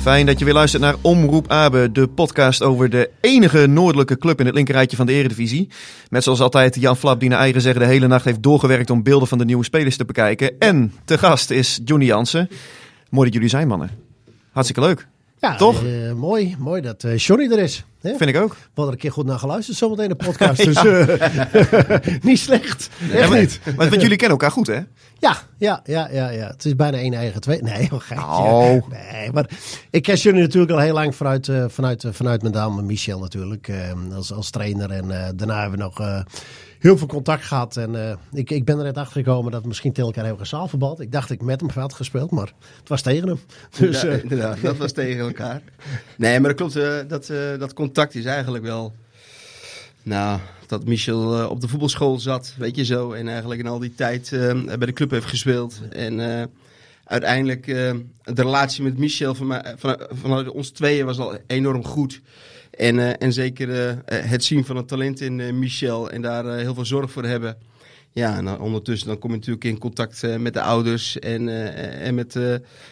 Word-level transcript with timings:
Fijn 0.00 0.26
dat 0.26 0.38
je 0.38 0.44
weer 0.44 0.54
luistert 0.54 0.82
naar 0.82 0.94
Omroep 1.00 1.50
Abe, 1.50 1.92
de 1.92 2.08
podcast 2.08 2.62
over 2.62 2.90
de 2.90 3.10
enige 3.20 3.66
noordelijke 3.66 4.18
club 4.18 4.40
in 4.40 4.46
het 4.46 4.54
linkerrijtje 4.54 4.96
van 4.96 5.06
de 5.06 5.12
Eredivisie. 5.12 5.68
Met 6.08 6.22
zoals 6.22 6.40
altijd 6.40 6.74
Jan 6.74 6.96
Flap, 6.96 7.20
die 7.20 7.28
naar 7.28 7.38
eigen 7.38 7.60
zeggen 7.60 7.80
de 7.80 7.86
hele 7.86 8.06
nacht 8.06 8.24
heeft 8.24 8.42
doorgewerkt 8.42 8.90
om 8.90 9.02
beelden 9.02 9.28
van 9.28 9.38
de 9.38 9.44
nieuwe 9.44 9.64
spelers 9.64 9.96
te 9.96 10.04
bekijken. 10.04 10.58
En 10.58 10.92
te 11.04 11.18
gast 11.18 11.50
is 11.50 11.80
Johnny 11.84 12.06
Jansen. 12.06 12.48
Mooi 13.10 13.24
dat 13.24 13.34
jullie 13.34 13.48
zijn, 13.48 13.68
mannen. 13.68 13.90
Hartstikke 14.52 14.80
leuk. 14.80 15.06
Ja, 15.40 15.56
Toch? 15.56 15.84
eh, 15.84 16.12
mooi, 16.12 16.56
mooi 16.58 16.80
dat 16.82 17.04
eh 17.04 17.16
Johnny 17.16 17.52
er 17.52 17.58
is. 17.58 17.84
Hè? 18.00 18.16
Vind 18.16 18.30
ik 18.30 18.36
ook. 18.36 18.52
We 18.52 18.58
hadden 18.64 18.86
er 18.86 18.92
een 18.92 18.98
keer 18.98 19.12
goed 19.12 19.26
naar 19.26 19.38
geluisterd 19.38 19.76
zometeen 19.76 20.08
de 20.08 20.14
podcast. 20.14 20.64
Dus 20.64 20.84
eh, 20.84 22.22
niet 22.22 22.38
slecht. 22.38 22.90
Echt 23.12 23.28
maar, 23.28 23.38
niet. 23.38 23.60
maar, 23.64 23.88
want 23.88 24.02
jullie 24.02 24.16
kennen 24.16 24.38
elkaar 24.38 24.50
goed, 24.50 24.66
hè? 24.66 24.80
Ja, 25.18 25.36
ja, 25.58 25.80
ja, 25.84 26.08
ja, 26.12 26.30
ja. 26.30 26.46
Het 26.46 26.64
is 26.64 26.76
bijna 26.76 26.98
één 26.98 27.14
eigen 27.14 27.40
twee. 27.40 27.62
Nee, 27.62 27.88
oh, 27.92 28.00
geitje. 28.00 28.26
Oh. 28.26 28.88
Nee, 28.88 29.32
maar 29.32 29.50
ik 29.90 30.02
ken 30.02 30.16
Johnny 30.16 30.40
natuurlijk 30.40 30.72
al 30.72 30.78
heel 30.78 30.94
lang 30.94 31.14
vanuit, 31.14 31.50
vanuit, 31.66 32.04
vanuit 32.10 32.42
mijn 32.42 32.54
dame 32.54 32.82
Michel 32.82 33.18
natuurlijk. 33.18 33.72
als, 34.14 34.32
als 34.32 34.50
trainer. 34.50 34.90
En 34.90 35.34
daarna 35.36 35.60
hebben 35.60 35.78
we 35.78 35.84
nog 35.84 36.24
heel 36.80 36.98
veel 36.98 37.06
contact 37.06 37.44
gehad. 37.44 37.76
En 37.76 38.08
eh, 38.08 38.16
ik, 38.32 38.50
ik 38.50 38.64
ben 38.64 38.78
er 38.78 38.84
net 38.84 38.96
achter 38.96 39.22
gekomen 39.22 39.52
dat 39.52 39.64
misschien 39.64 39.92
tegen 39.92 40.08
elkaar 40.08 40.24
hebben 40.24 40.42
gezaalverbald. 40.42 41.00
Ik 41.00 41.12
dacht 41.12 41.28
dat 41.28 41.36
ik 41.36 41.44
met 41.44 41.60
hem 41.60 41.70
had 41.70 41.94
gespeeld, 41.94 42.30
maar 42.30 42.52
het 42.78 42.88
was 42.88 43.02
tegen 43.02 43.28
hem. 43.28 43.40
Dus 43.78 44.00
ja, 44.00 44.08
eh, 44.08 44.22
inderdaad, 44.22 44.60
dat 44.60 44.76
was 44.76 44.92
tegen 44.92 45.20
elkaar. 45.20 45.62
Nee, 46.16 46.40
maar 46.40 46.54
dat 46.54 46.58
klopt. 46.58 46.76
eh, 46.76 47.08
dat, 47.08 47.26
dat 47.58 47.72
contact 47.72 48.14
is 48.14 48.24
eigenlijk 48.24 48.64
wel... 48.64 48.92
Nou, 50.02 50.40
dat 50.66 50.84
Michel 50.84 51.48
op 51.48 51.60
de 51.60 51.68
voetbalschool 51.68 52.18
zat, 52.18 52.54
weet 52.58 52.76
je 52.76 52.84
zo. 52.84 53.12
En 53.12 53.28
eigenlijk 53.28 53.60
in 53.60 53.66
al 53.66 53.78
die 53.78 53.94
tijd 53.94 54.28
bij 54.64 54.86
de 54.86 54.92
club 54.92 55.10
heeft 55.10 55.26
gespeeld. 55.26 55.80
En 55.90 56.18
uiteindelijk 57.10 57.66
eh, 57.66 57.74
de 58.22 58.42
relatie 58.42 58.82
met 58.82 58.98
Michel 58.98 59.34
van 59.34 59.46
mij, 59.46 59.74
van, 59.76 60.00
vanuit 60.10 60.48
ons 60.48 60.70
tweeën 60.70 61.06
was 61.06 61.18
al 61.18 61.38
enorm 61.46 61.84
goed. 61.84 62.20
En, 62.70 62.98
eh, 62.98 63.12
en 63.18 63.32
zeker 63.32 63.70
eh, 63.70 64.30
het 64.30 64.44
zien 64.44 64.64
van 64.64 64.76
het 64.76 64.88
talent 64.88 65.20
in 65.20 65.58
Michel 65.58 66.10
en 66.10 66.22
daar 66.22 66.58
heel 66.58 66.74
veel 66.74 66.84
zorg 66.84 67.10
voor 67.10 67.24
hebben. 67.24 67.56
Ja, 68.12 68.36
en 68.36 68.44
dan 68.44 68.60
ondertussen 68.60 69.08
dan 69.08 69.18
kom 69.18 69.30
je 69.30 69.36
natuurlijk 69.36 69.64
in 69.64 69.78
contact 69.78 70.38
met 70.38 70.54
de 70.54 70.62
ouders 70.62 71.18
en, 71.18 71.48
en 72.00 72.14
met, 72.14 72.34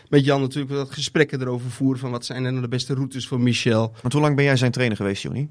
met 0.09 0.25
Jan 0.25 0.41
natuurlijk 0.41 0.75
wat 0.75 0.91
gesprekken 0.91 1.41
erover 1.41 1.71
voeren 1.71 2.01
van 2.01 2.11
wat 2.11 2.25
zijn 2.25 2.45
er 2.45 2.51
nou 2.51 2.63
de 2.63 2.69
beste 2.69 2.95
routes 2.95 3.27
voor 3.27 3.41
Michel. 3.41 3.93
Want 4.01 4.13
hoe 4.13 4.23
lang 4.23 4.37
ben 4.37 4.45
jij 4.45 4.57
zijn 4.57 4.73
trainer 4.73 4.97
geweest, 4.97 5.23
Johnny? 5.23 5.49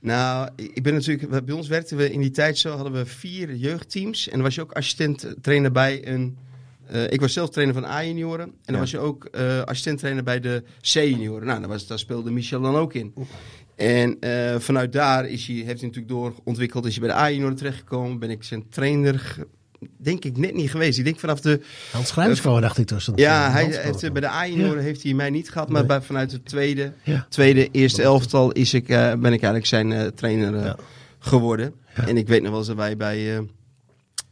Nou, 0.00 0.48
ik 0.56 0.82
ben 0.82 0.94
natuurlijk, 0.94 1.44
bij 1.44 1.54
ons 1.54 1.68
werkten 1.68 1.96
we 1.96 2.12
in 2.12 2.20
die 2.20 2.30
tijd 2.30 2.58
zo, 2.58 2.74
hadden 2.74 2.92
we 2.92 3.06
vier 3.06 3.54
jeugdteams 3.54 4.26
en 4.26 4.32
dan 4.32 4.42
was 4.42 4.54
je 4.54 4.60
ook 4.60 4.72
assistent 4.72 5.34
trainer 5.40 5.72
bij 5.72 6.08
een, 6.08 6.36
eh, 6.90 7.02
ik 7.10 7.20
was 7.20 7.32
zelf 7.32 7.50
trainer 7.50 7.74
van 7.74 7.84
A-junioren 7.84 8.44
en 8.46 8.52
dan 8.64 8.74
Ja. 8.74 8.80
was 8.80 8.90
je 8.90 8.98
ook 8.98 9.24
eh 9.24 9.60
assistent 9.62 9.98
trainer 9.98 10.22
bij 10.24 10.40
de 10.40 10.62
C-junioren. 10.80 11.46
Nou, 11.46 11.60
daar, 11.60 11.68
was, 11.68 11.86
daar 11.86 11.98
speelde 11.98 12.30
Michel 12.30 12.60
dan 12.60 12.74
ook 12.76 12.94
in. 12.94 13.14
En 13.76 14.16
eh, 14.20 14.58
vanuit 14.58 14.92
daar 14.92 15.26
is 15.28 15.46
hij, 15.46 15.56
heeft 15.56 15.66
hij 15.80 15.90
natuurlijk 15.90 16.08
doorontwikkeld, 16.08 16.86
is 16.86 16.96
hij 16.96 17.06
bij 17.06 17.16
de 17.16 17.22
A-junioren 17.22 17.56
terechtgekomen, 17.56 18.18
ben 18.18 18.30
ik 18.30 18.42
zijn 18.42 18.68
trainer, 18.68 19.36
denk 19.96 20.24
ik 20.24 20.36
net 20.36 20.54
niet 20.54 20.70
geweest. 20.70 20.98
Ik 20.98 21.04
denk 21.04 21.18
vanaf 21.18 21.40
de 21.40 21.60
Hans 21.92 22.12
dacht 22.42 22.78
ik 22.78 22.86
tussen. 22.86 23.12
ja, 23.16 23.50
hij 23.50 23.64
heeft, 23.64 24.12
bij 24.12 24.20
de 24.20 24.28
A-junioren 24.28 24.82
heeft 24.82 25.02
hij 25.02 25.14
mij 25.14 25.30
niet 25.30 25.50
gehad, 25.50 25.68
maar 25.68 25.78
Nee. 25.78 25.88
bij, 25.88 26.02
vanuit 26.02 26.32
het 26.32 26.44
tweede, 26.44 26.92
Ja. 27.02 27.26
tweede 27.28 27.68
eerste 27.70 28.02
elftal 28.02 28.52
is 28.52 28.74
ik, 28.74 28.86
ben 28.86 29.24
ik 29.24 29.42
eigenlijk 29.42 29.66
zijn 29.66 30.14
trainer 30.14 30.76
geworden. 31.18 31.74
En 31.94 32.16
ik 32.16 32.28
weet 32.28 32.40
nog 32.40 32.50
wel 32.50 32.58
eens 32.58 32.68
dat 32.68 32.76
wij 32.76 32.96
bij, 32.96 33.46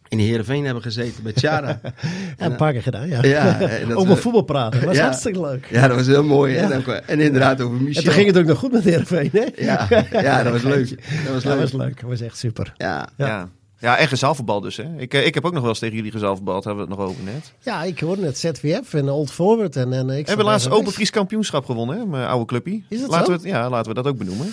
in 0.08 0.18
Heerenveen 0.18 0.64
hebben 0.64 0.82
gezeten 0.82 1.22
bij 1.22 1.32
Tjara. 1.32 1.80
Ja, 2.38 2.44
een 2.46 2.56
paar 2.56 2.72
keer 2.72 2.82
gedaan, 2.82 3.08
ja. 3.08 3.22
Ja, 3.22 3.60
en 3.60 3.88
dat 3.88 3.96
Over 3.96 4.14
we- 4.14 4.20
voetbal 4.20 4.42
praten. 4.42 4.78
Dat 4.78 4.88
was 4.88 4.96
Ja. 4.96 5.02
hartstikke 5.04 5.40
leuk. 5.40 5.66
ja, 5.70 5.88
dat 5.88 5.96
was 5.96 6.06
heel 6.06 6.24
mooi. 6.24 6.54
hè. 6.54 6.60
Ja. 6.66 6.70
En, 6.70 6.82
dan- 6.84 6.94
en 7.06 7.20
inderdaad 7.20 7.60
over 7.60 7.76
Michel. 7.80 7.96
En 7.96 8.04
toen 8.04 8.12
ging 8.12 8.26
het 8.26 8.38
ook 8.38 8.44
nog 8.44 8.58
goed 8.58 8.72
met 8.72 8.82
de 8.82 8.90
Heerenveen, 8.90 9.30
hè? 9.32 9.44
ja, 9.64 9.86
ja, 10.10 10.42
dat 10.42 10.52
was 10.52 10.62
leuk. 10.62 10.88
Dat 11.24 11.32
was 11.32 11.42
Dat 11.42 11.52
leuk. 11.52 11.60
was 11.60 11.72
leuk. 11.72 12.00
Dat 12.00 12.10
was 12.10 12.20
echt 12.20 12.36
super. 12.38 12.72
Ja. 12.76 13.08
Ja. 13.16 13.26
Ja. 13.26 13.48
Ja, 13.80 13.96
en 13.96 14.08
gezaalverbal 14.08 14.60
dus, 14.60 14.76
hè? 14.76 14.84
Ik, 14.96 15.14
eh, 15.14 15.26
ik 15.26 15.34
heb 15.34 15.44
ook 15.44 15.52
nog 15.52 15.60
wel 15.60 15.70
eens 15.70 15.78
tegen 15.78 15.96
jullie 15.96 16.10
gezaalverbald, 16.10 16.64
hebben 16.64 16.84
we 16.84 16.90
het 16.90 16.98
nog 16.98 17.08
over 17.08 17.22
net. 17.24 17.52
Ja, 17.60 17.82
ik 17.84 18.00
hoorde 18.00 18.22
net 18.22 18.38
ZWF 18.38 18.94
en 18.94 19.08
Old 19.08 19.30
Forward. 19.30 19.76
En, 19.76 19.92
en 19.92 20.10
ik 20.10 20.22
We 20.22 20.28
hebben 20.28 20.46
laatst 20.46 20.70
Open 20.70 20.92
Fries 20.92 21.10
kampioenschap 21.10 21.64
gewonnen, 21.64 21.98
hè? 21.98 22.04
Mijn 22.06 22.26
oude 22.28 22.44
clubje. 22.44 22.80
Is 22.88 23.00
dat 23.00 23.10
laten 23.10 23.24
zo? 23.26 23.32
We 23.32 23.38
het, 23.38 23.46
ja, 23.48 23.68
laten 23.70 23.88
we 23.88 24.02
dat 24.02 24.06
ook 24.06 24.18
benoemen. 24.18 24.52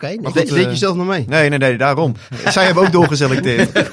Goed. 0.00 0.34
deed, 0.34 0.48
deed 0.48 0.64
je 0.70 0.76
zelf 0.76 0.96
nog 0.96 1.06
mee? 1.06 1.24
Nee, 1.28 1.48
nee, 1.48 1.58
nee, 1.58 1.76
daarom. 1.78 2.14
Zij 2.48 2.64
hebben 2.64 2.82
ook 2.82 2.92
doorgeselecteerd. 2.92 3.70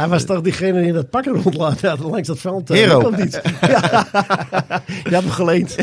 Hij 0.00 0.08
was 0.08 0.24
toch 0.24 0.40
diegene 0.40 0.78
die 0.78 0.88
in 0.88 0.94
dat 0.94 1.10
pakken 1.10 1.32
rondlaat 1.42 1.80
ja, 1.80 1.96
langs 1.96 2.28
dat 2.28 2.38
veld. 2.38 2.70
eh, 2.70 2.76
Hero. 2.76 3.00
dat 3.00 3.16
niet. 3.16 3.40
Ja. 3.60 4.06
Je 5.08 5.14
had 5.14 5.22
hem 5.22 5.30
geleend. 5.30 5.76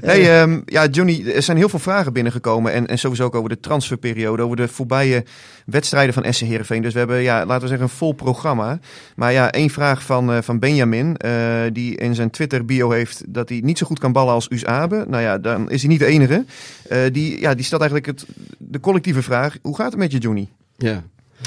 Hey, 0.00 0.40
ehm, 0.40 0.60
ja, 0.64 0.86
Johnny, 0.86 1.24
er 1.34 1.42
zijn 1.42 1.56
heel 1.56 1.68
veel 1.68 1.78
vragen 1.78 2.12
binnengekomen. 2.12 2.72
En, 2.72 2.86
en 2.86 2.98
sowieso 2.98 3.24
ook 3.24 3.34
over 3.34 3.48
de 3.48 3.60
transferperiode, 3.60 4.42
over 4.42 4.56
de 4.56 4.68
voorbije 4.68 5.24
wedstrijden 5.66 6.14
van 6.14 6.32
SC 6.32 6.40
Heerenveen. 6.40 6.82
Dus 6.82 6.92
we 6.92 6.98
hebben, 6.98 7.22
ja, 7.22 7.38
laten 7.46 7.62
we 7.62 7.68
zeggen, 7.68 7.86
een 7.86 7.96
vol 7.96 8.12
programma. 8.12 8.78
Maar 9.16 9.32
ja, 9.32 9.50
één 9.50 9.70
vraag 9.70 10.02
van, 10.02 10.32
eh, 10.32 10.38
van 10.42 10.58
Benjamin, 10.58 11.16
eh, 11.16 11.32
die 11.72 11.96
in 11.96 12.14
zijn 12.14 12.30
Twitter-bio 12.30 12.90
heeft 12.90 13.22
dat 13.26 13.48
hij 13.48 13.60
niet 13.64 13.78
zo 13.78 13.86
goed 13.86 13.98
kan 13.98 14.12
ballen 14.12 14.34
als 14.34 14.50
Us 14.50 14.64
Abe. 14.64 15.04
Nou 15.08 15.22
ja, 15.22 15.38
dan 15.38 15.70
is 15.70 15.80
hij 15.80 15.90
niet 15.90 15.98
de 15.98 16.06
enige. 16.06 16.44
Eh, 16.88 16.98
die, 17.12 17.27
ja, 17.36 17.54
die 17.54 17.64
stelt 17.64 17.80
eigenlijk 17.80 18.18
het, 18.18 18.26
de 18.58 18.80
collectieve 18.80 19.22
vraag, 19.22 19.56
hoe 19.62 19.76
gaat 19.76 19.90
het 19.90 20.00
met 20.00 20.12
je, 20.12 20.18
Johnny? 20.18 20.48
Ja. 20.76 21.02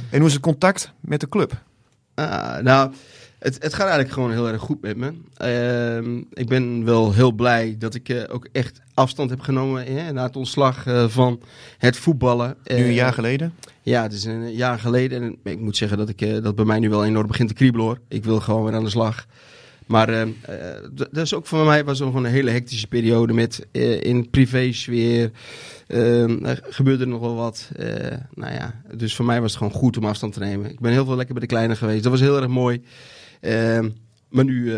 En 0.09 0.17
hoe 0.19 0.27
is 0.27 0.33
het 0.33 0.41
contact 0.41 0.91
met 0.99 1.19
de 1.19 1.29
club? 1.29 1.61
Ah, 2.13 2.57
nou, 2.57 2.91
het, 3.39 3.53
het 3.53 3.73
gaat 3.73 3.81
eigenlijk 3.85 4.11
gewoon 4.13 4.31
heel 4.31 4.47
erg 4.47 4.61
goed 4.61 4.81
met 4.81 4.97
me. 4.97 5.13
Ehm, 5.37 6.17
ik 6.33 6.47
ben 6.47 6.85
wel 6.85 7.13
heel 7.13 7.31
blij 7.31 7.75
dat 7.79 7.95
ik 7.95 8.09
eh, 8.09 8.23
ook 8.29 8.47
echt 8.51 8.81
afstand 8.93 9.29
heb 9.29 9.39
genomen 9.39 9.85
hè, 9.85 10.11
na 10.11 10.23
het 10.23 10.35
ontslag 10.35 10.85
eh, 10.85 11.07
van 11.07 11.41
het 11.77 11.97
voetballen. 11.97 12.55
Nu 12.63 12.75
een 12.75 12.83
Eh, 12.83 12.95
jaar 12.95 13.13
geleden? 13.13 13.53
Ja, 13.81 14.01
het 14.03 14.13
is 14.13 14.23
een 14.23 14.53
jaar 14.53 14.79
geleden. 14.79 15.21
En 15.21 15.37
ik 15.51 15.59
moet 15.59 15.77
zeggen 15.77 15.97
dat 15.97 16.09
ik 16.09 16.43
dat 16.43 16.55
bij 16.55 16.65
mij 16.65 16.79
nu 16.79 16.89
wel 16.89 17.05
enorm 17.05 17.27
begint 17.27 17.47
te 17.47 17.53
kriebelen 17.53 17.85
hoor. 17.85 17.99
Ik 18.07 18.23
wil 18.23 18.39
gewoon 18.39 18.63
weer 18.63 18.73
aan 18.73 18.83
de 18.83 18.89
slag. 18.89 19.25
Maar 19.91 20.09
eh, 20.09 20.21
eh, 20.21 20.29
dat 20.93 21.17
is 21.17 21.33
ook 21.33 21.45
voor 21.45 21.65
mij 21.65 21.83
was 21.83 22.01
ook 22.01 22.15
een 22.15 22.25
hele 22.25 22.51
hectische 22.51 22.87
periode 22.87 23.33
met 23.33 23.67
eh, 23.71 24.01
in 24.01 24.29
privé 24.29 24.71
sfeer. 24.71 25.31
eh, 25.87 26.45
er 26.45 26.59
gebeurde 26.69 27.03
er 27.03 27.09
nog 27.09 27.19
wel 27.19 27.35
wat. 27.35 27.69
eh, 27.75 28.17
nou 28.33 28.53
ja, 28.53 28.81
dus 28.95 29.15
voor 29.15 29.25
mij 29.25 29.41
was 29.41 29.49
het 29.51 29.57
gewoon 29.57 29.73
goed 29.79 29.97
om 29.97 30.05
afstand 30.05 30.33
te 30.33 30.39
nemen. 30.39 30.69
Ik 30.71 30.79
ben 30.79 30.91
heel 30.91 31.05
veel 31.05 31.15
lekker 31.15 31.33
bij 31.33 31.43
de 31.43 31.53
kleine 31.53 31.75
geweest. 31.75 32.03
Dat 32.03 32.11
was 32.11 32.21
heel 32.21 32.37
erg 32.37 32.47
mooi. 32.47 32.81
Ehm, 33.41 33.89
maar 34.29 34.43
nu 34.45 34.73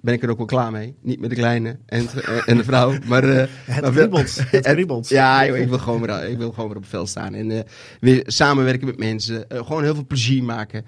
ben 0.00 0.14
ik 0.14 0.22
er 0.22 0.30
ook 0.30 0.36
wel 0.36 0.46
klaar 0.46 0.70
mee. 0.72 0.94
Niet 1.02 1.20
met 1.20 1.30
de 1.30 1.36
kleine 1.36 1.78
en, 1.86 2.06
en 2.46 2.56
de 2.56 2.64
vrouw. 2.64 2.94
Maar, 3.06 3.24
eh, 3.24 3.36
Het 3.64 3.84
maar. 4.10 4.46
Het 4.50 4.66
ja, 5.18 5.46
joh, 5.46 5.56
ik 5.56 5.68
wil 5.68 5.78
gewoon 5.78 6.00
weer, 6.00 6.28
ik 6.28 6.38
wil 6.38 6.50
gewoon 6.52 6.66
weer 6.68 6.76
op 6.76 6.82
het 6.82 6.90
veld 6.90 7.08
staan. 7.08 7.34
En 7.34 7.64
weer 8.00 8.22
samenwerken 8.26 8.86
met 8.86 8.98
mensen. 8.98 9.44
gewoon 9.48 9.82
heel 9.82 9.94
veel 9.94 10.06
plezier 10.06 10.44
maken. 10.44 10.84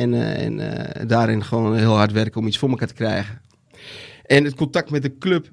En, 0.00 0.14
eh, 0.14 0.44
en 0.44 0.60
eh, 0.60 1.06
daarin 1.06 1.44
gewoon 1.44 1.76
heel 1.76 1.96
hard 1.96 2.12
werken 2.12 2.40
om 2.40 2.46
iets 2.46 2.58
voor 2.58 2.68
elkaar 2.68 2.88
te 2.88 2.94
krijgen. 2.94 3.40
En 4.26 4.44
het 4.44 4.54
contact 4.54 4.90
met 4.90 5.02
de 5.02 5.18
club. 5.18 5.50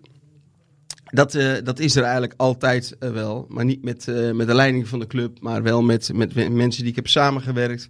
Dat, 1.04 1.36
eh, 1.36 1.54
dat 1.64 1.80
is 1.80 1.96
er 1.96 2.04
eigenlijk 2.04 2.34
altijd 2.38 2.96
wel. 3.00 3.46
Maar 3.50 3.66
niet 3.66 3.84
met, 3.84 4.06
met 4.34 4.48
de 4.48 4.54
leiding 4.54 4.88
van 4.88 5.00
de 5.00 5.08
club. 5.08 5.42
Maar 5.42 5.64
wel 5.64 5.82
met, 5.82 6.14
met 6.14 6.34
mensen 6.36 6.82
die 6.82 6.90
ik 6.90 6.96
heb 6.96 7.08
samengewerkt. 7.08 7.88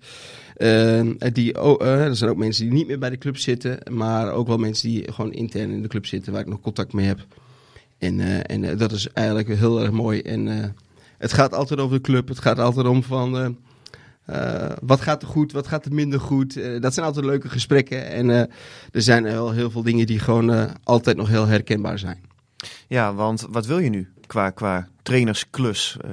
Die, 1.33 1.53
er 1.79 2.15
zijn 2.15 2.29
ook 2.29 2.37
mensen 2.37 2.63
die 2.63 2.73
niet 2.73 2.87
meer 2.87 2.99
bij 2.99 3.09
de 3.09 3.17
club 3.17 3.37
zitten. 3.37 3.79
Maar 3.91 4.31
ook 4.31 4.47
wel 4.47 4.57
mensen 4.57 4.89
die 4.89 5.11
gewoon 5.11 5.33
intern 5.33 5.71
in 5.71 5.81
de 5.81 5.87
club 5.87 6.05
zitten. 6.05 6.31
Waar 6.31 6.41
ik 6.41 6.47
nog 6.47 6.61
contact 6.61 6.93
mee 6.93 7.05
heb. 7.05 7.25
En, 7.97 8.45
en 8.45 8.77
dat 8.77 8.91
is 8.91 9.07
eigenlijk 9.13 9.47
heel 9.47 9.81
erg 9.81 9.91
mooi. 9.91 10.21
En 10.21 10.75
het 11.17 11.33
gaat 11.33 11.53
altijd 11.53 11.79
over 11.79 11.95
de 11.95 12.03
club. 12.03 12.27
Het 12.27 12.39
gaat 12.39 12.59
altijd 12.59 12.87
om 12.87 13.03
van... 13.03 13.57
eh, 14.27 14.71
wat 14.81 15.01
gaat 15.01 15.21
er 15.21 15.27
goed, 15.27 15.51
wat 15.51 15.67
gaat 15.67 15.85
er 15.85 15.93
minder 15.93 16.19
goed? 16.19 16.57
Eh, 16.57 16.81
dat 16.81 16.93
zijn 16.93 17.05
altijd 17.05 17.25
leuke 17.25 17.49
gesprekken. 17.49 18.07
En 18.07 18.29
eh, 18.29 18.39
er 18.91 19.01
zijn 19.01 19.23
wel 19.23 19.51
heel 19.51 19.71
veel 19.71 19.83
dingen 19.83 20.05
die 20.05 20.19
gewoon 20.19 20.51
eh, 20.51 20.63
altijd 20.83 21.17
nog 21.17 21.27
heel 21.27 21.45
herkenbaar 21.47 21.99
zijn. 21.99 22.25
Ja, 22.87 23.13
want 23.13 23.45
wat 23.49 23.65
wil 23.65 23.79
je 23.79 23.89
nu 23.89 24.07
qua, 24.27 24.49
qua 24.49 24.87
trainersklus? 25.03 25.97
Eh, 26.01 26.09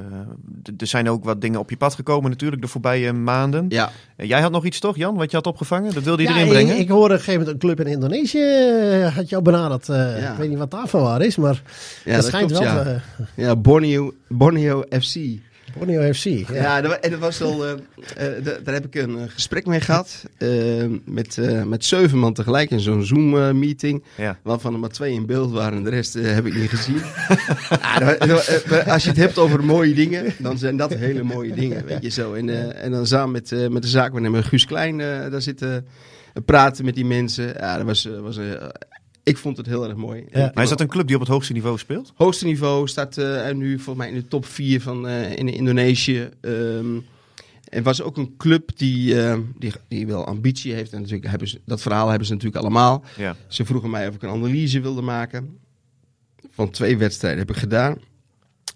er 0.79 0.87
zijn 0.87 1.09
ook 1.11 1.25
wat 1.25 1.41
dingen 1.41 1.61
op 1.61 1.71
je 1.71 1.77
pad 1.77 1.95
gekomen 1.95 2.31
natuurlijk 2.31 2.63
de 2.63 2.69
voorbije 2.69 3.13
maanden. 3.13 3.67
Ja, 3.69 3.91
jij 4.17 4.41
had 4.41 4.51
nog 4.51 4.65
iets 4.65 4.81
toch, 4.81 4.97
Jan, 4.97 5.15
wat 5.17 5.31
je 5.31 5.37
had 5.37 5.47
opgevangen? 5.47 5.95
Dat 5.95 6.03
wilde 6.03 6.23
je 6.23 6.29
Ja, 6.29 6.35
erin 6.35 6.47
ik, 6.47 6.53
brengen? 6.53 6.79
ik 6.79 6.89
hoorde 6.89 7.05
op 7.15 7.21
een 7.21 7.25
gegeven 7.25 7.41
moment 7.41 7.63
een 7.63 7.69
club 7.69 7.81
in 7.87 7.93
Indonesië 7.93 8.45
had 9.15 9.29
jou 9.29 9.43
benaderd. 9.43 9.89
eh, 9.89 10.21
Ja. 10.21 10.33
Ik 10.33 10.39
weet 10.39 10.49
niet 10.49 10.59
wat 10.59 10.71
daarvan 10.71 11.03
waar 11.03 11.23
is, 11.23 11.37
maar 11.37 11.63
ja 12.05 12.15
dat, 12.17 12.25
schijnt 12.25 12.51
klopt, 12.53 12.65
wel. 12.73 12.85
Ja, 12.85 13.01
ja 13.35 13.57
Borneo, 13.57 14.15
Borneo 14.29 14.83
FC. 15.01 15.15
Borneo 15.79 16.13
FC. 16.13 16.25
Ja. 16.25 16.45
Ja, 16.55 16.81
dat 16.81 16.93
en 17.01 17.11
dat 17.11 17.19
was 17.21 17.43
al, 17.43 17.67
eh, 17.67 17.73
eh, 18.17 18.45
da- 18.45 18.59
daar 18.65 18.75
heb 18.75 18.85
ik 18.85 18.95
een 18.95 19.19
eh, 19.19 19.25
gesprek 19.29 19.67
mee 19.67 19.81
gehad. 19.81 20.23
eh, 20.39 20.49
met, 21.05 21.39
eh, 21.39 21.63
met 21.63 21.85
zeven 21.85 22.19
man 22.19 22.33
tegelijk 22.35 22.71
in 22.71 22.81
zo'n 22.81 23.05
Zoom-meeting. 23.05 24.03
Ja. 24.17 24.39
waarvan 24.43 24.73
er 24.73 24.79
maar 24.79 24.89
twee 24.91 25.13
in 25.13 25.27
beeld 25.27 25.53
waren 25.53 25.79
en 25.79 25.85
de 25.85 25.91
rest 25.91 26.15
heb 26.15 26.47
ik 26.47 26.55
niet 26.55 26.71
gezien. 26.71 27.01
Ja, 27.99 28.15
eh, 28.15 28.93
als 28.93 29.03
je 29.03 29.09
het 29.09 29.19
hebt 29.19 29.39
over 29.39 29.65
mooie 29.65 29.95
dingen, 29.95 30.33
dan 30.39 30.59
zijn 30.59 30.77
dat 30.77 30.95
hele 30.95 31.23
mooie 31.23 31.55
dingen. 31.55 31.85
Weet 31.85 32.03
je 32.03 32.09
zo. 32.11 32.33
En, 32.35 32.49
eh, 32.49 32.85
en 32.85 32.91
dan 32.91 33.07
samen 33.07 33.31
met, 33.33 33.53
eh, 33.53 33.69
met 33.69 33.83
de 33.83 33.89
zaakwaarnemer 33.89 34.45
Guus 34.45 34.67
Klein 34.67 34.99
daar 34.99 35.43
zitten 35.43 35.87
eh, 36.35 36.43
praten 36.45 36.85
met 36.85 36.95
die 36.95 37.05
mensen. 37.05 37.47
Ja, 37.59 37.77
dat 37.77 37.87
was, 37.87 38.09
was 38.21 38.37
eh, 38.39 38.45
ik 39.25 39.39
vond 39.39 39.57
het 39.57 39.67
heel 39.67 39.85
erg 39.85 39.97
mooi. 39.97 40.25
Ja. 40.31 40.51
Maar 40.55 40.65
is 40.65 40.71
dat 40.71 40.81
een 40.81 40.89
club 40.89 41.07
die 41.07 41.17
op 41.17 41.23
het 41.23 41.31
hoogste 41.31 41.53
niveau 41.53 41.79
speelt? 41.79 42.13
hoogste 42.15 42.45
niveau 42.45 42.89
staat 42.89 43.19
eh, 43.19 43.51
nu 43.51 43.75
volgens 43.75 43.97
mij 43.97 44.09
in 44.09 44.21
de 44.23 44.29
top 44.29 44.47
4 44.47 44.81
van 44.81 45.09
eh, 45.09 45.37
in 45.37 45.49
Indonesië. 45.49 46.29
Ehm 46.41 46.97
en 47.75 47.83
was 47.83 48.03
ook 48.03 48.17
een 48.17 48.37
club 48.37 48.71
die, 48.77 49.23
eh, 49.23 49.39
die, 49.59 49.73
die 49.89 50.07
wel 50.07 50.25
ambitie 50.25 50.73
heeft. 50.73 50.93
En 50.93 51.01
natuurlijk 51.01 51.29
hebben 51.29 51.49
ze, 51.49 51.61
dat 51.65 51.83
verhaal 51.83 52.09
hebben 52.09 52.27
ze 52.27 52.33
natuurlijk 52.33 52.63
allemaal. 52.63 53.05
Ja. 53.17 53.37
Ze 53.49 53.65
vroegen 53.65 53.91
mij 53.91 54.09
of 54.09 54.15
ik 54.15 54.23
een 54.23 54.29
analyse 54.29 54.81
wilde 54.81 55.03
maken. 55.03 55.59
Van 56.51 56.71
twee 56.71 56.97
wedstrijden 56.97 57.39
heb 57.39 57.51
ik 57.51 57.57
gedaan. 57.57 57.99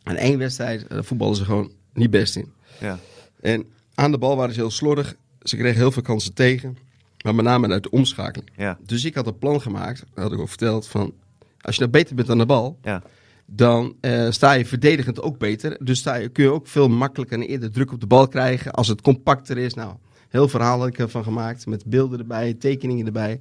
En 0.02 0.16
één 0.16 0.38
wedstrijd 0.38 0.86
eh, 0.86 0.98
voetballen 1.02 1.36
ze 1.36 1.44
gewoon 1.44 1.70
niet 1.92 2.10
best 2.10 2.36
in. 2.36 2.52
Ja. 2.80 2.98
En 3.40 3.64
aan 3.94 4.10
de 4.10 4.18
bal 4.18 4.36
waren 4.36 4.54
ze 4.54 4.60
heel 4.60 4.70
slordig. 4.70 5.16
Ze 5.42 5.56
kregen 5.56 5.78
heel 5.78 5.92
veel 5.92 6.02
kansen 6.02 6.34
tegen. 6.34 6.78
Maar 7.24 7.34
met 7.34 7.44
name 7.44 7.68
uit 7.68 7.82
de 7.82 7.90
omschakeling. 7.90 8.50
Ja. 8.56 8.78
Dus 8.86 9.04
ik 9.04 9.14
had 9.14 9.26
een 9.26 9.38
plan 9.38 9.60
gemaakt. 9.60 10.04
Dat 10.14 10.24
had 10.24 10.32
ik 10.32 10.38
ook 10.38 10.48
verteld. 10.48 10.86
Van, 10.86 11.12
als 11.60 11.74
je 11.74 11.80
nou 11.80 11.92
beter 11.92 12.14
bent 12.14 12.30
aan 12.30 12.38
de 12.38 12.46
bal 12.46 12.78
Ja. 12.82 13.02
dan 13.46 13.96
eh, 14.00 14.30
sta 14.30 14.52
je 14.52 14.66
verdedigend 14.66 15.22
ook 15.22 15.38
beter. 15.38 15.76
Dus 15.84 15.98
sta 15.98 16.14
je, 16.14 16.28
kun 16.28 16.44
je 16.44 16.52
ook 16.52 16.66
veel 16.66 16.88
makkelijker 16.88 17.40
en 17.40 17.46
eerder 17.46 17.70
druk 17.70 17.92
op 17.92 18.00
de 18.00 18.06
bal 18.06 18.28
krijgen 18.28 18.72
als 18.72 18.88
het 18.88 19.00
compacter 19.00 19.58
is. 19.58 19.74
Nou, 19.74 19.94
heel 20.28 20.48
verhaal 20.48 20.78
had 20.78 20.88
ik 20.88 20.98
ervan 20.98 21.22
gemaakt 21.24 21.66
met 21.66 21.84
beelden 21.84 22.18
erbij, 22.18 22.54
tekeningen 22.54 23.06
erbij. 23.06 23.40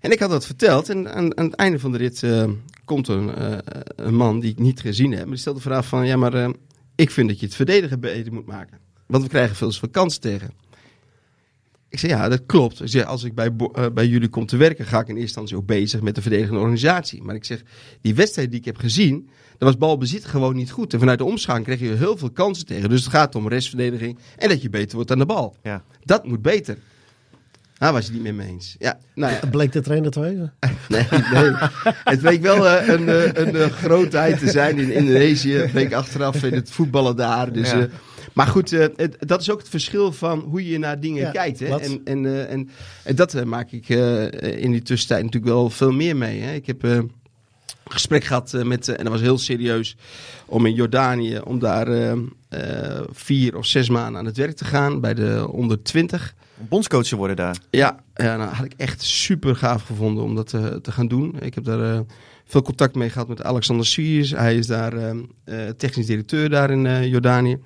En 0.00 0.10
ik 0.10 0.18
had 0.18 0.30
dat 0.30 0.46
verteld 0.46 0.88
en 0.88 1.14
aan, 1.14 1.36
aan 1.36 1.44
het 1.44 1.54
einde 1.54 1.78
van 1.78 1.92
de 1.92 1.98
rit 1.98 2.22
eh, 2.22 2.50
komt 2.84 3.08
een, 3.08 3.34
eh, 3.34 3.58
een 3.96 4.14
man 4.14 4.40
die 4.40 4.50
ik 4.50 4.58
niet 4.58 4.80
gezien 4.80 5.10
heb. 5.10 5.20
Maar 5.20 5.30
die 5.30 5.36
stelt 5.36 5.56
de 5.56 5.62
vraag 5.62 5.86
van, 5.86 6.06
ja 6.06 6.16
maar 6.16 6.50
ik 6.94 7.10
vind 7.10 7.28
dat 7.28 7.40
je 7.40 7.46
het 7.46 7.54
verdedigen 7.54 8.00
beter 8.00 8.32
moet 8.32 8.46
maken. 8.46 8.78
Want 9.06 9.22
we 9.22 9.28
krijgen 9.28 9.56
veel 9.56 9.70
te 9.70 9.78
veel 9.78 9.88
kansen 9.88 10.20
tegen. 10.20 10.50
Ik 11.94 12.00
zei, 12.00 12.12
ja, 12.12 12.28
dat 12.28 12.42
klopt. 12.46 12.80
Ik 12.80 12.88
zei, 12.88 13.04
als 13.04 13.24
ik 13.24 13.34
bij, 13.34 13.50
eh, 13.72 13.86
bij 13.94 14.06
jullie 14.06 14.28
kom 14.28 14.46
te 14.46 14.56
werken, 14.56 14.84
ga 14.84 15.00
ik 15.00 15.08
in 15.08 15.16
eerste 15.16 15.20
instantie 15.22 15.56
ook 15.56 15.66
bezig 15.66 16.00
met 16.00 16.14
de 16.14 16.22
verdedigende 16.22 16.60
organisatie. 16.60 17.22
Maar 17.22 17.34
ik 17.34 17.44
zeg, 17.44 17.62
die 18.00 18.14
wedstrijd 18.14 18.50
die 18.50 18.58
ik 18.58 18.64
heb 18.64 18.76
gezien, 18.76 19.28
daar 19.58 19.68
was 19.68 19.78
balbezit 19.78 20.24
gewoon 20.24 20.56
niet 20.56 20.70
goed. 20.70 20.92
En 20.92 20.98
vanuit 20.98 21.18
de 21.18 21.24
omschakeling 21.24 21.66
kreeg 21.66 21.90
je 21.90 21.96
heel 21.96 22.16
veel 22.16 22.30
kansen 22.30 22.66
tegen. 22.66 22.88
Dus 22.88 23.04
het 23.04 23.12
gaat 23.12 23.34
om 23.34 23.48
restverdediging 23.48 24.18
en 24.36 24.48
dat 24.48 24.62
je 24.62 24.70
beter 24.70 24.96
wordt 24.96 25.10
aan 25.10 25.18
de 25.18 25.26
bal. 25.26 25.56
Ja. 25.62 25.82
Dat 26.04 26.26
moet 26.26 26.42
beter. 26.42 26.78
Daar 27.78 27.92
was 27.92 28.06
je 28.06 28.12
het 28.12 28.22
niet 28.22 28.22
meer 28.22 28.44
mee 28.44 28.54
eens. 28.54 28.76
Ja, 28.78 28.98
nou 29.14 29.32
ja. 29.32 29.40
Bleek 29.50 29.72
de 29.72 29.80
trainer 29.80 30.10
te 30.10 30.20
wezen? 30.20 30.52
Nee, 30.88 31.06
nee. 31.10 31.52
Het 32.04 32.20
bleek 32.20 32.42
wel 32.42 32.68
eh, 32.68 32.88
een, 32.88 33.08
eh, 33.08 33.62
een 33.62 33.70
grootheid 33.70 34.38
te 34.38 34.50
zijn 34.50 34.78
in 34.78 34.92
Indonesië. 34.92 35.68
Bleek 35.72 35.92
achteraf 35.92 36.42
in 36.42 36.52
het 36.52 36.70
voetballen 36.70 37.16
daar. 37.16 37.52
Dus, 37.52 37.70
Ja. 37.70 37.88
Maar 38.32 38.46
goed, 38.46 38.72
eh, 38.72 38.86
het- 38.96 39.16
dat 39.20 39.40
is 39.40 39.50
ook 39.50 39.58
het 39.58 39.68
verschil 39.68 40.12
van 40.12 40.38
hoe 40.40 40.68
je 40.68 40.78
naar 40.78 41.00
dingen 41.00 41.22
Ja, 41.22 41.30
kijkt. 41.30 41.58
Hè? 41.60 41.78
En, 41.80 42.00
en, 42.04 42.26
eh, 42.26 42.52
en, 42.52 42.68
en 43.04 43.14
dat 43.16 43.34
eh, 43.34 43.42
maak 43.44 43.70
ik 43.72 43.88
eh, 43.88 44.62
in 44.62 44.70
die 44.70 44.82
tussentijd 44.82 45.24
natuurlijk 45.24 45.52
wel 45.52 45.70
veel 45.70 45.92
meer 45.92 46.16
mee. 46.16 46.40
Hè? 46.40 46.52
Ik 46.54 46.66
heb 46.66 46.82
een 46.82 47.12
gesprek 47.84 48.24
gehad 48.24 48.54
eh, 48.54 48.62
met, 48.62 48.88
en 48.88 49.04
dat 49.04 49.12
was 49.12 49.20
heel 49.20 49.38
serieus, 49.38 49.96
om 50.46 50.66
in 50.66 50.74
Jordanië, 50.74 51.38
om 51.38 51.58
daar 51.58 52.16
vier 53.12 53.56
of 53.56 53.66
zes 53.66 53.88
maanden 53.88 54.18
aan 54.20 54.26
het 54.26 54.36
werk 54.36 54.56
te 54.56 54.64
gaan 54.64 55.00
bij 55.00 55.14
de 55.14 55.48
onder 55.50 55.82
20. 55.82 56.34
Bondscoach 56.68 57.06
te 57.06 57.16
worden 57.16 57.36
daar. 57.36 57.56
Ja, 57.70 57.96
ja 58.14 58.36
nou, 58.36 58.54
had 58.54 58.64
ik 58.64 58.72
echt 58.76 59.02
super 59.02 59.56
gaaf 59.56 59.82
gevonden 59.82 60.24
om 60.24 60.34
dat 60.34 60.48
te 60.82 60.92
gaan 60.92 61.08
doen. 61.08 61.34
Ik 61.40 61.54
heb 61.54 61.64
daar 61.64 61.92
eh, 61.94 62.00
veel 62.46 62.62
contact 62.62 62.94
mee 62.94 63.10
gehad 63.10 63.28
met 63.28 63.42
Alexander 63.42 63.86
Siers. 63.86 64.30
Hij 64.30 64.56
is 64.56 64.66
daar 64.66 64.92
eh, 65.44 65.68
technisch 65.76 66.06
directeur 66.06 66.48
daar 66.50 66.70
in 66.70 66.86
eh, 66.86 67.06
Jordanië. 67.06 67.58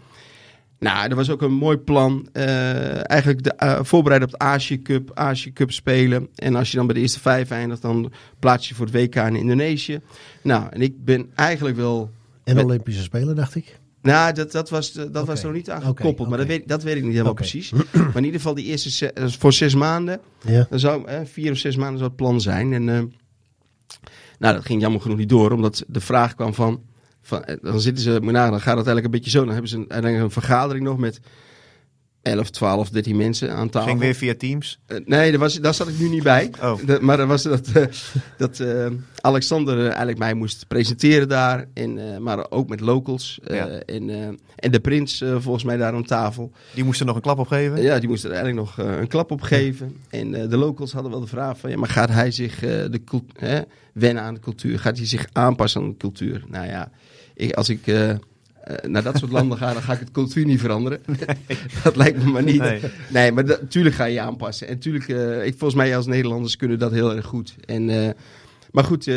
Nou, 0.78 1.08
dat 1.08 1.16
was 1.16 1.30
ook 1.30 1.42
een 1.42 1.52
mooi 1.52 1.76
plan. 1.76 2.28
Eh, 2.32 3.10
eigenlijk 3.10 3.42
de, 3.42 3.52
eh, 3.54 3.78
voorbereiden 3.82 4.28
op 4.32 4.38
de 4.38 4.44
Azië 4.44 4.82
Cup, 4.82 5.10
Azië 5.14 5.52
Cup 5.52 5.72
spelen. 5.72 6.28
En 6.34 6.54
als 6.54 6.70
je 6.70 6.76
dan 6.76 6.86
bij 6.86 6.94
de 6.94 7.00
eerste 7.00 7.20
vijf 7.20 7.50
eindigt, 7.50 7.82
dan 7.82 8.12
plaats 8.38 8.68
je 8.68 8.74
voor 8.74 8.86
het 8.86 8.94
WK 8.94 9.14
in 9.14 9.36
Indonesië. 9.36 10.00
Nou, 10.42 10.66
en 10.70 10.80
ik 10.80 11.04
ben 11.04 11.30
eigenlijk 11.34 11.76
wel 11.76 12.10
En 12.44 12.54
Met- 12.54 12.64
Olympische 12.64 13.02
Spelen, 13.02 13.36
dacht 13.36 13.54
ik. 13.54 13.78
nou, 14.02 14.32
dat, 14.32 14.52
dat, 14.52 14.70
was, 14.70 14.92
dat 14.92 15.26
was 15.26 15.40
er 15.40 15.46
nog 15.46 15.54
niet 15.56 15.70
aan 15.70 15.86
Oké, 15.86 15.96
gekoppeld. 15.96 16.28
Maar 16.28 16.38
dat 16.38 16.46
weet, 16.46 16.68
dat 16.68 16.82
weet 16.82 16.96
ik 16.96 17.02
niet 17.02 17.12
helemaal 17.12 17.32
precies. 17.34 17.72
Maar 17.92 18.16
in 18.16 18.24
ieder 18.24 18.40
geval 18.40 18.54
die 18.54 18.64
eerste 18.64 19.12
eh, 19.12 19.28
voor 19.28 19.52
zes 19.52 19.74
maanden. 19.74 20.20
Ja. 20.44 20.66
Dan 20.70 20.78
zou 20.78 21.06
eh, 21.06 21.20
vier 21.24 21.50
of 21.52 21.58
zes 21.58 21.76
maanden 21.76 21.98
zou 21.98 22.08
het 22.08 22.18
plan 22.18 22.40
zijn. 22.40 22.72
En 22.72 22.84
nou, 24.38 24.54
dat 24.54 24.64
ging 24.64 24.80
jammer 24.80 25.00
genoeg 25.00 25.16
niet 25.18 25.28
door. 25.28 25.52
Omdat 25.52 25.84
de 25.88 26.00
vraag 26.00 26.34
kwam 26.34 26.54
van... 26.54 26.82
van 27.28 27.44
eh, 27.44 27.56
dan 27.62 27.80
zitten 27.80 28.02
ze... 28.02 28.20
Maar 28.22 28.32
nou, 28.32 28.50
dan 28.50 28.60
gaat 28.60 28.76
het 28.76 28.86
eigenlijk 28.86 29.04
een 29.04 29.10
beetje 29.10 29.30
zo. 29.30 29.44
Dan 29.44 29.52
hebben 29.52 29.68
ze 29.68 29.84
een, 29.88 30.04
een 30.04 30.30
vergadering 30.30 30.84
nog 30.84 30.98
met... 30.98 31.20
11, 32.22 32.50
12, 32.50 32.90
13 32.90 33.16
mensen 33.16 33.52
aan 33.54 33.70
tafel. 33.70 33.88
Ging 33.88 34.00
weer 34.00 34.14
via 34.14 34.34
Teams. 34.34 34.80
Eh, 34.86 34.98
nee, 35.04 35.30
daar, 35.30 35.40
was, 35.40 35.54
daar 35.54 35.74
zat 35.74 35.88
ik 35.88 35.98
nu 35.98 36.08
niet 36.08 36.22
bij. 36.22 36.50
Oh. 36.62 36.86
De- 36.86 36.98
maar 37.00 37.20
er 37.20 37.26
was 37.26 37.42
dat, 37.42 37.68
eh, 37.68 37.84
dat 38.36 38.62
Alexander 39.20 39.86
eigenlijk 39.86 40.18
mij 40.18 40.34
moest 40.34 40.66
presenteren 40.68 41.28
daar. 41.28 41.66
En, 41.74 42.22
maar 42.22 42.50
ook 42.50 42.68
met 42.68 42.80
locals. 42.80 43.38
Ja. 43.44 43.66
en, 43.68 44.38
en 44.56 44.70
de 44.70 44.80
prins 44.80 45.24
volgens 45.38 45.64
mij 45.64 45.76
daar 45.76 45.92
aan 45.92 46.04
tafel. 46.04 46.52
Die 46.74 46.84
moest 46.84 47.00
er 47.00 47.06
nog 47.06 47.16
een 47.16 47.22
klap 47.22 47.38
op 47.38 47.48
geven. 47.48 47.82
Ja, 47.82 47.98
die 47.98 48.08
moest 48.08 48.24
er 48.24 48.30
eigenlijk 48.30 48.60
nog 48.60 48.86
een 48.86 49.08
klap 49.08 49.30
op 49.30 49.40
geven. 49.40 49.96
En 50.10 50.30
de 50.30 50.56
locals 50.56 50.92
hadden 50.92 51.10
wel 51.10 51.20
de 51.20 51.26
vraag 51.26 51.58
van... 51.58 51.70
Ja, 51.70 51.76
maar 51.76 51.88
gaat 51.88 52.10
hij 52.10 52.30
zich 52.30 52.58
de 52.58 53.00
wennen 53.98 54.22
aan 54.22 54.34
de 54.34 54.40
cultuur? 54.40 54.78
Gaat 54.78 54.96
hij 54.96 55.06
zich 55.06 55.26
aanpassen 55.32 55.80
aan 55.80 55.88
de 55.88 55.96
cultuur? 55.96 56.44
Nou 56.48 56.66
ja, 56.66 56.90
ik, 57.38 57.52
als 57.52 57.68
ik... 57.68 57.86
eh, 57.86 58.10
eh, 58.10 58.18
naar 58.82 59.02
dat 59.02 59.18
soort 59.18 59.30
landen 59.30 59.58
ga, 59.58 59.72
dan 59.72 59.82
ga 59.82 59.92
ik 59.92 59.98
het 59.98 60.10
cultuur 60.10 60.44
niet 60.44 60.60
veranderen. 60.60 61.00
dat 61.84 61.96
lijkt 61.96 62.24
me 62.24 62.30
maar 62.30 62.42
niet. 62.42 62.58
Nee. 62.58 62.80
Nee, 63.08 63.32
maar 63.32 63.44
natuurlijk 63.44 63.94
ga 63.94 64.04
je 64.04 64.20
aanpassen. 64.20 64.66
En 64.68 64.74
natuurlijk, 64.74 65.08
eh, 65.08 65.46
ik, 65.46 65.50
volgens 65.50 65.74
mij 65.74 65.96
als 65.96 66.06
Nederlanders 66.06 66.56
kunnen 66.56 66.78
dat 66.78 66.92
heel 66.92 67.16
erg 67.16 67.26
goed. 67.26 67.54
En, 67.64 68.14
maar 68.70 68.84
goed, 68.84 69.10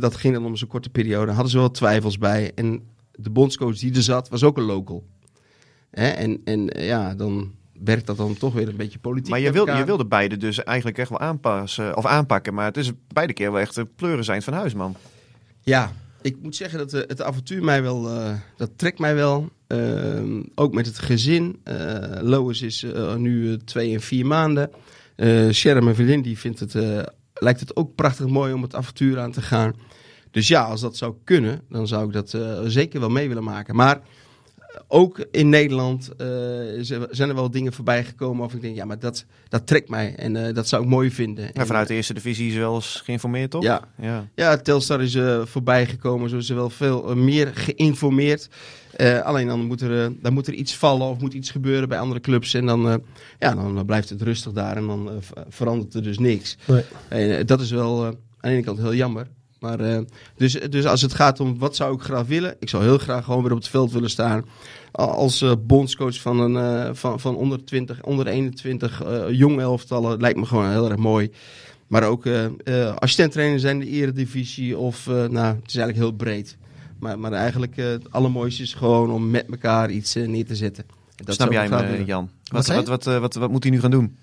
dat 0.00 0.16
ging 0.16 0.34
dan 0.34 0.44
om 0.44 0.56
zo'n 0.56 0.68
korte 0.68 0.90
periode. 0.90 1.32
Hadden 1.32 1.50
ze 1.50 1.58
wel 1.58 1.70
twijfels 1.70 2.18
bij. 2.18 2.52
En 2.54 2.82
de 3.12 3.30
bondscoach 3.30 3.78
die 3.78 3.94
er 3.94 4.02
zat, 4.02 4.28
was 4.28 4.42
ook 4.42 4.56
een 4.56 4.64
local. 4.64 5.04
Hè? 5.90 6.08
En, 6.08 6.40
en 6.44 6.70
ja, 6.76 7.14
dan 7.14 7.52
werkt 7.84 8.06
dat 8.06 8.16
dan 8.16 8.36
toch 8.36 8.54
weer 8.54 8.68
een 8.68 8.76
beetje 8.76 8.98
politiek. 8.98 9.30
Maar 9.30 9.40
je, 9.40 9.52
wil, 9.52 9.76
je 9.76 9.84
wilde 9.84 10.06
beide 10.06 10.36
dus 10.36 10.64
eigenlijk 10.64 10.98
echt 10.98 11.08
wel 11.08 11.20
aanpassen 11.20 11.96
of 11.96 12.06
aanpakken. 12.06 12.54
Maar 12.54 12.64
het 12.64 12.76
is 12.76 12.92
beide 13.12 13.32
keer 13.32 13.52
wel 13.52 13.60
echt 13.60 13.96
pleuren 13.96 14.24
zijn 14.24 14.42
van 14.42 14.52
huis, 14.52 14.74
man. 14.74 14.96
Ja, 15.60 15.92
ik 16.22 16.36
moet 16.42 16.56
zeggen 16.56 16.78
dat 16.78 16.92
eh, 16.92 17.00
het 17.06 17.22
avontuur 17.22 17.64
mij 17.64 17.82
wel, 17.82 18.08
eh, 18.08 18.32
dat 18.56 18.70
trekt 18.76 18.98
mij 18.98 19.14
wel. 19.14 19.48
Ehm, 19.66 20.42
ook 20.54 20.74
met 20.74 20.86
het 20.86 20.98
gezin. 20.98 21.60
Eh 21.62 22.20
Lois 22.20 22.62
is 22.62 22.82
eh, 22.82 23.14
nu 23.14 23.52
eh, 23.52 23.58
twee 23.64 23.94
en 23.94 24.00
vier 24.00 24.26
maanden. 24.26 24.70
Eh 25.16 25.50
Sharon, 25.50 25.84
mijn 25.84 25.96
vriendin, 25.96 26.22
die 26.22 26.38
vindt 26.38 26.60
het, 26.60 26.74
eh, 26.74 27.02
lijkt 27.34 27.60
het 27.60 27.76
ook 27.76 27.94
prachtig 27.94 28.26
mooi 28.26 28.52
om 28.52 28.62
het 28.62 28.74
avontuur 28.74 29.18
aan 29.18 29.32
te 29.32 29.42
gaan. 29.42 29.74
Dus 30.30 30.48
ja, 30.48 30.62
als 30.62 30.80
dat 30.80 30.96
zou 30.96 31.14
kunnen, 31.24 31.60
dan 31.68 31.86
zou 31.86 32.06
ik 32.06 32.12
dat 32.12 32.34
eh, 32.34 32.60
zeker 32.66 33.00
wel 33.00 33.08
mee 33.08 33.28
willen 33.28 33.44
maken. 33.44 33.76
Maar 33.76 33.96
eh, 33.96 34.02
ook 34.88 35.26
in 35.30 35.48
Nederland 35.48 36.08
eh, 36.16 36.26
zijn 37.10 37.28
er 37.28 37.34
wel 37.34 37.50
dingen 37.50 37.72
voorbij 37.72 38.04
gekomen 38.04 38.38
waarvan 38.38 38.56
ik 38.56 38.64
denk, 38.64 38.76
ja, 38.76 38.84
maar 38.84 38.98
dat, 38.98 39.24
dat 39.48 39.66
trekt 39.66 39.88
mij 39.88 40.14
en 40.14 40.46
eh, 40.46 40.54
dat 40.54 40.68
zou 40.68 40.82
ik 40.82 40.88
mooi 40.88 41.10
vinden. 41.10 41.44
Ja, 41.44 41.50
En, 41.52 41.66
vanuit 41.66 41.88
de 41.88 41.94
eerste 41.94 42.14
divisie 42.14 42.48
is 42.50 42.56
wel 42.56 42.74
eens 42.74 43.00
geïnformeerd, 43.04 43.50
toch? 43.50 43.62
Ja, 43.62 43.80
ja. 44.00 44.28
ja, 44.34 44.56
Telstar 44.56 45.02
is 45.02 45.14
eh 45.14 45.40
voorbij 45.44 45.86
gekomen. 45.86 46.30
Zo 46.30 46.36
is 46.36 46.50
er 46.50 46.56
wel 46.56 46.70
veel 46.70 47.16
meer 47.16 47.50
geïnformeerd. 47.54 48.48
Eh, 48.96 49.20
alleen 49.20 49.46
dan 49.46 49.64
moet, 49.64 49.80
er, 49.80 50.12
dan 50.22 50.32
moet 50.32 50.46
er 50.46 50.54
iets 50.54 50.76
vallen 50.76 51.06
of 51.06 51.20
moet 51.20 51.32
iets 51.32 51.50
gebeuren 51.50 51.88
bij 51.88 51.98
andere 51.98 52.20
clubs. 52.20 52.54
En 52.54 52.66
dan, 52.66 52.88
eh, 52.88 52.94
ja, 53.38 53.54
dan, 53.54 53.86
blijft 53.86 54.08
het 54.08 54.22
rustig 54.22 54.52
daar 54.52 54.76
en 54.76 54.86
dan 54.86 55.10
verandert 55.48 55.94
er 55.94 56.02
dus 56.02 56.18
niks. 56.18 56.56
Nee. 56.66 56.82
En 57.08 57.46
dat 57.46 57.60
is 57.60 57.70
wel 57.70 58.00
eh, 58.00 58.06
aan 58.06 58.16
de 58.40 58.48
ene 58.48 58.62
kant 58.62 58.78
heel 58.78 58.94
jammer. 58.94 59.26
Maar, 59.60 59.80
uh, 59.80 59.98
dus, 60.36 60.52
dus 60.52 60.86
als 60.86 61.02
het 61.02 61.14
gaat 61.14 61.40
om 61.40 61.58
wat 61.58 61.76
zou 61.76 61.94
ik 61.94 62.02
graag 62.02 62.26
willen, 62.26 62.56
ik 62.58 62.68
zou 62.68 62.82
heel 62.82 62.98
graag 62.98 63.24
gewoon 63.24 63.42
weer 63.42 63.52
op 63.52 63.58
het 63.58 63.68
veld 63.68 63.92
willen 63.92 64.10
staan. 64.10 64.44
Als 64.92 65.42
uh, 65.42 65.52
bondscoach 65.66 66.20
van, 66.20 66.40
een, 66.40 66.86
uh, 66.86 66.94
van, 66.94 67.20
van 67.20 67.36
onder 67.36 67.64
20, 67.64 68.02
onder 68.02 68.26
21 68.26 69.02
jong 69.30 69.60
elftallen 69.60 70.20
lijkt 70.20 70.38
me 70.38 70.46
gewoon 70.46 70.70
heel 70.70 70.90
erg 70.90 70.98
mooi. 70.98 71.30
Maar 71.86 72.02
ook 72.02 72.26
assistent-trainer 72.94 73.60
zijn 73.60 73.82
in 73.82 73.86
de 73.86 73.92
eredivisie 73.96 74.78
of, 74.78 75.06
nou, 75.06 75.56
het 75.56 75.66
is 75.66 75.76
eigenlijk 75.76 75.96
heel 75.96 76.12
breed. 76.12 76.56
Maar, 76.98 77.18
maar 77.18 77.32
eigenlijk 77.32 77.76
het 77.76 78.10
allermooiste 78.12 78.62
is 78.62 78.74
gewoon 78.74 79.10
om 79.10 79.30
met 79.30 79.46
elkaar 79.50 79.90
iets 79.90 80.14
neer 80.14 80.46
te 80.46 80.56
zetten. 80.56 80.84
Dat 81.16 81.34
Snap 81.34 81.52
jij 81.52 81.68
me, 81.68 82.04
Jan? 82.04 82.30
Wat, 82.44 82.66
wat, 82.66 82.86
wat, 82.86 83.04
wat, 83.04 83.34
wat, 83.34 83.50
moet 83.50 83.62
hij 83.62 83.72
nu 83.72 83.80
gaan 83.80 83.90
doen? 83.90 84.16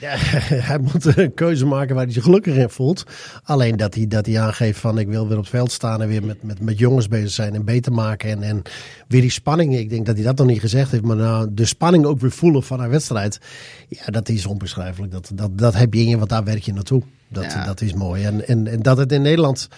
Ja, 0.00 0.14
hij 0.70 0.78
moet 0.78 1.16
een 1.16 1.34
keuze 1.34 1.66
maken 1.66 1.94
waar 1.94 2.04
hij 2.04 2.12
zich 2.12 2.22
gelukkig 2.22 2.54
in 2.54 2.70
voelt. 2.70 3.04
Alleen 3.42 3.76
dat 3.76 3.94
hij, 3.94 4.06
dat 4.06 4.26
hij 4.26 4.40
aangeeft 4.40 4.80
van 4.80 4.98
ik 4.98 5.08
wil 5.08 5.28
weer 5.28 5.36
op 5.36 5.42
het 5.42 5.52
veld 5.52 5.72
staan 5.72 6.02
en 6.02 6.08
weer 6.08 6.24
met, 6.24 6.42
met, 6.42 6.60
met 6.60 6.78
jongens 6.78 7.08
bezig 7.08 7.30
zijn 7.30 7.54
en 7.54 7.64
beter 7.64 7.92
maken. 7.92 8.30
En, 8.30 8.42
en 8.42 8.62
weer 9.08 9.20
die 9.20 9.30
spanning, 9.30 9.76
ik 9.76 9.90
denk 9.90 10.06
dat 10.06 10.14
hij 10.14 10.24
dat 10.24 10.36
nog 10.36 10.46
niet 10.46 10.60
gezegd 10.60 10.90
heeft, 10.90 11.04
maar 11.04 11.16
nou, 11.16 11.48
de 11.50 11.64
spanning 11.64 12.04
ook 12.04 12.20
weer 12.20 12.30
voelen 12.30 12.62
van 12.62 12.80
een 12.80 12.88
wedstrijd. 12.88 13.40
Ja, 13.88 14.06
dat 14.06 14.28
is 14.28 14.46
onbeschrijfelijk. 14.46 15.12
Dat, 15.12 15.30
dat, 15.34 15.58
dat 15.58 15.74
heb 15.74 15.94
je 15.94 16.00
in 16.00 16.08
je, 16.08 16.18
want 16.18 16.30
daar 16.30 16.44
werk 16.44 16.62
je 16.62 16.72
naartoe. 16.72 17.02
Dat, 17.28 17.56
dat 17.64 17.80
is 17.80 17.94
mooi. 17.94 18.24
En, 18.24 18.48
en, 18.48 18.66
en 18.66 18.82
dat 18.82 18.96
het 18.96 19.12
in 19.12 19.22
Nederland 19.22 19.68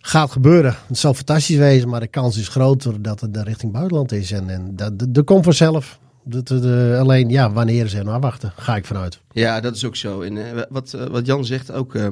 gaat 0.00 0.30
gebeuren. 0.30 0.76
Het 0.86 0.98
zal 0.98 1.14
fantastisch 1.14 1.56
wezen, 1.56 1.88
maar 1.88 2.00
de 2.00 2.06
kans 2.06 2.36
is 2.36 2.48
groter 2.48 3.02
dat 3.02 3.20
het 3.20 3.34
de 3.34 3.42
richting 3.42 3.72
buitenland 3.72 4.12
is. 4.12 4.32
En, 4.32 4.50
en 4.50 4.76
dat, 4.76 4.92
dat 5.08 5.24
komt 5.24 5.44
vanzelf. 5.44 6.00
Dat, 6.24 6.50
alleen, 6.98 7.28
ja, 7.28 7.52
wanneer 7.52 7.88
ze 7.88 8.02
nou 8.02 8.20
wachten, 8.20 8.52
ga 8.56 8.76
ik 8.76 8.84
vanuit. 8.84 9.20
Ja, 9.32 9.60
dat 9.60 9.76
is 9.76 9.84
ook 9.84 9.96
zo. 9.96 10.20
En 10.20 10.36
uh, 10.36 10.44
wat, 10.68 10.92
uh, 10.96 11.06
wat 11.06 11.26
Jan 11.26 11.44
zegt 11.44 11.72
ook, 11.72 11.94
uh, 11.94 12.06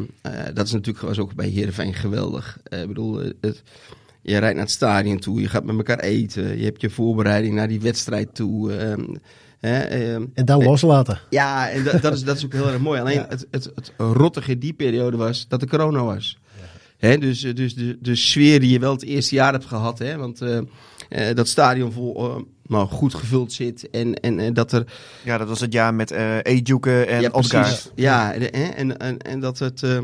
dat 0.55 0.67
is 0.67 0.73
natuurlijk 0.73 1.07
was 1.07 1.19
ook 1.19 1.35
bij 1.35 1.49
Heerenveen 1.49 1.95
geweldig. 1.95 2.59
ik 2.69 2.87
bedoel, 2.87 3.17
het, 3.41 3.63
je 4.23 4.39
rijdt 4.39 4.55
naar 4.55 4.65
het 4.65 4.71
stadion 4.71 5.19
toe, 5.19 5.41
je 5.41 5.49
gaat 5.49 5.65
met 5.65 5.77
elkaar 5.77 5.99
eten, 5.99 6.59
je 6.59 6.65
hebt 6.65 6.81
je 6.81 6.91
voorbereiding 6.91 7.55
naar 7.55 7.69
die 7.69 7.81
wedstrijd 7.81 8.35
toe. 8.35 8.73
Ehm, 8.73 9.05
ehm, 9.61 10.25
en 10.35 10.45
dan 10.45 10.63
loslaten. 10.63 11.21
Ja, 11.31 11.71
en 11.71 11.85
dat, 11.85 12.03
dat, 12.03 12.13
is, 12.13 12.25
dat 12.25 12.37
is 12.37 12.45
ook 12.45 12.53
heel 12.53 12.69
erg 12.69 12.81
mooi. 12.81 13.01
Alleen 13.01 13.25
het, 13.29 13.47
het, 13.51 13.71
het 13.75 13.93
rottige 13.97 14.51
in 14.51 14.59
die 14.59 14.73
periode 14.73 15.17
was 15.17 15.49
dat 15.49 15.61
de 15.61 15.67
corona 15.69 16.05
was. 16.05 16.39
Hè, 16.99 17.19
dus 17.19 17.41
dus 17.41 17.75
de, 17.75 17.99
de 18.01 18.17
sfeer 18.17 18.61
die 18.61 18.71
je 18.71 18.79
wel 18.79 18.93
het 18.93 19.05
eerste 19.05 19.35
jaar 19.35 19.53
hebt 19.53 19.65
gehad. 19.65 19.99
Hè, 19.99 20.17
want 20.17 20.43
dat 21.35 21.49
stadion 21.49 21.93
vol, 21.93 22.47
nou, 22.71 22.89
goed 22.89 23.15
gevuld 23.15 23.53
zit. 23.53 23.91
En, 23.91 24.15
en, 24.15 24.39
en 24.39 24.55
dat 24.55 24.73
er... 24.73 24.93
Ja, 25.25 25.39
dat 25.39 25.49
was 25.49 25.61
het 25.61 25.73
jaar 25.73 25.95
met 25.95 26.13
uh, 26.13 26.37
Ejuke 26.43 27.05
en 27.05 27.21
ja, 27.21 27.29
Oscar. 27.33 27.79
Ja, 27.95 28.35
en, 28.35 28.99
en, 28.99 29.19
en 29.19 29.41
dat 29.41 29.59
het... 29.59 29.83
Uh, 29.83 29.99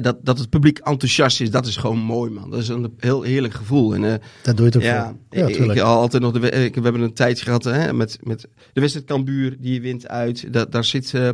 dat, 0.00 0.16
dat 0.22 0.38
het 0.38 0.50
publiek 0.50 0.78
enthousiast 0.78 1.40
is, 1.40 1.50
dat 1.50 1.66
is 1.66 1.76
gewoon 1.76 1.98
mooi, 1.98 2.30
man. 2.30 2.50
Dat 2.50 2.60
is 2.60 2.68
een 2.68 2.94
heel 2.98 3.22
heerlijk 3.22 3.54
gevoel. 3.54 3.94
En, 3.94 4.02
uh, 4.02 4.14
dat 4.42 4.56
doe 4.56 4.66
je 4.66 4.72
toch 4.72 4.82
ja, 4.82 5.16
ja 5.30 5.46
ik, 5.46 5.56
ik, 5.56 5.78
altijd 5.78 6.22
nog 6.22 6.32
de, 6.32 6.50
ik, 6.50 6.74
we 6.74 6.80
hebben 6.80 7.00
een 7.00 7.14
tijdje 7.14 7.44
gehad 7.44 7.64
hè, 7.64 7.92
met, 7.92 8.18
met 8.22 8.48
de 8.72 8.80
wedstrijd 8.80 9.06
Cambuur, 9.06 9.56
die 9.60 9.72
je 9.72 9.80
wint 9.80 10.08
uit. 10.08 10.52
Dat, 10.52 10.72
daar 10.72 10.84
zit, 10.84 11.12
uh, 11.12 11.28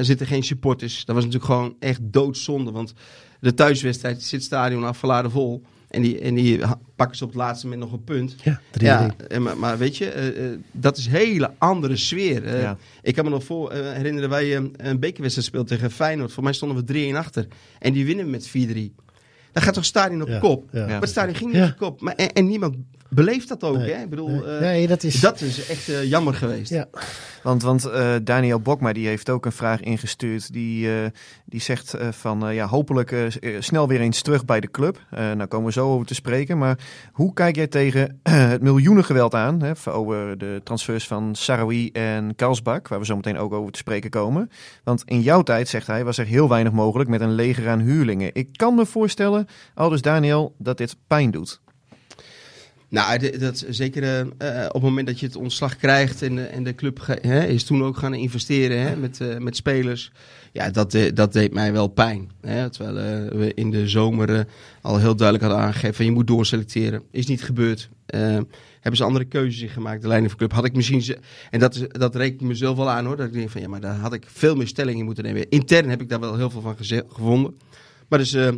zitten 0.00 0.26
geen 0.26 0.42
supporters. 0.42 1.04
Dat 1.04 1.14
was 1.14 1.24
natuurlijk 1.24 1.52
gewoon 1.52 1.76
echt 1.78 2.00
doodzonde. 2.02 2.70
Want 2.70 2.92
de 3.40 3.54
thuiswedstrijd 3.54 4.22
zit 4.22 4.42
stadion 4.42 4.84
afgeladen 4.84 5.30
vol. 5.30 5.62
En 5.96 6.02
die, 6.02 6.20
en 6.20 6.34
die 6.34 6.60
pakken 6.96 7.16
ze 7.16 7.24
op 7.24 7.30
het 7.30 7.38
laatste 7.38 7.66
moment 7.66 7.84
nog 7.84 7.92
een 7.92 8.04
punt. 8.04 8.36
Ja, 8.42 8.60
ja 8.72 9.14
maar, 9.38 9.58
maar 9.58 9.78
weet 9.78 9.96
je, 9.96 10.34
uh, 10.38 10.58
dat 10.72 10.96
is 10.96 11.06
een 11.06 11.12
hele 11.12 11.50
andere 11.58 11.96
sfeer. 11.96 12.44
Uh, 12.44 12.60
ja. 12.60 12.76
Ik 13.02 13.14
kan 13.14 13.24
me 13.24 13.30
nog 13.30 13.44
voor 13.44 13.74
uh, 13.74 13.92
herinneren, 13.92 14.28
wij 14.28 14.56
een 14.56 15.00
bekerwedstrijd 15.00 15.48
speelden 15.48 15.76
tegen 15.76 15.90
Feyenoord. 15.90 16.32
Voor 16.32 16.42
mij 16.42 16.52
stonden 16.52 16.78
we 16.78 16.84
3 16.84 17.06
in 17.06 17.16
achter. 17.16 17.46
En 17.78 17.92
die 17.92 18.06
winnen 18.06 18.30
met 18.30 18.48
4-3. 18.48 18.50
Dan 19.52 19.62
gaat 19.62 19.74
toch 19.74 19.84
stadion 19.84 20.22
op 20.22 20.40
kop. 20.40 20.68
Ja. 20.72 20.86
Maar 20.86 21.08
stadion 21.08 21.34
ging 21.34 21.52
niet 21.52 21.62
op 21.62 21.76
kop. 21.76 22.00
Maar, 22.00 22.14
en, 22.14 22.32
en, 22.32 22.46
niemand 22.46 22.76
beleeft 23.10 23.48
dat 23.48 23.64
ook. 23.64 23.76
Hè? 23.76 24.02
Ik 24.02 24.10
bedoel, 24.10 24.28
nee. 24.28 24.60
nee. 24.60 24.86
dat, 24.86 25.02
is... 25.02 25.20
dat 25.20 25.40
is 25.40 25.68
echt 25.68 25.90
jammer 26.08 26.34
geweest. 26.34 26.70
Ja. 26.70 26.86
Want, 27.46 27.62
want 27.62 27.86
uh, 27.86 28.14
Daniel 28.22 28.60
Bokma 28.60 28.92
die 28.92 29.06
heeft 29.06 29.30
ook 29.30 29.46
een 29.46 29.52
vraag 29.52 29.80
ingestuurd. 29.80 30.52
Die, 30.52 30.86
uh, 30.86 31.06
die 31.44 31.60
zegt 31.60 31.94
uh, 31.94 32.08
van 32.10 32.54
ja, 32.54 32.66
hopelijk 32.66 33.38
snel 33.58 33.88
weer 33.88 34.00
eens 34.00 34.22
terug 34.22 34.44
bij 34.44 34.60
de 34.60 34.70
club. 34.70 35.00
nou 35.10 35.46
komen 35.46 35.66
we 35.66 35.72
zo 35.72 35.92
over 35.92 36.06
te 36.06 36.14
spreken. 36.14 36.58
Maar 36.58 36.78
hoe 37.12 37.32
kijk 37.32 37.56
jij 37.56 37.66
tegen 37.66 38.20
het 38.22 38.62
miljoenengeweld 38.62 39.34
aan? 39.34 39.62
Hè, 39.62 39.72
over 39.90 40.38
de 40.38 40.60
transfers 40.64 41.06
van 41.06 41.34
Sarawi 41.34 41.90
en 41.92 42.34
Kalsbak. 42.36 42.88
Waar 42.88 42.98
we 42.98 43.04
zo 43.04 43.16
meteen 43.16 43.38
ook 43.38 43.52
over 43.52 43.72
te 43.72 43.78
spreken 43.78 44.10
komen. 44.10 44.50
Want 44.84 45.02
in 45.04 45.20
jouw 45.20 45.42
tijd, 45.42 45.68
zegt 45.68 45.86
hij, 45.86 46.04
was 46.04 46.18
er 46.18 46.26
heel 46.26 46.48
weinig 46.48 46.72
mogelijk 46.72 47.10
met 47.10 47.20
een 47.20 47.34
leger 47.34 47.68
aan 47.68 47.80
huurlingen. 47.80 48.30
Ik 48.32 48.48
kan 48.52 48.74
me 48.74 48.86
voorstellen, 48.86 49.46
aldus 49.74 50.02
Daniel, 50.02 50.54
dat 50.58 50.78
dit 50.78 50.96
pijn 51.06 51.30
doet. 51.30 51.60
Nou, 52.88 53.38
dat, 53.38 53.64
zeker 53.68 54.02
uh, 54.02 54.64
op 54.66 54.72
het 54.72 54.82
moment 54.82 55.06
dat 55.06 55.20
je 55.20 55.26
het 55.26 55.36
ontslag 55.36 55.76
krijgt 55.76 56.22
en, 56.22 56.50
en 56.50 56.62
de 56.62 56.74
club 56.74 57.06
hè, 57.20 57.44
is 57.46 57.64
toen 57.64 57.84
ook 57.84 57.96
gaan 57.96 58.14
investeren 58.14 58.80
hè, 58.80 58.96
met, 58.96 59.20
uh, 59.20 59.36
met 59.36 59.56
spelers. 59.56 60.12
Ja, 60.52 60.70
dat, 60.70 60.96
dat 61.14 61.32
deed 61.32 61.52
mij 61.52 61.72
wel 61.72 61.88
pijn. 61.88 62.30
Hè, 62.40 62.70
terwijl 62.70 63.28
we 63.28 63.54
in 63.54 63.70
de 63.70 63.88
zomer 63.88 64.46
al 64.82 64.98
heel 64.98 65.16
duidelijk 65.16 65.48
hadden 65.48 65.66
aangegeven: 65.66 66.04
je 66.04 66.10
moet 66.10 66.26
doorselecteren. 66.26 67.02
Is 67.10 67.26
niet 67.26 67.42
gebeurd. 67.42 67.88
hebben 68.06 68.96
ze 68.96 69.04
andere 69.04 69.24
keuzes 69.24 69.62
in 69.62 69.68
gemaakt, 69.68 70.02
de 70.02 70.08
leiding 70.08 70.30
van 70.30 70.40
de 70.40 70.46
club. 70.46 70.58
Had 70.58 70.70
ik 70.70 70.76
misschien, 70.76 71.16
en 71.50 71.60
dat, 71.60 71.74
is, 71.74 71.84
dat 71.88 72.14
reken 72.14 72.34
ik 72.34 72.46
mezelf 72.46 72.76
wel 72.76 72.90
aan 72.90 73.06
hoor, 73.06 73.16
dat 73.16 73.26
ik 73.26 73.32
denk 73.32 73.50
van 73.50 73.60
ja, 73.60 73.68
maar 73.68 73.80
daar 73.80 73.96
had 73.96 74.12
ik 74.12 74.24
veel 74.26 74.54
meer 74.54 74.66
stelling 74.66 74.98
in 74.98 75.04
moeten 75.04 75.24
nemen. 75.24 75.50
Intern 75.50 75.88
heb 75.88 76.00
ik 76.00 76.08
daar 76.08 76.20
wel 76.20 76.36
heel 76.36 76.50
veel 76.50 76.60
van 76.60 76.76
gevonden. 77.08 77.54
Maar 78.08 78.18
dus 78.18 78.32
eh, 78.32 78.48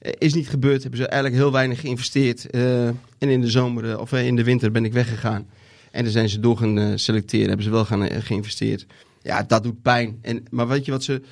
is 0.00 0.34
niet 0.34 0.48
gebeurd. 0.48 0.82
Hebben 0.82 1.00
ze 1.00 1.06
eigenlijk 1.06 1.42
heel 1.42 1.52
weinig 1.52 1.80
geïnvesteerd. 1.80 2.46
Uh, 2.50 2.86
en 2.86 2.96
in 3.18 3.40
de 3.40 3.50
zomer 3.50 3.84
uh, 3.84 3.98
of 3.98 4.12
in 4.12 4.36
de 4.36 4.44
winter 4.44 4.70
ben 4.70 4.84
ik 4.84 4.92
weggegaan. 4.92 5.46
En 5.90 6.02
dan 6.02 6.12
zijn 6.12 6.28
ze 6.28 6.40
door 6.40 6.56
gaan 6.56 6.98
selecteren. 6.98 7.46
Hebben 7.46 7.64
ze 7.64 7.70
wel 7.70 7.84
gaan 7.84 8.22
geïnvesteerd. 8.22 8.86
Ja, 9.22 9.42
dat 9.42 9.62
doet 9.62 9.82
pijn. 9.82 10.18
En, 10.22 10.44
maar 10.50 10.68
weet 10.68 10.84
je 10.84 10.90
wat 10.90 11.02
ze. 11.02 11.22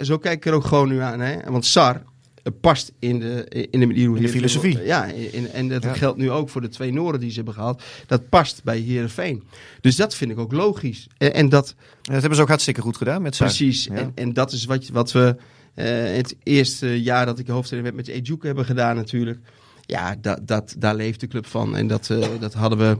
zo 0.00 0.18
kijk 0.18 0.36
ik 0.36 0.46
er 0.46 0.52
ook 0.52 0.64
gewoon 0.64 0.88
nu 0.88 0.98
aan. 0.98 1.20
Hè? 1.20 1.50
Want 1.50 1.66
SAR 1.66 2.02
past 2.50 2.92
in 2.98 3.18
de, 3.18 3.46
in 3.70 3.80
de, 3.80 3.94
in 3.94 4.12
de 4.12 4.28
filosofie. 4.28 4.82
Ja, 4.84 5.04
in, 5.04 5.50
en 5.50 5.68
dat 5.68 5.86
geldt 5.86 6.18
nu 6.18 6.30
ook 6.30 6.48
voor 6.48 6.60
de 6.60 6.68
twee 6.68 6.92
Noorden 6.92 7.20
die 7.20 7.30
ze 7.30 7.36
hebben 7.36 7.54
gehaald. 7.54 7.82
Dat 8.06 8.28
past 8.28 8.64
bij 8.64 8.78
Heerenveen. 8.78 9.42
Dus 9.80 9.96
dat 9.96 10.14
vind 10.14 10.30
ik 10.30 10.38
ook 10.38 10.52
logisch. 10.52 11.06
En, 11.18 11.34
en 11.34 11.48
dat, 11.48 11.74
dat 12.02 12.20
hebben 12.20 12.36
ze 12.36 12.42
ook 12.42 12.48
hartstikke 12.48 12.80
goed 12.80 12.96
gedaan 12.96 13.22
met 13.22 13.34
SAR. 13.34 13.46
Precies. 13.46 13.84
Ja. 13.84 13.94
En, 13.94 14.12
en 14.14 14.32
dat 14.32 14.52
is 14.52 14.64
wat, 14.64 14.88
wat 14.88 15.12
we 15.12 15.36
het 15.84 16.36
eerste 16.42 17.02
jaar 17.02 17.26
dat 17.26 17.38
ik 17.38 17.46
hoofdtrainer 17.46 17.92
werd 17.92 18.06
met 18.06 18.16
Ejuk 18.16 18.42
hebben 18.42 18.64
gedaan 18.64 18.96
natuurlijk. 18.96 19.38
Ja, 19.86 20.16
dat, 20.20 20.40
dat, 20.42 20.74
daar 20.78 20.94
leeft 20.94 21.20
de 21.20 21.26
club 21.26 21.46
van. 21.46 21.76
En 21.76 21.86
dat, 21.86 22.08
uh, 22.08 22.26
dat 22.40 22.54
hadden 22.54 22.78
we 22.78 22.98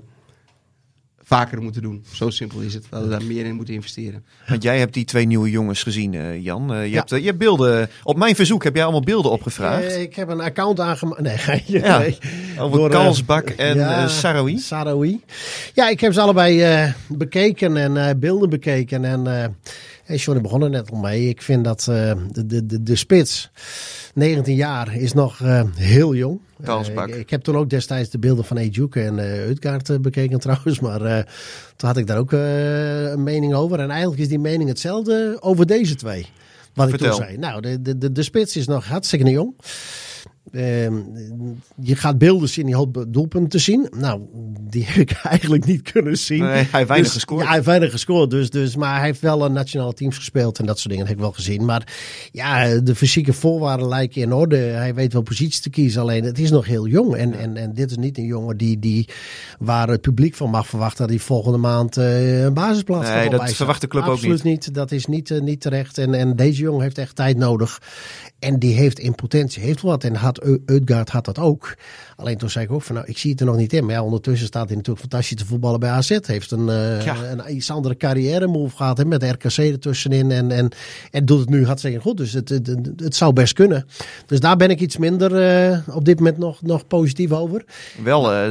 vaker 1.22 1.62
moeten 1.62 1.82
doen. 1.82 2.04
Zo 2.12 2.30
simpel 2.30 2.60
is 2.60 2.74
het. 2.74 2.82
We 2.82 2.96
hadden 2.96 3.10
daar 3.10 3.24
meer 3.24 3.44
in 3.44 3.54
moeten 3.54 3.74
investeren. 3.74 4.24
Want 4.48 4.62
jij 4.62 4.78
hebt 4.78 4.94
die 4.94 5.04
twee 5.04 5.26
nieuwe 5.26 5.50
jongens 5.50 5.82
gezien, 5.82 6.12
uh, 6.12 6.42
Jan. 6.42 6.72
Uh, 6.72 6.82
je, 6.82 6.90
ja. 6.90 6.96
hebt, 6.96 7.12
uh, 7.12 7.18
je 7.18 7.26
hebt 7.26 7.38
beelden. 7.38 7.90
Op 8.02 8.16
mijn 8.16 8.34
verzoek 8.34 8.64
heb 8.64 8.74
jij 8.74 8.82
allemaal 8.82 9.02
beelden 9.02 9.30
opgevraagd. 9.30 9.96
Ik, 9.96 10.16
heb 10.16 10.28
een 10.28 10.40
account 10.40 10.80
aangemaakt. 10.80 11.20
Nee, 11.20 11.62
ja. 11.82 11.98
nee. 11.98 12.18
Over 12.58 12.78
Door, 12.78 12.90
Kalsbak 12.90 13.48
en 13.48 13.76
ja, 13.76 14.08
Sarawi. 14.08 14.58
Sarawi. 14.58 15.20
Ja, 15.74 15.88
ik 15.88 16.00
heb 16.00 16.12
ze 16.12 16.20
allebei 16.20 16.94
bekeken 17.08 17.76
en 17.76 18.20
beelden 18.20 18.50
bekeken. 18.50 19.04
En 19.04 19.56
Hey, 20.06 20.16
Johnny 20.16 20.42
begon 20.42 20.62
er 20.62 20.70
net 20.70 20.90
al 20.90 20.98
mee. 20.98 21.28
Ik 21.28 21.42
vind 21.42 21.64
dat 21.64 21.86
uh, 21.90 22.12
de, 22.32 22.46
de, 22.46 22.66
de, 22.66 22.82
de 22.82 22.96
spits, 22.96 23.50
19 24.14 24.54
jaar, 24.54 24.96
is 24.96 25.12
nog 25.12 25.40
uh, 25.40 25.62
heel 25.74 26.14
jong. 26.14 26.40
Uh, 26.68 26.80
ik, 27.06 27.14
ik, 27.14 27.30
heb 27.30 27.42
toen 27.42 27.56
ook 27.56 27.70
destijds 27.70 28.10
de 28.10 28.18
beelden 28.18 28.44
van 28.44 28.56
Ejuke 28.56 29.02
en 29.02 29.18
Utgaard 29.48 30.02
bekeken 30.02 30.40
trouwens. 30.46 30.80
Maar 30.80 31.26
toen 31.76 31.88
had 31.88 31.96
ik 31.96 32.06
daar 32.06 32.18
ook 32.18 32.32
een 32.32 33.22
mening 33.22 33.54
over. 33.54 33.78
En 33.78 33.90
eigenlijk 33.90 34.20
is 34.20 34.28
die 34.28 34.38
mening 34.38 34.68
hetzelfde 34.68 35.36
over 35.40 35.66
deze 35.66 35.94
twee. 35.94 36.26
Wat 36.74 36.88
Vertel. 36.88 37.06
ik 37.06 37.14
toen 37.14 37.24
zei. 37.24 37.38
Nou, 37.38 37.60
de, 37.60 37.82
de, 37.82 37.98
de, 37.98 38.12
de 38.12 38.22
spits 38.22 38.56
is 38.56 38.66
nog 38.66 38.86
hartstikke 38.86 39.30
jong. 39.30 39.54
Uh, 40.52 40.62
je 41.80 41.96
gaat 41.96 42.18
beelden 42.18 42.48
zien, 42.48 42.68
je 42.68 42.74
hoopt 42.74 43.12
doelpunten 43.12 43.60
zien. 43.60 43.88
Nou, 43.96 44.20
die 44.60 44.84
heb 44.84 44.96
ik 44.96 45.12
eigenlijk 45.22 45.64
niet 45.64 45.92
kunnen 45.92 46.18
zien. 46.18 46.42
Nee, 46.42 46.48
hij 46.48 46.56
heeft 46.56 46.72
weinig 46.72 46.98
dus, 46.98 47.12
gescoord. 47.12 47.40
Ja, 47.40 47.46
hij 47.46 47.54
heeft 47.54 47.66
weinig 47.66 47.90
gescoord. 47.90 48.30
Dus, 48.30 48.50
dus, 48.50 48.76
maar 48.76 48.96
hij 48.96 49.04
heeft 49.04 49.20
wel 49.20 49.44
een 49.44 49.52
nationale 49.52 49.94
teams 49.94 50.16
gespeeld 50.16 50.58
en 50.58 50.66
dat 50.66 50.78
soort 50.78 50.90
dingen 50.90 51.06
heb 51.06 51.14
ik 51.14 51.20
wel 51.20 51.32
gezien. 51.32 51.64
Maar 51.64 51.94
ja, 52.32 52.80
de 52.80 52.94
fysieke 52.94 53.32
voorwaarden 53.32 53.88
lijken 53.88 54.22
in 54.22 54.32
orde. 54.32 54.56
Hij 54.56 54.94
weet 54.94 55.12
wel 55.12 55.22
positie 55.22 55.62
te 55.62 55.70
kiezen. 55.70 56.00
Alleen 56.00 56.24
het 56.24 56.38
is 56.38 56.50
nog 56.50 56.66
heel 56.66 56.86
jong. 56.86 57.14
En, 57.14 57.38
en, 57.38 57.56
en 57.56 57.74
dit 57.74 57.90
is 57.90 57.96
niet 57.96 58.18
een 58.18 58.24
jongen 58.24 58.56
die, 58.56 58.78
die, 58.78 59.08
waar 59.58 59.88
het 59.88 60.00
publiek 60.00 60.34
van 60.34 60.50
mag 60.50 60.66
verwachten 60.66 60.98
dat 60.98 61.08
hij 61.08 61.18
volgende 61.18 61.58
maand 61.58 61.98
uh, 61.98 62.42
een 62.42 62.54
basisplaats 62.54 63.10
Nee, 63.10 63.30
dat 63.30 63.52
verwacht 63.52 63.80
de 63.80 63.86
club 63.86 64.02
Absoluut 64.02 64.38
ook 64.38 64.44
niet. 64.44 64.64
niet. 64.66 64.74
Dat 64.74 64.92
is 64.92 65.06
niet, 65.06 65.30
uh, 65.30 65.40
niet 65.40 65.60
terecht. 65.60 65.98
En, 65.98 66.14
en 66.14 66.36
deze 66.36 66.62
jongen 66.62 66.82
heeft 66.82 66.98
echt 66.98 67.16
tijd 67.16 67.36
nodig. 67.36 67.82
En 68.38 68.58
die 68.58 68.74
heeft 68.74 68.98
in 68.98 69.14
potentie 69.14 69.62
heeft 69.62 69.82
wat. 69.82 70.04
En 70.04 70.14
had 70.14 70.35
had 70.36 70.60
Uitgaard 70.66 71.10
had 71.10 71.24
dat 71.24 71.38
ook. 71.38 71.76
Alleen 72.16 72.36
toen 72.36 72.50
zei 72.50 72.64
ik 72.64 72.70
ook 72.70 72.82
van 72.82 72.94
nou, 72.94 73.06
ik 73.06 73.18
zie 73.18 73.30
het 73.30 73.40
er 73.40 73.46
nog 73.46 73.56
niet 73.56 73.72
in. 73.72 73.84
Maar 73.84 73.94
ja, 73.94 74.02
ondertussen 74.02 74.46
staat 74.46 74.66
hij 74.66 74.76
natuurlijk 74.76 75.08
fantastisch 75.08 75.36
te 75.36 75.46
voetballen 75.46 75.80
bij 75.80 75.90
AZ. 75.90 76.18
Heeft 76.22 76.50
een, 76.50 76.68
uh, 76.68 77.04
ja. 77.04 77.16
een 77.24 77.56
iets 77.56 77.70
andere 77.70 77.96
carrière 77.96 78.46
move 78.46 78.76
gehad 78.76 78.98
hè, 78.98 79.04
met 79.04 79.20
de 79.20 79.28
RKC 79.28 79.56
ertussenin. 79.56 80.30
En, 80.30 80.50
en, 80.50 80.68
en 81.10 81.24
doet 81.24 81.40
het 81.40 81.48
nu 81.48 81.66
hartstikke 81.66 82.00
goed. 82.00 82.16
Dus 82.16 82.32
het, 82.32 82.48
het, 82.48 82.70
het, 82.96 83.16
zou 83.16 83.32
best 83.32 83.52
kunnen. 83.52 83.86
Dus 84.26 84.40
daar 84.40 84.56
ben 84.56 84.70
ik 84.70 84.80
iets 84.80 84.96
minder 84.96 85.70
uh, 85.70 85.78
op 85.96 86.04
dit 86.04 86.18
moment 86.18 86.38
nog, 86.38 86.62
nog 86.62 86.86
positief 86.86 87.32
over. 87.32 87.64
Wel 88.02 88.32
uh, 88.32 88.50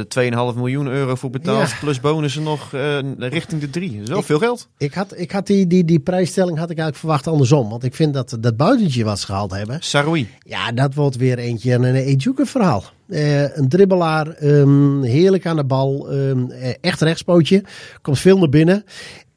2,5 0.52 0.56
miljoen 0.56 0.86
euro 0.86 1.14
voor 1.14 1.30
betaald. 1.30 1.68
Ja. 1.68 1.76
Plus 1.80 2.00
bonussen 2.00 2.42
nog 2.42 2.70
richting 3.18 3.60
de 3.60 3.70
3. 3.70 3.90
Dat 3.92 4.02
is 4.02 4.08
wel 4.08 4.22
veel 4.22 4.38
geld. 4.38 4.68
Ik 4.78 4.94
had, 4.94 5.18
ik 5.18 5.30
had 5.30 5.46
die, 5.46 5.66
die, 5.66 5.84
die 5.84 6.00
prijsstelling 6.00 6.58
had 6.58 6.70
ik 6.70 6.78
eigenlijk 6.78 6.98
verwacht 6.98 7.26
andersom. 7.26 7.68
Want 7.68 7.84
ik 7.84 7.94
vind 7.94 8.14
dat 8.14 8.36
dat 8.40 8.56
buitentje 8.56 9.04
wat 9.04 9.18
ze 9.18 9.26
gehaald 9.26 9.50
hebben. 9.50 9.78
Saroui. 9.80 10.28
Ja, 10.42 10.72
dat 10.72 10.94
wordt 10.94 11.16
weer 11.16 11.38
eentje 11.38 11.75
een 11.82 11.94
Ejuke 11.94 12.46
verhaal. 12.46 12.84
Uh, 13.08 13.56
een 13.56 13.68
dribbelaar, 13.68 14.42
um, 14.42 15.02
heerlijk 15.02 15.46
aan 15.46 15.56
de 15.56 15.64
bal, 15.64 16.12
um, 16.12 16.50
echt 16.80 17.00
rechtspootje, 17.00 17.64
komt 18.02 18.18
veel 18.18 18.38
naar 18.38 18.48
binnen. 18.48 18.84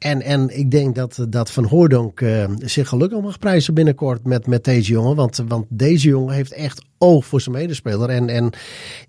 En, 0.00 0.22
en 0.22 0.58
ik 0.58 0.70
denk 0.70 0.94
dat, 0.94 1.26
dat 1.28 1.50
Van 1.50 1.64
Hoordonk 1.64 2.20
uh, 2.20 2.44
zich 2.58 2.88
gelukkig 2.88 3.20
mag 3.20 3.38
prijzen 3.38 3.74
binnenkort 3.74 4.24
met, 4.24 4.46
met 4.46 4.64
deze 4.64 4.92
jongen. 4.92 5.16
Want, 5.16 5.44
want 5.48 5.66
deze 5.68 6.08
jongen 6.08 6.34
heeft 6.34 6.52
echt 6.52 6.82
oog 6.98 7.26
voor 7.26 7.40
zijn 7.40 7.54
medespeler. 7.54 8.08
En, 8.08 8.28
en 8.28 8.50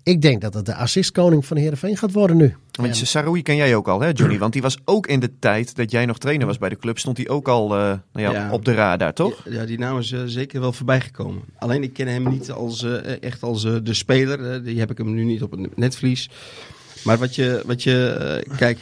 ik 0.02 0.22
denk 0.22 0.40
dat 0.40 0.54
het 0.54 0.66
de 0.66 0.74
assistkoning 0.74 1.46
van 1.46 1.56
Heerenveen 1.56 1.96
gaat 1.96 2.12
worden 2.12 2.36
nu. 2.36 2.54
Want 2.72 2.96
Saroui 2.96 3.42
ken 3.42 3.56
jij 3.56 3.74
ook 3.74 3.88
al, 3.88 4.00
hè 4.00 4.10
Johnny? 4.12 4.38
Want 4.38 4.52
die 4.52 4.62
was 4.62 4.78
ook 4.84 5.06
in 5.06 5.20
de 5.20 5.38
tijd 5.38 5.76
dat 5.76 5.90
jij 5.90 6.06
nog 6.06 6.18
trainer 6.18 6.46
was 6.46 6.58
bij 6.58 6.68
de 6.68 6.76
club, 6.76 6.98
stond 6.98 7.16
hij 7.16 7.28
ook 7.28 7.48
al 7.48 7.64
uh, 7.64 7.78
nou 7.78 8.00
ja, 8.12 8.32
ja, 8.32 8.52
op 8.52 8.64
de 8.64 8.74
radar, 8.74 9.12
toch? 9.12 9.42
Ja, 9.48 9.64
die 9.64 9.78
naam 9.78 9.98
is 9.98 10.12
uh, 10.12 10.20
zeker 10.26 10.60
wel 10.60 10.72
voorbij 10.72 11.00
gekomen. 11.00 11.42
Alleen 11.58 11.82
ik 11.82 11.92
ken 11.92 12.08
hem 12.08 12.28
niet 12.28 12.50
als, 12.50 12.82
uh, 12.82 13.22
echt 13.22 13.42
als 13.42 13.62
de 13.62 13.94
speler. 13.94 14.64
die 14.64 14.78
heb 14.78 14.90
ik 14.90 14.98
hem 14.98 15.14
nu 15.14 15.24
niet 15.24 15.42
op 15.42 15.50
het 15.50 15.76
netvlies. 15.76 16.30
Maar 17.04 17.18
wat 17.18 17.34
je, 17.34 17.62
wat 17.66 17.82
je 17.82 18.44
kijk, 18.56 18.78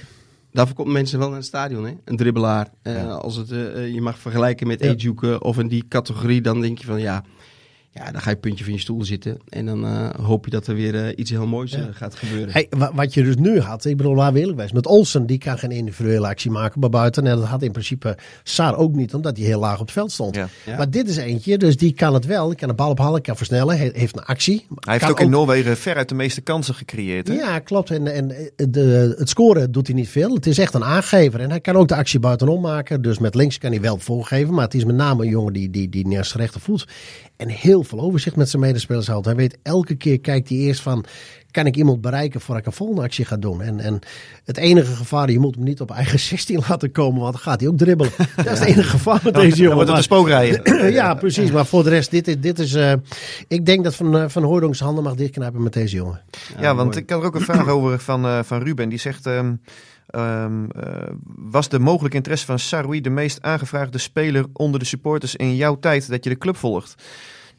Daarvoor 0.52 0.76
komt 0.76 0.88
mensen 0.88 1.18
wel 1.18 1.28
naar 1.28 1.36
het 1.36 1.46
stadion, 1.46 1.84
hè? 1.84 1.92
Een 2.04 2.16
dribbelaar. 2.16 2.68
Uh, 2.82 3.16
als 3.16 3.36
het, 3.36 3.50
uh, 3.50 3.94
je 3.94 4.00
mag 4.00 4.18
vergelijken 4.18 4.66
met 4.66 4.80
ja. 4.80 4.90
Ejuke 4.90 5.40
of 5.40 5.58
in 5.58 5.68
die 5.68 5.88
categorie, 5.88 6.40
dan 6.40 6.60
denk 6.60 6.78
je 6.78 6.86
van 6.86 7.00
ja, 7.00 7.24
ja, 7.92 8.10
dan 8.12 8.20
ga 8.20 8.30
je 8.30 8.36
puntje 8.36 8.64
van 8.64 8.72
je 8.72 8.78
stoel 8.78 9.04
zitten. 9.04 9.38
En 9.48 9.66
dan 9.66 9.84
uh, 9.84 10.10
hoop 10.10 10.44
je 10.44 10.50
dat 10.50 10.66
er 10.66 10.74
weer 10.74 10.94
uh, 10.94 11.08
iets 11.16 11.30
heel 11.30 11.46
moois 11.46 11.72
uh, 11.72 11.84
gaat 11.92 12.14
gebeuren. 12.14 12.52
Hey, 12.52 12.68
wat 12.92 13.14
je 13.14 13.22
dus 13.22 13.36
nu 13.36 13.60
had, 13.60 13.84
ik 13.84 13.96
bedoel, 13.96 14.14
waar 14.14 14.32
we 14.32 14.38
eerlijk 14.38 14.58
zijn. 14.58 14.70
Met 14.74 14.86
Olsen, 14.86 15.26
die 15.26 15.38
kan 15.38 15.58
geen 15.58 15.70
individuele 15.70 16.26
actie 16.26 16.50
maken 16.50 16.80
bij 16.80 16.88
buiten. 16.88 17.26
En 17.26 17.36
dat 17.36 17.44
had 17.44 17.62
in 17.62 17.72
principe 17.72 18.16
Saar 18.42 18.76
ook 18.76 18.94
niet, 18.94 19.14
omdat 19.14 19.36
hij 19.36 19.46
heel 19.46 19.60
laag 19.60 19.74
op 19.74 19.80
het 19.80 19.90
veld 19.90 20.12
stond. 20.12 20.34
Ja. 20.34 20.48
Ja. 20.66 20.76
Maar 20.76 20.90
dit 20.90 21.08
is 21.08 21.16
eentje, 21.16 21.58
dus 21.58 21.76
die 21.76 21.92
kan 21.92 22.14
het 22.14 22.26
wel. 22.26 22.46
Die 22.46 22.56
kan 22.56 22.68
de 22.68 22.74
bal 22.74 22.90
ophalen, 22.90 23.22
kan 23.22 23.36
versnellen, 23.36 23.78
he, 23.78 23.90
heeft 23.92 24.16
een 24.16 24.24
actie. 24.24 24.66
Hij 24.68 24.92
heeft 24.92 25.04
ook, 25.04 25.10
ook 25.10 25.20
in 25.20 25.30
Noorwegen 25.30 25.76
veruit 25.76 26.08
de 26.08 26.14
meeste 26.14 26.40
kansen 26.40 26.74
gecreëerd. 26.74 27.28
Hè? 27.28 27.34
Ja, 27.34 27.58
klopt. 27.58 27.90
En, 27.90 28.06
en 28.06 28.28
de, 28.56 29.14
het 29.18 29.28
scoren 29.28 29.72
doet 29.72 29.86
hij 29.86 29.96
niet 29.96 30.08
veel. 30.08 30.34
Het 30.34 30.46
is 30.46 30.58
echt 30.58 30.74
een 30.74 30.84
aangever. 30.84 31.40
En 31.40 31.50
hij 31.50 31.60
kan 31.60 31.76
ook 31.76 31.88
de 31.88 31.96
actie 31.96 32.20
buitenom 32.20 32.60
maken. 32.60 33.02
Dus 33.02 33.18
met 33.18 33.34
links 33.34 33.58
kan 33.58 33.70
hij 33.70 33.80
wel 33.80 33.98
voorgeven. 33.98 34.54
Maar 34.54 34.64
het 34.64 34.74
is 34.74 34.84
met 34.84 34.96
name 34.96 35.22
een 35.22 35.30
jongen 35.30 35.52
die, 35.52 35.70
die, 35.70 35.88
die 35.88 36.06
neer 36.06 36.24
zijn 36.24 36.48
voet. 36.58 36.86
En 37.36 37.48
heel 37.48 37.79
veel 37.84 38.00
overzicht 38.00 38.36
met 38.36 38.50
zijn 38.50 38.62
medespelers 38.62 39.06
houdt. 39.06 39.26
Hij 39.26 39.34
weet 39.34 39.58
elke 39.62 39.94
keer, 39.94 40.20
kijkt 40.20 40.48
hij 40.48 40.58
eerst 40.58 40.80
van, 40.80 41.04
kan 41.50 41.66
ik 41.66 41.76
iemand 41.76 42.00
bereiken 42.00 42.40
voor 42.40 42.56
ik 42.56 42.66
een 42.66 42.72
volgende 42.72 43.02
actie 43.02 43.24
ga 43.24 43.36
doen? 43.36 43.62
En, 43.62 43.80
en 43.80 43.98
het 44.44 44.56
enige 44.56 44.94
gevaar, 44.94 45.30
je 45.30 45.38
moet 45.38 45.54
hem 45.54 45.64
niet 45.64 45.80
op 45.80 45.90
eigen 45.90 46.18
16 46.30 46.62
laten 46.68 46.92
komen, 46.92 47.20
want 47.20 47.32
dan 47.32 47.42
gaat 47.42 47.60
hij 47.60 47.68
ook 47.68 47.78
dribbelen. 47.78 48.12
Dat 48.36 48.46
is 48.46 48.58
het 48.58 48.68
enige 48.68 48.88
gevaar 48.88 49.20
met 49.24 49.34
deze 49.34 49.62
jongen. 49.62 49.66
Dan 49.66 49.74
wordt 49.74 49.88
het 49.88 49.98
een 49.98 50.02
spookrijden. 50.02 50.92
ja, 50.92 51.14
precies. 51.14 51.50
Maar 51.50 51.66
voor 51.66 51.84
de 51.84 51.90
rest, 51.90 52.10
dit 52.10 52.28
is, 52.28 52.40
dit 52.40 52.58
is 52.58 52.74
uh, 52.74 52.92
ik 53.48 53.66
denk 53.66 53.84
dat 53.84 53.94
Van, 53.94 54.16
uh, 54.16 54.24
van 54.28 54.42
Hooydonk 54.42 54.74
zijn 54.74 54.86
handen 54.86 55.04
mag 55.04 55.14
dichtknijpen 55.14 55.62
met 55.62 55.72
deze 55.72 55.96
jongen. 55.96 56.20
Ja, 56.30 56.62
ja 56.62 56.74
want 56.74 56.88
mooi. 56.88 56.98
ik 56.98 57.10
had 57.10 57.20
er 57.20 57.26
ook 57.26 57.34
een 57.34 57.40
vraag 57.40 57.68
over 57.76 57.98
van, 57.98 58.26
uh, 58.26 58.38
van 58.42 58.62
Ruben. 58.62 58.88
Die 58.88 58.98
zegt... 58.98 59.26
Um, 59.26 59.60
Um, 60.14 60.62
uh, 60.76 60.92
was 61.36 61.68
de 61.68 61.78
mogelijke 61.78 62.16
interesse 62.16 62.46
van 62.46 62.58
Saroui 62.58 63.00
de 63.00 63.10
meest 63.10 63.42
aangevraagde 63.42 63.98
speler 63.98 64.44
onder 64.52 64.80
de 64.80 64.86
supporters 64.86 65.36
in 65.36 65.56
jouw 65.56 65.78
tijd 65.78 66.10
dat 66.10 66.24
je 66.24 66.30
de 66.30 66.38
club 66.38 66.56
volgt? 66.56 66.94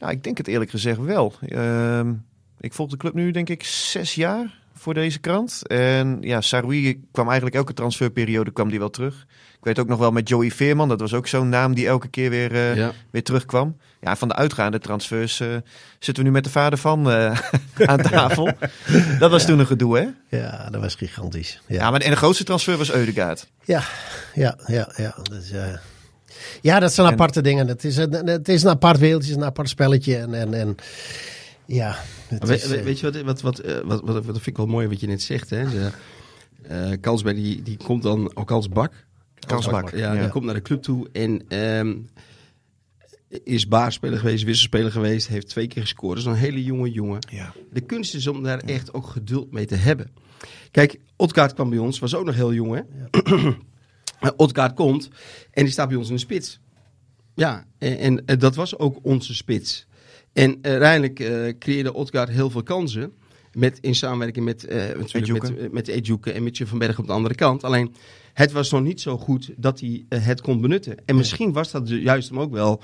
Nou, 0.02 0.14
ik 0.14 0.24
denk 0.24 0.38
het 0.38 0.48
eerlijk 0.48 0.70
gezegd 0.70 0.98
wel. 0.98 1.32
Um, 1.48 2.24
ik 2.60 2.72
volg 2.72 2.90
de 2.90 2.96
club 2.96 3.14
nu 3.14 3.30
denk 3.30 3.48
ik 3.48 3.64
zes 3.64 4.14
jaar 4.14 4.58
voor 4.74 4.94
deze 4.94 5.18
krant. 5.18 5.66
En 5.66 6.18
ja, 6.20 6.40
Saroui 6.40 7.04
kwam 7.12 7.26
eigenlijk 7.26 7.56
elke 7.56 7.72
transferperiode 7.72 8.52
kwam 8.52 8.68
die 8.68 8.78
wel 8.78 8.90
terug. 8.90 9.26
Ik 9.30 9.64
weet 9.64 9.78
ook 9.78 9.88
nog 9.88 9.98
wel 9.98 10.10
met 10.10 10.28
Joey 10.28 10.50
Veerman. 10.50 10.88
Dat 10.88 11.00
was 11.00 11.14
ook 11.14 11.26
zo'n 11.26 11.48
naam 11.48 11.74
die 11.74 11.86
elke 11.86 12.08
keer 12.08 12.30
weer, 12.30 12.52
uh, 12.52 12.76
ja. 12.76 12.92
weer 13.10 13.22
terugkwam. 13.22 13.76
Ja, 14.00 14.16
van 14.16 14.28
de 14.28 14.34
uitgaande 14.34 14.78
transfers 14.78 15.40
uh, 15.40 15.56
zitten 15.98 16.22
we 16.22 16.28
nu 16.28 16.34
met 16.34 16.44
de 16.44 16.50
vader 16.50 16.78
van 16.78 17.10
uh, 17.10 17.38
aan 17.90 18.02
tafel. 18.02 18.50
dat 19.18 19.30
was 19.30 19.46
toen 19.46 19.58
een 19.58 19.66
gedoe, 19.66 19.98
hè? 19.98 20.36
Ja, 20.38 20.70
dat 20.70 20.80
was 20.80 20.94
gigantisch. 20.94 21.60
Ja, 21.66 21.74
ja 21.74 21.90
maar 21.90 22.00
en 22.00 22.10
de 22.10 22.16
grootste 22.16 22.44
transfer 22.44 22.76
was 22.76 22.92
Eudegaard. 22.92 23.50
Ja, 23.64 23.82
ja, 24.34 24.58
ja, 24.66 24.92
ja. 24.96 25.16
Dus, 25.22 25.52
ja, 26.60 26.80
dat 26.80 26.92
zijn 26.92 27.06
aparte 27.06 27.38
en, 27.38 27.44
dingen. 27.44 27.68
Het 27.68 27.84
is, 27.84 27.96
een, 27.96 28.12
het 28.12 28.48
is 28.48 28.62
een 28.62 28.70
apart 28.70 28.98
wereldje, 28.98 29.28
het 29.28 29.36
is 29.36 29.42
een 29.42 29.48
apart 29.48 29.68
spelletje. 29.68 30.16
En, 30.16 30.34
en, 30.34 30.54
en 30.54 30.76
ja. 31.66 31.96
We, 32.28 32.54
is, 32.54 32.66
weet, 32.66 32.84
weet, 32.84 33.00
je 33.00 33.22
wat, 33.24 33.40
wat, 33.40 33.40
wat, 33.40 33.82
wat, 33.84 34.00
wat, 34.04 34.24
wat 34.24 34.24
vind 34.24 34.46
ik 34.46 34.56
wel 34.56 34.66
mooi 34.66 34.88
wat 34.88 35.00
je 35.00 35.06
net 35.06 35.22
zegt, 35.22 35.50
hè? 35.50 35.64
De, 35.70 35.90
uh, 36.70 36.96
Kalsberg 37.00 37.36
die, 37.36 37.62
die 37.62 37.76
komt 37.76 38.02
dan, 38.02 38.36
ook 38.36 38.50
als 38.50 38.68
bak. 38.68 38.92
Kalsbak. 39.46 39.90
Ja, 39.90 40.12
ja, 40.12 40.20
die 40.20 40.30
komt 40.30 40.44
naar 40.44 40.54
de 40.54 40.62
club 40.62 40.82
toe 40.82 41.08
en 41.12 41.58
um, 41.58 42.08
is 43.44 43.68
baarspeler 43.68 44.18
geweest, 44.18 44.44
wisselspeler 44.44 44.90
geweest, 44.90 45.28
heeft 45.28 45.48
twee 45.48 45.66
keer 45.66 45.82
gescoord. 45.82 46.16
Dat 46.16 46.26
is 46.26 46.32
een 46.32 46.46
hele 46.46 46.64
jonge 46.64 46.90
jongen. 46.90 47.26
Ja. 47.30 47.52
De 47.72 47.80
kunst 47.80 48.14
is 48.14 48.26
om 48.26 48.42
daar 48.42 48.58
echt 48.58 48.94
ook 48.94 49.06
geduld 49.06 49.52
mee 49.52 49.66
te 49.66 49.74
hebben. 49.74 50.10
Kijk, 50.70 50.98
Otkaart 51.16 51.54
kwam 51.54 51.70
bij 51.70 51.78
ons, 51.78 51.98
was 51.98 52.14
ook 52.14 52.24
nog 52.24 52.34
heel 52.34 52.52
jong, 52.52 52.74
hè? 52.74 52.80
Ja. 52.80 53.56
Otkaart 54.36 54.74
komt 54.74 55.08
en 55.50 55.62
die 55.62 55.72
staat 55.72 55.88
bij 55.88 55.96
ons 55.96 56.08
in 56.08 56.14
de 56.14 56.20
spits. 56.20 56.60
Ja, 57.34 57.66
en, 57.78 57.98
en, 57.98 58.26
en 58.26 58.38
dat 58.38 58.54
was 58.54 58.78
ook 58.78 58.98
onze 59.02 59.34
spits. 59.34 59.86
En 60.32 60.58
uiteindelijk 60.62 61.20
uh, 61.20 61.52
creëerde 61.58 61.92
Otkaart 61.92 62.28
heel 62.28 62.50
veel 62.50 62.62
kansen. 62.62 63.12
Met, 63.52 63.78
in 63.80 63.94
samenwerking 63.94 64.44
met, 64.44 64.64
uh, 64.64 64.74
natuurlijk 64.98 65.42
met, 65.42 65.72
met 65.72 65.88
Ejuke 65.88 66.32
en 66.32 66.42
met 66.42 66.60
van 66.64 66.78
Berg 66.78 66.98
op 66.98 67.06
de 67.06 67.12
andere 67.12 67.34
kant. 67.34 67.64
Alleen, 67.64 67.94
het 68.32 68.52
was 68.52 68.70
nog 68.70 68.82
niet 68.82 69.00
zo 69.00 69.18
goed 69.18 69.50
dat 69.56 69.80
hij 69.80 70.04
uh, 70.08 70.24
het 70.24 70.40
kon 70.40 70.60
benutten. 70.60 70.96
En 71.04 71.16
misschien 71.16 71.52
was 71.52 71.70
dat 71.70 71.88
juist 71.88 72.28
hem 72.28 72.40
ook 72.40 72.52
wel 72.52 72.82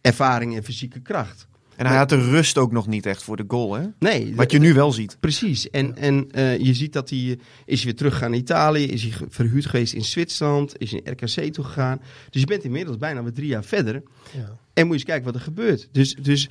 ervaring 0.00 0.56
en 0.56 0.64
fysieke 0.64 1.00
kracht. 1.00 1.48
En 1.80 1.86
hij 1.86 1.96
had 1.96 2.08
de 2.08 2.30
rust 2.30 2.58
ook 2.58 2.72
nog 2.72 2.86
niet 2.86 3.06
echt 3.06 3.22
voor 3.22 3.36
de 3.36 3.44
goal, 3.48 3.74
hè? 3.74 3.86
Nee. 3.98 4.34
Wat 4.34 4.50
je 4.50 4.58
nu 4.58 4.74
wel 4.74 4.92
ziet. 4.92 5.16
Precies. 5.20 5.70
En, 5.70 5.96
en 5.96 6.28
uh, 6.34 6.58
je 6.58 6.74
ziet 6.74 6.92
dat 6.92 7.10
hij 7.10 7.38
is 7.64 7.84
weer 7.84 7.96
teruggegaan 7.96 8.30
naar 8.30 8.38
Italië, 8.38 8.84
is 8.84 9.02
hij 9.02 9.12
verhuurd 9.28 9.66
geweest 9.66 9.92
in 9.92 10.04
Zwitserland, 10.04 10.74
is 10.78 10.92
in 10.92 11.00
RKC 11.04 11.52
toegegaan. 11.52 12.00
Dus 12.30 12.40
je 12.40 12.46
bent 12.46 12.64
inmiddels 12.64 12.96
bijna 12.96 13.22
weer 13.22 13.32
drie 13.32 13.46
jaar 13.46 13.64
verder. 13.64 14.02
Ja. 14.32 14.56
En 14.74 14.86
moet 14.86 14.86
je 14.86 14.92
eens 14.92 15.04
kijken 15.04 15.24
wat 15.24 15.34
er 15.34 15.40
gebeurt. 15.40 15.88
Dus, 15.92 16.14
dus 16.14 16.48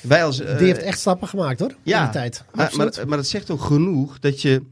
wij 0.00 0.24
als... 0.24 0.40
Uh, 0.40 0.58
Die 0.58 0.66
heeft 0.66 0.82
echt 0.82 0.98
stappen 0.98 1.28
gemaakt, 1.28 1.60
hoor. 1.60 1.74
Ja. 1.82 2.00
In 2.00 2.06
de 2.06 2.12
tijd. 2.12 2.44
Maar, 2.54 2.72
maar, 2.76 2.92
maar 3.06 3.16
dat 3.16 3.26
zegt 3.26 3.50
ook 3.50 3.62
genoeg 3.62 4.18
dat 4.18 4.42
je... 4.42 4.62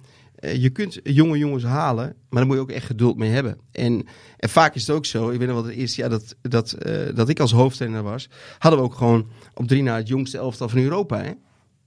Uh, 0.41 0.55
je 0.55 0.71
kunt 0.71 1.01
jonge 1.03 1.39
jongens 1.39 1.65
halen, 1.65 2.05
maar 2.05 2.15
daar 2.41 2.47
moet 2.47 2.55
je 2.55 2.63
ook 2.63 2.71
echt 2.71 2.87
geduld 2.87 3.17
mee 3.17 3.31
hebben. 3.31 3.59
En, 3.73 4.07
en 4.37 4.49
vaak 4.49 4.75
is 4.75 4.87
het 4.87 4.97
ook 4.97 5.07
zo, 5.07 5.31
ik 5.31 5.39
weet 5.39 5.49
nog 5.49 5.57
wel 5.57 5.67
het 5.67 5.77
eerste 5.77 6.01
jaar 6.01 6.11
dat, 6.11 6.37
dat, 6.43 6.77
uh, 6.87 7.15
dat 7.15 7.29
ik 7.29 7.41
als 7.41 7.53
hoofdtrainer 7.53 8.03
was, 8.03 8.29
hadden 8.59 8.81
we 8.81 8.87
ook 8.87 8.95
gewoon 8.95 9.29
op 9.55 9.69
drie 9.69 9.83
na 9.83 9.97
het 9.97 10.09
jongste 10.09 10.39
elftal 10.39 10.69
van 10.69 10.79
Europa. 10.79 11.23
Hè? 11.23 11.33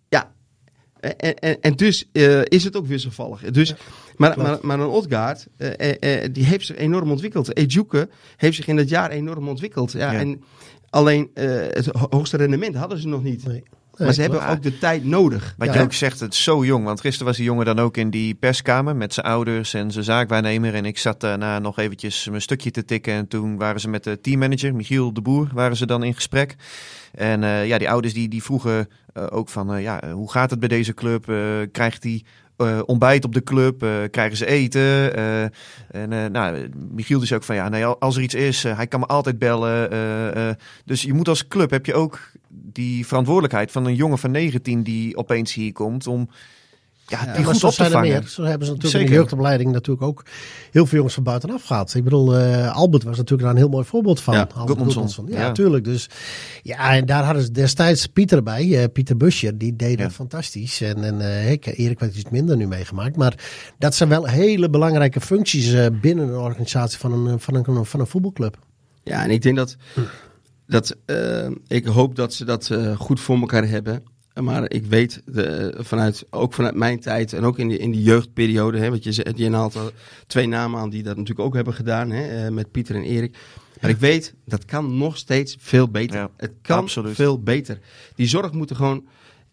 Ja, 0.10 0.34
en, 1.00 1.36
en, 1.36 1.62
en 1.62 1.76
dus 1.76 2.10
uh, 2.12 2.42
is 2.44 2.64
het 2.64 2.78
ook 2.78 2.88
wisselvallig. 2.88 3.42
Dus, 3.42 3.70
ja, 3.70 3.76
maar, 4.16 4.38
maar, 4.38 4.58
maar 4.62 4.80
een 4.80 4.88
Odgaard, 4.88 5.48
die 6.32 6.46
heeft 6.46 6.66
zich 6.66 6.76
enorm 6.76 7.12
ontwikkeld. 7.12 7.58
Ejuke 7.58 8.10
heeft 8.38 8.56
zich 8.56 8.68
in 8.68 8.76
dat 8.76 8.90
jaar 8.90 9.12
enorm 9.12 9.48
ontwikkeld. 9.48 9.92
Ja, 9.92 10.12
ja. 10.12 10.20
En 10.20 10.44
alleen 10.90 11.32
het 11.34 11.86
hoogste 12.10 12.38
rendement 12.38 12.76
hadden 12.76 12.98
ze 12.98 13.08
nog 13.08 13.24
niet. 13.24 13.46
Nee. 13.46 13.64
Nee, 13.98 14.08
maar 14.08 14.16
ze 14.16 14.22
hebben 14.22 14.48
ook 14.48 14.64
de 14.64 14.78
tijd 14.78 15.06
nodig. 15.06 15.54
Wat 15.58 15.68
ja. 15.68 15.74
je 15.74 15.82
ook 15.82 15.94
zegt, 15.94 16.20
het 16.20 16.34
is 16.34 16.44
zo 16.44 16.66
jong. 16.66 16.86
Want 16.86 17.02
gisteren 17.02 17.28
was 17.28 17.36
die 17.36 17.46
jongen 17.46 17.66
dan 17.66 17.80
ook 17.80 17.98
in 17.98 18.10
die 18.10 18.36
perskamer 18.36 18.96
met 18.96 19.14
zijn 19.14 19.26
ouders 19.26 19.74
en 19.74 19.92
zijn 19.92 20.04
zaakwaarnemer. 20.04 20.76
En 20.76 20.86
ik 20.86 20.98
zat 20.98 21.20
daarna 21.20 21.60
nog 21.60 21.78
eventjes 21.78 22.28
mijn 22.30 22.42
stukje 22.42 22.72
te 22.72 22.86
tikken. 22.86 23.14
En 23.14 23.28
toen 23.28 23.58
waren 23.58 23.82
ze 23.82 23.90
met 23.90 24.04
de 24.04 24.22
teammanager, 24.22 24.76
Michiel 24.76 25.14
de 25.14 25.22
Boer, 25.22 25.50
waren 25.54 25.78
ze 25.78 25.86
dan 25.86 26.04
in 26.04 26.14
gesprek. 26.14 26.56
En 27.12 27.42
uh, 27.42 27.68
ja, 27.68 27.78
die 27.78 27.90
ouders 27.90 28.14
die, 28.14 28.30
die 28.30 28.44
vroegen 28.44 28.90
uh, 29.18 29.24
ook 29.30 29.50
van, 29.50 29.76
uh, 29.76 29.82
ja, 29.82 30.12
hoe 30.12 30.32
gaat 30.32 30.50
het 30.50 30.60
bij 30.60 30.70
deze 30.70 30.94
club? 30.94 31.26
krijgt 31.72 32.04
hij 32.04 32.24
uh, 32.58 32.80
ontbijt 32.86 33.26
op 33.26 33.34
de 33.34 33.44
club, 33.44 33.84
uh, 33.84 33.96
krijgen 34.12 34.38
ze 34.38 34.46
eten. 34.46 35.20
Uh, 35.20 35.44
en 35.92 36.32
nou, 36.32 36.70
Michiel 36.92 37.20
dus 37.20 37.34
ook 37.34 37.44
van 37.44 37.56
ja, 37.56 37.70
nee, 37.70 37.86
als 37.86 38.16
er 38.16 38.22
iets 38.22 38.34
is, 38.34 38.64
hij 38.64 38.88
kan 38.88 39.00
me 39.00 39.06
altijd 39.06 39.40
bellen. 39.40 40.58
dus 40.86 41.02
je 41.02 41.14
moet 41.14 41.28
als 41.28 41.48
club 41.48 41.70
heb 41.70 41.86
je 41.86 41.94
ook 41.94 42.20
die 42.76 43.08
verantwoordelijkheid 43.08 43.72
van 43.72 43.86
een 43.86 43.96
jongen 43.96 44.18
van 44.18 44.32
19 44.32 44.84
die 44.84 45.18
opeens 45.18 45.54
hier 45.54 45.72
komt 45.74 46.08
om 46.08 46.30
Ja, 47.08 47.20
Ja, 47.26 47.34
die 47.36 47.44
goed 47.46 47.58
zo 47.58 47.66
op 47.66 47.72
te 47.72 47.76
zijn 47.78 47.88
er 47.88 47.94
vangen. 47.98 48.10
meer. 48.20 48.28
Zo 48.28 48.44
hebben 48.44 48.68
ze 48.68 48.74
natuurlijk 48.74 49.04
in 49.04 49.10
de 49.10 49.16
jeugdopleiding 49.16 49.72
natuurlijk 49.72 50.06
ook 50.06 50.24
heel 50.72 50.86
veel 50.86 50.96
jongens 50.98 51.14
van 51.14 51.24
buitenaf 51.24 51.64
gehad. 51.64 51.94
Ik 51.94 52.04
bedoel, 52.04 52.36
eh, 52.38 52.76
Albert 52.76 53.04
was 53.04 53.16
natuurlijk 53.18 53.42
daar 53.42 53.52
een 53.52 53.58
heel 53.58 53.70
mooi 53.70 53.86
voorbeeld 53.86 54.22
van. 54.22 54.34
Ja, 54.34 54.40
Albert 54.40 54.58
Goedmanson. 54.60 54.86
Goedmanson. 54.94 55.28
Ja, 55.28 55.40
Ja. 55.40 55.48
natuurlijk. 55.48 55.84
Dus 55.84 56.10
ja, 56.62 56.94
en 56.96 57.06
daar 57.06 57.24
hadden 57.24 57.44
ze 57.44 57.52
destijds 57.52 58.08
Pieter 58.08 58.44
bij, 58.44 58.82
eh, 58.82 58.90
Pieter 58.94 59.18
Buscher, 59.18 59.58
die 59.58 59.76
deed 59.76 59.98
Ja. 59.98 60.04
dat 60.04 60.14
fantastisch. 60.14 60.82
En, 60.82 61.04
en 61.04 61.22
eh, 61.22 61.52
ik, 61.52 61.66
Erik 61.66 62.00
werd 62.00 62.16
iets 62.16 62.30
minder 62.30 62.58
nu 62.58 62.68
meegemaakt. 62.68 63.16
Maar 63.16 63.36
dat 63.78 63.96
zijn 63.96 64.10
wel 64.10 64.26
hele 64.28 64.70
belangrijke 64.70 65.22
functies 65.22 65.74
eh, 65.74 65.86
binnen 66.02 66.28
een 66.28 66.36
organisatie 66.38 67.00
van 67.00 67.12
een, 67.28 67.40
van 67.40 67.56
een, 67.56 67.86
van 67.86 68.00
een 68.00 68.08
voetbalclub. 68.08 68.58
Ja, 69.04 69.24
en 69.24 69.30
ik 69.30 69.42
denk 69.42 69.56
dat, 69.56 69.76
dat 70.68 70.96
eh, 71.06 71.50
ik 71.68 71.86
hoop 71.86 72.16
dat 72.16 72.34
ze 72.34 72.46
dat 72.46 72.70
eh, 72.70 72.98
goed 72.98 73.20
voor 73.20 73.40
elkaar 73.40 73.68
hebben. 73.68 74.04
Maar 74.42 74.72
ik 74.72 74.86
weet 74.86 75.22
de, 75.26 75.76
vanuit, 75.78 76.26
ook 76.30 76.54
vanuit 76.54 76.76
mijn 76.76 77.00
tijd 77.00 77.34
en 77.34 77.44
ook 77.44 77.60
in 77.60 77.68
die, 77.68 77.78
in 77.78 77.92
die 77.92 78.02
jeugdperiode, 78.02 78.78
hè, 78.78 78.90
want 78.90 79.04
je, 79.04 79.34
je 79.36 79.52
haalt 79.52 79.76
al 79.76 79.92
twee 80.28 80.48
namen 80.48 80.80
aan 80.80 80.90
die 80.90 81.04
dat 81.04 81.18
natuurlijk 81.18 81.48
ook 81.48 81.56
hebben 81.56 81.74
gedaan, 81.74 82.12
hè, 82.12 82.46
eh, 82.46 82.52
met 82.52 82.72
Pieter 82.72 82.96
en 82.96 83.04
Erik. 83.04 83.38
Maar 83.82 83.92
ik 83.92 83.98
weet, 83.98 84.34
dat 84.46 84.66
kan 84.66 84.98
nog 84.98 85.18
steeds 85.18 85.56
veel 85.60 85.90
beter. 85.90 86.18
Ja, 86.18 86.30
het 86.38 86.52
kan 86.62 86.78
absoluut. 86.78 87.16
veel 87.16 87.40
beter. 87.40 87.80
Die 88.16 88.28
zorg 88.28 88.52
moet 88.52 88.70
er 88.70 88.76
gewoon 88.76 89.06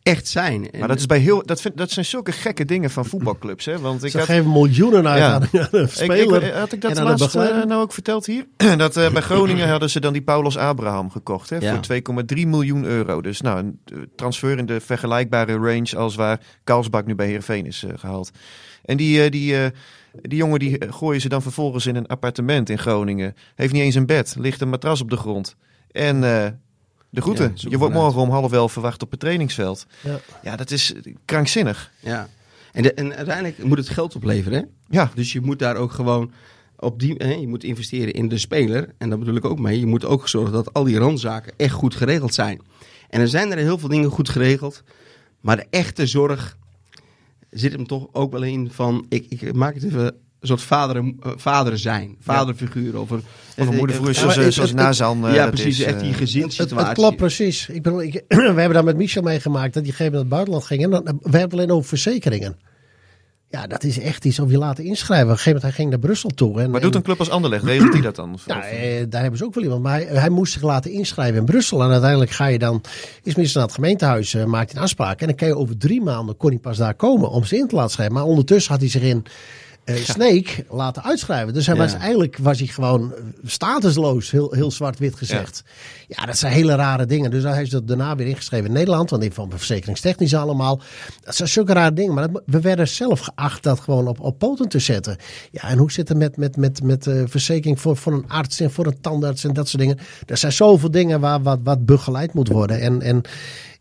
echt 0.03 0.29
zijn. 0.29 0.71
En- 0.71 0.79
Maar 0.79 0.89
dat, 0.89 0.99
is 0.99 1.07
bij 1.07 1.19
heel, 1.19 1.43
dat, 1.47 1.61
vind, 1.61 1.77
dat 1.77 1.91
zijn 1.91 2.05
zulke 2.05 2.33
gekke 2.33 2.65
dingen 2.65 2.91
van 2.91 3.05
voetbalclubs. 3.05 3.65
Hè? 3.65 3.79
Want 3.79 4.05
ik 4.05 4.11
Ze 4.11 4.17
had, 4.19 4.27
geven 4.27 4.53
miljoenen 4.53 5.09
uit 5.09 5.19
Ja. 5.21 5.33
aan 5.63 5.69
een 5.71 5.89
speler. 5.89 6.43
ik, 6.43 6.53
had 6.55 6.73
ik 6.73 6.81
dat 6.81 6.99
laatst 6.99 7.35
eh, 7.35 7.43
nou 7.65 7.83
ook 7.83 7.93
verteld 7.93 8.27
hier? 8.27 8.47
dat 8.77 8.97
eh, 8.97 9.13
bij 9.13 9.23
Groningen 9.23 9.69
hadden 9.69 9.91
ze 9.91 10.01
dan 10.01 10.13
die 10.13 10.23
Paulus 10.23 10.57
Abraham 10.57 11.11
gekocht. 11.11 11.51
Hè, 11.51 11.57
Ja. 11.57 11.81
Voor 11.83 12.01
2,3 12.35 12.47
miljoen 12.47 12.85
euro. 12.85 13.21
Dus 13.21 13.41
nou, 13.41 13.59
een 13.59 13.81
eh, 13.85 13.99
transfer 14.17 14.59
in 14.59 14.67
de 14.67 14.81
vergelijkbare 14.81 15.53
range 15.57 15.97
als 15.97 16.15
waar 16.15 16.41
Karlsbak 16.65 17.07
nu 17.07 17.15
bij 17.15 17.27
Heerenveen 17.27 17.67
is 17.67 17.85
eh, 17.85 17.91
gehaald. 17.99 18.31
En 18.85 18.97
die, 18.97 19.23
eh, 19.23 19.31
die, 19.31 19.57
eh, 19.57 19.67
die 20.23 20.39
jongen 20.39 20.59
die 20.59 20.79
eh, 20.79 20.93
gooien 20.93 21.21
ze 21.21 21.29
dan 21.29 21.43
vervolgens 21.43 21.87
in 21.87 21.97
een 21.97 22.07
appartement 22.07 22.69
in 22.71 22.79
Groningen. 22.79 23.35
Heeft 23.55 23.73
niet 23.73 23.83
eens 23.83 23.95
een 23.95 24.07
bed, 24.07 24.37
ligt 24.39 24.61
een 24.61 24.69
matras 24.69 25.01
op 25.01 25.11
de 25.11 25.17
grond. 25.17 25.57
En 25.91 26.25
eh, 26.25 26.47
de 27.11 27.21
groeten. 27.21 27.53
Ja, 27.55 27.69
Je 27.71 27.79
wordt 27.79 27.95
morgen 27.95 28.21
om 28.21 28.31
half 28.31 28.53
elf 28.53 28.73
verwacht 28.73 29.03
op 29.03 29.11
het 29.11 29.21
trainingsveld. 29.21 29.87
Ja. 30.03 30.21
Ja, 30.43 30.57
dat 30.57 30.71
is 30.71 30.95
krankzinnig. 31.25 31.93
ja. 32.01 32.29
En, 32.73 32.83
de- 32.83 32.95
en 32.95 33.15
uiteindelijk 33.17 33.65
moet 33.65 33.79
het 33.79 33.89
geld 33.89 34.15
opleveren. 34.17 34.59
Hè? 34.59 34.65
Ja, 34.97 35.11
Dus 35.15 35.33
je 35.33 35.41
moet 35.41 35.59
daar 35.59 35.77
ook 35.77 35.93
gewoon 35.93 36.33
op 36.77 37.01
die, 37.01 37.15
hè, 37.19 37.33
je 37.33 37.49
moet 37.49 37.65
investeren 37.65 38.13
in 38.15 38.29
de 38.29 38.39
speler. 38.39 38.95
En 38.99 39.09
daar 39.09 39.19
bedoel 39.19 39.35
ik 39.35 39.45
ook 39.45 39.59
mee. 39.59 39.79
Je 39.81 39.87
moet 39.87 40.05
ook 40.05 40.29
zorgen 40.29 40.53
dat 40.53 40.73
al 40.73 40.85
die 40.85 40.99
randzaken 40.99 41.53
echt 41.57 41.73
goed 41.75 41.95
geregeld 41.95 42.35
zijn. 42.35 42.61
En 43.09 43.21
er 43.21 43.29
zijn 43.29 43.51
er 43.53 43.59
heel 43.59 43.79
veel 43.79 43.89
dingen 43.89 44.11
goed 44.11 44.29
geregeld. 44.29 44.83
Maar 45.41 45.57
de 45.57 45.67
echte 45.71 46.07
zorg 46.07 46.57
zit 47.51 47.73
hem 47.73 47.87
toch 47.87 48.07
ook 48.13 48.33
wel 48.33 48.43
in 48.43 48.71
van, 48.73 49.07
ik, 49.09 49.27
ik 49.29 49.53
maak 49.55 49.75
het 49.75 49.85
even 49.85 50.17
een 50.41 50.49
soort 50.49 50.63
vader, 50.63 50.97
eh, 50.97 51.31
vader 51.37 51.79
zijn. 51.79 52.17
Vaderfiguur. 52.21 53.01
Of 53.01 53.11
een, 53.11 53.23
of 53.59 53.69
een 53.69 53.77
moeder 53.77 53.97
Ja, 54.07 54.13
zoals, 54.13 54.37
eh, 54.37 54.49
zoals 54.49 54.73
Nazan. 54.73 55.27
eh, 55.27 55.35
ja, 55.35 55.47
precies. 55.47 55.79
is, 55.79 55.85
echt 55.85 55.95
eh, 55.95 56.01
die 56.01 56.09
Het, 56.09 56.19
gezinssituatie. 56.19 56.87
het 56.89 56.97
klopt 56.99 57.17
precies. 57.17 57.69
Ik 57.69 57.83
bedoel, 57.83 58.03
ik, 58.03 58.25
we 58.29 58.37
hebben 58.43 58.73
dat 58.73 58.85
met 58.85 58.97
Michel 58.97 59.23
meegemaakt. 59.23 59.75
Dat 59.75 59.83
die 59.83 59.93
gegeven 59.93 60.13
naar 60.13 60.21
het 60.21 60.31
buitenland 60.31 60.65
ging. 60.65 60.83
En 60.83 60.91
dan, 60.91 61.03
we 61.05 61.11
hebben 61.23 61.41
het 61.41 61.53
alleen 61.53 61.71
over 61.71 61.89
verzekeringen. 61.89 62.57
Ja, 63.49 63.67
dat 63.67 63.85
is 63.85 63.99
echt 63.99 64.25
iets 64.25 64.39
om 64.39 64.51
je 64.51 64.59
laten 64.59 64.85
inschrijven. 64.85 65.27
Op 65.27 65.31
een 65.31 65.37
gegeven 65.37 65.53
moment 65.53 65.63
hij 65.77 65.85
ging 65.85 65.91
naar 65.91 65.99
Brussel 66.09 66.31
toe. 66.31 66.61
En, 66.61 66.71
Maar 66.71 66.81
doet 66.81 66.91
en- 66.91 66.97
een 66.97 67.03
club 67.05 67.19
als 67.19 67.31
Anderlecht, 67.31 67.65
regelt 67.73 67.93
die 67.93 68.03
dat 68.03 68.17
dan? 68.17 68.33
Of- 68.33 68.47
Nou, 68.47 68.63
eh, 68.63 69.05
daar 69.09 69.21
hebben 69.21 69.39
ze 69.39 69.45
ook 69.45 69.55
wel 69.55 69.65
iemand. 69.65 69.83
Maar 69.83 69.93
hij, 69.93 70.05
hij 70.07 70.29
moest 70.29 70.53
zich 70.53 70.63
laten 70.63 70.91
inschrijven 70.91 71.39
in 71.39 71.45
Brussel. 71.45 71.83
En 71.83 71.91
uiteindelijk 71.91 72.31
ga 72.31 72.47
je 72.47 72.59
dan, 72.59 72.83
is 73.23 73.35
minister 73.35 73.59
naar 73.59 73.67
het 73.69 73.77
gemeentehuis, 73.77 74.35
eh, 74.35 74.45
maakt 74.45 74.69
hij 74.69 74.77
een 74.79 74.85
afspraak. 74.85 75.21
En 75.21 75.27
dan 75.27 75.37
kan 75.37 75.49
je 75.49 75.57
over 75.57 75.79
drie 75.79 76.01
maanden, 76.03 76.37
kon 76.37 76.51
hij 76.51 76.59
pas 76.59 76.77
daar 76.77 76.95
komen 76.95 77.31
om 77.31 77.45
ze 77.45 77.57
in 77.57 77.69
te 77.69 77.75
laten 77.75 77.91
schrijven. 77.91 78.15
Maar 78.15 78.25
ondertussen 78.25 78.73
had 78.73 78.81
hij 78.81 78.91
zich 78.91 79.03
in 79.03 79.25
eh 79.95 80.05
Sneek 80.05 80.65
laten 80.71 81.03
uitschrijven. 81.03 81.55
Dus 81.55 81.67
hij 81.67 81.77
was, 81.77 81.95
eigenlijk 81.95 82.37
was 82.41 82.59
hij 82.59 82.67
gewoon 82.67 83.13
statusloos, 83.45 84.31
heel, 84.31 84.53
heel 84.53 84.71
zwart-wit 84.71 85.15
gezegd. 85.17 85.63
Ja. 86.09 86.25
dat 86.27 86.39
zijn 86.39 86.53
hele 86.53 86.75
rare 86.75 87.07
dingen. 87.07 87.31
Dus 87.31 87.43
hij 87.43 87.63
is 87.63 87.73
er 87.73 87.87
daarna 87.87 88.17
weer 88.17 88.27
ingeschreven 88.27 88.67
in 88.67 88.73
Nederland. 88.73 89.11
Want 89.11 89.23
die 89.23 89.33
van 89.33 89.51
verzekeringstechnisch 89.51 90.35
allemaal. 90.35 90.81
Dat 91.25 91.35
zijn 91.37 91.49
zulke 91.49 91.73
rare 91.73 91.93
dingen. 91.93 92.15
Maar 92.15 92.33
dat- 92.33 92.43
we 92.47 92.61
werden 92.61 92.89
zelf 92.89 93.21
geacht 93.21 93.63
dat 93.63 93.81
gewoon 93.81 94.09
op, 94.09 94.21
op 94.21 94.39
poten 94.39 94.69
te 94.69 94.79
zetten. 94.79 95.17
Ja, 95.51 95.63
en 95.63 95.79
hoe 95.79 95.93
zit 95.93 96.09
het 96.09 96.19
met, 96.19 96.37
met, 96.37 96.57
met, 96.57 96.83
met 96.83 97.07
eh, 97.07 97.23
verzekering 97.27 97.81
voor, 97.81 97.97
voor 97.97 98.13
een 98.13 98.29
arts 98.29 98.61
en 98.61 98.71
voor 98.71 98.87
een 98.87 99.01
tandarts 99.01 99.45
en 99.45 99.53
dat 99.53 99.69
soort 99.69 99.83
dingen. 99.83 99.99
Er 100.27 100.37
zijn 100.37 100.53
zoveel 100.53 100.91
dingen 100.91 101.21
waar 101.21 101.43
wat, 101.43 101.59
wat 101.65 101.85
begeleid 101.87 102.33
moet 102.35 102.49
worden. 102.49 102.81
En, 102.81 103.03
en 103.03 103.23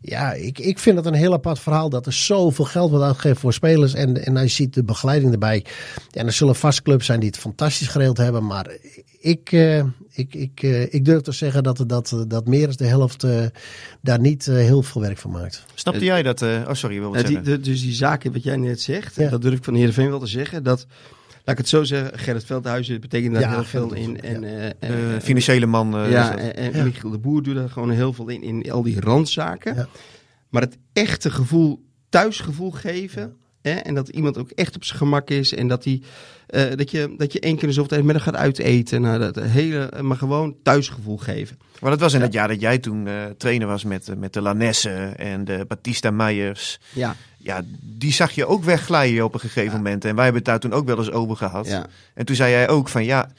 ja, 0.00 0.32
ik, 0.32 0.58
ik 0.58 0.78
vind 0.78 0.96
het 0.96 1.06
een 1.06 1.14
heel 1.14 1.32
apart 1.32 1.58
verhaal 1.58 1.88
dat 1.90 2.06
er 2.06 2.12
zoveel 2.12 2.64
geld 2.64 2.90
wordt 2.90 3.04
uitgegeven 3.04 3.40
voor 3.40 3.52
spelers. 3.52 3.94
En, 3.94 4.24
en 4.24 4.36
als 4.36 4.44
je 4.56 4.62
ziet 4.62 4.74
de 4.74 4.84
begeleiding 4.84 5.32
erbij. 5.32 5.64
Ja, 6.10 6.24
er 6.24 6.32
zullen 6.32 6.54
vast 6.56 6.82
clubs 6.82 7.06
zijn 7.06 7.20
die 7.20 7.28
het 7.28 7.38
fantastisch 7.38 7.88
geregeld 7.88 8.16
hebben. 8.16 8.46
Maar 8.46 8.70
ik, 9.20 9.52
eh, 9.52 9.78
ik, 10.12 10.34
ik, 10.34 10.62
eh, 10.62 10.94
ik 10.94 11.04
durf 11.04 11.20
te 11.22 11.32
zeggen 11.32 11.62
dat, 11.62 11.84
dat, 11.86 12.24
dat 12.28 12.46
meer 12.46 12.66
dan 12.66 12.74
de 12.76 12.84
helft 12.86 13.24
eh, 13.24 13.44
daar 14.00 14.20
niet 14.20 14.44
heel 14.46 14.82
veel 14.82 15.00
werk 15.00 15.18
van 15.18 15.30
maakt. 15.30 15.64
Snapte 15.74 16.04
jij 16.04 16.22
dat? 16.22 16.42
eh, 16.42 16.64
oh, 16.68 16.74
sorry, 16.74 16.94
je 16.94 17.00
wil 17.00 17.10
wat 17.10 17.20
Ja, 17.20 17.26
die, 17.26 17.36
zeggen. 17.36 17.52
de- 17.62 17.70
dus 17.70 17.80
die 17.82 17.92
zaken 17.94 18.32
wat 18.32 18.42
jij 18.42 18.56
net 18.56 18.80
zegt, 18.80 19.14
Ja. 19.16 19.28
dat 19.30 19.42
durf 19.42 19.56
ik 19.56 19.64
van 19.64 19.74
Heerenveen 19.74 20.08
wel 20.10 20.18
te 20.20 20.26
zeggen. 20.26 20.62
Dat, 20.62 20.86
laat 21.44 21.54
ik 21.54 21.58
het 21.58 21.68
zo 21.68 21.84
zeggen, 21.84 22.18
Gerrit 22.18 22.44
Veldhuizen 22.44 23.00
betekent 23.00 23.32
daar 23.32 23.42
Ja, 23.42 23.50
heel 23.54 23.64
veel 23.64 23.94
in. 23.94 24.20
En, 24.20 24.40
ja. 24.42 24.46
eh, 24.48 24.70
Eh, 24.80 25.14
eh, 25.16 25.22
financiële 25.22 25.66
man. 25.66 25.96
eh, 25.96 26.04
is 26.06 26.12
ja, 26.12 26.36
en, 26.38 26.56
en 26.56 26.76
Ja. 26.76 26.84
Michiel 26.84 27.10
de 27.10 27.18
Boer 27.18 27.42
doet 27.42 27.56
er 27.56 27.70
gewoon 27.70 27.90
heel 27.90 28.12
veel 28.12 28.28
in, 28.28 28.42
in 28.42 28.72
al 28.72 28.82
die 28.82 29.00
randzaken. 29.00 29.74
Ja. 29.74 29.88
Maar 30.48 30.62
het 30.62 30.78
echte 30.92 31.30
gevoel, 31.30 31.84
thuisgevoel 32.08 32.70
geven. 32.70 33.34
Hè, 33.62 33.70
en 33.72 33.94
dat 33.94 34.08
iemand 34.08 34.38
ook 34.38 34.50
echt 34.50 34.76
op 34.76 34.84
zijn 34.84 34.98
gemak 34.98 35.30
is. 35.30 35.54
En 35.54 35.68
dat, 35.68 35.82
die, 35.82 36.02
eh, 36.46 36.62
dat, 36.76 36.90
je, 36.90 37.14
dat 37.16 37.32
je 37.32 37.40
één 37.40 37.52
keer 37.54 37.62
in 37.62 37.68
de 37.68 37.74
zoveel 37.74 37.88
tijd 37.90 38.04
met 38.04 38.14
hem 38.14 38.24
gaat 38.24 38.36
uiteten. 38.36 39.00
Nou, 39.00 39.18
dat 39.18 39.40
hele, 39.40 39.90
maar 40.02 40.16
gewoon 40.16 40.56
thuisgevoel 40.62 41.16
geven. 41.16 41.58
Maar 41.80 41.90
dat 41.90 42.00
was 42.00 42.12
in 42.14 42.20
het 42.20 42.32
jaar 42.32 42.48
dat 42.48 42.60
jij 42.60 42.78
toen 42.78 43.06
eh, 43.06 43.24
trainer 43.36 43.66
was 43.66 43.84
met, 43.84 44.18
met 44.18 44.32
de 44.32 44.40
Lanesse 44.40 44.90
en 45.16 45.44
de 45.44 45.64
Batista 45.68 46.10
Meijers. 46.10 46.80
Ja, 46.92 47.16
Ja, 47.42 47.62
die 47.80 48.12
zag 48.12 48.30
je 48.30 48.46
ook 48.46 48.64
wegglijden 48.64 49.24
op 49.24 49.34
een 49.34 49.40
gegeven 49.40 49.76
moment. 49.76 50.04
En 50.04 50.14
wij 50.14 50.24
hebben 50.24 50.42
het 50.42 50.50
daar 50.50 50.60
toen 50.60 50.72
ook 50.72 50.86
wel 50.86 50.98
eens 50.98 51.10
over 51.10 51.36
gehad. 51.36 51.66
ja. 51.66 51.86
En 52.14 52.24
toen 52.24 52.36
zei 52.36 52.50
jij 52.50 52.68
ook 52.68 52.88
van 52.88 53.04
ja, 53.04 53.30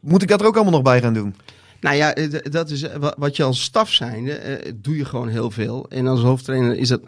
moet 0.00 0.22
ik 0.22 0.28
dat 0.28 0.40
er 0.40 0.46
ook 0.46 0.54
allemaal 0.54 0.72
nog 0.72 0.82
bij 0.82 1.00
gaan 1.00 1.14
doen? 1.14 1.34
Nou 1.80 1.96
ja, 1.96 2.14
eh, 2.14 2.40
dat 2.50 2.70
is 2.70 2.82
eh, 2.82 2.96
wa- 2.96 3.14
wat 3.18 3.36
je 3.36 3.42
als 3.42 3.62
staf 3.62 3.90
zijnde, 3.90 4.32
eh, 4.32 4.72
doe 4.76 4.96
je 4.96 5.04
gewoon 5.04 5.28
heel 5.28 5.50
veel. 5.50 5.86
En 5.88 6.06
als 6.06 6.20
hoofdtrainer 6.22 6.76
is 6.76 6.88
dat 6.88 7.00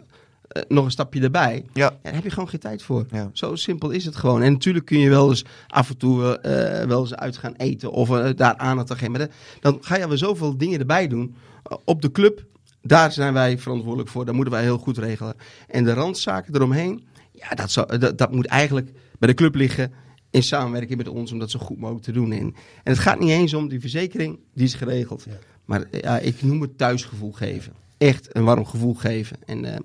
nog 0.67 0.85
een 0.85 0.91
stapje 0.91 1.21
erbij. 1.21 1.63
Ja, 1.73 1.83
Ja, 1.83 1.97
daar 2.01 2.13
heb 2.13 2.23
je 2.23 2.29
gewoon 2.29 2.49
geen 2.49 2.59
tijd 2.59 2.83
voor. 2.83 3.05
Ja. 3.11 3.29
Zo 3.33 3.55
simpel 3.55 3.89
is 3.89 4.05
het 4.05 4.15
gewoon. 4.15 4.41
En 4.41 4.51
natuurlijk 4.51 4.85
kun 4.85 4.99
je 4.99 5.09
wel 5.09 5.29
eens 5.29 5.45
af 5.67 5.89
en 5.89 5.97
toe 5.97 6.39
wel 6.87 6.99
eens 7.01 7.15
uit 7.15 7.37
gaan 7.37 7.53
eten 7.57 7.91
of 7.91 8.09
daar 8.35 8.55
aandacht 8.57 8.91
aan 8.91 8.97
geven. 8.97 9.11
Maar 9.11 9.27
dan- 9.59 9.77
ga 9.81 9.97
je 9.97 10.07
weer 10.07 10.17
zoveel 10.17 10.57
dingen 10.57 10.79
erbij 10.79 11.07
doen. 11.07 11.35
Op 11.83 12.01
de 12.01 12.11
club, 12.11 12.43
daar 12.81 13.11
zijn 13.11 13.33
wij 13.33 13.57
verantwoordelijk 13.57 14.09
voor. 14.09 14.25
Dat 14.25 14.35
moeten 14.35 14.53
wij 14.53 14.63
heel 14.63 14.77
goed 14.77 14.97
regelen. 14.97 15.35
En 15.67 15.83
de 15.83 15.93
randzaken 15.93 16.55
eromheen, 16.55 17.03
ja, 17.31 17.49
dat, 17.49 17.71
zou, 17.71 17.97
dat, 17.97 18.17
dat 18.17 18.31
moet 18.31 18.45
eigenlijk 18.45 18.91
bij 19.19 19.29
de 19.29 19.35
club 19.35 19.55
liggen. 19.55 19.91
In 20.29 20.43
samenwerking 20.43 20.97
met 20.97 21.07
ons 21.07 21.31
om 21.31 21.39
dat 21.39 21.51
zo 21.51 21.59
goed 21.59 21.77
mogelijk 21.77 22.05
te 22.05 22.11
doen. 22.11 22.31
En, 22.31 22.39
en 22.83 22.91
het 22.91 22.99
gaat 22.99 23.19
niet 23.19 23.29
eens 23.29 23.53
om 23.53 23.67
die 23.67 23.79
verzekering, 23.79 24.39
die 24.53 24.65
is 24.65 24.73
geregeld. 24.73 25.25
Ja. 25.27 25.37
Maar 25.65 25.87
ja, 25.91 26.19
ik 26.19 26.41
noem 26.41 26.61
het 26.61 26.77
thuisgevoel 26.77 27.31
geven. 27.31 27.73
Echt 27.97 28.35
een 28.35 28.43
warm 28.43 28.65
gevoel 28.65 28.93
geven. 28.93 29.37
En 29.45 29.65
eh, 29.65 29.79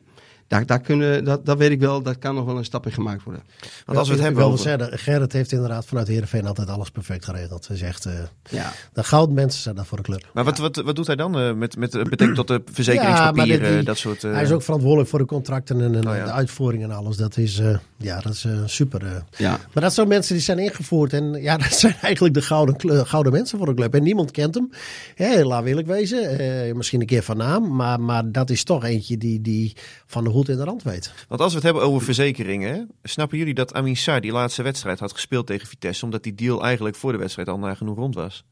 daar, 0.48 0.66
daar 0.66 0.80
kunnen, 0.80 1.24
dat, 1.24 1.46
dat 1.46 1.58
weet 1.58 1.70
ik 1.70 1.80
wel, 1.80 2.02
daar 2.02 2.18
kan 2.18 2.34
nog 2.34 2.44
wel 2.44 2.56
een 2.58 2.64
stap 2.64 2.86
in 2.86 2.92
gemaakt 2.92 3.22
worden. 3.24 3.42
want 3.86 3.98
als 3.98 4.08
we 4.08 4.14
het 4.14 4.22
Ik 4.22 4.26
hebben 4.28 4.44
wil 4.44 4.52
over... 4.52 4.64
zeggen, 4.64 4.98
Gerrit 4.98 5.32
heeft 5.32 5.52
inderdaad 5.52 5.86
vanuit 5.86 6.08
Heerenveen 6.08 6.46
altijd 6.46 6.68
alles 6.68 6.90
perfect 6.90 7.24
geregeld. 7.24 7.68
Hij 7.68 7.76
zegt, 7.76 8.06
eh 8.06 8.12
Ja. 8.50 8.72
de 8.92 9.04
gouden 9.04 9.34
mensen 9.34 9.62
zijn 9.62 9.74
daar 9.74 9.86
voor 9.86 9.96
de 9.96 10.02
club. 10.04 10.30
Maar 10.32 10.44
wat, 10.44 10.58
wat, 10.58 10.76
wat 10.76 10.96
doet 10.96 11.06
hij 11.06 11.16
dan 11.16 11.38
eh, 11.38 11.52
met, 11.52 11.76
met 11.76 11.92
het 11.92 12.10
betekent 12.10 12.36
tot 12.36 12.48
de 12.48 12.62
Ja, 12.66 12.72
verzekeringspapieren, 12.72 13.60
dit- 13.60 13.72
die- 13.74 13.82
dat 13.82 13.98
soort... 13.98 14.24
eh, 14.24 14.32
Hij 14.32 14.42
is 14.42 14.50
ook 14.52 14.62
verantwoordelijk 14.62 15.08
voor 15.10 15.18
de 15.18 15.24
contracten 15.24 15.80
en, 15.80 15.94
en 15.94 16.08
Oh 16.08 16.16
ja. 16.16 16.24
de 16.24 16.30
uitvoering 16.32 16.82
en 16.82 16.90
alles. 16.90 17.16
Dat 17.16 17.36
is, 17.36 17.58
eh, 17.58 17.76
ja, 17.96 18.20
dat 18.20 18.32
is 18.32 18.44
eh, 18.44 18.52
super. 18.66 19.06
eh. 19.06 19.10
Ja. 19.36 19.58
Maar 19.72 19.82
dat 19.82 19.94
zijn 19.94 20.08
mensen 20.08 20.34
die 20.34 20.42
zijn 20.42 20.58
ingevoerd. 20.58 21.12
En 21.12 21.32
ja, 21.42 21.56
dat 21.66 21.72
zijn 21.72 21.94
eigenlijk 22.00 22.34
de 22.34 22.42
gouden, 22.42 23.06
gouden 23.06 23.32
mensen 23.32 23.58
voor 23.58 23.66
de 23.66 23.74
club. 23.74 23.94
En 23.94 24.02
niemand 24.02 24.30
kent 24.30 24.54
hem. 24.54 24.70
Hè, 25.14 25.42
laat 25.44 25.64
eerlijk 25.64 25.86
wezen. 25.86 26.38
Eh, 26.38 26.74
misschien 26.74 27.00
een 27.00 27.06
keer 27.06 27.22
van 27.22 27.36
naam. 27.36 27.74
Maar, 27.76 28.00
maar 28.00 28.32
dat 28.32 28.50
is 28.50 28.64
toch 28.64 28.84
eentje 28.84 29.18
die, 29.18 29.40
die 29.40 29.76
van 30.06 30.24
de 30.24 30.30
in 30.44 30.56
de 30.56 30.64
rand 30.64 30.82
weet. 30.82 31.12
Want 31.28 31.40
als 31.40 31.50
we 31.50 31.56
het 31.56 31.64
hebben 31.64 31.82
over 31.82 32.02
verzekeringen, 32.02 32.90
snappen 33.02 33.38
jullie 33.38 33.54
dat 33.54 33.74
Amin 33.74 33.96
Sarr 33.96 34.20
die 34.20 34.32
laatste 34.32 34.62
wedstrijd 34.62 34.98
had 34.98 35.12
gespeeld 35.12 35.46
tegen 35.46 35.68
Vitesse, 35.68 36.04
omdat 36.04 36.22
die 36.22 36.34
deal 36.34 36.64
eigenlijk 36.64 36.96
voor 36.96 37.12
de 37.12 37.18
wedstrijd 37.18 37.48
al 37.48 37.58
nagenoeg 37.58 37.96
rond 37.96 38.14
was? 38.14 38.44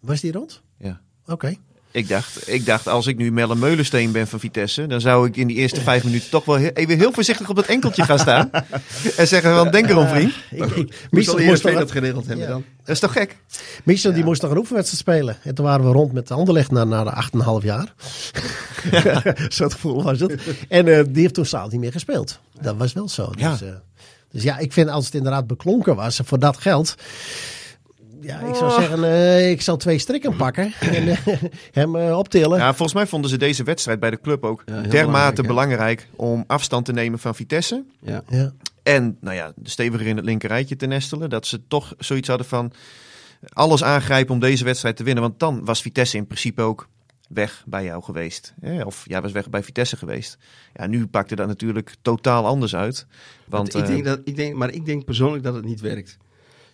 Was 0.00 0.20
die 0.20 0.32
rond? 0.32 0.62
Ja. 0.78 1.00
Oké. 1.26 1.56
Ik 1.94 2.08
dacht, 2.08 2.48
ik 2.48 2.66
dacht, 2.66 2.88
als 2.88 3.06
ik 3.06 3.16
nu 3.16 3.32
Melle 3.32 3.54
Meulensteen 3.54 4.12
ben 4.12 4.26
van 4.26 4.40
Vitesse, 4.40 4.86
dan 4.86 5.00
zou 5.00 5.26
ik 5.26 5.36
in 5.36 5.46
die 5.46 5.56
eerste 5.56 5.80
vijf 5.80 6.04
minuten 6.04 6.30
toch 6.30 6.44
wel 6.44 6.56
heel, 6.56 6.70
even 6.70 6.98
heel 6.98 7.12
voorzichtig 7.12 7.48
op 7.48 7.56
dat 7.56 7.66
enkeltje 7.66 8.02
gaan 8.04 8.18
staan. 8.18 8.50
en 9.16 9.28
zeggen 9.28 9.54
van, 9.54 9.70
denk 9.70 9.88
erom 9.88 10.06
vriend. 10.08 10.32
Ik, 10.50 10.64
ik, 10.64 10.76
Moest 10.76 11.10
Michel 11.10 11.38
eerst 11.38 11.62
dat 11.62 11.90
geregeld 11.90 12.26
hebben 12.26 12.44
Ja. 12.44 12.50
dan. 12.50 12.64
Dat 12.78 12.94
is 12.94 13.00
toch 13.00 13.12
gek? 13.12 13.36
Michel 13.84 14.12
die 14.12 14.24
moest 14.24 14.42
nog 14.42 14.50
een 14.50 14.56
oefenwedstrijd 14.56 15.00
spelen. 15.00 15.36
En 15.42 15.54
toen 15.54 15.64
waren 15.64 15.84
we 15.86 15.92
rond 15.92 16.12
met 16.12 16.30
Anderlecht 16.30 16.70
na, 16.70 16.84
na 16.84 17.04
de 17.04 17.12
8,5 17.60 17.64
jaar. 17.64 17.94
Zo'n 19.48 19.72
gevoel 19.72 20.02
was 20.02 20.20
het. 20.20 20.42
En 20.68 20.88
eh, 20.88 21.04
die 21.08 21.22
heeft 21.22 21.34
toen 21.34 21.46
Staal 21.46 21.68
niet 21.68 21.80
meer 21.80 21.92
gespeeld. 21.92 22.38
Dat 22.60 22.76
was 22.76 22.92
wel 22.92 23.08
zo. 23.08 23.32
Ja. 23.36 23.50
Dus, 23.50 23.62
eh, 23.62 23.68
dus 24.30 24.42
ja, 24.42 24.58
ik 24.58 24.72
vind 24.72 24.88
als 24.88 25.04
het 25.04 25.14
inderdaad 25.14 25.46
beklonken 25.46 25.96
was 25.96 26.20
voor 26.24 26.38
dat 26.38 26.56
geld. 26.56 26.94
Ja, 28.24 28.40
ik 28.40 28.54
zou 28.54 28.70
zeggen, 28.70 29.04
eh, 29.04 29.50
ik 29.50 29.62
zal 29.62 29.76
twee 29.76 29.98
strikken 29.98 30.36
pakken 30.36 30.72
en 30.80 31.08
eh, 31.08 31.26
hem 31.72 31.96
eh, 31.96 32.18
optillen. 32.18 32.58
Ja, 32.58 32.68
volgens 32.68 32.94
mij 32.94 33.06
vonden 33.06 33.30
ze 33.30 33.36
deze 33.36 33.62
wedstrijd 33.62 34.00
bij 34.00 34.10
de 34.10 34.20
club 34.20 34.44
ook 34.44 34.62
Ja, 34.66 34.80
dermate 34.80 35.42
belangrijk, 35.42 36.08
om 36.16 36.44
afstand 36.46 36.84
te 36.84 36.92
nemen 36.92 37.18
van 37.18 37.34
Vitesse. 37.34 37.84
Ja. 38.00 38.22
Ja. 38.28 38.52
En 38.82 39.16
nou 39.20 39.36
ja, 39.36 39.52
steviger 39.62 40.06
in 40.06 40.16
het 40.16 40.24
linkerrijtje 40.24 40.76
te 40.76 40.86
nestelen. 40.86 41.30
Dat 41.30 41.46
ze 41.46 41.66
toch 41.68 41.94
zoiets 41.98 42.28
hadden 42.28 42.46
van 42.46 42.72
alles 43.52 43.84
aangrijpen 43.84 44.34
om 44.34 44.40
deze 44.40 44.64
wedstrijd 44.64 44.96
te 44.96 45.04
winnen. 45.04 45.22
Want 45.22 45.38
dan 45.38 45.64
was 45.64 45.82
Vitesse 45.82 46.16
in 46.16 46.26
principe 46.26 46.62
ook 46.62 46.88
weg 47.28 47.62
bij 47.66 47.84
jou 47.84 48.02
geweest. 48.02 48.54
Hè? 48.60 48.82
Of 48.82 49.04
jij 49.06 49.22
was 49.22 49.32
weg 49.32 49.50
bij 49.50 49.62
Vitesse 49.62 49.96
geweest. 49.96 50.38
Ja, 50.74 50.86
nu 50.86 51.06
pakte 51.06 51.34
dat 51.34 51.46
natuurlijk 51.46 51.94
totaal 52.02 52.46
anders 52.46 52.76
uit. 52.76 53.06
Want 53.46 53.74
ik 53.74 53.86
denk 53.86 54.04
dat, 54.04 54.20
ik 54.24 54.36
denk, 54.36 54.54
maar 54.54 54.70
ik 54.70 54.84
denk 54.84 55.04
persoonlijk 55.04 55.42
dat 55.42 55.54
het 55.54 55.64
niet 55.64 55.80
werkt. 55.80 56.18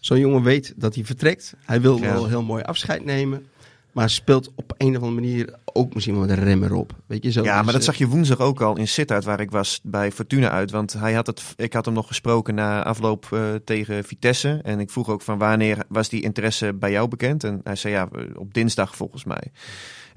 Zo'n 0.01 0.19
jongen 0.19 0.43
weet 0.43 0.73
dat 0.77 0.95
hij 0.95 1.05
vertrekt. 1.05 1.55
Hij 1.65 1.81
wil 1.81 1.97
Ja. 1.99 2.13
wel 2.13 2.29
heel 2.29 2.43
mooi 2.43 2.63
afscheid 2.63 3.05
nemen. 3.05 3.47
Maar 3.93 4.11
speelt 4.11 4.51
op 4.55 4.75
een 4.77 4.97
of 4.97 5.03
andere 5.03 5.13
manier 5.21 5.55
ook 5.65 5.95
misschien 5.95 6.15
wel 6.17 6.27
met 6.27 6.39
een 6.39 6.45
rem 6.45 6.63
erop. 6.63 6.95
Weet 7.07 7.25
je, 7.25 7.31
zo. 7.31 7.43
Ja, 7.43 7.55
Dus, 7.57 7.65
maar 7.65 7.73
dat 7.73 7.83
eh, 7.83 7.89
zag 7.89 7.97
je 7.97 8.07
woensdag 8.07 8.39
ook 8.39 8.61
al 8.61 8.77
in 8.77 8.89
Sittard, 8.89 9.25
waar 9.25 9.41
ik 9.41 9.51
was 9.51 9.81
bij 9.83 10.13
Fortuna 10.13 10.51
uit. 10.51 10.71
Want 10.71 10.93
hij 10.93 11.13
had 11.13 11.27
het, 11.27 11.43
ik 11.57 11.73
had 11.73 11.85
hem 11.85 11.95
nog 11.95 12.07
gesproken 12.07 12.55
na 12.55 12.85
afloop 12.85 13.29
eh, 13.33 13.55
tegen 13.65 14.05
Vitesse. 14.05 14.61
En 14.63 14.81
ik 14.81 14.91
vroeg 14.91 15.09
ook 15.09 15.23
van 15.23 15.39
wanneer 15.39 15.85
was 15.89 16.09
die 16.09 16.23
interesse 16.23 16.75
bij 16.75 16.91
jou 16.91 17.09
bekend? 17.09 17.45
En 17.45 17.61
hij 17.65 17.77
zei 17.77 17.95
ja, 17.95 18.09
op 18.35 18.55
dinsdag 18.55 18.97
volgens 18.97 19.25
mij. 19.25 19.53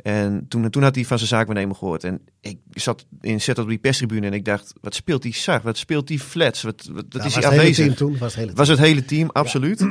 En 0.03 0.45
toen, 0.47 0.69
toen 0.69 0.83
had 0.83 0.95
hij 0.95 1.05
van 1.05 1.17
zijn 1.17 1.29
zaakwaarnemer 1.29 1.75
gehoord. 1.75 2.03
En 2.03 2.21
ik 2.41 2.57
zat 2.71 3.05
in 3.21 3.41
Sittard 3.41 3.65
op 3.65 3.69
die 3.69 3.77
perstribune 3.81 4.27
en 4.27 4.33
ik 4.33 4.45
dacht, 4.45 4.73
wat 4.81 4.95
speelt 4.95 5.21
die 5.21 5.33
Sar? 5.33 5.61
Wat 5.63 5.77
speelt 5.77 6.07
die 6.07 6.19
Flats? 6.19 6.61
Wat, 6.61 6.89
wat, 6.91 7.11
dat 7.11 7.21
Ja, 7.21 7.27
is 7.27 7.33
hij 7.33 7.43
het 7.43 7.51
hele 7.51 7.61
afwezig? 7.61 7.85
team 7.85 7.95
toen. 7.95 8.17
Was 8.17 8.21
het 8.27 8.35
hele 8.35 8.47
Het 8.49 8.57
was 8.57 8.67
het 8.67 8.79
hele 8.79 9.05
team, 9.05 9.29
absoluut. 9.31 9.87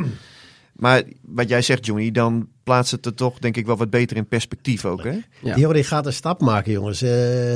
Maar 0.73 1.03
wat 1.21 1.49
jij 1.49 1.62
zegt, 1.62 1.87
Johnny, 1.87 2.11
dan 2.11 2.49
plaatst 2.64 2.92
het 2.92 3.07
er 3.07 3.14
toch 3.14 3.38
denk 3.38 3.57
ik 3.57 3.66
wel 3.66 3.77
wat 3.77 3.90
beter 3.90 4.16
in 4.16 4.27
perspectief 4.27 4.85
ook, 4.85 5.05
hè? 5.05 5.18
Ja. 5.42 5.72
Die 5.72 5.85
gaat 5.85 6.07
een 6.07 6.12
stap 6.12 6.40
maken, 6.40 6.72
jongens. 6.72 7.03
Eh 7.03 7.11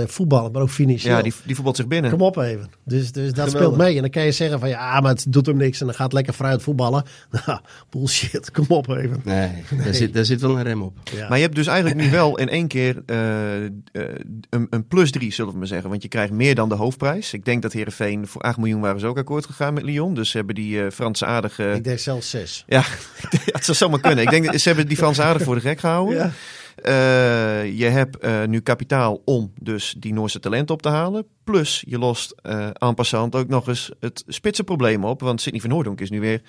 voetballen, 0.07 0.53
maar 0.53 0.63
ook 0.63 0.71
financieel. 0.71 1.17
Ja, 1.17 1.23
die, 1.23 1.33
die 1.45 1.55
voetbalt 1.55 1.77
zich 1.77 1.87
binnen. 1.87 2.11
Kom 2.11 2.21
op 2.21 2.37
even. 2.37 2.71
Dus, 2.85 3.13
dus 3.13 3.33
dat 3.33 3.49
Geweldig. 3.49 3.51
speelt 3.51 3.77
mee. 3.77 3.95
En 3.95 4.01
dan 4.01 4.11
kan 4.11 4.25
je 4.25 4.33
zeggen 4.33 4.61
van 4.61 4.69
ja, 4.69 5.01
maar 5.01 5.11
het 5.11 5.27
doet 5.29 5.47
hem 5.47 5.57
niks 5.57 5.81
en 5.81 5.87
dan 5.87 5.95
gaat 5.95 6.13
lekker 6.13 6.35
vooruit 6.35 6.63
voetballen. 6.63 7.05
Nou, 7.47 7.61
bullshit. 7.91 8.51
Kom 8.51 8.65
op 8.69 8.89
even. 8.89 9.21
Nee, 9.25 9.51
Daar, 9.85 9.95
zit, 9.95 10.15
daar 10.15 10.25
zit 10.25 10.41
wel 10.41 10.57
een 10.57 10.63
rem 10.63 10.83
op. 10.83 10.99
Ja. 11.15 11.29
Maar 11.29 11.37
je 11.37 11.43
hebt 11.43 11.57
dus 11.57 11.67
eigenlijk 11.67 12.01
nu 12.01 12.11
wel 12.11 12.39
in 12.39 12.49
één 12.49 12.69
keer 12.69 13.03
eh, 13.07 13.65
eh, 13.65 13.71
een, 14.51 14.67
een 14.71 14.87
plus 14.89 15.11
drie, 15.11 15.33
zullen 15.33 15.53
we 15.53 15.59
maar 15.59 15.67
zeggen. 15.67 15.91
Want 15.91 16.03
je 16.03 16.09
krijgt 16.09 16.33
meer 16.33 16.55
dan 16.55 16.69
de 16.69 16.75
hoofdprijs. 16.75 17.33
Ik 17.33 17.45
denk 17.45 17.63
dat 17.63 17.73
Herenveen 17.73 18.27
voor 18.27 18.41
8 18.43 18.57
miljoen 18.57 18.81
waren 18.81 19.01
ze 19.01 19.07
ook 19.07 19.19
akkoord 19.19 19.47
gegaan 19.47 19.75
met 19.75 19.83
Lyon. 19.83 20.15
Dus 20.15 20.31
ze 20.31 20.37
hebben 20.37 20.55
die 20.55 20.83
eh, 20.85 20.91
Franse 20.91 21.27
aardige... 21.27 21.73
Ik 21.73 21.85
denk 21.85 21.99
zelfs 21.99 22.31
zes. 22.31 22.65
Ja, 22.67 22.83
het 23.57 23.65
zou 23.65 23.77
zomaar 23.77 24.01
kunnen. 24.01 24.25
Ik 24.25 24.31
denk 24.31 24.45
dat 24.45 24.61
ze 24.61 24.69
hebben 24.69 24.89
die 24.89 24.96
Franse 24.97 25.23
aardig 25.23 25.43
voor 25.43 25.55
de 25.55 25.61
gek 25.61 25.79
gehouden. 25.79 26.17
Ja. 26.17 26.33
Eh, 26.77 27.79
je 27.79 27.85
hebt 27.85 28.19
eh, 28.19 28.45
nu 28.45 28.61
kapitaal 28.61 29.23
om 29.25 29.53
dus 29.61 29.95
die 29.99 30.13
Noorse 30.13 30.41
talent 30.41 30.71
op 30.71 30.83
te 30.83 30.89
halen. 30.89 31.27
Plus 31.45 31.85
je 31.87 31.99
lost 31.99 32.35
eh 32.43 32.69
en 32.73 32.95
passant 32.95 33.35
ook 33.35 33.49
nog 33.49 33.69
eens 33.69 33.91
het 34.01 34.25
spitsenprobleem 34.27 35.05
op. 35.05 35.21
Want 35.21 35.41
Sidney 35.41 35.61
van 35.61 35.71
Hoordonk 35.71 36.01
is 36.01 36.11
nu 36.11 36.21
weer 36.21 36.43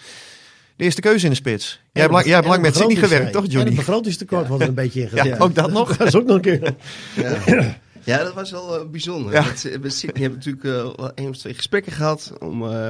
de 0.76 0.84
eerste 0.84 1.02
keuze 1.02 1.26
in 1.26 1.32
de 1.32 1.38
spits. 1.38 1.82
Jij 1.92 2.02
hebt 2.02 2.14
lang, 2.14 2.26
jij 2.26 2.36
hebt 2.36 2.48
lang 2.48 2.62
met 2.62 2.76
Sidney 2.76 2.96
gewerkt, 2.96 3.32
toch 3.32 3.44
En 3.44 3.50
Johnny? 3.50 3.70
het 3.70 3.86
begrotingstekort 3.86 4.48
wordt 4.48 4.64
er 4.64 4.70
een 4.70 4.76
beetje 4.76 5.02
ingezet. 5.02 5.26
Ja, 5.26 5.38
ook 5.38 5.56
dat 5.56 5.72
nog. 5.72 5.98
Dat 5.98 6.08
is 6.08 6.16
ook 6.16 6.26
nog 6.26 6.36
een 6.36 6.42
keer. 6.42 6.76
Ja. 7.16 7.76
Ja, 8.08 8.24
dat 8.24 8.34
was 8.34 8.52
wel 8.52 8.90
bijzonder. 8.90 9.34
Ja. 9.34 9.46
Met, 9.46 9.78
met 9.82 9.94
Sydney 9.94 10.22
hebben 10.22 10.40
we 10.40 10.50
natuurlijk 10.52 10.64
eh, 10.64 10.96
wel 10.96 11.14
één 11.14 11.30
of 11.30 11.38
twee 11.38 11.54
gesprekken 11.54 11.92
gehad 11.92 12.34
om, 12.40 12.72
eh, 12.72 12.90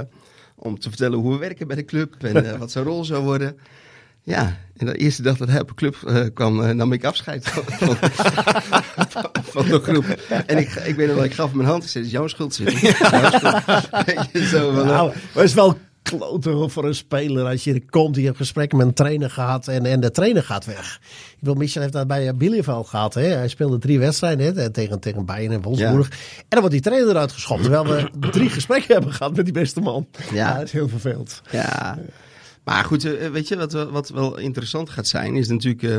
om 0.56 0.80
te 0.80 0.90
vertellen 0.90 1.20
hoe 1.20 1.32
we 1.32 1.38
werken 1.38 1.68
bij 1.68 1.76
de 1.76 1.86
club 1.86 2.16
en 2.24 2.46
eh, 2.46 2.60
wat 2.60 2.72
zijn 2.72 2.86
rol 2.86 3.06
zou 3.06 3.24
worden. 3.24 3.58
Ja, 4.28 4.58
en 4.78 4.86
de 4.86 4.96
eerste 4.96 5.22
dag 5.22 5.38
dat 5.38 5.48
hij 5.48 5.60
op 5.62 5.68
de 5.68 5.74
club 5.74 5.96
eh, 6.08 6.26
kwam, 6.34 6.64
eh, 6.64 6.74
nam 6.74 6.94
ik 6.94 7.06
afscheid 7.06 7.50
van, 7.50 7.64
van, 7.68 7.98
van 9.54 9.66
de 9.66 9.80
groep. 9.80 10.06
En 10.46 10.58
ik, 10.58 10.70
ik 10.70 10.96
weet 10.96 11.08
nog 11.08 11.16
wel, 11.16 11.26
ik 11.26 11.34
gaf 11.34 11.48
hem 11.48 11.58
mijn 11.58 11.70
hand 11.70 11.84
en 11.84 11.90
zei, 11.90 12.04
het 12.04 12.14
is 12.14 12.20
jouw 12.20 12.28
schuld, 12.28 12.56
je, 12.58 14.48
zo 14.52 14.72
van, 14.72 14.82
eh, 14.82 14.88
Nou, 14.88 15.12
het 15.34 15.44
is 15.44 15.54
wel 15.54 15.78
kloten 16.02 16.52
hoor, 16.52 16.70
voor 16.70 16.86
een 16.86 16.96
speler. 16.96 17.46
Als 17.46 17.64
je 17.64 17.86
komt, 17.86 18.16
die 18.16 18.26
hebt 18.26 18.38
gesprekken 18.38 18.78
met 18.78 18.88
een 18.88 18.94
trainer 18.94 19.30
gehad 19.30 19.68
en, 19.68 19.86
en 19.86 20.00
de 20.00 20.12
trainer 20.12 20.44
gaat 20.44 20.66
weg. 20.66 21.00
Ik 21.32 21.38
wil, 21.40 21.54
Michel 21.54 21.82
heeft 21.82 21.94
dat 21.94 22.08
bij 22.08 22.36
Bielefeld 22.36 22.88
gehad. 22.88 23.14
Hè? 23.14 23.26
Hij 23.26 23.48
speelde 23.48 23.78
drie 23.78 24.00
wedstrijden 24.00 24.56
hè? 24.56 24.70
tegen, 24.70 25.00
tegen 25.00 25.26
Bayern 25.26 25.54
en 25.54 25.62
Wolfsburg. 25.62 26.10
En 26.10 26.46
dan 26.50 26.60
wordt 26.60 26.76
die 26.76 26.84
trainer 26.84 27.10
eruit 27.10 27.32
geschopt. 27.32 27.62
Terwijl 27.62 27.86
we 27.86 28.10
drie 28.32 28.50
gesprekken 28.50 28.94
hebben 28.94 29.14
gehad 29.14 29.36
met 29.36 29.46
die 29.46 29.54
beste 29.54 29.82
man. 29.82 30.08
Ja, 30.34 30.54
dat 30.54 30.64
is 30.64 30.72
heel 30.72 30.90
vervelend. 30.90 31.42
Ja, 31.52 31.98
maar 32.68 32.84
goed, 32.84 33.06
eh, 33.06 33.30
weet 33.30 33.48
je 33.48 33.56
wat, 33.58 33.72
wel- 33.74 33.92
wat 33.92 34.10
wel 34.10 34.38
interessant 34.38 34.90
gaat 34.90 35.08
zijn, 35.08 35.36
is 35.36 35.48
natuurlijk, 35.48 35.84
eh 35.84 35.98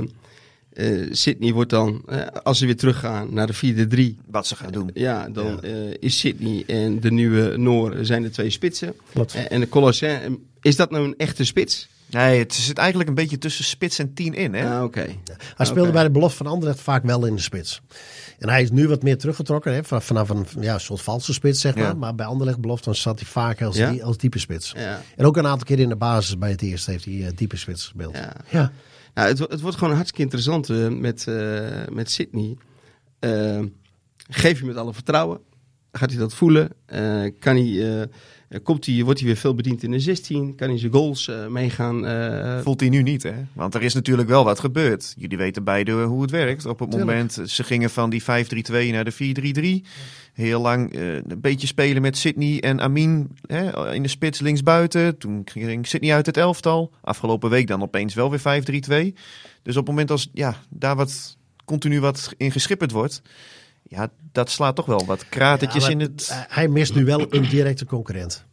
eh, 0.73 1.09
Sydney 1.11 1.53
wordt 1.53 1.71
dan, 1.71 2.03
eh, 2.07 2.27
als 2.43 2.59
ze 2.59 2.67
weer 2.67 2.77
teruggaan 2.77 3.35
naar 3.35 3.47
de 3.47 3.53
4-3, 3.53 4.17
Wat 4.31 4.47
ze 4.47 4.57
gaan 4.57 4.73
doen. 4.73 4.91
ja, 4.95 5.29
dan 5.29 5.63
eh, 5.63 5.73
is 6.01 6.19
Sydney 6.19 6.65
en 6.67 7.01
de 7.01 7.11
nieuwe 7.11 7.57
Noor 7.57 7.97
zijn 8.01 8.23
de 8.23 8.31
twee 8.31 8.51
spitsen. 8.51 8.95
Eh, 9.35 9.53
en 9.53 9.61
de 9.61 9.69
Colossin, 9.69 10.09
eh, 10.09 10.31
is 10.63 10.77
dat 10.77 10.91
nou 10.91 11.05
een 11.05 11.15
echte 11.17 11.45
spits? 11.45 11.89
Nee, 12.11 12.39
het 12.39 12.55
zit 12.55 12.79
eigenlijk 12.79 13.09
een 13.09 13.15
beetje 13.15 13.39
tussen 13.39 13.65
spits 13.65 13.99
en 13.99 14.15
tien 14.15 14.35
in, 14.35 14.55
hè? 14.55 14.77
Ah, 14.77 14.83
oké. 14.85 15.07
Hij 15.57 15.67
speelde 15.67 15.93
bij 15.93 16.03
de 16.03 16.11
belofte 16.11 16.37
van 16.37 16.47
Anderlecht 16.47 16.81
vaak 16.81 17.05
wel 17.05 17.27
in 17.27 17.35
de 17.35 17.41
spits. 17.43 17.81
En 18.39 18.49
hij 18.49 18.63
is 18.63 18.71
nu 18.71 18.89
wat 18.89 19.03
meer 19.03 19.19
teruggetrokken. 19.19 19.73
Hè? 19.75 19.85
van- 19.85 20.03
Vanaf 20.03 20.29
een 20.29 20.47
ja, 20.61 20.79
soort 20.79 21.01
valse 21.01 21.33
spits, 21.33 21.61
zeg 21.61 21.75
maar. 21.75 21.85
Ja. 21.85 21.95
Maar 21.95 22.15
bij 22.15 22.27
Anderlecht 22.27 22.61
belofte 22.61 22.85
dan 22.85 22.95
zat 22.95 23.19
hij 23.21 23.29
vaak 23.29 23.63
als, 23.63 23.77
Ja? 23.77 23.91
die- 23.91 24.05
als 24.05 24.17
diepe 24.19 24.39
spits. 24.39 24.73
Ja. 24.77 25.03
En 25.17 25.25
ook 25.25 25.37
een 25.37 25.47
aantal 25.47 25.67
keer 25.67 25.79
in 25.79 25.89
de 25.89 25.97
basis 25.97 26.39
bij 26.39 26.51
het 26.51 26.63
eerste 26.63 26.91
heeft 26.91 27.05
hij 27.05 27.27
eh, 27.27 27.31
diepe 27.35 27.57
spits 27.57 27.83
gespeeld. 27.83 28.17
Ja. 28.17 28.33
ja. 28.49 28.73
Nou, 29.15 29.29
het, 29.29 29.39
het 29.39 29.61
wordt 29.61 29.77
gewoon 29.77 29.95
hartstikke 29.95 30.23
interessant 30.23 30.71
eh, 30.71 30.89
met, 30.89 31.27
eh, 31.27 31.69
met 31.93 32.11
Sydney. 32.11 32.57
Geef 34.31 34.59
je 34.59 34.65
met 34.65 34.77
alle 34.77 34.93
vertrouwen? 34.95 35.41
Gaat 35.93 36.11
hij 36.11 36.19
dat 36.19 36.35
voelen? 36.35 36.69
Eh, 36.87 37.01
kan 37.39 37.57
hij, 37.57 38.01
eh, 38.01 38.07
komt 38.63 38.87
hij, 38.87 39.03
wordt 39.05 39.19
hij 39.19 39.29
weer 39.29 39.37
veel 39.39 39.55
bediend 39.55 39.83
in 39.83 39.91
de 39.91 39.99
16? 40.01 40.55
Kan 40.55 40.69
hij 40.69 40.79
zijn 40.79 40.93
goals 40.93 41.29
eh, 41.29 41.47
meegaan? 41.47 42.07
eh, 42.07 42.59
Voelt 42.61 42.81
hij 42.81 42.89
nu 42.89 43.03
niet, 43.03 43.23
hè? 43.23 43.35
Want 43.53 43.75
er 43.75 43.83
is 43.83 43.95
natuurlijk 43.95 44.29
wel 44.29 44.45
wat 44.45 44.61
gebeurd. 44.61 45.15
Jullie 45.19 45.39
weten 45.39 45.65
beide 45.65 45.93
hoe 45.93 46.23
het 46.23 46.31
werkt. 46.31 46.67
Op 46.67 46.79
het 46.79 46.91
Tuurlijk. 46.91 47.11
moment, 47.11 47.51
ze 47.51 47.65
gingen 47.65 47.91
van 47.91 48.11
die 48.11 48.23
5-3-2 48.23 48.27
naar 48.91 49.05
de 49.05 49.83
4-3-3. 49.85 49.87
Heel 50.33 50.61
lang 50.61 50.95
eh, 50.95 51.15
een 51.15 51.41
beetje 51.41 51.67
spelen 51.67 52.03
met 52.03 52.17
Sydney 52.17 52.61
en 52.61 52.81
Amin 52.81 53.31
hè, 53.47 53.93
in 53.95 54.03
de 54.03 54.09
spits 54.09 54.41
linksbuiten. 54.41 55.19
Toen 55.19 55.43
ging 55.45 55.87
Sydney 55.87 56.15
uit 56.15 56.27
het 56.27 56.37
elftal. 56.37 56.93
Afgelopen 57.01 57.51
week 57.51 57.67
dan 57.67 57.83
opeens 57.83 58.15
wel 58.15 58.31
weer 58.31 58.63
5-3-2. 59.13 59.19
Dus 59.63 59.77
op 59.77 59.87
het 59.87 59.89
moment 59.89 60.11
als 60.11 60.31
ja, 60.33 60.57
daar 60.69 60.97
wat 60.97 61.37
continu 61.65 62.01
wat 62.01 62.33
in 62.37 62.53
geschipperd 62.53 62.91
wordt... 62.91 63.23
Ja, 63.89 64.11
dat 64.33 64.51
slaat 64.51 64.77
toch 64.77 64.87
wel 64.87 65.05
wat 65.07 65.29
kratertjes 65.29 65.85
Ja, 65.85 65.91
in 65.91 65.97
maar 65.97 66.07
het... 66.07 66.47
hij- 66.49 66.69
mist 66.69 66.95
nu 66.95 67.05
wel 67.05 67.27
een 67.35 67.49
directe 67.49 67.85
concurrent. 67.87 68.45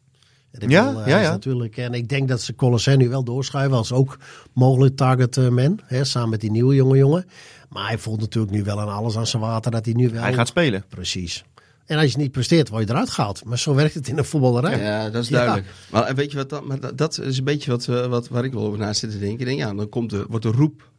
En 0.52 0.62
ik 0.62 0.70
Ja, 0.70 0.92
ja, 1.06 1.18
is 1.18 1.24
ja. 1.26 1.30
Natuurlijk, 1.32 1.78
en 1.78 1.94
ik 1.94 2.10
denk 2.10 2.28
dat 2.28 2.42
ze 2.42 2.56
Colossin 2.56 2.98
nu 2.98 3.10
wel 3.10 3.24
doorschuiven 3.24 3.78
als 3.78 3.92
ook 3.92 4.18
mogelijk 4.54 4.96
target 4.96 5.38
eh, 5.38 5.48
man. 5.48 5.80
Hè, 5.84 6.04
samen 6.04 6.30
met 6.30 6.42
die 6.42 6.52
nieuwe 6.52 6.76
jonge 6.76 6.98
jongen. 6.98 7.26
Maar 7.70 7.88
hij 7.88 7.98
voelt 7.98 8.20
natuurlijk 8.20 8.54
nu 8.54 8.64
wel 8.64 8.80
aan 8.82 8.88
alles 8.90 9.18
aan 9.18 9.28
zijn 9.28 9.42
water 9.42 9.72
dat 9.72 9.86
hij 9.86 9.94
nu 9.94 10.10
wel... 10.10 10.22
Hij 10.22 10.34
gaat 10.34 10.48
spelen. 10.48 10.84
Precies. 10.90 11.44
En 11.86 11.98
als 11.98 12.12
je 12.12 12.18
niet 12.18 12.32
presteert, 12.32 12.70
word 12.70 12.88
je 12.88 12.94
eruit 12.94 13.10
gehaald. 13.10 13.46
Maar 13.46 13.60
zo 13.60 13.74
werkt 13.82 13.94
het 13.94 14.08
in 14.08 14.16
de 14.16 14.24
voetballerij. 14.24 14.80
Ja, 14.80 15.10
dat 15.10 15.24
is 15.24 15.30
Ja. 15.30 15.36
duidelijk. 15.38 15.68
Maar 15.92 16.04
en 16.04 16.16
weet 16.16 16.32
je 16.32 16.38
wat, 16.38 16.50
dat, 16.50 16.66
maar 16.66 16.80
dat, 16.80 16.98
dat 16.98 17.20
is 17.20 17.38
een 17.38 17.44
beetje 17.44 17.72
wat, 17.72 17.88
eh, 17.88 18.06
wat, 18.06 18.28
waar 18.28 18.44
ik 18.44 18.54
wel 18.54 18.64
over 18.64 18.80
na 18.80 18.94
zit 18.94 19.12
te 19.12 19.20
denken. 19.20 19.40
Ik 19.40 19.46
denk, 19.46 19.60
ja, 19.60 19.74
dan 19.74 19.90
komt 19.90 20.10
de, 20.10 20.26
wordt 20.30 20.46
de 20.46 20.52
roep 20.52 20.90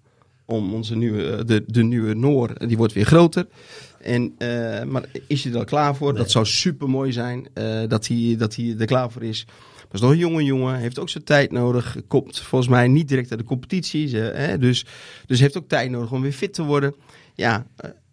om 0.47 0.75
onze 0.75 0.97
nieuwe, 0.97 1.31
eh, 1.31 1.45
de, 1.47 1.65
de 1.67 1.83
nieuwe 1.83 2.15
Noor, 2.15 2.51
eh, 2.51 2.69
die 2.69 2.77
wordt 2.77 2.93
weer 2.93 3.05
groter. 3.05 3.47
En, 4.01 4.35
eh, 4.39 4.83
maar 4.83 5.05
is 5.27 5.45
hij 5.45 5.53
er 5.53 5.59
al 5.59 5.65
klaar 5.65 5.97
voor? 5.97 6.15
Dat 6.15 6.31
zou 6.31 6.47
super 6.47 6.91
mooi 6.91 7.13
zijn 7.13 7.47
dat, 7.89 8.07
hij, 8.07 8.35
dat 8.39 8.55
hij 8.55 8.75
er 8.79 8.87
klaar 8.87 9.11
voor 9.11 9.23
is. 9.23 9.45
Maar 9.47 9.95
is 9.95 10.01
nog 10.01 10.11
een 10.11 10.17
jonge 10.17 10.45
jongen, 10.45 10.77
heeft 10.77 10.99
ook 10.99 11.09
zijn 11.09 11.25
tijd 11.25 11.53
nodig. 11.53 11.97
Komt 12.09 12.41
volgens 12.41 12.71
mij 12.71 12.89
niet 12.89 13.09
direct 13.09 13.31
uit 13.31 13.41
de 13.41 13.47
competitie. 13.47 14.17
hè, 14.17 14.59
dus, 14.59 14.87
dus 15.27 15.41
heeft 15.41 15.57
ook 15.57 15.69
tijd 15.69 15.91
nodig 15.91 16.13
om 16.13 16.23
weer 16.23 16.33
fit 16.33 16.55
te 16.55 16.63
worden. 16.63 16.95
Ja, 17.35 17.67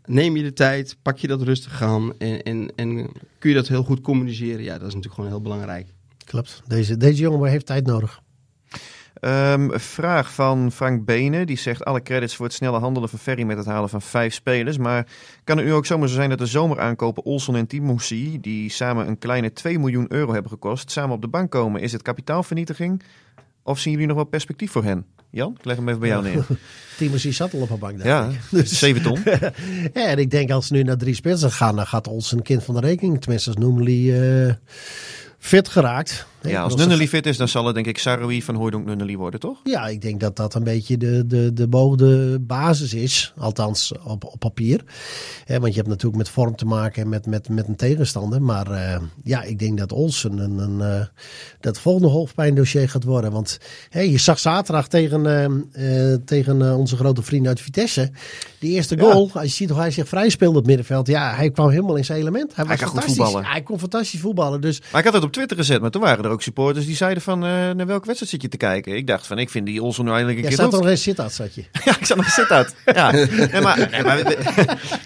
neem 0.06 0.38
je 0.38 0.43
de 0.43 0.54
tijd, 0.54 0.98
pak 1.02 1.17
je 1.17 1.28
dat 1.28 1.41
rustig 1.41 1.82
aan 1.82 2.13
en, 2.17 2.43
en, 2.43 2.72
en 2.76 3.10
kun 3.39 3.50
je 3.50 3.56
dat 3.56 3.67
heel 3.67 3.84
goed 3.84 4.02
communiceren. 4.02 4.63
Ja, 4.63 4.78
dat 4.78 4.88
is 4.88 4.93
natuurlijk 4.93 5.13
gewoon 5.13 5.30
heel 5.30 5.41
belangrijk. 5.41 5.88
Klopt. 6.26 6.62
Deze, 6.67 6.98
deze 6.98 7.22
jongen 7.22 7.50
heeft 7.50 7.65
tijd 7.65 7.86
nodig. 7.86 8.22
Een 9.23 9.79
vraag 9.79 10.33
van 10.33 10.71
Frank 10.71 11.05
Benen. 11.05 11.47
Die 11.47 11.57
zegt 11.57 11.86
alle 11.86 12.01
credits 12.01 12.36
voor 12.36 12.45
het 12.45 12.55
snelle 12.55 12.79
handelen 12.79 13.09
van 13.09 13.19
Ferry 13.19 13.43
met 13.43 13.57
het 13.57 13.65
halen 13.65 13.89
van 13.89 14.01
vijf 14.01 14.33
spelers. 14.33 14.77
Maar 14.77 15.07
kan 15.43 15.57
het 15.57 15.65
nu 15.65 15.73
ook 15.73 15.86
zomaar 15.86 16.07
zo 16.07 16.15
zijn 16.15 16.29
dat 16.29 16.38
de 16.38 16.45
zomeraankopen 16.45 17.23
Olson 17.23 17.55
en 17.55 17.67
Timoussi, 17.67 18.38
die 18.41 18.69
samen 18.69 19.07
een 19.07 19.17
kleine 19.17 19.53
2 19.53 19.79
miljoen 19.79 20.05
euro 20.09 20.33
hebben 20.33 20.51
gekost, 20.51 20.91
samen 20.91 21.15
op 21.15 21.21
de 21.21 21.27
bank 21.27 21.51
komen? 21.51 21.81
Is 21.81 21.91
het 21.91 22.01
kapitaalvernietiging? 22.01 23.03
Of 23.63 23.79
zien 23.79 23.91
jullie 23.91 24.07
nog 24.07 24.15
wel 24.15 24.25
perspectief 24.25 24.71
voor 24.71 24.83
hen? 24.83 25.05
Jan, 25.29 25.55
ik 25.59 25.65
leg 25.65 25.75
hem 25.75 25.88
even 25.88 25.99
bij 25.99 26.09
jou 26.09 26.23
neer. 26.23 26.45
Timothy 26.97 27.31
zat 27.31 27.53
al 27.53 27.62
op 27.62 27.69
een 27.69 27.79
bank. 27.79 27.97
denk 27.97 28.09
Ja, 28.09 28.27
ik. 28.29 28.39
Dus, 28.59 28.79
7 28.79 29.01
ton. 29.01 29.19
ja, 29.93 30.07
en 30.07 30.17
ik 30.17 30.31
denk 30.31 30.51
als 30.51 30.67
ze 30.67 30.73
nu 30.73 30.83
naar 30.83 30.97
drie 30.97 31.15
spitsen 31.15 31.51
gaan, 31.51 31.75
dan 31.75 31.88
gaat 31.88 32.07
ons 32.07 32.31
een 32.31 32.41
kind 32.41 32.63
van 32.63 32.75
de 32.75 32.81
rekening. 32.81 33.21
Tenminste, 33.21 33.49
als 33.49 33.59
Noemeli 33.59 34.12
eh 34.45 34.53
fit 35.38 35.67
geraakt. 35.67 36.25
Ja, 36.43 36.63
als 36.63 36.75
Nunnely 36.75 37.08
fit 37.08 37.25
is, 37.25 37.38
dan 37.38 37.47
zal 37.47 37.65
het 37.65 37.75
denk 37.75 37.88
ik 37.88 37.97
Saroui 37.97 38.41
van 38.41 38.56
Hooydonk 38.56 38.86
Nunnely 38.86 39.15
worden, 39.15 39.39
toch? 39.39 39.60
Ja, 39.63 39.88
ik 39.88 40.01
denk 40.01 40.19
dat 40.19 40.36
dat 40.36 40.53
een 40.53 40.63
beetje 40.63 40.97
de, 40.97 41.27
de, 41.27 41.53
de 41.53 41.67
beoogde 41.67 42.39
basis 42.39 42.93
is. 42.93 43.34
Althans, 43.38 43.93
op, 44.03 44.25
op 44.25 44.39
papier. 44.39 44.84
Want 45.47 45.67
je 45.67 45.79
hebt 45.79 45.88
natuurlijk 45.88 46.17
met 46.17 46.29
vorm 46.29 46.56
te 46.56 46.65
maken 46.65 47.03
en 47.03 47.10
met, 47.10 47.25
met, 47.25 47.49
met 47.49 47.67
een 47.67 47.75
tegenstander. 47.75 48.41
Maar 48.41 48.71
eh, 48.71 49.01
ja, 49.23 49.43
ik 49.43 49.60
denk 49.60 49.77
dat 49.77 49.91
Olsen 49.91 50.38
een, 50.38 50.58
een, 50.58 50.82
eh, 50.82 51.06
dat 51.60 51.79
volgende 51.79 52.08
hoofdpijndossier 52.08 52.89
gaat 52.89 53.03
worden. 53.03 53.32
Want 53.32 53.60
hè, 53.89 54.01
je 54.01 54.17
zag 54.17 54.39
zaterdag 54.39 54.88
tegen, 54.88 55.25
eh, 55.71 56.13
tegen 56.25 56.75
onze 56.77 56.95
grote 56.95 57.21
vriend 57.21 57.47
uit 57.47 57.62
Vitesse. 57.62 58.12
Die 58.60 58.71
eerste 58.71 58.99
goal, 58.99 59.29
als 59.34 59.43
je 59.43 59.49
ziet 59.49 59.69
hoe 59.69 59.79
hij 59.79 59.91
zich 59.91 60.08
vrij 60.08 60.29
speelde 60.29 60.58
op 60.58 60.65
het 60.65 60.67
middenveld. 60.67 61.08
Ja, 61.08 61.36
hij 61.36 61.51
kwam 61.51 61.69
helemaal 61.69 61.95
in 61.95 62.06
zijn 62.06 62.19
element. 62.19 62.56
Hij, 62.56 62.65
was 62.65 62.77
kan 62.77 62.88
goed 62.88 62.97
fantastisch. 62.97 63.23
voetballen. 63.23 63.51
Hij 63.51 63.62
kon 63.62 63.79
fantastisch 63.79 64.19
voetballen. 64.19 64.62
Dus 64.62 64.82
Maar 64.91 64.99
ik 64.99 65.06
had 65.06 65.13
het 65.13 65.23
op 65.23 65.32
Twitter 65.32 65.58
gezet, 65.58 65.82
maar 65.82 65.91
toen 65.91 66.01
waren 66.01 66.23
er 66.23 66.32
ook 66.34 66.41
supporters 66.41 66.86
die 66.86 66.96
zeiden 66.96 67.24
van, 67.24 67.43
eh, 67.43 67.50
naar 67.50 67.86
welke 67.86 68.06
wedstrijd 68.06 68.32
zit 68.32 68.41
je 68.41 68.48
te 68.48 68.58
kijken? 68.58 68.96
Ik 68.96 69.08
dacht 69.08 69.28
van, 69.28 69.39
ik 69.39 69.50
vind 69.50 69.65
die 69.65 69.84
Olsen 69.84 70.06
nu 70.06 70.12
eindelijk 70.12 70.38
een 70.38 70.43
jij 70.43 70.52
keer 70.52 70.65
er 70.65 70.72
goed. 70.72 70.80
nog 70.80 70.89
eens 70.89 71.04
zit 71.04 71.24
zat 71.32 71.56
je. 71.56 71.63
Ja, 71.86 71.98
ik 72.00 72.06
zat 72.06 72.17
nog 72.17 72.30
zit 72.30 72.50
uit. 72.50 72.76
Ja. 72.86 73.12
Nee, 73.12 73.62
maar, 73.62 73.88
nee, 73.91 74.04
maar 74.04 74.17
we, 74.17 74.38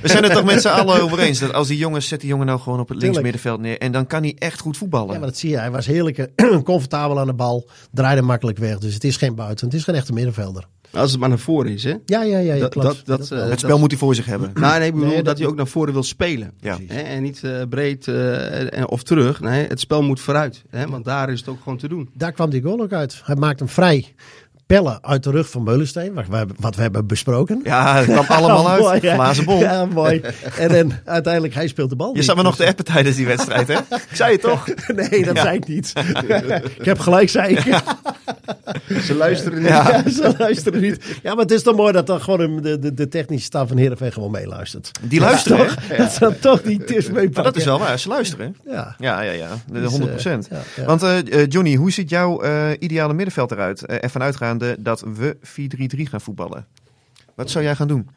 we 0.01 0.07
zijn 0.07 0.23
het 0.23 0.33
toch 0.33 0.43
met 0.43 0.61
z'n 0.61 0.67
allen 0.67 1.01
over 1.01 1.19
eens. 1.19 1.39
Dat 1.39 1.53
als 1.53 1.67
die 1.67 1.77
jongens, 1.77 2.07
zet 2.07 2.19
die 2.19 2.29
jongen 2.29 2.45
nou 2.45 2.59
gewoon 2.59 2.79
op 2.79 2.89
het 2.89 3.01
links 3.01 3.21
middenveld 3.21 3.59
neer. 3.59 3.77
En 3.77 3.91
dan 3.91 4.07
kan 4.07 4.21
hij 4.21 4.35
echt 4.37 4.59
goed 4.59 4.77
voetballen. 4.77 5.13
Ja, 5.13 5.19
maar 5.19 5.27
dat 5.27 5.37
zie 5.37 5.49
je. 5.49 5.57
Hij 5.57 5.71
was 5.71 5.85
heerlijk 5.85 6.17
eh, 6.17 6.57
comfortabel 6.63 7.19
aan 7.19 7.27
de 7.27 7.33
bal. 7.33 7.69
Draaide 7.91 8.21
makkelijk 8.21 8.57
weg. 8.57 8.77
Dus 8.77 8.93
het 8.93 9.03
is 9.03 9.17
geen 9.17 9.35
buiten. 9.35 9.65
Het 9.65 9.75
is 9.75 9.83
geen 9.83 9.95
echte 9.95 10.13
middenvelder. 10.13 10.67
Als 10.91 11.11
het 11.11 11.19
maar 11.19 11.29
naar 11.29 11.39
voren 11.39 11.71
is, 11.71 11.83
hè? 11.83 11.89
Ja, 12.05 12.23
ja, 12.23 12.37
ja. 12.37 12.53
ja 12.53 12.67
Dat- 12.67 13.01
dat- 13.05 13.29
het 13.29 13.59
spel 13.59 13.79
moet 13.79 13.91
hij 13.91 13.99
voor 13.99 14.15
zich 14.15 14.25
hebben. 14.25 14.51
Nou, 14.53 14.79
nee, 14.79 14.87
ik 14.87 14.93
bedoel 14.93 15.07
Nee, 15.07 15.15
dat, 15.17 15.25
dat- 15.25 15.37
hij 15.37 15.47
ook 15.47 15.55
naar 15.55 15.67
voren 15.67 15.93
wil 15.93 16.03
spelen. 16.03 16.51
Ja. 16.59 16.77
Hè? 16.87 17.01
En 17.01 17.23
niet 17.23 17.43
eh, 17.43 17.61
breed 17.69 18.07
eh, 18.07 18.83
of 18.85 19.03
terug. 19.03 19.39
Nee, 19.39 19.67
het 19.67 19.79
spel 19.79 20.01
moet 20.03 20.19
vooruit. 20.19 20.63
Hè? 20.69 20.87
Want 20.87 21.05
daar 21.05 21.29
is 21.29 21.39
het 21.39 21.49
ook 21.49 21.57
gewoon 21.63 21.77
te 21.77 21.87
doen. 21.87 22.09
Daar 22.13 22.31
kwam 22.31 22.49
die 22.49 22.61
goal 22.61 22.81
ook 22.81 22.93
uit. 22.93 23.21
Hij 23.23 23.35
maakt 23.35 23.59
hem 23.59 23.69
vrij. 23.69 24.13
Pellen 24.67 24.99
uit 25.01 25.23
de 25.23 25.31
rug 25.31 25.49
van 25.49 25.63
Meulensteen. 25.63 26.13
Wat 26.13 26.25
we, 26.29 26.45
wat 26.59 26.75
we 26.75 26.81
hebben 26.81 27.07
besproken. 27.07 27.59
Ja, 27.63 27.95
het 27.95 28.05
kwam 28.13 28.25
allemaal 28.27 28.69
uit. 28.69 28.81
Mooi, 28.81 28.99
hè? 28.99 29.13
Glazen 29.13 29.45
bol. 29.45 29.59
Ja, 29.59 29.85
mooi. 29.85 30.21
En 30.59 30.67
dan 30.71 30.91
uiteindelijk, 31.05 31.53
hij 31.53 31.67
speelt 31.67 31.89
de 31.89 31.95
bal 31.95 32.15
Je 32.15 32.23
zat 32.23 32.35
me 32.35 32.41
nog 32.43 32.55
te 32.55 32.67
appen 32.67 32.85
tijdens 32.85 33.15
die 33.15 33.25
wedstrijd, 33.25 33.67
hè? 33.67 33.73
Ik 34.09 34.15
zei 34.15 34.31
het 34.31 34.41
toch? 34.41 34.67
Nee, 34.95 35.25
dat 35.25 35.35
Ja. 35.35 35.41
zei 35.41 35.55
ik 35.57 35.67
niet. 35.67 35.93
ik 36.77 36.85
heb 36.85 36.99
gelijk, 36.99 37.29
zei 37.29 37.55
ik. 37.55 37.81
Ze 39.03 39.15
luisteren 39.15 39.57
niet. 39.59 39.67
Ja. 39.67 39.89
Ja, 40.05 40.09
ze 40.11 40.33
luisteren 40.37 40.81
niet. 40.81 40.97
Ja, 41.23 41.31
maar 41.33 41.43
het 41.43 41.51
is 41.51 41.63
toch 41.63 41.75
mooi 41.75 41.91
dat 41.93 42.07
dan 42.07 42.21
gewoon 42.21 42.61
de, 42.61 42.79
de, 42.79 42.93
de 42.93 43.07
technische 43.07 43.45
staf 43.45 43.67
van 43.67 43.77
Heerenveen 43.77 44.11
gewoon 44.13 44.31
meeluistert. 44.31 44.91
Die 45.01 45.19
luisteren, 45.19 45.67
hè? 45.79 45.97
Dat 45.97 46.11
ze 46.11 46.19
dan 46.19 46.39
toch 46.39 46.61
die 46.61 46.83
tips 46.83 47.05
meepakken. 47.07 47.33
Maar 47.33 47.43
dat 47.43 47.55
is 47.55 47.65
wel 47.65 47.79
waar, 47.79 47.99
ze 47.99 48.07
luisteren. 48.07 48.55
Ja. 48.65 48.95
Ja, 48.97 49.21
ja, 49.21 49.31
ja. 49.31 49.47
De 49.71 49.79
Dus, 49.81 49.89
100 49.89 50.11
procent. 50.11 50.47
eh, 50.47 50.57
ja, 50.57 50.63
ja. 50.81 50.85
Want 50.87 51.03
eh, 51.03 51.17
eh, 51.41 51.45
Johnny, 51.49 51.75
hoe 51.75 51.91
ziet 51.91 52.09
jouw 52.09 52.41
ideale 52.79 53.13
middenveld 53.13 53.51
eruit? 53.51 53.85
Eh 53.85 53.97
ervan 54.01 54.21
dat 54.79 55.01
we 55.01 55.37
4-3-3 55.97 56.01
gaan 56.01 56.21
voetballen. 56.21 56.67
Wat 57.35 57.49
zou 57.49 57.63
jij 57.63 57.75
gaan 57.75 57.87
doen 57.87 58.09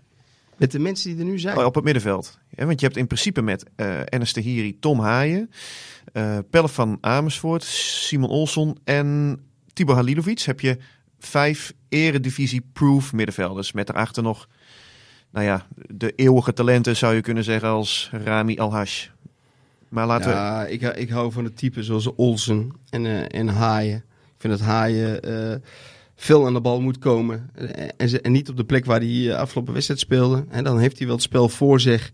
Met 0.57 0.73
de 0.73 0.79
mensen 0.79 1.11
die 1.11 1.19
er 1.19 1.31
nu 1.31 1.39
zijn. 1.39 1.59
Oh, 1.59 1.65
op 1.65 1.75
het 1.75 1.85
middenveld? 1.85 2.39
Ja, 2.49 2.67
want 2.67 2.81
je 2.81 2.87
hebt 2.87 2.99
in 2.99 3.07
principe 3.07 3.43
met 3.43 3.65
eh 3.77 4.01
Ernest 4.05 4.35
Tahiri, 4.35 4.79
Tom 4.79 5.01
Haaien, 5.01 5.51
eh 6.13 6.39
Pelle 6.51 6.69
van 6.69 6.99
Amersfoort, 7.01 7.63
Simon 7.63 8.31
Olsson 8.31 8.79
en 8.85 9.39
Tibor 9.73 9.95
Halilovic. 9.95 10.41
Heb 10.41 10.61
je 10.61 10.79
vijf 11.19 11.73
eredivisie-proof 11.89 13.13
middenvelders. 13.13 13.73
Met 13.73 13.87
daarachter 13.87 14.23
nog, 14.23 14.49
nou 15.31 15.47
ja, 15.47 15.67
de 15.89 16.13
eeuwige 16.17 16.53
talenten 16.53 16.97
zou 16.97 17.15
je 17.15 17.21
kunnen 17.21 17.45
zeggen 17.45 17.69
als 17.69 18.11
Rami 18.13 18.59
Alhash. 18.59 19.07
Maar 19.89 20.07
laten 20.07 20.29
we... 20.29 20.35
Ja, 20.37 20.67
ik, 20.67 20.83
ik 20.83 21.11
hou 21.11 21.33
van 21.33 21.45
het 21.45 21.57
type 21.57 21.83
zoals 21.83 22.15
Olsen 22.15 22.73
en, 22.91 23.07
eh, 23.07 23.41
en 23.41 23.49
Haaien. 23.49 23.97
Ik 23.97 24.47
vind 24.47 24.59
dat 24.59 24.69
Haaien 24.69 25.23
veel 26.21 26.47
aan 26.47 26.53
de 26.53 26.61
bal 26.61 26.81
moet 26.81 26.99
komen. 26.99 27.51
Eh, 27.55 27.89
en, 27.97 28.23
en 28.23 28.33
niet 28.33 28.49
op 28.49 28.57
de 28.57 28.65
plek 28.65 28.85
waar 28.85 29.01
hij 29.01 29.31
eh, 29.31 29.37
afgelopen 29.37 29.73
wedstrijd 29.73 30.01
speelde. 30.01 30.45
En 30.49 30.65
dan 30.65 30.79
heeft 30.79 30.99
hij 30.99 31.07
wel 31.07 31.17
het 31.17 31.25
spel 31.25 31.49
voor 31.49 31.81
zich. 31.81 32.13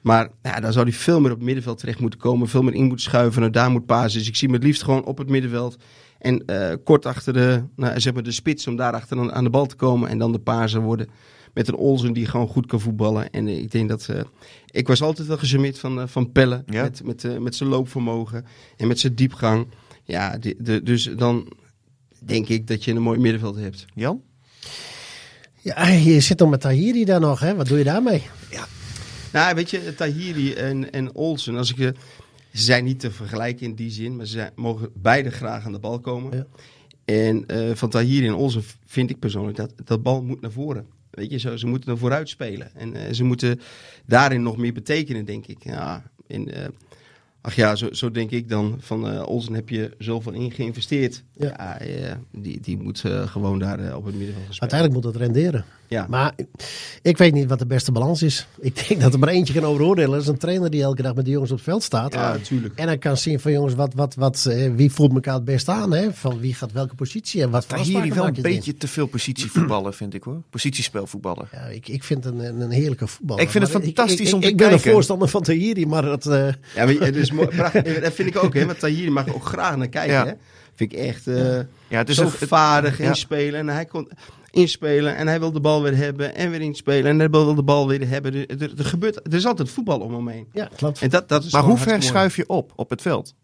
Maar 0.00 0.28
ja, 0.42 0.60
daar 0.60 0.72
zou 0.72 0.84
hij 0.88 0.94
veel 0.94 1.20
meer 1.20 1.30
op 1.30 1.36
het 1.36 1.46
middenveld 1.46 1.78
terecht 1.78 2.00
moeten 2.00 2.18
komen. 2.18 2.48
Veel 2.48 2.62
meer 2.62 2.74
in 2.74 2.84
moeten 2.84 3.00
schuiven 3.00 3.42
en 3.42 3.52
daar 3.52 3.70
moet 3.70 3.86
pasen. 3.86 4.18
Dus 4.18 4.28
ik 4.28 4.36
zie 4.36 4.48
hem 4.48 4.56
het 4.56 4.66
liefst 4.66 4.82
gewoon 4.82 5.04
op 5.04 5.18
het 5.18 5.28
middenveld. 5.28 5.76
En 6.18 6.44
eh, 6.46 6.76
kort 6.84 7.06
achter 7.06 7.32
de, 7.32 7.62
nou, 7.76 8.00
zeg 8.00 8.14
maar 8.14 8.22
de 8.22 8.32
spits 8.32 8.66
om 8.66 8.76
daarachter 8.76 9.18
aan, 9.18 9.32
aan 9.32 9.44
de 9.44 9.50
bal 9.50 9.66
te 9.66 9.76
komen. 9.76 10.08
En 10.08 10.18
dan 10.18 10.32
de 10.32 10.38
pasen 10.38 10.82
worden. 10.82 11.08
Met 11.54 11.68
een 11.68 11.76
Olsen 11.76 12.12
die 12.12 12.26
gewoon 12.26 12.48
goed 12.48 12.66
kan 12.66 12.80
voetballen. 12.80 13.30
En 13.30 13.48
ik 13.48 13.70
denk 13.70 13.88
dat... 13.88 14.08
ik 14.70 14.86
was 14.86 15.02
altijd 15.02 15.28
wel 15.28 15.38
gecharmeerd 15.38 15.78
van, 15.78 16.08
van 16.08 16.32
Pelle. 16.32 16.62
Ja. 16.66 16.82
Met, 16.82 17.04
met, 17.04 17.40
met 17.40 17.54
zijn 17.54 17.68
loopvermogen 17.68 18.44
en 18.76 18.88
met 18.88 18.98
zijn 19.00 19.14
diepgang. 19.14 19.66
Ja, 20.04 20.38
de, 20.38 20.82
dus 20.82 21.10
dan 21.16 21.48
denk 22.18 22.48
ik 22.48 22.66
dat 22.66 22.84
je 22.84 22.92
een 22.92 23.02
mooi 23.02 23.18
middenveld 23.18 23.56
hebt. 23.56 23.84
Jan? 23.94 24.22
Ja, 25.60 25.86
je 25.86 26.20
zit 26.20 26.38
dan 26.38 26.48
met 26.48 26.60
Tahiri 26.60 27.04
daar 27.04 27.20
nog, 27.20 27.40
hè? 27.40 27.54
Wat 27.54 27.68
doe 27.68 27.78
je 27.78 27.84
daarmee? 27.84 28.22
Nou, 29.32 29.54
weet 29.54 29.70
je, 29.70 29.94
Tahiri 29.94 30.52
en, 30.52 30.92
en 30.92 31.14
Olsen, 31.14 31.56
als 31.56 31.70
ik, 31.70 31.78
eh, 31.78 31.88
ze 32.52 32.62
zijn 32.62 32.84
niet 32.84 33.00
te 33.00 33.10
vergelijken 33.10 33.66
in 33.66 33.74
die 33.74 33.90
zin, 33.90 34.16
maar 34.16 34.26
ze 34.26 34.32
zijn, 34.32 34.52
mogen 34.54 34.90
beide 34.94 35.30
graag 35.30 35.64
aan 35.64 35.72
de 35.72 35.78
bal 35.78 36.00
komen. 36.00 36.36
Ja. 36.36 36.46
En 37.04 37.46
eh, 37.46 37.74
van 37.74 37.90
Tahiri 37.90 38.26
en 38.26 38.34
Olsen 38.34 38.62
vind 38.86 39.10
ik 39.10 39.18
persoonlijk 39.18 39.56
dat 39.56 39.72
dat 39.84 40.02
bal 40.02 40.22
moet 40.22 40.40
naar 40.40 40.52
voren. 40.52 40.86
Weet 41.10 41.30
je, 41.30 41.38
zo, 41.38 41.56
ze 41.56 41.66
moeten 41.66 41.88
naar 41.88 41.98
vooruit 41.98 42.28
spelen. 42.28 42.74
En 42.74 42.94
eh, 42.94 43.12
ze 43.12 43.24
moeten 43.24 43.60
daarin 44.06 44.42
nog 44.42 44.56
meer 44.56 44.72
betekenen, 44.72 45.24
denk 45.24 45.46
ik. 45.46 45.64
Ja, 45.64 46.10
en, 46.26 46.54
eh, 46.54 46.68
ach 47.40 47.54
ja, 47.54 47.76
zo, 47.76 47.92
zo 47.92 48.10
denk 48.10 48.30
ik 48.30 48.48
dan. 48.48 48.76
Van 48.80 49.08
eh, 49.08 49.28
Olsen 49.28 49.54
heb 49.54 49.68
je 49.68 49.94
zoveel 49.98 50.32
in 50.32 50.50
geïnvesteerd. 50.50 51.24
Ja. 51.38 51.46
Ja, 51.46 51.78
eh, 51.80 52.12
die, 52.32 52.60
die 52.60 52.78
moet 52.78 53.02
eh, 53.04 53.26
gewoon 53.28 53.58
daar 53.58 53.78
eh, 53.78 53.96
op 53.96 54.04
het 54.04 54.14
middenveld 54.14 54.44
spelen. 54.44 54.60
Uiteindelijk 54.60 55.04
moet 55.04 55.12
het 55.14 55.22
renderen. 55.22 55.64
Ja. 55.86 56.06
Maar 56.08 56.34
ik 57.02 57.18
weet 57.18 57.32
niet 57.32 57.48
wat 57.48 57.58
de 57.58 57.66
beste 57.66 57.92
balans 57.92 58.22
is. 58.22 58.46
Ik 58.60 58.88
denk 58.88 59.00
dat 59.00 59.12
er 59.12 59.18
maar 59.18 59.28
eentje 59.28 59.54
kan 59.54 59.64
overoordelen. 59.64 60.10
Dat 60.10 60.20
is 60.20 60.26
een 60.26 60.38
trainer 60.38 60.70
die 60.70 60.82
elke 60.82 61.02
dag 61.02 61.14
met 61.14 61.24
de 61.24 61.30
jongens 61.30 61.50
op 61.50 61.56
het 61.56 61.66
veld 61.66 61.82
staat. 61.82 62.12
Ja, 62.14 62.32
natuurlijk. 62.32 62.74
En 62.78 62.86
dan 62.86 62.98
kan 62.98 63.16
zien 63.16 63.40
van 63.40 63.52
jongens, 63.52 63.74
wat, 63.74 63.94
wat, 63.94 64.14
wat, 64.14 64.46
eh, 64.50 64.70
wie 64.74 64.92
voelt 64.92 65.12
elkaar 65.14 65.34
het 65.34 65.44
best 65.44 65.68
aan? 65.68 65.92
Hè? 65.92 66.12
Van 66.12 66.40
wie 66.40 66.54
gaat 66.54 66.72
welke 66.72 66.94
positie 66.94 67.42
en 67.42 67.50
wat 67.50 67.66
voor 67.66 67.76
Tahiri 67.78 67.96
afspraken 67.96 68.14
wel 68.16 68.26
een 68.26 68.42
beetje 68.56 68.76
te 68.76 68.88
veel 68.88 69.06
positievoetballen, 69.06 69.94
vind 69.94 70.14
ik 70.14 70.22
hoor. 70.22 70.42
Positiespel 70.50 71.06
voetballen. 71.06 71.48
Ja, 71.52 71.60
ik, 71.66 71.88
ik 71.88 72.04
vind 72.04 72.24
een, 72.24 72.38
een, 72.38 72.60
een 72.60 72.70
heerlijke 72.70 73.06
voetballer. 73.06 73.42
Ik 73.42 73.50
vind 73.50 73.64
het 73.64 73.72
Maar 73.72 73.82
fantastisch 73.82 74.28
ik, 74.28 74.34
om 74.34 74.40
te 74.40 74.46
Ik 74.48 74.56
ben 74.56 74.68
kijken. 74.68 74.86
een 74.86 74.92
voorstander 74.92 75.28
van 75.28 75.42
Tahiri, 75.42 75.86
maar 75.86 76.02
dat... 76.02 76.26
eh, 76.26 76.46
Ja, 76.74 76.84
maar 76.84 76.94
het 76.94 77.16
is 77.16 77.32
mooi, 77.32 77.48
prachtig. 77.56 78.00
dat 78.00 78.12
vind 78.12 78.28
ik 78.28 78.44
ook, 78.44 78.54
hè. 78.54 78.66
Want 78.66 78.78
Tahiri 78.78 79.10
mag 79.10 79.34
ook 79.34 79.44
graag 79.44 79.76
naar 79.76 79.88
kijken, 79.88 80.12
Ja. 80.14 80.26
hè. 80.26 80.32
Vind 80.78 80.92
ik 80.92 80.98
echt 80.98 81.26
eh, 81.26 81.56
Ja, 81.88 81.98
het 81.98 82.08
is 82.08 82.16
zo 82.16 82.24
het- 82.24 82.34
vaardig 82.34 83.00
inspelen. 83.00 83.60
En 83.60 83.68
hij 83.68 83.84
kon 83.84 84.10
inspelen 84.50 85.16
en 85.16 85.26
hij 85.26 85.38
wil 85.40 85.52
de 85.52 85.60
bal 85.60 85.82
weer 85.82 85.96
hebben 85.96 86.34
en 86.34 86.50
weer 86.50 86.60
inspelen. 86.60 87.10
En 87.10 87.18
hij 87.18 87.30
wil 87.30 87.54
de 87.54 87.62
bal 87.62 87.88
weer 87.88 88.08
hebben. 88.08 88.34
Er, 88.34 88.62
er, 88.62 88.72
er 88.78 88.84
gebeurt, 88.84 89.16
er 89.26 89.34
is 89.34 89.46
altijd 89.46 89.70
voetbal 89.70 89.98
om 90.00 90.14
hem 90.14 90.28
heen. 90.28 90.46
ja, 90.52 90.68
klopt. 90.76 91.02
En 91.02 91.08
dat, 91.08 91.28
dat 91.28 91.44
is 91.44 91.52
Maar 91.52 91.62
hoe 91.62 91.78
ver 91.78 92.02
schuif 92.02 92.36
je 92.36 92.48
op 92.48 92.72
op 92.76 92.90
het 92.90 93.02
veld? 93.02 93.34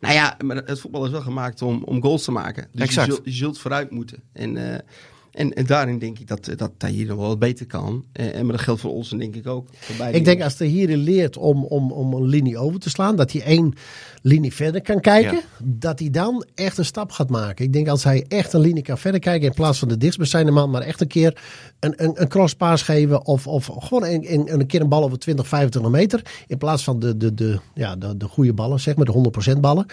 Nou 0.00 0.14
ja, 0.14 0.36
maar 0.44 0.56
het 0.56 0.80
voetbal 0.80 1.04
is 1.04 1.10
wel 1.10 1.20
gemaakt 1.20 1.62
om, 1.62 1.82
om 1.84 2.02
goals 2.02 2.24
te 2.24 2.30
maken. 2.30 2.68
Dus 2.72 2.82
Exact. 2.82 3.06
Je, 3.06 3.12
zult, 3.12 3.24
je 3.26 3.32
zult 3.32 3.58
vooruit 3.58 3.90
moeten. 3.90 4.22
En, 4.32 4.72
eh, 4.72 4.78
en, 5.32 5.52
en 5.52 5.66
daarin 5.66 5.98
denk 5.98 6.18
ik 6.18 6.26
dat, 6.28 6.50
dat 6.56 6.70
Tahiri 6.76 7.04
nog 7.08 7.18
wel 7.18 7.28
wat 7.28 7.38
beter 7.38 7.66
kan. 7.66 8.04
En, 8.12 8.32
en 8.34 8.46
maar 8.46 8.56
dat 8.56 8.64
geldt 8.64 8.80
voor 8.80 8.90
Olsen 8.90 9.18
denk 9.18 9.34
ik 9.36 9.46
ook. 9.46 9.68
Voor 9.78 9.96
beide 9.96 10.18
Ik 10.18 10.24
denk 10.24 10.42
als 10.42 10.54
Tahiri 10.54 10.96
leert 10.96 11.36
om, 11.36 11.64
om, 11.64 11.92
om 11.92 12.14
een 12.14 12.26
linie 12.26 12.58
over 12.58 12.80
te 12.80 12.90
slaan, 12.90 13.16
dat 13.16 13.32
hij 13.32 13.42
één 13.42 13.74
linie 14.22 14.54
verder 14.54 14.82
kan 14.82 15.00
kijken, 15.00 15.32
Ja. 15.32 15.40
dat 15.64 15.98
hij 15.98 16.10
dan 16.10 16.44
echt 16.54 16.78
een 16.78 16.84
stap 16.84 17.10
gaat 17.12 17.30
maken. 17.30 17.64
Ik 17.64 17.72
denk 17.72 17.88
als 17.88 18.04
hij 18.04 18.24
echt 18.28 18.52
een 18.52 18.60
linie 18.60 18.82
kan 18.82 18.98
verder 18.98 19.20
kijken, 19.20 19.48
in 19.48 19.54
plaats 19.54 19.78
van 19.78 19.88
de 19.88 19.96
dichtstbijzijnde 19.96 20.52
man, 20.52 20.70
maar 20.70 20.82
echt 20.82 21.00
een 21.00 21.06
keer 21.06 21.42
een, 21.80 21.92
een, 21.96 22.12
een 22.14 22.28
crosspaas 22.28 22.82
geven 22.82 23.26
of, 23.26 23.46
of 23.46 23.70
gewoon 23.78 24.04
een, 24.04 24.32
een, 24.32 24.52
een 24.52 24.66
keer 24.66 24.80
een 24.80 24.88
bal 24.88 25.04
over 25.04 25.18
20, 25.18 25.48
25 25.48 25.92
meter, 25.92 26.22
in 26.46 26.58
plaats 26.58 26.84
van 26.84 26.98
de, 26.98 27.16
de, 27.16 27.34
de, 27.34 27.58
ja, 27.74 27.96
de, 27.96 28.16
de 28.16 28.26
goede 28.26 28.52
ballen, 28.52 28.80
zeg 28.80 28.96
maar, 28.96 29.06
de 29.06 29.52
100% 29.54 29.60
ballen. 29.60 29.86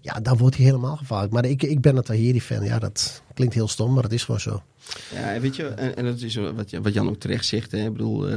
Ja, 0.00 0.20
dan 0.20 0.36
wordt 0.36 0.56
hij 0.56 0.64
helemaal 0.64 0.96
gevaarlijk. 0.96 1.32
Maar 1.32 1.44
ik, 1.44 1.62
ik 1.62 1.80
ben 1.80 1.96
een 1.96 2.02
Tahiri-fan. 2.02 2.64
Ja, 2.64 2.78
dat 2.78 3.22
klinkt 3.34 3.54
heel 3.54 3.68
stom, 3.68 3.94
maar 3.94 4.02
het 4.02 4.12
is 4.12 4.24
gewoon 4.24 4.40
zo. 4.40 4.62
Ja, 5.14 5.32
en 5.32 5.40
weet 5.40 5.56
je, 5.56 5.66
en, 5.66 5.96
en 5.96 6.04
dat 6.04 6.20
is 6.20 6.34
wat, 6.34 6.70
wat 6.82 6.92
Jan 6.94 7.08
ook 7.08 7.20
terecht 7.20 7.46
zegt. 7.46 7.72
Hè. 7.72 7.84
Ik 7.84 7.92
bedoel, 7.92 8.28
eh, 8.28 8.34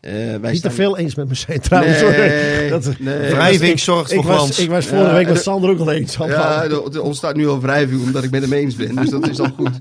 eh, 0.00 0.40
wij 0.40 0.52
Niet 0.52 0.62
te 0.62 0.70
veel 0.70 0.98
eens 0.98 1.14
met 1.14 1.28
me 1.28 1.58
trouwens. 1.60 2.00
Nee. 2.00 2.70
Dat, 2.70 2.98
nee. 2.98 3.18
Wrijving 3.30 3.72
ik- 3.72 3.78
zorgt 3.78 4.10
ik 4.12 4.16
voor 4.16 4.26
was, 4.26 4.36
glans. 4.36 4.58
ik 4.58 4.68
was 4.68 4.86
vorige 4.86 5.06
Ja, 5.08 5.14
week 5.14 5.26
met 5.26 5.34
de- 5.36 5.42
Sander 5.42 5.70
ook 5.70 5.78
al 5.78 5.90
eens. 5.92 6.16
Ja, 6.16 6.64
er, 6.64 7.02
ontstaat 7.02 7.36
nu 7.36 7.48
al 7.48 7.60
wrijving 7.60 8.02
omdat 8.02 8.24
ik 8.24 8.30
met 8.30 8.42
hem 8.42 8.52
eens 8.52 8.74
ben. 8.74 8.94
Dus 8.96 9.10
dat 9.10 9.28
is 9.28 9.40
al 9.40 9.50
goed. 9.56 9.78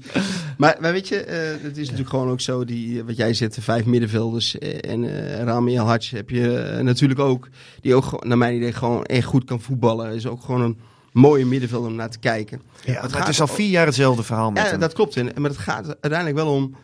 Maar, 0.58 0.78
maar 0.80 0.92
weet 0.92 1.08
je, 1.08 1.18
eh, 1.18 1.38
het 1.62 1.78
is 1.78 1.84
natuurlijk 1.84 2.10
gewoon 2.10 2.30
ook 2.30 2.42
zo, 2.42 2.66
die, 2.66 3.04
wat 3.04 3.18
jij 3.18 3.34
zegt, 3.34 3.56
de 3.56 3.62
vijf 3.62 3.86
middenvelders 3.86 4.58
en 4.60 5.04
eh 5.38 5.44
Rami 5.44 5.76
heb 5.76 6.30
je 6.30 6.80
natuurlijk 6.82 7.20
ook. 7.20 7.50
Die 7.82 7.96
ook, 7.96 8.26
naar 8.26 8.38
mijn 8.38 8.56
idee, 8.56 8.74
gewoon 8.74 9.04
echt 9.04 9.26
goed 9.26 9.44
kan 9.44 9.62
voetballen. 9.62 10.14
Is 10.16 10.28
ook 10.28 10.44
gewoon 10.44 10.62
een 10.62 10.78
mooie 11.16 11.46
middenveld 11.46 11.86
om 11.86 11.96
naar 11.96 12.10
te 12.10 12.20
kijken. 12.20 12.62
Ja, 12.86 13.02
Het 13.02 13.14
gaat 13.14 13.28
is 13.28 13.42
al 13.42 13.48
vier 13.48 13.70
jaar 13.70 13.86
hetzelfde 13.86 14.24
verhaal 14.24 14.52
met 14.52 14.64
Ja, 14.64 14.70
hem. 14.70 14.80
dat 14.80 14.94
klopt. 14.94 15.18
En, 15.18 15.32
maar 15.42 15.50
het 15.50 15.60
gaat 15.60 15.88
uiteindelijk 15.88 16.36
wel 16.36 16.54
om 16.54 16.76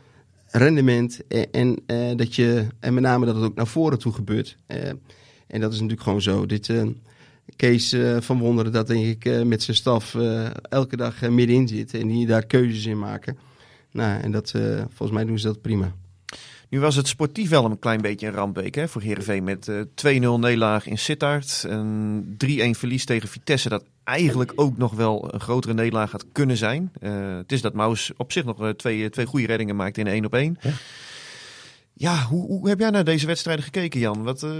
rendement 0.51 1.19
en, 1.27 1.51
en, 1.51 1.77
eh, 1.85 2.15
dat 2.15 2.35
je, 2.35 2.67
en 2.79 2.93
met 2.93 3.03
name 3.03 3.25
dat 3.25 3.35
het 3.35 3.43
ook 3.43 3.55
naar 3.55 3.67
voren 3.67 3.99
toe 3.99 4.13
gebeurt. 4.13 4.57
Eh, 4.67 4.87
en 5.47 5.61
dat 5.61 5.71
is 5.71 5.75
natuurlijk 5.75 6.01
gewoon 6.01 6.21
zo. 6.21 6.45
Dit, 6.45 6.69
eh, 6.69 6.83
Kees 7.55 7.95
van 8.19 8.39
Wonderen, 8.39 8.71
dat 8.71 8.87
denk 8.87 9.05
ik 9.05 9.45
met 9.45 9.63
zijn 9.63 9.77
staf 9.77 10.15
elke 10.69 10.95
dag 10.97 11.21
middenin 11.21 11.67
zit 11.67 11.93
en 11.93 12.07
die 12.07 12.27
daar 12.27 12.45
keuzes 12.45 12.85
in 12.85 12.99
maken. 12.99 13.37
Nou, 13.91 14.21
en 14.21 14.31
dat, 14.31 14.51
volgens 14.87 15.11
mij 15.11 15.25
doen 15.25 15.39
ze 15.39 15.47
dat 15.47 15.61
prima. 15.61 15.93
Nu 16.71 16.79
was 16.79 16.95
het 16.95 17.07
sportief 17.07 17.49
wel 17.49 17.65
een 17.65 17.79
klein 17.79 18.01
beetje 18.01 18.27
een 18.27 18.33
rampweek 18.33 18.75
hè, 18.75 18.87
voor 18.87 19.01
Heerenveen. 19.01 19.43
Met 19.43 19.67
eh 19.67 19.81
2-0 19.81 20.39
nederlaag 20.39 20.87
in 20.87 20.97
Sittard. 20.97 21.65
Een 21.67 22.37
3-1 22.45 22.77
verlies 22.79 23.05
tegen 23.05 23.29
Vitesse. 23.29 23.69
Dat 23.69 23.83
eigenlijk 24.03 24.51
ook 24.55 24.77
nog 24.77 24.93
wel 24.93 25.33
een 25.33 25.39
grotere 25.39 25.73
nederlaag 25.73 26.11
had 26.11 26.25
kunnen 26.31 26.57
zijn. 26.57 26.91
Eh, 27.01 27.35
het 27.35 27.51
is 27.51 27.61
dat 27.61 27.73
Maus 27.73 28.11
op 28.17 28.31
zich 28.31 28.45
nog 28.45 28.61
eh, 28.61 28.69
twee, 28.69 29.09
twee 29.09 29.25
goede 29.25 29.45
reddingen 29.45 29.75
maakt 29.75 29.97
in 29.97 30.07
1 30.07 30.25
op 30.25 30.33
1. 30.33 30.57
Ja. 30.61 30.71
Ja, 31.93 32.23
hoe, 32.23 32.45
hoe 32.45 32.69
heb 32.69 32.79
jij 32.79 32.89
naar 32.89 33.03
deze 33.03 33.25
wedstrijden 33.25 33.63
gekeken, 33.63 33.99
Jan? 33.99 34.23
Wat, 34.23 34.43
eh, 34.43 34.55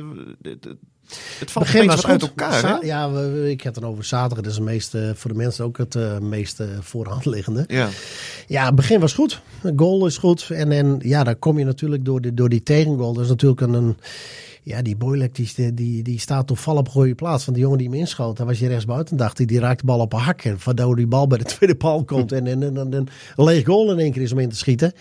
het, 1.39 1.51
valt 1.51 1.65
Begin 1.65 1.87
was 1.87 2.05
uit 2.05 2.21
goed. 2.21 2.29
elkaar, 2.29 2.67
hè? 2.67 2.85
Ja, 2.87 3.09
ik 3.45 3.61
heb 3.61 3.73
het 3.73 3.83
dan 3.83 3.91
over 3.91 4.03
zaterdag. 4.03 4.43
Dat 4.43 4.51
is 4.51 4.57
het 4.57 4.67
meeste, 4.67 5.13
voor 5.15 5.31
de 5.31 5.37
mensen 5.37 5.65
ook 5.65 5.77
het 5.77 5.95
eh, 5.95 6.17
meest 6.17 6.63
voorhand 6.79 7.25
liggende. 7.25 7.63
Ja. 7.67 7.89
Ja, 8.47 8.65
het 8.65 8.75
begin 8.75 8.99
was 8.99 9.13
goed. 9.13 9.41
De 9.61 9.73
goal 9.75 10.05
is 10.05 10.17
goed. 10.17 10.47
En, 10.49 10.71
en 10.71 10.99
ja, 11.03 11.23
dan 11.23 11.39
kom 11.39 11.59
je 11.59 11.65
natuurlijk 11.65 12.05
door, 12.05 12.21
de, 12.21 12.33
door 12.33 12.49
die 12.49 12.63
tegengoal. 12.63 13.13
Dat 13.13 13.23
is 13.23 13.29
natuurlijk 13.29 13.61
een... 13.61 13.73
een 13.73 13.97
ja, 14.63 14.81
die 14.81 14.95
Boylek 14.95 15.35
die, 15.35 15.73
die, 15.73 16.03
die 16.03 16.19
staat 16.19 16.47
toevallig 16.47 16.79
op 16.79 16.85
een 16.85 16.91
goede 16.91 17.15
plaats. 17.15 17.45
Want 17.45 17.57
die 17.57 17.65
jongen 17.65 17.77
die 17.79 17.89
hem 17.89 17.99
inschoot, 17.99 18.37
daar 18.37 18.45
was 18.45 18.59
je 18.59 18.67
rechts 18.67 18.85
buiten. 18.85 19.17
Dacht 19.17 19.37
hij, 19.37 19.45
die 19.45 19.59
raakt 19.59 19.79
de 19.79 19.85
bal 19.85 19.99
op 19.99 20.13
een 20.13 20.19
hak. 20.19 20.41
En 20.41 20.57
waardoor 20.63 20.95
die 20.95 21.07
bal 21.07 21.27
bij 21.27 21.37
de 21.37 21.43
tweede 21.43 21.75
paal 21.75 22.03
komt. 22.03 22.31
En, 22.41 22.47
en, 22.47 22.63
en, 22.63 22.77
en 22.77 22.93
een 23.35 23.43
leeg 23.43 23.65
goal 23.65 23.91
in 23.91 23.99
één 23.99 24.11
keer 24.11 24.21
is 24.21 24.31
om 24.31 24.39
in 24.39 24.49
te 24.49 24.55
schieten. 24.55 24.93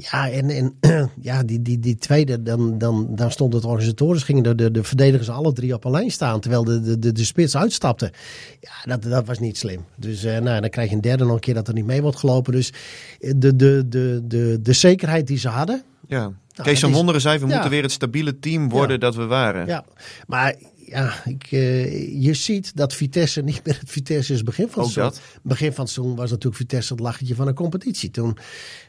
Ja, 0.00 0.30
en, 0.30 0.50
en 0.50 0.74
ja, 1.20 1.42
die, 1.42 1.62
die, 1.62 1.78
die 1.78 1.96
tweede, 1.96 2.42
dan, 2.42 2.78
dan, 2.78 3.06
dan 3.10 3.30
stond 3.30 3.52
het 3.52 3.64
organisatorisch, 3.64 4.22
gingen 4.22 4.42
de, 4.42 4.54
de, 4.54 4.70
de 4.70 4.84
verdedigers 4.84 5.28
alle 5.28 5.52
drie 5.52 5.74
op 5.74 5.84
een 5.84 5.90
lijn 5.90 6.10
staan, 6.10 6.40
terwijl 6.40 6.64
de, 6.64 6.80
de, 6.80 6.98
de, 6.98 7.12
de 7.12 7.24
spits 7.24 7.56
uitstapte. 7.56 8.12
Ja, 8.60 8.96
dat, 8.96 9.02
dat 9.02 9.26
was 9.26 9.38
niet 9.38 9.58
slim. 9.58 9.84
Dus 9.96 10.24
eh, 10.24 10.38
nou, 10.38 10.60
dan 10.60 10.70
krijg 10.70 10.88
je 10.88 10.94
een 10.94 11.00
derde 11.00 11.24
nog 11.24 11.34
een 11.34 11.40
keer 11.40 11.54
dat 11.54 11.68
er 11.68 11.74
niet 11.74 11.86
mee 11.86 12.02
wordt 12.02 12.16
gelopen. 12.18 12.52
Dus 12.52 12.72
eh, 13.20 13.32
de, 13.36 13.56
de, 13.56 13.84
de, 13.88 14.20
de, 14.24 14.58
de 14.62 14.72
zekerheid 14.72 15.26
die 15.26 15.38
ze 15.38 15.48
hadden, 15.48 15.82
ja. 16.06 16.32
Kees 16.62 16.80
van 16.80 16.92
Wonderen 16.92 17.20
zei, 17.20 17.38
we 17.38 17.46
ja. 17.46 17.52
moeten 17.52 17.70
weer 17.70 17.82
het 17.82 17.92
stabiele 17.92 18.38
team 18.38 18.68
worden 18.68 18.92
Ja. 18.92 18.98
dat 18.98 19.14
we 19.14 19.24
waren. 19.24 19.66
ja. 19.66 19.84
Maar 20.26 20.54
ja, 20.90 21.24
ik, 21.24 21.46
eh, 21.50 22.22
je 22.22 22.34
ziet 22.34 22.76
dat 22.76 22.94
Vitesse 22.94 23.40
niet 23.40 23.64
meer 23.64 23.78
het 23.80 23.90
Vitesse 23.90 24.32
is 24.32 24.42
begin 24.42 24.68
van 24.68 24.82
het 24.82 24.92
seizoen. 24.92 25.20
Begin 25.42 25.72
van 25.72 25.84
het 25.84 25.92
seizoen 25.92 26.16
was 26.16 26.30
natuurlijk 26.30 26.56
Vitesse 26.56 26.92
het 26.92 27.02
lachertje 27.02 27.34
van 27.34 27.48
een 27.48 27.54
competitie. 27.54 28.10
Toen 28.10 28.36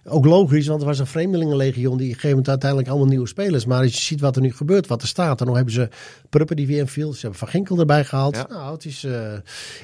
ook 0.03 0.25
logisch, 0.25 0.67
want 0.67 0.81
er 0.81 0.87
was 0.87 0.99
een 0.99 1.07
vreemdelingenlegioen 1.07 1.97
die 1.97 2.07
gegeven 2.07 2.29
moment 2.29 2.49
uiteindelijk 2.49 2.89
allemaal 2.89 3.07
nieuwe 3.07 3.27
spelers. 3.27 3.65
Maar 3.65 3.81
als 3.81 3.93
je 3.93 4.01
ziet 4.01 4.21
wat 4.21 4.35
er 4.35 4.41
nu 4.41 4.53
gebeurt, 4.53 4.87
wat 4.87 5.01
er 5.01 5.07
staat. 5.07 5.39
En 5.39 5.45
dan 5.45 5.55
hebben 5.55 5.73
ze 5.73 5.89
Pruppen 6.29 6.55
die 6.55 6.67
weer 6.67 6.79
inviel. 6.79 7.13
Ze 7.13 7.19
hebben 7.21 7.39
Van 7.39 7.47
Ginkel 7.47 7.79
erbij 7.79 8.05
gehaald. 8.05 8.35
Ja. 8.35 8.45
Nou, 8.49 8.73
het 8.73 8.85
is, 8.85 9.03
eh, 9.03 9.33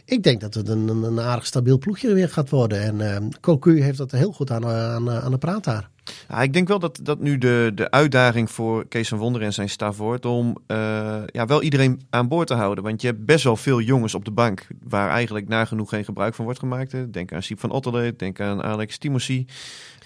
ik 0.06 0.24
denk 0.24 0.42
dat 0.42 0.54
het 0.54 0.70
een, 0.70 0.88
een, 0.88 1.04
een 1.04 1.20
aardig 1.20 1.46
stabiel 1.46 1.78
ploegje 1.78 2.14
weer 2.14 2.30
gaat 2.30 2.50
worden. 2.50 2.82
En 2.82 3.02
eh 3.02 3.28
Cocu 3.42 3.82
heeft 3.82 3.98
dat 3.98 4.12
heel 4.12 4.32
goed 4.32 4.52
aan, 4.52 4.66
aan, 4.66 5.12
aan 5.12 5.32
de 5.32 5.38
praat 5.38 5.64
daar. 5.64 5.90
Ja, 6.30 6.42
ik 6.42 6.54
denk 6.54 6.68
wel 6.68 6.80
dat 6.80 7.00
dat 7.04 7.20
nu 7.20 7.38
de, 7.38 7.72
de 7.76 7.92
uitdaging 7.92 8.52
voor 8.52 8.88
Kees 8.88 9.08
van 9.08 9.18
Wonderen 9.18 9.48
en 9.48 9.54
zijn 9.54 9.70
staf 9.70 9.98
wordt 9.98 10.26
om 10.26 10.58
eh, 10.68 10.78
ja, 11.26 11.46
wel 11.46 11.62
iedereen 11.62 12.02
aan 12.10 12.28
boord 12.28 12.48
te 12.48 12.54
houden. 12.54 12.84
Want 12.84 13.02
je 13.02 13.08
hebt 13.08 13.26
best 13.26 13.44
wel 13.44 13.56
veel 13.56 13.82
jongens 13.82 14.16
op 14.16 14.26
de 14.26 14.32
bank 14.32 14.68
waar 14.84 15.10
eigenlijk 15.10 15.48
nagenoeg 15.48 15.90
geen 15.90 16.06
gebruik 16.06 16.36
van 16.36 16.46
wordt 16.46 16.60
gemaakt. 16.60 17.14
Denk 17.14 17.34
aan 17.34 17.44
Siep 17.44 17.60
van 17.60 17.72
Otterle, 17.72 18.14
denk 18.18 18.40
aan 18.40 18.64
Alex 18.64 18.98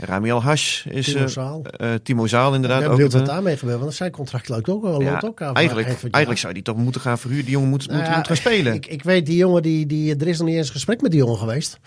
Ramiel 0.05 0.41
Hash 0.43 0.85
is 0.85 1.05
Timo 1.05 1.19
eh, 1.23 1.27
Zaal. 1.27 1.61
eh, 1.63 1.89
Timo 2.03 2.27
Zaal 2.27 2.53
inderdaad. 2.53 2.77
Ik 2.77 2.83
ben 2.83 2.91
ook 2.91 2.95
benieuwd 2.97 3.13
wat 3.13 3.27
eh, 3.27 3.33
daarmee 3.33 3.57
gebeurt. 3.57 3.79
Want 3.79 3.93
zijn 3.93 4.11
contract 4.11 4.49
loopt 4.49 4.69
ook, 4.69 5.01
ja, 5.01 5.21
ook 5.25 5.41
aan. 5.41 5.53
eigenlijk, 5.55 5.87
eigenlijk 5.87 6.37
zou 6.37 6.53
die 6.53 6.63
toch 6.63 6.77
moeten 6.77 7.01
gaan 7.01 7.17
verhuren. 7.17 7.45
Die 7.45 7.53
jongen 7.53 7.69
moet, 7.69 7.87
Nou 7.87 7.99
moet, 7.99 8.07
ja, 8.07 8.15
moet 8.17 8.27
gaan 8.27 8.35
spelen. 8.35 8.73
Ik, 8.73 8.85
ik 8.87 9.03
weet 9.03 9.25
die 9.25 9.35
jongen, 9.37 9.61
die, 9.61 9.85
die, 9.85 10.15
er 10.15 10.27
is 10.27 10.37
nog 10.37 10.47
niet 10.47 10.57
eens 10.57 10.67
een 10.67 10.73
gesprek 10.73 11.01
met 11.01 11.11
die 11.11 11.19
jongen 11.19 11.37
geweest. 11.37 11.79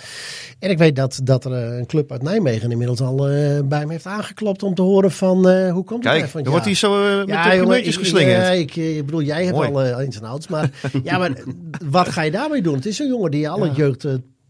En 0.59 0.71
ik 0.71 0.79
weet 0.79 0.97
dat, 0.97 1.21
dat 1.23 1.45
er 1.45 1.53
een 1.53 1.87
club 1.87 2.13
uit 2.13 2.23
Nijmegen 2.23 2.71
inmiddels 2.71 3.01
al 3.01 3.17
bij 3.65 3.79
hem 3.79 3.91
heeft 3.91 4.07
aangeklopt 4.07 4.63
om 4.63 4.75
te 4.75 4.83
horen 4.83 5.11
van 5.11 5.37
hoe 5.71 5.85
komt 5.85 6.05
het 6.05 6.13
Kijk, 6.13 6.29
van 6.29 6.43
dan 6.43 6.51
wordt 6.51 6.67
hij 6.67 6.75
zo 6.75 7.03
met 7.27 7.27
de 7.27 7.57
jongen, 7.57 7.87
ik- 7.87 7.95
geslingerd. 7.95 8.43
Ja, 8.43 8.51
ik, 8.51 8.77
ik 8.77 9.05
bedoel, 9.07 9.23
jij 9.23 9.45
hebt 9.45 9.57
Mooi. 9.73 9.93
al 9.93 10.01
ins 10.01 10.17
en 10.17 10.25
outs. 10.25 10.49
Maar, 10.49 10.71
ja, 11.05 11.19
maar 11.19 11.31
wat 11.89 12.09
ga 12.09 12.23
je 12.23 12.31
daarmee 12.31 12.63
doen? 12.63 12.75
Het 12.75 12.87
is 12.87 12.99
een 12.99 13.09
jongen 13.09 13.31
die 13.31 13.49
alle 13.49 13.71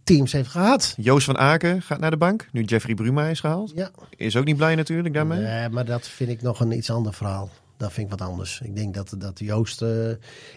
jeugdteams 0.04 0.32
heeft 0.32 0.50
gehad. 0.50 0.94
Joost 0.96 1.24
van 1.24 1.38
Aken 1.38 1.82
gaat 1.82 2.00
naar 2.00 2.10
de 2.10 2.16
bank. 2.16 2.48
Nu 2.52 2.62
Jeffrey 2.62 2.94
Bruma 2.94 3.28
is 3.28 3.40
gehaald. 3.40 3.72
Ja, 3.74 3.90
Is 4.16 4.36
ook 4.36 4.44
niet 4.44 4.56
blij 4.56 4.74
natuurlijk 4.74 5.14
daarmee. 5.14 5.40
Nee, 5.40 5.68
maar 5.68 5.84
dat 5.84 6.08
vind 6.08 6.30
ik 6.30 6.42
nog 6.42 6.60
een 6.60 6.72
iets 6.72 6.90
ander 6.90 7.14
verhaal. 7.14 7.50
Dat 7.76 7.92
vind 7.92 8.12
ik 8.12 8.18
wat 8.18 8.28
anders. 8.28 8.60
Ik 8.64 8.76
denk 8.76 8.94
dat, 8.94 9.14
dat 9.18 9.38
Joost 9.38 9.82
eh, 9.82 10.08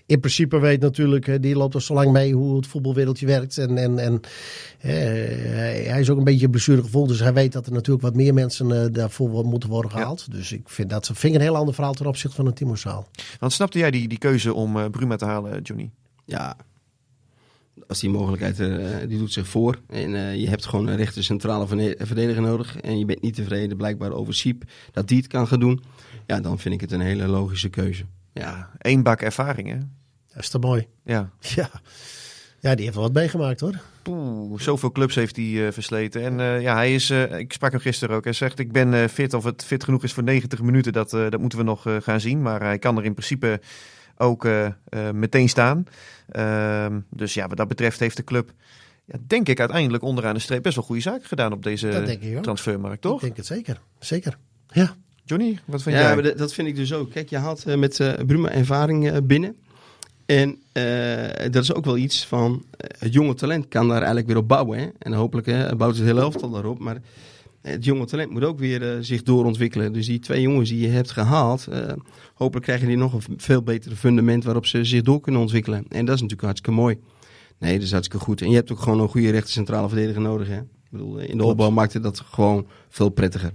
in 0.05 0.19
principe 0.19 0.59
weet 0.59 0.81
natuurlijk, 0.81 1.41
die 1.41 1.55
loopt 1.55 1.73
al 1.73 1.81
zo 1.81 1.93
lang 1.93 2.11
mee 2.11 2.33
hoe 2.33 2.55
het 2.55 2.67
voetbalwereldje 2.67 3.25
werkt. 3.25 3.57
En, 3.57 3.77
en, 3.77 3.99
en 3.99 4.21
hij, 4.77 5.83
hij 5.87 5.99
is 5.99 6.09
ook 6.09 6.17
een 6.17 6.23
beetje 6.23 6.49
blessuregevoel, 6.49 7.07
dus 7.07 7.19
hij 7.19 7.33
weet 7.33 7.51
dat 7.51 7.65
er 7.65 7.71
natuurlijk 7.71 8.05
wat 8.05 8.15
meer 8.15 8.33
mensen 8.33 8.83
eh, 8.83 8.91
daarvoor 8.91 9.45
moeten 9.45 9.69
worden 9.69 9.91
gehaald. 9.91 10.31
Dus 10.31 10.51
ik 10.51 10.69
vind 10.69 10.89
dat 10.89 11.05
vind 11.05 11.23
ik 11.23 11.33
een 11.33 11.41
heel 11.41 11.55
ander 11.55 11.73
verhaal 11.73 11.93
ten 11.93 12.05
opzichte 12.05 12.35
van 12.35 12.45
een 12.45 12.53
Timo. 12.53 12.75
Want 13.39 13.53
snapte 13.53 13.79
jij 13.79 13.91
die, 13.91 14.07
die 14.07 14.17
keuze 14.17 14.53
om 14.53 14.77
eh, 14.77 14.85
Bruma 14.89 15.15
te 15.15 15.25
halen, 15.25 15.61
Johnny? 15.61 15.91
Ja, 16.25 16.57
als 17.87 17.99
die 17.99 18.09
mogelijkheid 18.09 18.59
er, 18.59 18.85
eh, 18.85 19.07
die 19.07 19.17
doet 19.17 19.33
zich 19.33 19.47
voor. 19.47 19.79
En 19.87 20.15
eh, 20.15 20.35
je 20.35 20.49
hebt 20.49 20.65
gewoon 20.65 20.87
een 20.87 20.95
rechter 20.97 21.23
centrale 21.23 21.67
verdediger 21.97 22.41
nodig. 22.41 22.79
En 22.79 22.99
je 22.99 23.05
bent 23.05 23.21
niet 23.21 23.35
tevreden 23.35 23.77
blijkbaar 23.77 24.11
over 24.11 24.33
Siep 24.33 24.63
dat 24.91 25.07
die 25.07 25.17
het 25.17 25.27
kan 25.27 25.47
gaan 25.47 25.59
doen. 25.59 25.83
Ja, 26.25 26.39
dan 26.39 26.59
vind 26.59 26.73
ik 26.73 26.81
het 26.81 26.91
een 26.91 27.01
hele 27.01 27.27
logische 27.27 27.69
keuze. 27.69 28.05
Ja, 28.33 28.69
Eén 28.77 29.03
bak 29.03 29.21
ervaring, 29.21 29.69
hè? 29.69 29.77
Dat 30.33 30.43
is 30.43 30.49
toch 30.49 30.61
mooi? 30.61 30.87
Ja. 31.03 31.29
Ja. 31.55 31.69
ja, 32.59 32.75
die 32.75 32.83
heeft 32.83 32.95
wel 32.95 33.03
wat 33.05 33.13
meegemaakt 33.13 33.59
hoor. 33.59 33.79
Poeh, 34.01 34.59
zoveel 34.59 34.91
clubs 34.91 35.15
heeft 35.15 35.35
hij 35.35 35.65
eh, 35.65 35.71
versleten. 35.73 36.23
En 36.23 36.39
eh, 36.39 36.61
ja, 36.61 36.75
hij 36.75 36.93
is, 36.93 37.09
eh, 37.09 37.39
ik 37.39 37.53
sprak 37.53 37.71
hem 37.71 37.79
gisteren 37.79 38.15
ook. 38.15 38.23
Hij 38.23 38.33
zegt, 38.33 38.59
ik 38.59 38.71
ben 38.71 38.93
eh, 38.93 39.07
fit. 39.07 39.33
Of 39.33 39.43
het 39.43 39.63
fit 39.63 39.83
genoeg 39.83 40.03
is 40.03 40.13
voor 40.13 40.23
90 40.23 40.61
minuten, 40.61 40.93
dat, 40.93 41.13
eh, 41.13 41.29
dat 41.29 41.39
moeten 41.39 41.57
we 41.59 41.65
nog 41.65 41.85
eh, 41.85 41.95
gaan 42.01 42.19
zien. 42.21 42.41
Maar 42.41 42.61
hij 42.61 42.79
kan 42.79 42.97
er 42.97 43.05
in 43.05 43.13
principe 43.13 43.59
ook 44.17 44.45
eh, 44.45 44.65
eh, 44.65 44.71
meteen 45.13 45.49
staan. 45.49 45.85
Ehm, 46.29 46.99
dus 47.09 47.33
ja, 47.33 47.47
wat 47.47 47.57
dat 47.57 47.67
betreft 47.67 47.99
heeft 47.99 48.17
de 48.17 48.23
club, 48.23 48.51
ja, 49.05 49.17
denk 49.27 49.49
ik, 49.49 49.59
uiteindelijk 49.59 50.03
onderaan 50.03 50.33
de 50.33 50.39
streep 50.39 50.63
best 50.63 50.75
wel 50.75 50.85
goede 50.85 51.01
zaken 51.01 51.27
gedaan 51.27 51.51
op 51.51 51.63
deze 51.63 51.89
Dat 51.89 52.05
denk 52.05 52.21
ik 52.21 52.37
ook. 52.37 52.43
transfermarkt, 52.43 52.95
Ik 52.95 53.01
toch? 53.11 53.21
denk 53.21 53.37
het 53.37 53.45
zeker. 53.45 53.81
Zeker. 53.99 54.37
Ja. 54.67 54.95
Johnny, 55.23 55.59
wat 55.65 55.81
vind 55.81 55.95
ja 55.95 56.13
jij? 56.13 56.21
dat, 56.21 56.37
dat 56.37 56.53
vind 56.53 56.67
ik 56.67 56.75
dus 56.75 56.93
ook. 56.93 57.11
Kijk, 57.11 57.29
je 57.29 57.37
haalt 57.37 57.65
eh, 57.65 57.75
met 57.77 57.99
eh 57.99 58.13
Bruma 58.25 58.49
ervaring 58.49 59.09
eh, 59.11 59.17
binnen. 59.23 59.55
En 60.25 60.61
eh, 60.71 61.51
dat 61.51 61.63
is 61.63 61.73
ook 61.73 61.85
wel 61.85 61.97
iets 61.97 62.25
van, 62.25 62.65
het 62.97 63.13
jonge 63.13 63.33
talent 63.33 63.67
kan 63.67 63.87
daar 63.87 63.97
eigenlijk 63.97 64.27
weer 64.27 64.37
op 64.37 64.47
bouwen. 64.47 64.79
Hè? 64.79 64.87
En 64.99 65.13
hopelijk 65.13 65.47
hè, 65.47 65.75
bouwt 65.75 65.95
het 65.95 66.05
hele 66.05 66.19
elftal 66.21 66.49
daarop. 66.49 66.79
Maar 66.79 66.97
het 67.67 67.85
jonge 67.85 68.05
talent 68.05 68.31
moet 68.31 68.43
ook 68.43 68.59
weer 68.59 68.91
eh, 68.91 68.97
zich 69.01 69.23
doorontwikkelen. 69.23 69.93
Dus 69.93 70.05
die 70.05 70.19
twee 70.19 70.41
jongens 70.41 70.69
die 70.69 70.79
je 70.79 70.87
hebt 70.87 71.11
gehaald, 71.11 71.67
eh, 71.67 71.91
hopelijk 72.33 72.65
krijgen 72.65 72.87
die 72.87 72.97
nog 72.97 73.13
een 73.13 73.21
veel 73.37 73.61
betere 73.61 73.95
fundament 73.95 74.43
waarop 74.43 74.65
ze 74.65 74.83
zich 74.83 75.01
door 75.01 75.19
kunnen 75.19 75.41
ontwikkelen. 75.41 75.85
En 75.89 76.05
dat 76.05 76.15
is 76.15 76.21
natuurlijk 76.21 76.41
hartstikke 76.41 76.79
mooi. 76.79 76.99
Nee, 77.59 77.73
dat 77.73 77.83
is 77.83 77.91
hartstikke 77.91 78.25
goed. 78.25 78.41
En 78.41 78.49
je 78.49 78.55
hebt 78.55 78.71
ook 78.71 78.79
gewoon 78.79 78.99
een 78.99 79.09
goede 79.09 79.29
rechter 79.29 79.51
centrale 79.51 79.87
verdediger 79.87 80.21
nodig. 80.21 80.47
Hè? 80.47 80.57
Ik 80.57 80.89
bedoel, 80.89 81.17
in 81.17 81.37
de 81.37 81.43
opbouw 81.43 81.69
maakt 81.69 81.93
het 81.93 82.03
dat 82.03 82.19
gewoon 82.19 82.67
veel 82.89 83.09
prettiger. 83.09 83.51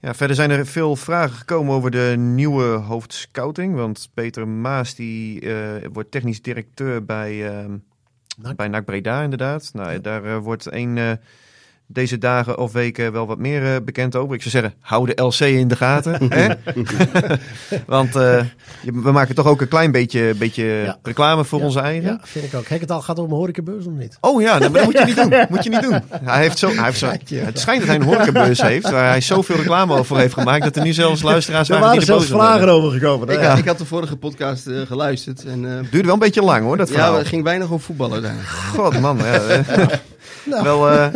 Ja, 0.00 0.14
verder 0.14 0.36
zijn 0.36 0.50
er 0.50 0.66
veel 0.66 0.96
vragen 0.96 1.36
gekomen 1.36 1.74
over 1.74 1.90
de 1.90 2.14
nieuwe 2.18 2.64
hoofdscouting. 2.64 3.74
Want 3.74 4.10
Peter 4.14 4.48
Maas 4.48 4.94
die, 4.94 5.40
eh, 5.40 5.88
wordt 5.92 6.10
technisch 6.10 6.42
directeur 6.42 7.04
bij, 7.04 7.56
ehm 7.56 7.76
NAC. 8.36 8.56
bij 8.56 8.68
NAC 8.68 8.84
Breda 8.84 9.22
inderdaad. 9.22 9.70
Nou, 9.72 10.00
daar 10.00 10.24
eh, 10.24 10.38
wordt 10.38 10.72
een, 10.72 10.98
eh, 10.98 11.12
deze 11.88 12.18
dagen 12.18 12.58
of 12.58 12.72
weken 12.72 13.12
wel 13.12 13.26
wat 13.26 13.38
meer 13.38 13.64
eh, 13.74 13.80
bekend 13.84 14.16
over. 14.16 14.34
Ik 14.34 14.42
zou 14.42 14.50
zeggen, 14.50 14.74
hou 14.80 15.14
de 15.14 15.22
LC 15.22 15.40
in 15.40 15.68
de 15.68 15.76
gaten. 15.76 16.18
hè? 16.32 16.48
Want 17.86 18.16
eh, 18.16 18.40
we 18.82 19.12
maken 19.12 19.34
toch 19.34 19.46
ook 19.46 19.60
een 19.60 19.68
klein 19.68 19.90
beetje, 19.92 20.34
beetje 20.38 20.64
Ja. 20.64 20.98
reclame 21.02 21.44
voor 21.44 21.58
Ja, 21.58 21.64
onze 21.64 21.80
eigen. 21.80 22.04
Ja, 22.10 22.18
vind 22.22 22.44
ik 22.44 22.54
ook. 22.54 22.64
Kijk, 22.64 22.80
het 22.80 22.90
al 22.90 23.02
gaat 23.02 23.18
om 23.18 23.24
een 23.24 23.36
horecabeurs 23.36 23.86
of 23.86 23.92
niet? 23.92 24.18
Oh 24.20 24.40
ja, 24.42 24.58
nou, 24.58 24.70
maar 24.70 24.84
dat 24.84 24.84
moet 24.92 24.98
je 24.98 25.04
niet 25.04 25.16
doen. 25.30 25.46
Moet 25.48 25.64
je 25.64 25.70
niet 25.70 25.82
doen. 25.82 26.00
Hij 26.22 26.40
heeft 26.40 26.58
zo, 26.58 26.68
hij 26.68 26.84
heeft 26.84 26.98
zo, 26.98 27.06
het 27.34 27.58
schijnt 27.60 27.80
dat 27.80 27.88
hij 27.88 27.96
een 27.96 28.02
horecabeurs 28.02 28.62
heeft, 28.62 28.90
waar 28.90 29.08
hij 29.08 29.20
zoveel 29.20 29.56
reclame 29.56 29.98
over 29.98 30.16
heeft 30.18 30.34
gemaakt, 30.34 30.64
dat 30.64 30.76
er 30.76 30.82
nu 30.82 30.92
zelfs 30.92 31.22
luisteraars 31.22 31.68
Er 31.68 31.74
waren 31.74 31.90
die 31.90 32.00
er 32.00 32.06
zelfs 32.06 32.26
vragen 32.26 32.68
over 32.68 32.90
gekomen. 32.92 33.28
Ik, 33.28 33.40
Ja. 33.40 33.54
ik 33.56 33.66
had 33.66 33.78
de 33.78 33.84
vorige 33.84 34.16
podcast 34.16 34.66
eh, 34.66 34.80
geluisterd. 34.86 35.44
En, 35.44 35.64
eh, 35.64 35.90
Duurde 35.90 36.04
wel 36.04 36.12
een 36.12 36.18
beetje 36.18 36.42
lang 36.42 36.64
hoor, 36.64 36.76
dat 36.76 36.88
ja, 36.88 36.94
verhaal. 36.94 37.16
het 37.18 37.26
ging 37.28 37.42
weinig 37.42 37.66
over 37.66 37.80
voetbal 37.80 38.12
uiteindelijk. 38.12 38.50
God 38.50 39.00
man, 39.00 39.16
ja, 39.16 39.40
Nou. 40.46 40.62
wel 40.62 40.90
eh, 40.90 41.08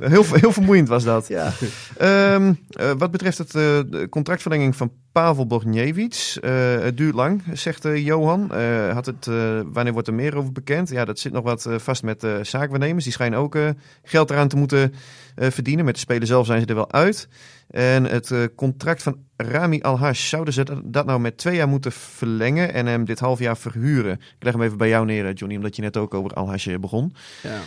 heel, 0.12 0.24
heel 0.32 0.52
vermoeiend 0.52 0.88
was 0.88 1.04
dat. 1.04 1.28
Ja. 1.28 1.52
Ehm, 1.96 2.52
eh, 2.70 2.90
wat 2.98 3.10
betreft 3.10 3.38
het 3.38 3.54
eh, 3.54 3.80
de 3.90 4.06
contractverlenging 4.10 4.76
van 4.76 4.92
Pavel 5.12 5.46
Borgnjevic. 5.46 6.36
Uh, 6.40 6.50
het 6.80 6.96
duurt 6.96 7.14
lang, 7.14 7.42
zegt 7.52 7.88
Johan. 7.94 8.50
Had 8.92 9.06
het, 9.06 9.26
wanneer 9.72 9.92
wordt 9.92 10.08
er 10.08 10.14
meer 10.14 10.36
over 10.36 10.52
bekend? 10.52 10.88
Ja, 10.88 11.04
dat 11.04 11.18
zit 11.18 11.32
nog 11.32 11.44
wat 11.44 11.68
vast 11.76 12.02
met 12.02 12.26
zaakwaarnemers. 12.42 13.04
Die 13.04 13.12
schijnen 13.12 13.38
ook 13.38 13.56
geld 14.02 14.30
eraan 14.30 14.48
te 14.48 14.56
moeten 14.56 14.94
verdienen. 15.36 15.84
Met 15.84 15.94
de 15.94 16.00
spelen 16.00 16.26
zelf 16.26 16.46
zijn 16.46 16.60
ze 16.60 16.66
er 16.66 16.74
wel 16.74 16.92
uit. 16.92 17.28
En 17.70 18.04
het 18.04 18.34
contract 18.56 19.02
van 19.02 19.16
Rami 19.36 19.80
Alhash, 19.80 20.28
zouden 20.28 20.54
ze 20.54 20.64
dat 20.84 21.06
nou 21.06 21.20
met 21.20 21.36
twee 21.36 21.56
jaar 21.56 21.68
moeten 21.68 21.92
verlengen 21.92 22.72
en 22.72 22.86
hem 22.86 23.04
dit 23.04 23.18
half 23.18 23.38
jaar 23.38 23.56
verhuren? 23.56 24.12
Ik 24.12 24.44
leg 24.44 24.52
hem 24.52 24.62
even 24.62 24.78
bij 24.78 24.88
jou 24.88 25.04
neer, 25.06 25.32
Johnny, 25.32 25.56
omdat 25.56 25.76
je 25.76 25.82
net 25.82 25.96
ook 25.96 26.14
over 26.14 26.30
Alhash 26.30 26.76
begon. 26.80 27.14
Ja. 27.42 27.60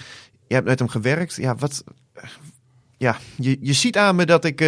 Je 0.47 0.53
hebt 0.53 0.67
met 0.67 0.79
hem 0.79 0.87
gewerkt. 0.87 1.35
Ja, 1.35 1.55
wat... 1.55 1.83
Ja, 2.97 3.17
je, 3.35 3.57
je 3.61 3.73
ziet 3.73 3.97
aan 3.97 4.15
me 4.15 4.25
dat 4.25 4.45
ik... 4.45 4.61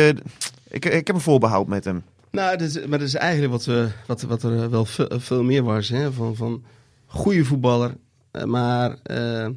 ik, 0.70 0.86
ik 0.86 1.08
heb 1.08 1.16
een 1.16 1.22
voorbehoud 1.22 1.68
met 1.68 1.86
hem. 1.86 2.04
Nou, 2.32 2.58
dat 2.58 2.68
is, 2.68 2.86
maar 2.86 3.00
dat 3.00 3.08
is 3.08 3.14
eigenlijk 3.14 3.52
wat, 3.52 3.92
wat, 4.08 4.22
wat 4.22 4.44
er 4.44 4.70
wel 4.70 4.86
veel, 5.10 5.44
meer 5.44 5.64
was. 5.64 5.90
Hè? 5.90 6.12
Van, 6.12 6.36
van 6.36 6.64
goede 7.06 7.46
voetballer. 7.46 7.96
Eh, 8.32 8.44
maar 8.44 8.90
uh, 9.12 9.48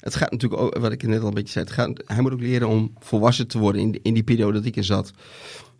het 0.00 0.14
gaat 0.14 0.30
natuurlijk 0.30 0.62
ook, 0.62 0.78
wat 0.78 0.92
ik 0.92 1.02
net 1.02 1.20
al 1.20 1.28
een 1.28 1.34
beetje 1.34 1.52
zei, 1.52 1.64
het 1.64 1.74
gaat, 1.74 2.02
hij 2.06 2.22
moet 2.22 2.32
ook 2.32 2.40
leren 2.40 2.68
om 2.68 2.92
volwassen 2.98 3.46
te 3.46 3.58
worden 3.58 3.80
in, 3.80 4.00
in 4.02 4.14
die 4.14 4.22
periode 4.22 4.52
dat 4.52 4.64
ik 4.64 4.76
er 4.76 4.84
zat. 4.84 5.10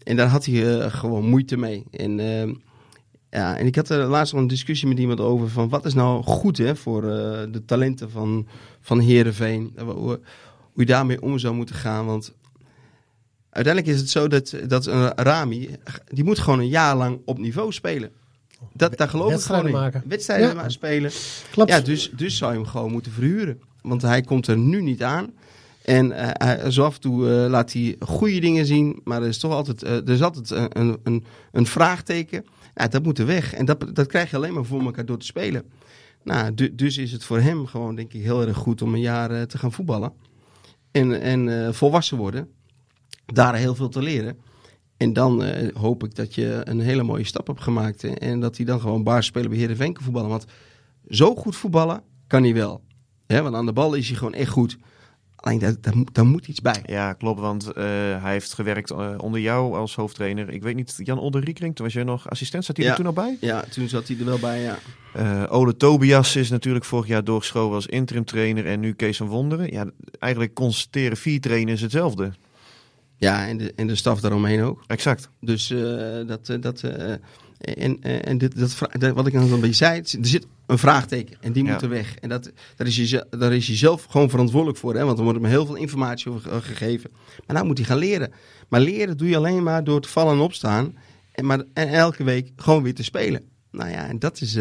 En 0.02 0.16
daar 0.16 0.28
had 0.28 0.44
hij 0.44 0.54
uh, 0.54 0.92
gewoon 0.92 1.28
moeite 1.28 1.56
mee. 1.56 1.84
En, 1.90 2.18
uh, 2.18 2.54
ja, 3.36 3.56
en 3.56 3.66
ik 3.66 3.76
had 3.76 3.88
er 3.88 4.06
laatst 4.06 4.34
al 4.34 4.38
een 4.38 4.46
discussie 4.46 4.88
met 4.88 4.98
iemand 4.98 5.20
over 5.20 5.48
van 5.48 5.68
wat 5.68 5.84
is 5.84 5.94
nou 5.94 6.22
goed 6.22 6.58
hè, 6.58 6.76
voor 6.76 7.02
de 7.02 7.62
talenten 7.66 8.10
van, 8.10 8.46
van 8.80 9.00
Herenveen. 9.00 9.72
Hoe, 9.78 9.94
hoe 9.94 10.20
je 10.74 10.86
daarmee 10.86 11.22
om 11.22 11.38
zou 11.38 11.54
moeten 11.54 11.74
gaan. 11.74 12.06
Want 12.06 12.32
uiteindelijk 13.50 13.94
is 13.94 14.00
het 14.00 14.10
zo 14.10 14.28
dat, 14.28 14.54
dat 14.66 14.86
een 14.86 15.12
Rami, 15.14 15.70
die 16.08 16.24
moet 16.24 16.38
gewoon 16.38 16.58
een 16.58 16.68
jaar 16.68 16.96
lang 16.96 17.20
op 17.24 17.38
niveau 17.38 17.72
spelen. 17.72 18.10
Dat, 18.72 18.96
daar 18.96 19.08
geloof 19.08 19.32
ik 19.32 19.40
gewoon 19.40 19.66
in. 19.66 19.72
Maken. 19.72 20.02
Wedstrijden 20.06 20.54
ja. 20.54 20.68
spelen. 20.68 21.10
Klopt. 21.50 21.70
Ja, 21.70 21.80
dus, 21.80 22.10
dus 22.16 22.36
zou 22.36 22.52
je 22.52 22.58
hem 22.58 22.66
gewoon 22.66 22.92
moeten 22.92 23.12
verhuren. 23.12 23.60
Want 23.82 24.02
hij 24.02 24.22
komt 24.22 24.46
er 24.46 24.58
nu 24.58 24.82
niet 24.82 25.02
aan. 25.02 25.32
En 25.82 26.10
uh, 26.10 26.66
zo 26.68 26.84
af 26.84 26.94
en 26.94 27.00
toe 27.00 27.28
uh, 27.28 27.50
laat 27.50 27.72
hij 27.72 27.96
goede 27.98 28.40
dingen 28.40 28.66
zien. 28.66 29.00
Maar 29.04 29.22
er 29.22 29.28
is 29.28 29.38
toch 29.38 29.52
altijd, 29.52 29.84
uh, 29.84 29.90
er 29.90 30.10
is 30.10 30.22
altijd 30.22 30.50
een, 30.50 30.98
een, 31.02 31.24
een 31.52 31.66
vraagteken. 31.66 32.44
Dat 32.90 33.02
moet 33.02 33.18
er 33.18 33.26
weg. 33.26 33.54
En 33.54 33.64
dat, 33.64 33.86
dat 33.92 34.06
krijg 34.06 34.30
je 34.30 34.36
alleen 34.36 34.54
maar 34.54 34.64
voor 34.64 34.82
elkaar 34.82 35.06
door 35.06 35.18
te 35.18 35.26
spelen. 35.26 35.64
Nou, 36.22 36.54
dus 36.74 36.98
is 36.98 37.12
het 37.12 37.24
voor 37.24 37.40
hem 37.40 37.66
gewoon 37.66 37.94
denk 37.94 38.12
ik 38.12 38.22
heel 38.22 38.46
erg 38.46 38.56
goed 38.56 38.82
om 38.82 38.94
een 38.94 39.00
jaar 39.00 39.46
te 39.46 39.58
gaan 39.58 39.72
voetballen. 39.72 40.12
En, 40.90 41.20
en 41.20 41.74
volwassen 41.74 42.16
worden 42.16 42.48
daar 43.26 43.54
heel 43.54 43.74
veel 43.74 43.88
te 43.88 44.02
leren. 44.02 44.38
En 44.96 45.12
dan 45.12 45.42
uh, 45.44 45.74
hoop 45.74 46.04
ik 46.04 46.14
dat 46.14 46.34
je 46.34 46.60
een 46.64 46.80
hele 46.80 47.02
mooie 47.02 47.24
stap 47.24 47.46
hebt 47.46 47.60
gemaakt. 47.60 48.04
En 48.04 48.40
dat 48.40 48.56
hij 48.56 48.66
dan 48.66 48.80
gewoon 48.80 49.02
baasspeler 49.02 49.48
bij 49.48 49.58
Heerenveen 49.58 49.92
kan 49.92 50.04
voetballen. 50.04 50.28
Want 50.28 50.44
zo 51.08 51.34
goed 51.34 51.56
voetballen 51.56 52.02
kan 52.26 52.42
hij 52.42 52.54
wel. 52.54 52.82
Want 53.26 53.54
aan 53.54 53.66
de 53.66 53.72
bal 53.72 53.94
is 53.94 54.08
hij 54.08 54.16
gewoon 54.16 54.34
echt 54.34 54.50
goed. 54.50 54.78
Alleen 55.46 55.58
daar, 55.58 55.74
daar, 55.80 55.94
daar 56.12 56.26
moet 56.26 56.48
iets 56.48 56.60
bij. 56.60 56.82
Ja, 56.86 57.12
klopt. 57.12 57.40
Want 57.40 57.66
uh, 57.68 57.74
hij 58.22 58.32
heeft 58.32 58.54
gewerkt 58.54 58.90
uh, 58.90 59.14
onder 59.16 59.40
jou 59.40 59.76
als 59.76 59.94
hoofdtrainer. 59.94 60.50
Ik 60.50 60.62
weet 60.62 60.74
niet, 60.74 60.94
Jan 60.96 61.18
Olderiekrink, 61.18 61.76
toen 61.76 61.84
was 61.84 61.94
jij 61.94 62.04
nog 62.04 62.30
assistent. 62.30 62.64
Zat 62.64 62.76
hij 62.76 62.84
ja. 62.84 62.90
er 62.90 62.96
toen 62.96 63.06
al 63.06 63.12
bij? 63.12 63.36
Ja, 63.40 63.64
toen 63.70 63.88
zat 63.88 64.08
hij 64.08 64.18
er 64.18 64.24
wel 64.24 64.38
bij, 64.38 64.60
ja. 64.60 64.78
Uh, 65.16 65.44
Ole 65.48 65.76
Tobias 65.76 66.36
is 66.36 66.50
natuurlijk 66.50 66.84
vorig 66.84 67.06
jaar 67.06 67.24
doorgeschoven 67.24 67.74
als 67.74 67.86
interim 67.86 68.24
trainer. 68.24 68.66
En 68.66 68.80
nu 68.80 68.92
Kees 68.92 69.16
van 69.16 69.26
Wonderen. 69.26 69.72
Ja, 69.72 69.90
eigenlijk 70.18 70.54
constateren 70.54 71.16
vier 71.16 71.40
trainers 71.40 71.80
hetzelfde. 71.80 72.32
Ja, 73.16 73.46
en 73.46 73.56
de, 73.56 73.72
en 73.76 73.86
de 73.86 73.96
staf 73.96 74.20
daaromheen 74.20 74.62
ook. 74.62 74.84
Exact. 74.86 75.30
Dus 75.40 75.74
dat. 76.26 76.56
Dat 76.60 76.82
en 77.60 78.02
en 78.02 78.38
dit, 78.38 78.58
dat, 78.58 78.78
wat 79.14 79.26
ik 79.26 79.32
dan 79.32 79.52
een 79.52 79.60
beetje 79.60 79.72
zei, 79.72 79.98
er 79.98 80.26
zit 80.26 80.46
een 80.66 80.78
vraagteken 80.78 81.36
en 81.40 81.52
die 81.52 81.64
moet 81.64 81.82
er 81.82 81.88
weg. 81.88 82.16
En 82.18 82.28
dat, 82.28 82.52
daar, 82.76 82.86
is 82.86 83.10
je, 83.10 83.26
daar 83.30 83.52
is 83.52 83.66
je 83.66 83.74
zelf 83.74 84.04
gewoon 84.04 84.30
verantwoordelijk 84.30 84.78
voor. 84.78 84.94
Hè? 84.94 85.04
Want 85.04 85.18
er 85.18 85.24
wordt 85.24 85.40
hem 85.40 85.48
heel 85.50 85.66
veel 85.66 85.74
informatie 85.74 86.32
over 86.32 86.62
gegeven. 86.62 87.10
Maar 87.46 87.56
nou 87.56 87.66
moet 87.66 87.78
hij 87.78 87.86
gaan 87.86 87.98
leren. 87.98 88.32
Maar 88.68 88.80
leren 88.80 89.16
doe 89.16 89.28
je 89.28 89.36
alleen 89.36 89.62
maar 89.62 89.84
door 89.84 90.00
te 90.00 90.08
vallen 90.08 90.32
en 90.32 90.40
opstaan. 90.40 90.94
En, 91.32 91.46
maar, 91.46 91.62
en 91.72 91.88
elke 91.88 92.24
week 92.24 92.52
gewoon 92.56 92.82
weer 92.82 92.94
te 92.94 93.04
spelen. 93.04 93.42
Nou 93.70 93.90
ja, 93.90 94.08
en 94.08 94.18
dat 94.18 94.40
is 94.40 94.58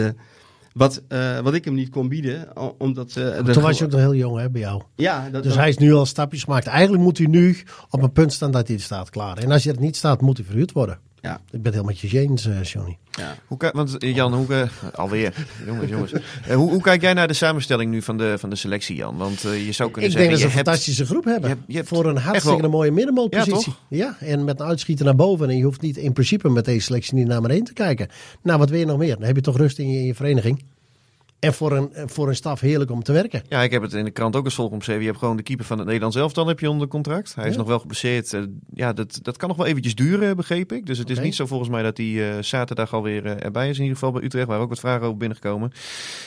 wat, 0.76 1.02
uh, 1.10 1.40
wat 1.40 1.54
ik 1.54 1.66
hem 1.66 1.74
niet 1.74 1.90
kon 1.90 2.08
bieden. 2.08 2.58
Omdat, 2.78 3.16
uh, 3.18 3.38
Toen 3.38 3.64
was 3.64 3.78
je 3.78 3.86
ook 3.86 3.92
nog 3.92 4.00
heel 4.00 4.16
jong 4.16 4.40
hè, 4.40 4.50
bij 4.50 4.62
jou. 4.62 4.82
Ja, 4.96 5.30
dat, 5.30 5.44
dus 5.44 5.56
hij 5.56 5.70
is 5.70 5.78
nu 5.78 5.94
al 5.94 6.06
stapjes 6.06 6.44
gemaakt. 6.44 6.68
Eigenlijk 6.68 7.04
moet 7.04 7.18
hij 7.18 7.28
nu 7.28 7.58
op 7.90 8.02
een 8.02 8.12
punt 8.12 8.34
staan 8.34 8.52
dat 8.52 8.68
hij 8.68 8.76
er 8.76 8.82
staat 8.82 9.10
klaar. 9.10 9.38
En 9.38 9.52
als 9.52 9.64
je 9.64 9.72
er 9.72 9.80
niet 9.80 9.96
staat, 9.96 10.22
moet 10.22 10.38
hij 10.38 10.46
verhuurd 10.46 10.72
worden. 10.72 11.00
Ja. 11.26 11.34
Ik 11.34 11.40
ben 11.52 11.64
het 11.64 11.74
helemaal 11.74 11.92
met 11.92 12.00
je 12.00 12.20
eens, 12.20 12.46
uh, 12.46 12.64
Johnny. 12.64 12.98
Ja. 13.12 13.36
Hoe, 13.48 13.72
want 13.74 13.96
Jan, 14.00 14.34
hoe, 14.34 14.70
alweer, 14.96 15.34
jongens, 15.68 15.90
jongens. 15.90 16.12
hoe, 16.48 16.70
hoe, 16.70 16.82
kijk 16.82 17.02
jij 17.02 17.14
naar 17.14 17.28
de 17.28 17.34
samenstelling 17.34 17.92
nu 17.92 18.02
van 18.02 18.18
de, 18.18 18.36
van 18.38 18.50
de 18.50 18.56
selectie, 18.56 18.96
Jan? 18.96 19.18
Want 19.18 19.42
je 19.42 19.48
zou 19.48 19.56
kunnen 19.56 19.70
ik 19.70 19.92
zeggen... 19.92 20.10
Ik 20.10 20.18
denk 20.18 20.30
dat 20.30 20.40
ze 20.40 20.46
een 20.46 20.52
fantastische 20.52 21.06
groep 21.06 21.24
hebben. 21.24 21.50
Je 21.50 21.56
hebt, 21.56 21.68
je 21.68 21.76
hebt 21.76 21.88
voor 21.88 22.06
een 22.06 22.18
hartstikke 22.18 22.68
mooie 22.68 22.92
middenmootpositie. 22.92 23.74
Ja, 23.90 24.16
ja, 24.20 24.28
en 24.28 24.44
met 24.44 24.60
een 24.60 24.66
uitschieten 24.66 25.06
naar 25.06 25.16
boven. 25.16 25.50
En 25.50 25.58
je 25.58 25.64
hoeft 25.64 25.82
niet 25.82 25.98
in 25.98 26.14
principe 26.14 26.50
met 26.50 26.66
deze 26.66 26.86
selectie 26.86 27.16
niet 27.16 27.28
naar 27.28 27.42
beneden 27.42 27.64
te 27.64 27.74
kijken. 27.74 28.08
Nou, 28.42 28.60
wat 28.60 28.70
wil 28.70 28.80
je 28.80 28.86
nog 28.86 28.98
meer? 28.98 29.16
Dan 29.16 29.26
heb 29.26 29.36
je 29.36 29.42
toch 29.42 29.58
rust 29.58 29.80
in 29.80 29.92
je, 29.92 30.00
in 30.00 30.06
je 30.06 30.16
vereniging. 30.16 30.64
En 31.40 31.54
voor 31.54 31.72
een, 31.72 31.92
voor 32.06 32.28
een 32.28 32.36
staf 32.36 32.60
heerlijk 32.60 32.92
om 32.92 33.04
te 33.04 33.12
werken. 33.12 33.44
Ja, 33.50 33.64
ik 33.64 33.72
heb 33.72 33.82
het 33.82 33.94
in 33.94 34.04
de 34.04 34.12
krant 34.12 34.36
ook 34.36 34.46
eens 34.46 34.56
volk 34.56 34.72
omschreven. 34.72 35.02
Je 35.02 35.08
hebt 35.08 35.20
gewoon 35.20 35.38
de 35.38 35.44
keeper 35.44 35.66
van 35.66 35.78
het 35.78 35.86
Nederlands 35.86 36.16
elftal 36.16 36.48
heb 36.48 36.60
je 36.60 36.70
onder 36.70 36.88
contract. 36.88 37.36
Hij 37.36 37.50
is 37.50 37.58
nog 37.58 37.68
wel 37.68 37.80
geblesseerd. 37.80 38.34
Eh, 38.34 38.42
ja, 38.74 38.94
dat, 38.94 39.20
dat 39.22 39.38
kan 39.38 39.48
nog 39.48 39.58
wel 39.58 39.66
eventjes 39.66 39.96
duren, 39.96 40.36
begreep 40.36 40.72
ik. 40.72 40.86
Dus 40.86 40.98
het 40.98 41.10
is 41.10 41.20
niet 41.20 41.36
zo 41.36 41.46
volgens 41.46 41.70
mij 41.70 41.84
dat 41.84 41.98
hij 41.98 42.06
uh, 42.06 42.42
zaterdag 42.42 42.94
alweer 42.94 43.26
uh, 43.26 43.44
erbij 43.44 43.70
is. 43.70 43.76
In 43.76 43.84
ieder 43.84 43.98
geval 43.98 44.14
bij 44.14 44.24
Utrecht, 44.24 44.48
waar 44.48 44.60
ook 44.60 44.70
wat 44.70 44.80
vragen 44.80 45.06
over 45.06 45.18
binnengekomen. 45.18 45.72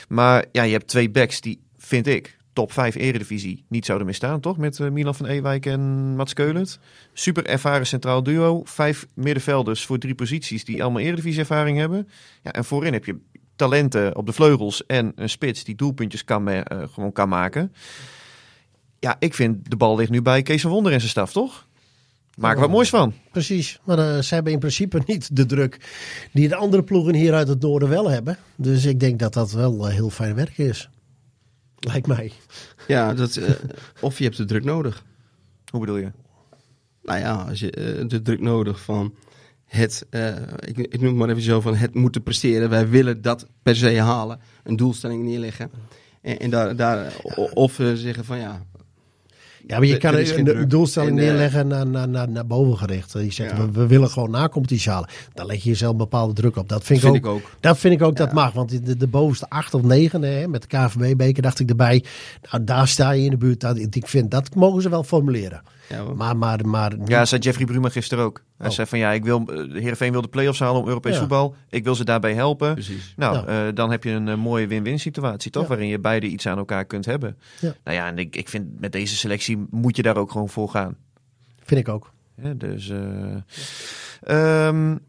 Maar 0.07 0.45
ja, 0.51 0.63
je 0.63 0.71
hebt 0.71 0.87
twee 0.87 1.09
backs 1.09 1.41
die, 1.41 1.61
vind 1.77 2.07
ik, 2.07 2.37
top 2.53 2.71
5 2.71 2.95
eredivisie 2.95 3.65
niet 3.69 3.85
zouden 3.85 4.07
meer 4.07 4.15
staan, 4.15 4.39
toch? 4.39 4.57
Met 4.57 4.79
uh, 4.79 4.89
Milan 4.89 5.15
van 5.15 5.25
Ewijk 5.25 5.65
en 5.65 5.81
Mats 6.15 6.33
Keulert. 6.33 6.79
Super 7.13 7.45
ervaren 7.45 7.87
centraal 7.87 8.23
duo. 8.23 8.61
Vijf 8.65 9.05
middenvelders 9.13 9.85
voor 9.85 9.97
drie 9.97 10.15
posities 10.15 10.65
die 10.65 10.83
allemaal 10.83 11.01
eredivisie 11.01 11.39
ervaring 11.39 11.77
hebben. 11.77 12.09
Ja, 12.43 12.51
en 12.51 12.65
voorin 12.65 12.93
heb 12.93 13.05
je 13.05 13.19
talenten 13.59 14.15
op 14.15 14.25
de 14.25 14.33
vleugels 14.33 14.85
en 14.85 15.11
een 15.15 15.29
spits 15.29 15.63
die 15.63 15.75
doelpuntjes 15.75 16.23
kan, 16.23 16.49
uh, 16.49 16.61
gewoon 16.91 17.11
kan 17.11 17.29
maken. 17.29 17.73
Ja, 18.99 19.15
ik 19.19 19.33
vind 19.33 19.69
de 19.69 19.75
bal 19.75 19.95
ligt 19.95 20.09
nu 20.09 20.21
bij 20.21 20.41
Kees 20.41 20.61
van 20.61 20.71
Wonder 20.71 20.91
en 20.91 20.99
zijn 20.99 21.11
staf, 21.11 21.31
toch? 21.31 21.67
Maak 22.35 22.53
er 22.55 22.59
wat 22.59 22.69
moois 22.69 22.89
van. 22.89 23.13
Precies, 23.31 23.79
maar 23.83 23.99
uh, 23.99 24.19
ze 24.19 24.33
hebben 24.33 24.53
in 24.53 24.59
principe 24.59 25.01
niet 25.05 25.35
de 25.35 25.45
druk 25.45 25.79
die 26.33 26.47
de 26.47 26.55
andere 26.55 26.83
ploegen 26.83 27.15
hier 27.15 27.33
uit 27.33 27.47
het 27.47 27.61
noorden 27.61 27.89
wel 27.89 28.09
hebben. 28.09 28.37
Dus 28.55 28.85
ik 28.85 28.99
denk 28.99 29.19
dat 29.19 29.33
dat 29.33 29.51
wel 29.51 29.87
uh, 29.87 29.93
heel 29.93 30.09
fijn 30.09 30.35
werk 30.35 30.57
is. 30.57 30.89
Lijkt 31.79 32.07
mij. 32.07 32.31
Ja, 32.87 33.13
dat, 33.13 33.39
of 34.01 34.17
je 34.17 34.23
hebt 34.23 34.37
de 34.37 34.45
druk 34.45 34.63
nodig. 34.63 35.03
Hoe 35.71 35.79
bedoel 35.79 35.97
je? 35.97 36.11
Nou 37.03 37.19
ja, 37.19 37.33
als 37.49 37.59
je 37.59 38.03
de 38.07 38.21
druk 38.21 38.41
nodig 38.41 38.81
van 38.81 39.13
het, 39.69 40.05
uh, 40.11 40.27
ik, 40.59 40.77
ik, 40.77 41.01
noem 41.01 41.07
het 41.07 41.15
maar 41.15 41.29
even 41.29 41.41
zo 41.41 41.61
van 41.61 41.75
het 41.75 41.93
moeten 41.93 42.23
presteren. 42.23 42.69
Wij 42.69 42.89
willen 42.89 43.21
dat 43.21 43.47
per 43.63 43.75
se 43.75 43.99
halen. 43.99 44.39
Een 44.63 44.75
doelstelling 44.75 45.23
neerleggen. 45.23 45.71
En, 46.21 46.39
en 46.39 46.49
daar, 46.49 46.75
daar 46.75 47.13
of 47.53 47.79
uh, 47.79 47.93
zeggen 47.93 48.25
van 48.25 48.39
ja. 48.39 48.61
Ja, 49.67 49.77
maar 49.77 49.87
je 49.87 49.97
kan 49.97 50.15
een, 50.15 50.67
doelstelling 50.67 51.17
en, 51.17 51.23
eh, 51.23 51.29
neerleggen 51.29 51.67
naar, 51.67 51.87
naar, 51.87 52.09
naar, 52.09 52.29
naar 52.29 52.47
boven 52.47 52.77
gericht. 52.77 53.13
Je 53.13 53.31
zegt, 53.31 53.57
we, 53.57 53.71
we, 53.71 53.87
willen 53.87 54.09
gewoon 54.09 54.31
na 54.31 54.49
competitie 54.49 54.91
halen. 54.91 55.09
Dan 55.33 55.45
leg 55.45 55.63
je 55.63 55.69
jezelf 55.69 55.91
een 55.91 55.97
bepaalde 55.97 56.33
druk 56.33 56.55
op. 56.55 56.69
Dat 56.69 56.83
vind, 56.83 57.03
ik, 57.03 57.09
ook, 57.09 57.15
ik, 57.15 57.25
ook, 57.25 57.41
Dat 57.59 57.77
vind 57.77 57.93
ik 57.93 58.01
ook 58.01 58.17
ja. 58.17 58.25
dat 58.25 58.33
mag. 58.33 58.53
Want 58.53 58.85
de, 58.85 58.97
de 58.97 59.07
bovenste 59.07 59.49
acht 59.49 59.73
of 59.73 59.81
negen 59.81 60.21
hè, 60.21 60.47
met 60.47 60.61
de 60.61 60.77
KVB-beker 60.77 61.41
dacht 61.41 61.59
ik 61.59 61.69
erbij. 61.69 62.03
Nou, 62.51 62.63
daar 62.63 62.87
sta 62.87 63.11
je 63.11 63.23
in 63.23 63.29
de 63.29 63.37
buurt. 63.37 63.59
Dat, 63.59 63.77
ik 63.77 64.07
vind, 64.07 64.31
dat 64.31 64.55
mogen 64.55 64.81
ze 64.81 64.89
wel 64.89 65.03
formuleren. 65.03 65.61
Ja, 65.89 66.03
maar, 66.03 66.37
maar, 66.37 66.67
maar, 66.67 66.95
ja, 67.05 67.25
zei 67.25 67.41
Jeffrey 67.41 67.65
Bruma 67.65 67.89
gisteren 67.89 68.23
ook. 68.23 68.43
Hij 68.57 68.67
oh. 68.67 68.73
zei 68.73 68.87
van 68.87 68.99
ja, 68.99 69.11
ik 69.11 69.23
wil, 69.23 69.45
de 69.45 69.69
Heerenveen 69.73 70.11
wil 70.11 70.21
de 70.21 70.27
play-offs 70.27 70.59
halen 70.59 70.81
om 70.81 70.87
Europees 70.87 71.17
voetbal. 71.17 71.55
Ik 71.69 71.83
wil 71.83 71.95
ze 71.95 72.05
daarbij 72.05 72.33
helpen. 72.33 72.73
Precies. 72.73 73.13
Nou, 73.15 73.49
uh, 73.49 73.67
dan 73.73 73.91
heb 73.91 74.03
je 74.03 74.11
een 74.11 74.27
uh, 74.27 74.35
mooie 74.35 74.67
win-win 74.67 74.99
situatie, 74.99 75.51
toch? 75.51 75.67
Waarin 75.67 75.87
je 75.87 75.99
beide 75.99 76.27
iets 76.27 76.47
aan 76.47 76.57
elkaar 76.57 76.85
kunt 76.85 77.05
hebben. 77.05 77.37
Nou 77.61 77.97
ja, 77.97 78.07
en 78.07 78.17
ik, 78.17 78.35
ik 78.35 78.49
vind 78.49 78.79
met 78.79 78.91
deze 78.91 79.15
selectie 79.15 79.65
moet 79.69 79.95
je 79.95 80.01
daar 80.01 80.17
ook 80.17 80.31
gewoon 80.31 80.49
voor 80.49 80.69
gaan. 80.69 80.95
Vind 81.63 81.79
ik 81.79 81.89
ook. 81.89 82.11
dus... 82.55 82.89
Uh, 82.89 84.67
um, 84.67 84.99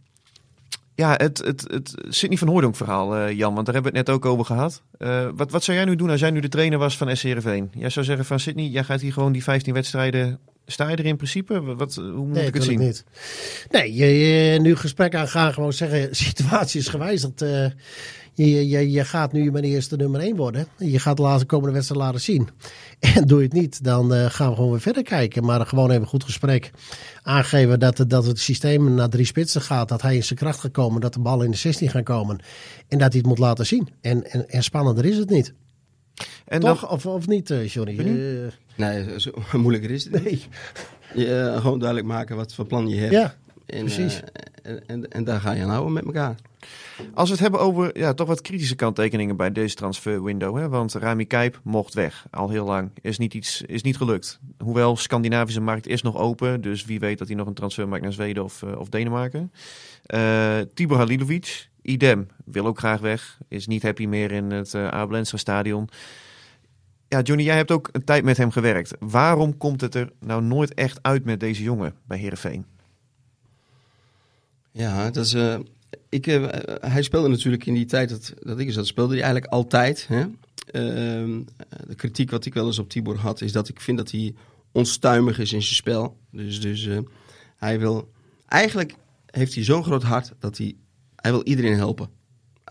ja, 1.01 1.14
het, 1.16 1.39
het, 1.39 1.64
het 1.70 1.95
Sidney 2.09 2.39
van 2.39 2.49
Hooydonk 2.49 2.76
verhaal, 2.76 3.16
uh, 3.16 3.31
Jan, 3.33 3.55
want 3.55 3.66
daar 3.66 3.74
hebben 3.74 3.93
we 3.93 3.99
het 3.99 4.07
net 4.07 4.16
ook 4.16 4.24
over 4.24 4.45
gehad. 4.45 4.83
Uh, 4.99 5.28
wat, 5.35 5.51
wat 5.51 5.64
zou 5.64 5.76
jij 5.76 5.87
nu 5.87 5.97
doen 5.97 6.11
als 6.11 6.20
jij 6.20 6.31
nu 6.31 6.41
de 6.41 6.49
trainer 6.49 6.78
was 6.78 6.97
van 6.97 7.16
SC 7.16 7.22
Heerenveen? 7.22 7.70
Jij 7.74 7.91
zou 7.91 8.05
zeggen 8.05 8.24
van 8.24 8.41
Sidney, 8.41 8.66
jij 8.66 8.85
gaat 8.85 9.01
hier 9.01 9.12
gewoon 9.12 9.33
die 9.33 9.43
15 9.43 9.74
wedstrijden 9.74 10.39
Sta 10.71 10.89
je 10.89 10.97
er 10.97 11.07
in 11.07 11.16
principe? 11.16 11.75
Wat, 11.75 11.95
hoe 11.95 12.12
moet 12.12 12.31
Nee, 12.33 12.47
ik 12.47 12.55
het 12.55 12.64
zien? 12.64 12.79
niet. 12.79 13.05
Nee, 13.71 13.95
je, 13.95 14.07
je 14.07 14.61
nu 14.61 14.77
gesprek 14.77 15.14
aangaan, 15.14 15.53
gewoon 15.53 15.73
zeggen, 15.73 16.14
situatie 16.27 16.81
is 16.81 16.89
gewijzigd. 16.89 17.43
eh, 17.43 17.66
je, 18.35 18.68
je, 18.68 18.91
je 18.91 19.05
gaat 19.05 19.33
nu 19.33 19.51
mijn 19.51 19.64
eerste 19.64 19.97
nummer 19.97 20.21
1 20.21 20.37
worden. 20.37 20.66
Je 20.79 20.99
gaat 20.99 21.16
de 21.16 21.23
laatste 21.23 21.47
komende 21.47 21.73
wedstrijd 21.75 22.01
laten 22.03 22.21
zien. 22.21 22.49
En 23.14 23.27
doe 23.27 23.39
je 23.39 23.45
het 23.45 23.53
niet, 23.53 23.85
dan 23.85 24.14
eh, 24.14 24.25
gaan 24.31 24.49
we 24.49 24.55
gewoon 24.55 24.71
weer 24.71 24.81
verder 24.81 25.03
kijken. 25.03 25.45
Maar 25.45 25.66
gewoon 25.66 25.91
even 25.91 26.07
goed 26.07 26.25
gesprek. 26.25 26.71
Aangeven 27.23 27.79
dat, 27.81 27.99
het- 27.99 28.11
dat 28.11 28.27
het 28.27 28.39
systeem 28.39 28.95
naar 28.95 29.09
drie 29.09 29.25
spitsen 29.25 29.61
gaat. 29.62 29.89
Dat 29.89 30.03
hij 30.03 30.14
in 30.16 30.25
zijn 30.25 30.39
kracht 30.39 30.61
gaat 30.61 30.71
komen. 30.71 31.01
Dat 31.01 31.12
de 31.14 31.21
bal 31.21 31.43
in 31.43 31.51
de 31.51 31.57
16 31.57 31.89
gaan 31.91 32.03
komen. 32.03 32.39
En 32.89 32.99
dat 32.99 33.09
hij 33.12 33.18
het 33.18 33.27
moet 33.27 33.39
laten 33.39 33.66
zien. 33.66 33.89
En, 34.01 34.31
en, 34.31 34.49
en 34.49 34.62
spannender 34.62 35.05
is 35.05 35.16
het 35.16 35.31
niet. 35.31 35.55
En 36.45 36.61
dan, 36.61 36.75
Toch? 36.79 36.91
Of, 36.91 37.07
of 37.07 37.27
niet, 37.27 37.51
eh, 37.51 37.68
Johnny? 37.68 37.97
Nee, 38.81 39.20
zo 39.20 39.31
moeilijker 39.59 39.91
is 39.91 40.05
het 40.05 40.12
niet. 40.12 40.24
nee. 40.24 41.26
Je, 41.26 41.35
eh, 41.41 41.61
gewoon 41.61 41.78
duidelijk 41.78 42.09
maken 42.09 42.37
wat 42.37 42.55
voor 42.55 42.66
plan 42.66 42.89
je 42.89 42.97
hebt. 42.97 43.12
Ja, 43.12 43.35
en, 43.66 43.85
precies. 43.85 44.20
eh, 44.22 44.72
en, 44.72 44.87
en, 44.87 45.11
en 45.11 45.24
daar 45.24 45.41
ga 45.41 45.53
je 45.53 45.62
aan 45.62 45.68
houden 45.70 45.93
met 45.93 46.05
elkaar. 46.05 46.35
als 47.14 47.26
we 47.28 47.33
het 47.35 47.43
hebben 47.43 47.61
over 47.61 47.99
ja, 47.99 48.14
toch 48.14 48.26
wat 48.26 48.41
kritische 48.41 48.74
kanttekeningen 48.74 49.37
bij 49.37 49.53
deze 49.53 49.74
transferwindow. 49.74 50.57
Hè? 50.57 50.68
Want 50.68 50.95
Rami 50.95 51.26
Kijp 51.26 51.61
mocht 51.62 51.95
weg, 51.95 52.26
al 52.31 52.49
heel 52.49 52.64
lang. 52.64 52.91
Is 53.01 53.18
niet, 53.18 53.35
iets, 53.35 53.62
is 53.66 53.83
niet 53.83 53.97
gelukt. 53.97 54.39
Hoewel, 54.59 54.97
Scandinavische 54.97 55.61
markt 55.61 55.87
is 55.87 56.03
nog 56.03 56.16
open. 56.16 56.61
Dus 56.61 56.85
wie 56.85 56.99
weet 57.01 57.18
dat 57.18 57.28
hij 57.28 57.37
nog 57.37 57.47
een 57.47 57.55
transfer 57.55 57.89
maakt 57.89 58.03
naar 58.03 58.12
Zweden 58.12 58.45
of, 58.45 58.62
eh, 58.62 58.78
of 58.78 58.89
Denemarken. 58.89 59.53
Eh 60.07 60.59
Tibor 60.74 60.97
Halilovic, 60.97 61.68
idem. 61.83 62.26
Wil 62.45 62.66
ook 62.66 62.78
graag 62.78 63.01
weg. 63.01 63.39
Is 63.49 63.66
niet 63.66 63.83
happy 63.83 64.07
meer 64.07 64.33
in 64.33 64.51
het 64.51 64.74
uh, 64.74 64.89
Abelensra 64.89 65.39
stadion. 65.39 65.89
Ja, 67.11 67.20
Johnny, 67.20 67.44
jij 67.44 67.56
hebt 67.56 67.70
ook 67.70 67.88
een 67.92 68.04
tijd 68.04 68.24
met 68.24 68.36
hem 68.36 68.50
gewerkt. 68.50 68.94
Waarom 68.98 69.56
komt 69.56 69.80
het 69.80 69.94
er 69.94 70.12
nou 70.20 70.42
nooit 70.42 70.74
echt 70.74 70.98
uit 71.02 71.24
met 71.24 71.40
deze 71.40 71.62
jongen 71.62 71.94
bij 72.06 72.18
Heerenveen? 72.18 72.64
Ja, 74.70 75.11
dat 75.11 75.24
is, 75.24 75.34
eh, 75.34 75.58
ik, 76.08 76.26
eh, 76.26 76.44
hij 76.80 77.02
speelde 77.02 77.28
natuurlijk 77.28 77.66
in 77.66 77.74
die 77.74 77.84
tijd 77.84 78.08
dat, 78.08 78.34
dat 78.38 78.58
ik 78.58 78.72
zat, 78.72 78.86
speelde 78.86 79.12
hij 79.12 79.22
eigenlijk 79.22 79.52
altijd. 79.52 80.06
Hè? 80.08 80.20
Ehm, 80.70 81.40
de 81.86 81.94
kritiek 81.96 82.30
wat 82.30 82.44
ik 82.44 82.54
wel 82.54 82.66
eens 82.66 82.78
op 82.78 82.88
Tibor 82.88 83.16
had, 83.16 83.40
is 83.40 83.52
dat 83.52 83.68
ik 83.68 83.80
vind 83.80 83.96
dat 83.98 84.11
hij 84.11 84.34
onstuimig 84.72 85.38
is 85.38 85.52
in 85.52 85.62
zijn 85.62 85.74
spel. 85.74 86.16
Dus, 86.30 86.61
dus 86.61 86.86
eh, 86.86 86.98
hij 87.56 87.78
wil... 87.78 88.11
Eigenlijk 88.46 88.94
heeft 89.26 89.54
hij 89.54 89.64
zo'n 89.64 89.84
groot 89.84 90.02
hart 90.02 90.32
dat 90.38 90.58
hij... 90.58 90.76
Hij 91.16 91.30
wil 91.30 91.42
iedereen 91.42 91.76
helpen. 91.76 92.20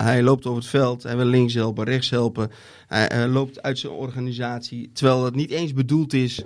Hij 0.04 0.24
loopt 0.24 0.46
over 0.46 0.60
het 0.60 0.70
veld, 0.70 1.04
hij 1.04 1.18
wil 1.18 1.26
links 1.26 1.54
helpen, 1.54 1.86
rechts 1.86 2.10
helpen. 2.10 2.52
Hij, 2.88 3.28
loopt 3.28 3.62
uit 3.62 3.80
zijn 3.80 3.94
organisatie, 3.94 4.92
terwijl 4.94 5.26
het 5.26 5.36
niet 5.36 5.50
eens 5.50 5.74
bedoeld 5.74 6.14
is 6.14 6.44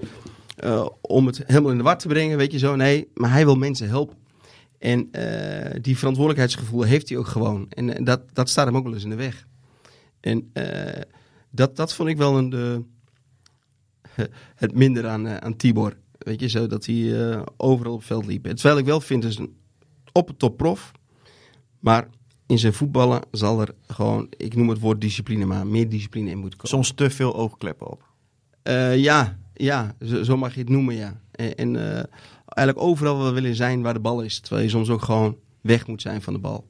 eh, 0.55 0.87
om 1.01 1.25
het 1.25 1.43
helemaal 1.45 1.71
in 1.71 1.77
de 1.77 1.83
war 1.83 1.97
te 1.97 2.07
brengen, 2.07 2.37
weet 2.37 2.51
je 2.51 2.57
zo. 2.57 2.75
Nee, 2.75 3.07
maar 3.13 3.31
hij 3.31 3.45
wil 3.45 3.55
mensen 3.55 3.87
helpen. 3.87 4.17
En 4.79 5.07
eh, 5.11 5.79
die 5.81 5.97
verantwoordelijkheidsgevoel 5.97 6.81
heeft 6.81 7.09
hij 7.09 7.17
ook 7.17 7.27
gewoon. 7.27 7.65
En 7.69 7.95
eh, 7.95 8.05
dat, 8.05 8.21
dat 8.33 8.49
staat 8.49 8.65
hem 8.65 8.77
ook 8.77 8.83
wel 8.83 8.93
eens 8.93 9.03
in 9.03 9.09
de 9.09 9.15
weg. 9.15 9.47
En 10.19 10.51
dat, 11.49 11.75
dat 11.75 11.93
vond 11.93 12.09
ik 12.09 12.17
wel 12.17 12.37
een, 12.37 12.49
de, 12.49 12.83
het 14.55 14.73
minder 14.75 15.07
aan, 15.07 15.41
aan 15.41 15.55
Tibor. 15.55 15.97
Weet 16.17 16.39
je 16.39 16.47
zo, 16.49 16.67
dat 16.67 16.85
hij 16.85 17.43
overal 17.57 17.93
op 17.93 17.99
het 17.99 18.07
veld 18.07 18.25
liep. 18.25 18.43
Terwijl 18.43 18.77
ik 18.77 18.85
wel 18.85 19.01
vind, 19.01 19.23
is 19.23 19.37
een 19.37 19.55
op 20.11 20.27
het 20.27 20.39
top 20.39 20.57
prof. 20.57 20.91
Maar 21.79 22.07
in 22.47 22.59
zijn 22.59 22.73
voetballen 22.73 23.21
zal 23.31 23.61
er 23.61 23.73
gewoon, 23.87 24.27
ik 24.37 24.55
noem 24.55 24.69
het 24.69 24.79
woord 24.79 25.01
discipline 25.01 25.45
maar, 25.45 25.67
meer 25.67 25.89
discipline 25.89 26.29
in 26.29 26.37
moeten 26.37 26.59
komen. 26.59 26.77
Soms 26.77 26.95
te 26.95 27.09
veel 27.09 27.35
oogkleppen 27.35 27.91
op. 27.91 28.03
Eh, 28.63 28.97
ja, 28.97 29.37
ja 29.53 29.95
zo, 30.05 30.23
zo 30.23 30.37
mag 30.37 30.53
je 30.53 30.59
het 30.59 30.69
noemen, 30.69 30.95
ja. 30.95 31.21
En, 31.31 31.55
en 31.55 31.75
eh, 31.75 32.03
eigenlijk 32.45 32.87
overal 32.87 33.17
wel 33.17 33.33
willen 33.33 33.55
zijn 33.55 33.81
waar 33.81 33.93
de 33.93 33.99
bal 33.99 34.21
is. 34.21 34.39
Terwijl 34.39 34.63
je 34.63 34.69
soms 34.69 34.89
ook 34.89 35.01
gewoon 35.01 35.37
weg 35.61 35.87
moet 35.87 36.01
zijn 36.01 36.21
van 36.21 36.33
de 36.33 36.39
bal. 36.39 36.65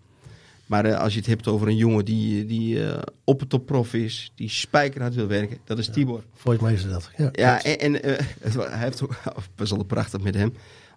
Maar 0.66 0.86
eh, 0.86 1.00
als 1.00 1.14
je 1.14 1.20
het 1.20 1.28
hebt 1.28 1.48
over 1.48 1.68
een 1.68 1.76
jongen 1.76 2.06
die, 2.06 2.46
die 2.46 2.86
eh, 2.86 3.02
op 3.24 3.40
het 3.40 3.50
topprof 3.50 3.94
is, 3.94 4.32
die 4.36 4.50
spijkerhard 4.50 5.16
wil 5.16 5.28
werken, 5.28 5.58
dat 5.64 5.78
is 5.78 5.90
Tibor. 5.90 6.24
Volgens 6.34 6.64
mij 6.64 6.74
is 6.74 6.88
dat. 6.88 7.10
Ja, 7.18 7.30
Ja, 7.32 7.64
en, 7.64 7.80
en 7.80 8.04
eh, 8.04 8.26
hij 8.72 8.80
heeft 8.80 9.04
ook 9.04 9.16
best 9.56 9.72
wel 9.72 9.84
prachtig 9.84 10.22
met 10.22 10.36
hem. 10.36 10.54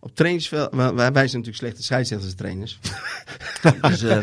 Op 0.07 0.15
trainingsveld, 0.15 0.69
wij, 0.75 0.93
wij 0.95 1.13
zijn 1.13 1.23
natuurlijk 1.23 1.57
slechte 1.57 1.83
scheidsrechters 1.83 2.35
trainers. 2.35 2.79
dus, 3.89 4.03
eh, 4.03 4.19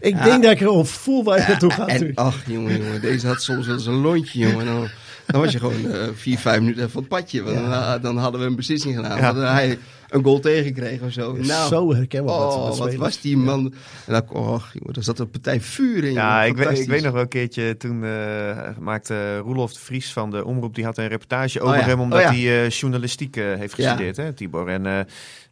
Ik 0.00 0.14
Ja. 0.14 0.24
denk 0.24 0.42
dat 0.42 0.52
ik 0.52 0.62
al 0.62 0.84
voel 0.84 1.24
waar 1.24 1.38
je 1.40 1.44
naartoe 1.48 1.70
gaat. 1.70 1.88
en, 1.88 2.12
ach, 2.14 2.36
jongen, 2.46 2.78
jongen, 2.82 3.00
deze 3.00 3.26
had 3.26 3.42
soms 3.42 3.66
wel 3.66 3.74
eens 3.74 3.86
een 3.86 3.94
lontje, 3.94 4.38
jongen. 4.38 4.66
Dan, 4.66 4.88
dan 5.26 5.40
was 5.40 5.52
je 5.52 5.58
gewoon 5.58 5.90
eh, 5.90 6.08
vier, 6.14 6.38
vijf 6.38 6.60
minuten 6.60 6.78
even 6.80 6.90
van 6.92 7.00
het 7.00 7.10
padje. 7.10 7.42
Want 7.42 7.56
dan, 7.70 8.00
dan 8.00 8.16
hadden 8.18 8.40
we 8.40 8.46
een 8.46 8.56
beslissing 8.56 8.96
gedaan. 8.96 9.36
Hij 9.36 9.78
een 10.08 10.22
goal 10.24 10.40
tegengekregen 10.40 11.06
of 11.06 11.12
zo. 11.12 11.32
Nou, 11.32 11.68
Zo 11.68 11.94
herkenbaar. 11.94 12.34
oh, 12.34 12.76
wat 12.78 12.94
was 12.94 13.20
die 13.20 13.36
man. 13.36 13.74
En 14.06 14.12
dan, 14.12 14.22
oh, 14.32 14.62
jongen, 14.72 14.92
daar 14.94 15.02
zat 15.02 15.18
een 15.18 15.30
partij 15.30 15.60
vuur 15.60 16.04
in. 16.04 16.12
Ja, 16.12 16.42
ik 16.42 16.44
weet, 16.44 16.50
ik 16.52 16.56
Fantastisch. 16.62 16.86
weet 16.86 17.02
nog 17.02 17.12
wel 17.12 17.22
een 17.22 17.28
keertje, 17.28 17.76
toen 17.76 18.04
eh, 18.04 18.68
maakte 18.78 19.36
Roelof 19.38 19.72
de 19.72 19.78
Vries 19.80 20.12
van 20.12 20.30
de 20.30 20.44
Omroep, 20.44 20.74
die 20.74 20.84
had 20.84 20.98
een 20.98 21.08
reportage 21.08 21.60
over 21.60 21.76
ja. 21.76 21.82
hem, 21.84 22.00
omdat 22.00 22.18
Oh 22.18 22.24
ja. 22.24 22.30
hij 22.32 22.64
eh, 22.64 22.70
journalistiek 22.70 23.36
eh, 23.36 23.44
heeft 23.44 23.76
Ja. 23.76 23.88
gestudeerd, 23.88 24.16
hè, 24.16 24.32
Tibor. 24.32 24.68
En 24.68 25.06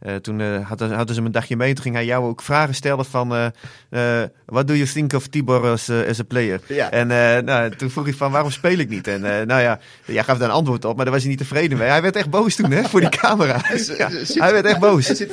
eh, 0.04 0.14
toen 0.14 0.40
eh, 0.40 0.68
hadden, 0.68 0.88
hadden 0.88 1.08
ze 1.08 1.14
hem 1.14 1.26
een 1.26 1.32
dagje 1.32 1.56
mee, 1.56 1.74
toen 1.74 1.82
ging 1.82 1.94
hij 1.94 2.04
jou 2.04 2.24
ook 2.24 2.42
vragen 2.42 2.74
stellen 2.74 3.04
van, 3.04 3.34
eh 3.34 3.46
eh, 3.94 4.22
what 4.46 4.66
do 4.66 4.74
you 4.74 4.86
think 4.86 5.12
of 5.12 5.26
Tibor 5.26 5.66
as, 5.66 5.90
as 5.90 6.20
a 6.20 6.24
player? 6.24 6.60
Ja. 6.66 6.90
En 6.90 7.10
eh, 7.10 7.42
nou, 7.42 7.70
toen 7.76 7.90
vroeg 7.90 8.04
hij 8.04 8.14
van, 8.14 8.30
waarom 8.32 8.50
speel 8.50 8.78
ik 8.78 8.88
niet? 8.88 9.06
En 9.06 9.24
eh, 9.24 9.46
nou 9.46 9.60
ja, 9.60 9.78
jij 10.04 10.24
gaf 10.24 10.38
daar 10.38 10.48
een 10.48 10.54
antwoord 10.54 10.84
op, 10.84 10.96
maar 10.96 11.04
daar 11.04 11.14
was 11.14 11.22
hij 11.22 11.30
niet 11.30 11.40
tevreden 11.40 11.78
mee. 11.78 11.88
Hij 11.88 12.02
werd 12.02 12.16
echt 12.16 12.30
boos 12.30 12.54
toen, 12.54 12.70
hè, 12.70 12.82
voor 12.82 13.00
die 13.00 13.08
camera. 13.08 13.62
Ja, 13.98 14.08
hij 14.34 14.52
werd 14.52 14.64
echt 14.64 14.78
boos. 14.78 15.24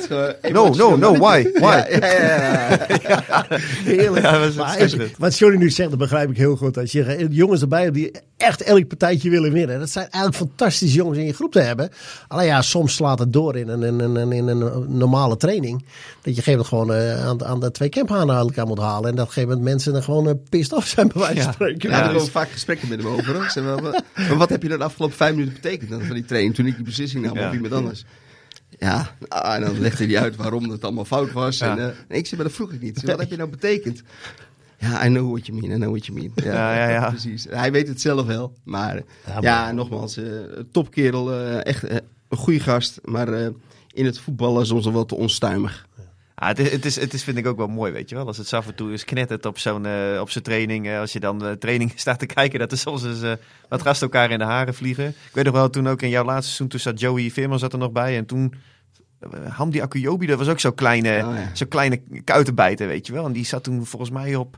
No, 0.52 0.68
no, 0.68 0.96
no, 0.96 1.16
why? 1.16 1.50
Why? 1.52 1.82
Ja, 1.90 2.06
ja, 2.06 2.78
ja, 2.88 3.24
ja. 3.28 3.46
Heerlijk. 3.84 4.24
Ja, 4.24 4.38
dat 4.38 4.54
was 4.54 4.96
Maar 4.96 5.08
wat 5.18 5.38
Johnny 5.38 5.58
nu 5.58 5.70
zegt, 5.70 5.90
dat 5.90 5.98
begrijp 5.98 6.30
ik 6.30 6.36
heel 6.36 6.56
goed. 6.56 6.78
Als 6.78 6.92
je 6.92 7.26
jongens 7.30 7.60
erbij 7.60 7.82
hebt 7.82 7.94
die 7.94 8.10
echt 8.36 8.62
elk 8.62 8.88
partijtje 8.88 9.30
willen 9.30 9.52
winnen. 9.52 9.78
Dat 9.78 9.90
zijn 9.90 10.08
eigenlijk 10.10 10.36
fantastische 10.50 10.96
jongens 10.96 11.18
in 11.18 11.24
je 11.24 11.32
groep 11.32 11.52
te 11.52 11.60
hebben. 11.60 11.90
Alleen 12.28 12.46
ja, 12.46 12.62
soms 12.62 12.94
slaat 12.94 13.18
het 13.18 13.32
door 13.32 13.56
in 13.56 13.68
een, 13.68 13.82
in 13.82 14.00
een, 14.00 14.32
in 14.32 14.48
een 14.48 14.61
normale 14.88 15.36
training. 15.36 15.78
Dat 15.78 15.86
je 16.22 16.30
op 16.30 16.36
een 16.36 16.42
gegeven 16.42 16.50
moment 16.52 16.68
gewoon 16.68 16.92
eh, 16.94 17.26
aan, 17.26 17.36
de- 17.38 17.44
aan 17.44 17.60
de 17.60 17.70
twee 17.70 17.88
camphanen 17.88 18.36
uit 18.36 18.46
elkaar 18.46 18.66
moet 18.66 18.78
halen. 18.78 19.10
En 19.10 19.16
dat 19.16 19.24
op 19.24 19.28
een 19.28 19.32
gegeven 19.34 19.48
moment 19.48 19.68
mensen 19.74 19.92
dan 19.92 20.02
gewoon 20.02 20.28
uh, 20.28 20.32
pissed 20.48 20.72
off 20.72 20.86
zijn 20.86 21.08
bij 21.08 21.20
wijze 21.22 21.34
van 21.36 21.44
Ja. 21.44 21.52
spreken. 21.52 21.78
Ja, 21.78 21.88
Ja, 21.88 21.94
daar 21.94 22.04
hebben 22.04 22.22
dus- 22.22 22.30
vaak 22.32 22.50
gesprekken 22.50 22.88
met 22.88 23.02
hem 23.02 23.12
over. 23.12 23.34
Hoor. 23.34 23.42
Ik 23.44 23.50
zeg 23.50 23.64
wel, 23.64 23.80
wat- 23.80 24.02
maar 24.16 24.36
wat 24.36 24.48
heb 24.48 24.62
je 24.62 24.68
dan 24.68 24.78
de 24.78 24.84
afgelopen 24.84 25.16
vijf 25.16 25.34
minuten 25.34 25.54
betekend 25.62 25.90
dan 25.90 26.02
van 26.02 26.14
die 26.14 26.24
training? 26.24 26.54
Toen 26.54 26.66
ik 26.66 26.74
die 26.74 26.84
beslissing 26.84 27.24
nam 27.24 27.36
Ja. 27.36 27.48
of 27.48 27.54
iemand 27.54 27.72
anders. 27.72 28.04
Ja, 28.78 29.10
nou, 29.28 29.54
en 29.54 29.60
dan 29.60 29.80
legde 29.80 30.06
hij 30.06 30.18
uit 30.18 30.36
waarom 30.36 30.70
het 30.70 30.84
allemaal 30.84 31.04
fout 31.04 31.32
was. 31.32 31.58
Ja. 31.58 31.70
En, 31.70 31.78
eh, 31.78 31.94
nee, 32.08 32.18
ik 32.18 32.26
zei, 32.26 32.36
maar 32.40 32.44
dat 32.50 32.56
vroeg 32.56 32.72
ik 32.72 32.80
niet. 32.80 33.02
Wat 33.04 33.18
heb 33.18 33.30
je 33.30 33.36
nou 33.36 33.50
betekend? 33.50 34.02
Ja, 34.78 35.04
I 35.06 35.08
know 35.08 35.30
what 35.30 35.46
you 35.46 35.60
mean, 35.60 35.72
I 35.72 35.76
know 35.76 35.90
what 35.90 36.06
you 36.06 36.18
mean. 36.18 36.30
Ja, 36.34 36.74
ja, 36.74 36.88
ja. 36.90 37.08
Precies. 37.10 37.46
Hij 37.50 37.72
weet 37.72 37.88
het 37.88 38.00
zelf 38.00 38.26
wel. 38.26 38.52
Maar 38.64 38.94
Ja, 38.96 39.02
ja, 39.26 39.32
maar- 39.34 39.42
ja 39.42 39.72
nogmaals, 39.72 40.16
eh, 40.16 40.24
topkerel, 40.72 41.32
eh, 41.32 41.64
echt 41.66 41.82
een 41.90 42.00
goede 42.28 42.60
gast. 42.60 42.98
Maar 43.04 43.28
eh, 43.32 43.48
in 43.92 44.04
het 44.04 44.18
voetballen 44.20 44.66
soms 44.66 44.86
wel 44.86 45.04
te 45.04 45.14
onstuimig. 45.14 45.86
Ah, 46.34 46.48
het, 46.48 46.58
is, 46.58 46.70
het, 46.72 46.84
is, 46.84 46.96
het 46.96 47.12
is, 47.14 47.24
vind 47.24 47.38
ik 47.38 47.46
ook 47.46 47.56
wel 47.56 47.66
mooi, 47.66 47.92
weet 47.92 48.08
je 48.08 48.14
wel. 48.14 48.26
Als 48.26 48.36
het 48.36 48.52
af 48.52 48.66
en 48.66 48.74
toe 48.74 48.92
is 48.92 49.04
knettert 49.04 49.46
op 49.46 49.58
zo'n 49.58 49.86
eh, 49.86 50.20
op 50.20 50.30
zijn 50.30 50.44
training. 50.44 50.86
eh, 50.86 50.98
als 50.98 51.12
je 51.12 51.20
dan 51.20 51.38
de 51.38 51.56
training 51.58 51.92
staat 52.00 52.18
te 52.18 52.26
kijken, 52.26 52.58
dat 52.58 52.72
er 52.72 52.78
soms 52.78 53.04
eens 53.04 53.22
eh, 53.22 53.32
wat 53.68 53.82
gasten 53.82 54.06
elkaar 54.10 54.30
in 54.30 54.38
de 54.38 54.44
haren 54.44 54.74
vliegen. 54.74 55.08
Ik 55.08 55.30
weet 55.32 55.44
nog 55.44 55.54
wel, 55.54 55.70
toen 55.70 55.88
ook 55.88 56.02
in 56.02 56.08
jouw 56.08 56.24
laatste 56.24 56.44
seizoen, 56.46 56.68
toen 56.68 56.80
zat 56.80 57.00
Joey 57.00 57.30
Veerman 57.30 57.58
zat 57.58 57.72
er 57.72 57.78
nog 57.78 57.92
bij. 57.92 58.16
En 58.16 58.26
toen, 58.26 58.54
eh, 59.18 59.30
Hamdi 59.56 59.80
Akuyobi, 59.80 60.26
dat 60.26 60.38
was 60.38 60.48
ook 60.48 60.60
zo'n 60.60 60.74
kleine, 60.74 61.08
Oh, 61.26 61.34
ja. 61.36 61.50
zo'n 61.52 61.68
kleine 61.68 62.02
kuitenbijter, 62.24 62.86
weet 62.86 63.06
je 63.06 63.12
wel. 63.12 63.24
En 63.26 63.32
die 63.32 63.44
zat 63.46 63.62
toen 63.64 63.86
volgens 63.86 64.10
mij 64.10 64.34
op... 64.36 64.56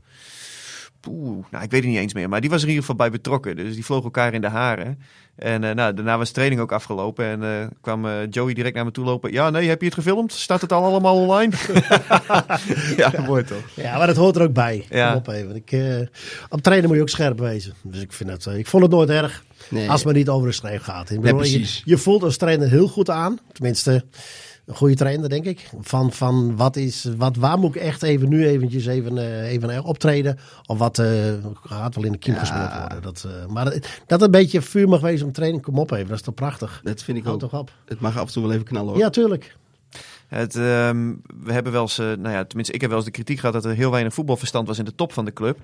Poeh, 1.05 1.45
nou, 1.51 1.65
ik 1.65 1.71
weet 1.71 1.83
het 1.83 1.91
niet 1.91 1.99
eens 1.99 2.15
meer. 2.15 2.29
Maar 2.29 2.41
die 2.41 2.51
was 2.51 2.59
er 2.59 2.69
in 2.69 2.75
ieder 2.75 2.85
geval 2.85 3.07
bij 3.07 3.11
betrokken. 3.11 3.57
Dus 3.57 3.75
die 3.75 3.85
vlogen 3.85 4.05
elkaar 4.05 4.35
in 4.35 4.41
de 4.41 4.49
haren. 4.49 4.99
En 5.37 5.65
eh, 5.65 5.75
nou, 5.75 5.95
daarna 5.95 6.19
was 6.19 6.29
de 6.29 6.35
training 6.35 6.61
ook 6.61 6.73
afgelopen. 6.73 7.25
En 7.25 7.43
eh, 7.43 7.67
kwam 7.81 8.07
eh, 8.07 8.13
Joey 8.31 8.55
direct 8.55 8.75
naar 8.75 8.85
me 8.85 8.91
toe 8.91 9.05
lopen. 9.05 9.33
Ja, 9.33 9.51
nee, 9.51 9.69
heb 9.69 9.81
je 9.81 9.87
het 9.87 9.95
gefilmd? 9.95 10.33
Staat 10.33 10.61
het 10.61 10.73
al 10.73 10.85
allemaal 10.85 11.17
online? 11.17 11.53
ja, 12.97 13.13
mooi 13.27 13.45
toch? 13.45 13.63
Ja, 13.75 13.99
maar 13.99 14.07
dat 14.07 14.17
hoort 14.17 14.37
er 14.37 14.43
ook 14.43 14.53
bij. 14.53 14.85
Ja. 14.91 15.09
Kom 15.09 15.17
op 15.19 15.29
even. 15.29 15.57
Ik, 15.57 15.73
eh, 15.73 16.07
op 16.49 16.61
trainen 16.61 16.89
moet 16.89 16.97
je 16.97 17.03
ook 17.03 17.09
scherp 17.09 17.39
wezen. 17.39 17.75
Dus 17.83 18.01
ik, 18.01 18.13
vind 18.13 18.47
eh, 18.47 18.59
ik 18.59 18.67
vond 18.67 18.83
het 18.83 18.93
nooit 18.93 19.11
erg. 19.11 19.45
Nee. 19.69 19.89
Als 19.89 19.97
het 19.97 20.05
maar 20.05 20.15
niet 20.15 20.29
over 20.29 20.49
de 20.49 20.55
schreef 20.55 20.83
gaat. 20.83 21.11
Ik 21.11 21.21
bedoel, 21.21 21.39
precies. 21.39 21.77
Je, 21.77 21.91
je 21.91 21.99
voelt 21.99 22.23
als 22.23 22.37
trainer 22.37 22.69
heel 22.69 22.89
goed 22.89 23.11
aan. 23.11 23.39
Tenminste, 23.53 24.05
een 24.67 24.75
goede 24.75 24.95
trainer, 24.95 25.29
denk 25.29 25.45
ik. 25.45 25.71
Van, 25.81 26.13
van 26.13 26.57
wat 26.57 26.77
is, 26.77 27.09
wat, 27.17 27.37
waar 27.37 27.59
moet 27.59 27.75
ik 27.75 27.81
echt 27.83 28.03
even 28.03 28.29
nu 28.29 28.47
eventjes 28.47 28.87
even, 28.87 29.19
eh, 29.19 29.51
even 29.53 29.85
optreden? 29.85 30.39
Of 30.67 30.79
wat 30.79 30.99
eh, 30.99 31.09
gaat 31.63 31.95
wel 31.95 32.05
in 32.05 32.13
de 32.13 32.19
kiem 32.19 32.35
Ja. 32.35 32.41
gespeeld 32.41 32.79
worden. 32.81 33.03
Dat, 33.03 33.25
eh, 33.27 33.47
maar 33.53 33.65
dat- 33.65 33.89
dat 34.07 34.23
een 34.23 34.31
beetje 34.31 34.63
vuur 34.63 34.89
mag 34.89 35.01
wezen 35.01 35.27
om 35.27 35.33
training, 35.33 35.63
kom 35.63 35.79
op 35.79 35.91
even. 35.91 36.07
Dat 36.09 36.17
is 36.17 36.23
toch 36.23 36.35
prachtig? 36.35 36.81
Dat 36.85 37.03
vind 37.03 37.19
ik 37.19 37.25
Houd 37.25 37.43
ook. 37.45 37.51
toch 37.51 37.61
op. 37.61 37.71
Het 37.85 38.01
mag 38.01 38.19
af 38.19 38.27
en 38.27 38.33
toe 38.33 38.43
wel 38.43 38.53
even 38.53 38.65
knallen 38.65 38.89
hoor. 38.93 38.99
Ja, 38.99 39.11
tuurlijk. 39.11 39.57
Het, 40.29 40.57
ehm, 40.57 41.13
we 41.45 41.53
hebben 41.53 41.73
wel 41.73 41.83
eens, 41.83 41.97
nou 41.97 42.29
ja, 42.31 42.45
tenminste, 42.45 42.75
ik 42.75 42.81
heb 42.81 42.89
wel 42.91 42.99
eens 42.99 43.07
de 43.09 43.13
kritiek 43.15 43.39
gehad 43.39 43.55
dat 43.55 43.65
er 43.65 43.75
heel 43.75 43.91
weinig 43.91 44.15
voetbalverstand 44.15 44.67
was 44.69 44.79
in 44.79 44.85
de 44.85 44.95
top 44.95 45.13
van 45.13 45.25
de 45.25 45.33
club. 45.33 45.59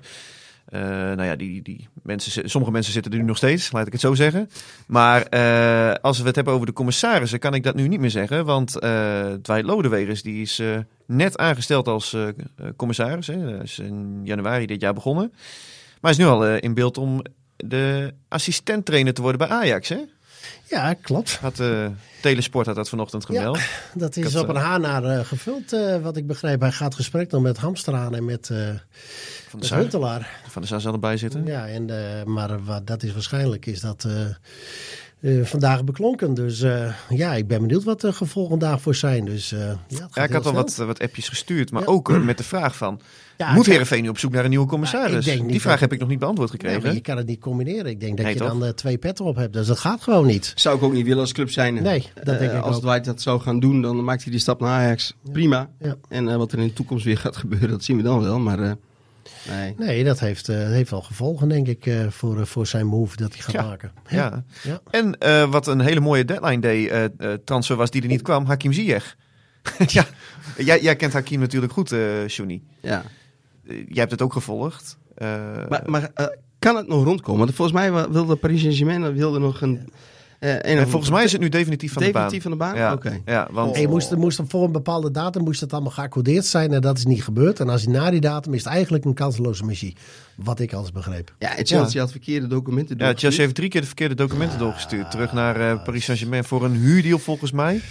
Eh, 0.65 0.81
nou 0.81 1.23
ja, 1.23 1.35
die, 1.35 1.61
die 1.61 1.87
mensen, 2.03 2.49
sommige 2.49 2.73
mensen 2.73 2.93
zitten 2.93 3.11
er 3.11 3.17
nu 3.17 3.23
nog 3.23 3.37
steeds, 3.37 3.71
laat 3.71 3.85
ik 3.85 3.91
het 3.91 4.01
zo 4.01 4.13
zeggen. 4.13 4.49
Maar 4.87 5.21
eh, 5.21 5.93
als 6.01 6.19
we 6.19 6.25
het 6.25 6.35
hebben 6.35 6.53
over 6.53 6.65
de 6.65 6.73
commissarissen, 6.73 7.39
kan 7.39 7.53
ik 7.53 7.63
dat 7.63 7.75
nu 7.75 7.87
niet 7.87 7.99
meer 7.99 8.09
zeggen. 8.09 8.45
Want 8.45 8.79
eh 8.79 9.33
Dwight 9.41 9.65
Lodewegers 9.65 10.21
die 10.21 10.41
is 10.41 10.61
net 11.05 11.37
aangesteld 11.37 11.87
als 11.87 12.15
commissaris. 12.75 13.27
Hè. 13.27 13.37
Hij 13.37 13.63
is 13.63 13.79
in 13.79 14.21
januari 14.23 14.65
dit 14.65 14.81
jaar 14.81 14.93
begonnen. 14.93 15.29
Maar 15.31 16.11
hij 16.11 16.11
is 16.11 16.17
nu 16.17 16.25
al 16.25 16.55
in 16.55 16.73
beeld 16.73 16.97
om 16.97 17.21
de 17.57 18.13
assistent-trainer 18.27 19.13
te 19.13 19.21
worden 19.21 19.47
bij 19.47 19.57
Ajax. 19.57 19.89
Hè? 19.89 19.99
Ja, 20.69 20.93
klopt. 20.93 21.35
Had, 21.35 21.61
Telesport 22.21 22.65
had 22.65 22.75
dat 22.75 22.89
vanochtend 22.89 23.25
gemeld. 23.25 23.59
Dat 23.93 24.15
is 24.15 24.33
had, 24.33 24.43
op 24.43 24.49
een 24.49 24.55
haar 24.55 24.79
naar 24.79 25.03
eh, 25.03 25.25
gevuld, 25.25 25.75
wat 26.01 26.17
ik 26.17 26.27
begreep. 26.27 26.61
Hij 26.61 26.71
gaat 26.71 26.95
gesprek 26.95 27.29
dan 27.29 27.41
met 27.41 27.57
Hamster 27.57 27.93
aan 27.93 28.15
en 28.15 28.25
met, 28.25 28.47
Van 28.47 28.55
de 28.55 29.57
met 29.57 29.65
Sar, 29.65 29.77
Huntelaar. 29.77 30.40
Van 30.51 30.61
de 30.61 30.67
Sar 30.67 30.81
zal 30.81 30.93
erbij 30.93 31.17
zitten. 31.17 31.45
Ja, 31.45 31.67
en, 31.67 31.89
eh, 31.89 32.23
maar 32.25 32.63
wat 32.63 32.87
dat 32.87 33.03
is 33.03 33.13
waarschijnlijk 33.13 33.65
is 33.65 33.79
dat 33.79 34.03
eh, 34.05 34.21
eh, 35.39 35.45
vandaag 35.45 35.83
beklonken. 35.83 36.33
Dus 36.33 36.61
eh, 36.61 36.93
ja, 37.09 37.33
ik 37.33 37.47
ben 37.47 37.61
benieuwd 37.61 37.83
wat 37.83 38.01
de 38.01 38.13
gevolgen 38.13 38.59
daarvoor 38.59 38.95
zijn. 38.95 39.25
Dus, 39.25 39.51
eh, 39.51 39.59
ja, 39.87 40.07
Ja, 40.13 40.23
ik 40.23 40.31
had 40.31 40.45
al 40.45 40.53
wat, 40.53 40.75
wat 40.75 40.99
appjes 41.01 41.29
gestuurd, 41.29 41.71
maar 41.71 41.81
Ja. 41.81 41.87
ook 41.87 42.23
met 42.23 42.37
de 42.37 42.43
vraag 42.43 42.75
van... 42.75 42.99
Ja, 43.37 43.53
moet 43.53 43.65
Heerenveen 43.65 44.03
nu 44.03 44.09
op 44.09 44.17
zoek 44.17 44.31
naar 44.31 44.43
een 44.43 44.49
nieuwe 44.49 44.65
commissaris? 44.67 45.25
Ja, 45.25 45.31
denk 45.31 45.41
niet 45.41 45.51
Die 45.51 45.61
vraag 45.61 45.71
dat- 45.71 45.81
heb 45.81 45.93
ik 45.93 45.99
nog 45.99 46.09
niet 46.09 46.19
beantwoord 46.19 46.49
gekregen. 46.51 46.81
maar 46.81 46.93
je 46.93 47.01
kan 47.01 47.17
het 47.17 47.27
niet 47.27 47.39
combineren. 47.39 47.85
Ik 47.85 47.99
denk 47.99 48.17
dat 48.17 48.25
Nee, 48.25 48.33
je 48.35 48.39
toch? 48.41 48.59
dan 48.59 48.73
twee 48.73 48.97
petten 48.97 49.25
op 49.25 49.35
hebt. 49.35 49.53
Dus 49.53 49.67
dat 49.67 49.79
gaat 49.79 50.01
gewoon 50.01 50.25
niet. 50.25 50.51
Zou 50.55 50.77
ik 50.77 50.83
ook 50.83 50.93
niet 50.93 51.03
willen 51.05 51.19
als 51.21 51.31
club 51.31 51.49
zijn. 51.51 51.73
Nee, 51.83 52.07
dat 52.23 52.39
denk 52.39 52.51
ik 52.51 52.61
Als 52.61 52.75
ook. 52.75 52.81
Dwight 52.81 53.05
dat 53.05 53.21
zou 53.21 53.39
gaan 53.41 53.59
doen, 53.59 53.81
dan 53.81 54.03
maakt 54.03 54.21
hij 54.23 54.31
die 54.31 54.41
stap 54.41 54.59
naar 54.59 54.69
Ajax. 54.69 55.13
Prima. 55.31 55.69
Ja. 55.79 55.95
En 56.09 56.29
eh, 56.29 56.35
wat 56.35 56.51
er 56.51 56.59
in 56.59 56.67
de 56.67 56.73
toekomst 56.73 57.05
weer 57.05 57.17
gaat 57.17 57.37
gebeuren, 57.37 57.69
dat 57.69 57.83
zien 57.83 57.97
we 57.97 58.03
dan 58.03 58.21
wel. 58.21 58.39
Maar 58.39 58.59
eh, 58.59 58.71
nee. 59.49 59.75
Nee, 59.77 60.03
dat 60.03 60.19
heeft, 60.19 60.49
eh, 60.49 60.57
heeft 60.57 60.89
wel 60.91 61.01
gevolgen, 61.01 61.49
denk 61.49 61.67
ik, 61.67 61.85
eh, 61.85 62.07
voor, 62.09 62.39
eh, 62.39 62.45
voor 62.45 62.67
zijn 62.67 62.85
move 62.85 63.15
dat 63.15 63.33
hij 63.33 63.41
gaat 63.41 63.51
Ja. 63.51 63.61
maken. 63.63 63.91
Ja. 64.07 64.43
Ja. 64.63 64.81
En 64.91 65.17
eh, 65.17 65.49
wat 65.51 65.67
een 65.67 65.79
hele 65.79 65.99
mooie 65.99 66.25
deadline 66.25 66.61
day 66.61 66.87
eh, 66.87 67.03
eh, 67.03 67.39
transfer 67.45 67.75
was 67.75 67.89
die 67.91 68.01
er 68.01 68.07
niet 68.07 68.21
kwam, 68.21 68.45
Hakim 68.45 68.73
Ziyech. 68.73 69.15
ja, 69.87 70.05
jij, 70.57 70.81
jij 70.81 70.95
kent 70.95 71.13
Hakim 71.13 71.39
natuurlijk 71.39 71.73
goed, 71.73 71.91
eh 71.91 72.27
Johnny. 72.27 72.61
Ja. 72.81 73.03
Jij 73.63 73.85
hebt 73.93 74.11
het 74.11 74.21
ook 74.21 74.33
gevolgd. 74.33 74.97
Eh, 75.15 75.27
Maar, 75.69 75.81
maar 75.85 76.11
eh, 76.13 76.25
kan 76.59 76.75
het 76.75 76.87
nog 76.87 77.03
rondkomen? 77.03 77.39
Want 77.39 77.55
volgens 77.55 77.77
mij 77.77 78.09
wilde 78.09 78.35
Paris 78.35 78.61
Saint-Germain 78.61 79.13
wilde 79.13 79.39
nog 79.39 79.61
een... 79.61 79.89
een 80.47 80.77
en 80.77 80.89
volgens 80.89 81.11
mij 81.11 81.23
is 81.23 81.31
het 81.31 81.41
nu 81.41 81.49
definitief 81.49 81.93
van 81.93 82.01
definitief 82.01 82.35
de 82.35 82.41
van 82.41 82.51
de 82.51 82.57
baan. 82.57 82.75
baan. 82.75 82.93
Oké. 82.93 83.21
Ja, 83.25 83.47
want 83.51 83.75
En 83.75 83.81
je 83.81 83.87
moest, 83.87 84.15
moest 84.15 84.39
voor 84.47 84.63
een 84.63 84.71
bepaalde 84.71 85.11
datum 85.11 85.43
moest 85.43 85.61
het 85.61 85.73
allemaal 85.73 85.91
geaccordeerd 85.91 86.45
zijn 86.45 86.73
en 86.73 86.81
dat 86.81 86.97
is 86.97 87.05
niet 87.05 87.23
gebeurd. 87.23 87.59
En 87.59 87.69
als 87.69 87.83
hij 87.83 87.93
na 87.93 88.09
die 88.09 88.19
datum 88.19 88.53
is 88.53 88.63
het 88.63 88.73
eigenlijk 88.73 89.05
een 89.05 89.13
kanseloze 89.13 89.63
missie. 89.65 89.95
Wat 90.35 90.59
ik 90.59 90.73
alles 90.73 90.91
begreep. 90.91 91.33
Ja, 91.39 91.57
en 91.57 91.65
Chelsea 91.65 92.01
had 92.01 92.11
verkeerde 92.11 92.47
documenten 92.47 92.95
ja, 92.97 93.03
doorgestuurd. 93.03 93.19
Chelsea 93.19 93.41
heeft 93.43 93.55
drie 93.55 93.69
keer 93.69 93.81
de 93.81 93.87
verkeerde 93.87 94.15
documenten 94.15 94.59
doorgestuurd. 94.59 95.11
Terug 95.11 95.33
naar 95.33 95.71
eh, 95.71 95.83
Paris 95.83 96.03
Saint-Germain 96.05 96.43
voor 96.43 96.63
een 96.63 96.75
huurdeal 96.75 97.19
volgens 97.19 97.51
mij. 97.51 97.81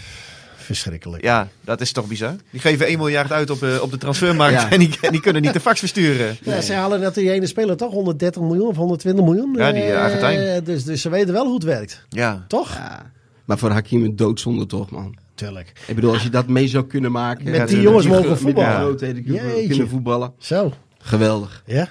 Verschrikkelijk. 0.74 1.22
Ja, 1.22 1.48
dat 1.64 1.80
is 1.80 1.92
toch 1.92 2.06
bizar. 2.06 2.34
Die 2.50 2.60
geven 2.60 2.86
1 2.86 2.98
miljard 2.98 3.32
uit 3.32 3.50
op, 3.50 3.62
eh, 3.62 3.82
op 3.82 3.90
de 3.90 3.96
transfermarkt 3.98 4.60
Ja. 4.60 4.70
en, 4.74 4.78
die, 4.78 4.90
en 5.00 5.12
die 5.12 5.20
kunnen 5.20 5.42
niet 5.42 5.52
de 5.52 5.60
fax 5.60 5.78
versturen. 5.78 6.36
Ja, 6.42 6.60
ze 6.60 6.72
halen 6.72 7.00
net 7.00 7.14
die 7.14 7.30
ene 7.30 7.46
speler 7.46 7.76
toch 7.76 7.92
130 7.92 8.42
miljoen 8.42 8.66
of 8.68 8.76
120 8.76 9.24
miljoen. 9.24 9.54
Ja, 9.56 9.72
die, 9.72 9.82
Eh, 9.82 10.02
Argentijn. 10.02 10.64
dus, 10.64 10.84
dus 10.84 11.00
ze 11.02 11.08
weten 11.08 11.32
wel 11.32 11.44
hoe 11.44 11.54
het 11.54 11.62
werkt. 11.64 12.04
Ja, 12.08 12.44
Toch? 12.48 12.74
Ja. 12.74 13.10
Maar 13.44 13.58
voor 13.58 13.70
Hakim 13.70 14.04
een 14.04 14.16
doodzonde 14.16 14.66
toch, 14.66 14.90
man. 14.90 15.16
Tuurlijk. 15.34 15.72
Ik 15.86 15.94
bedoel, 15.94 16.12
als 16.12 16.22
je 16.22 16.28
dat 16.30 16.46
mee 16.46 16.68
zou 16.68 16.84
kunnen 16.86 17.12
maken. 17.12 17.50
Met 17.50 17.68
die 17.68 17.80
jongens 17.80 18.06
mogen 18.06 18.22
gro- 18.22 18.30
met 18.30 18.38
die 18.38 18.46
voetballen. 18.46 18.80
grootheden 18.80 19.24
kunnen 19.68 19.88
voetballen. 19.88 20.32
Zo. 20.38 20.72
Geweldig. 20.98 21.62
Ja. 21.66 21.88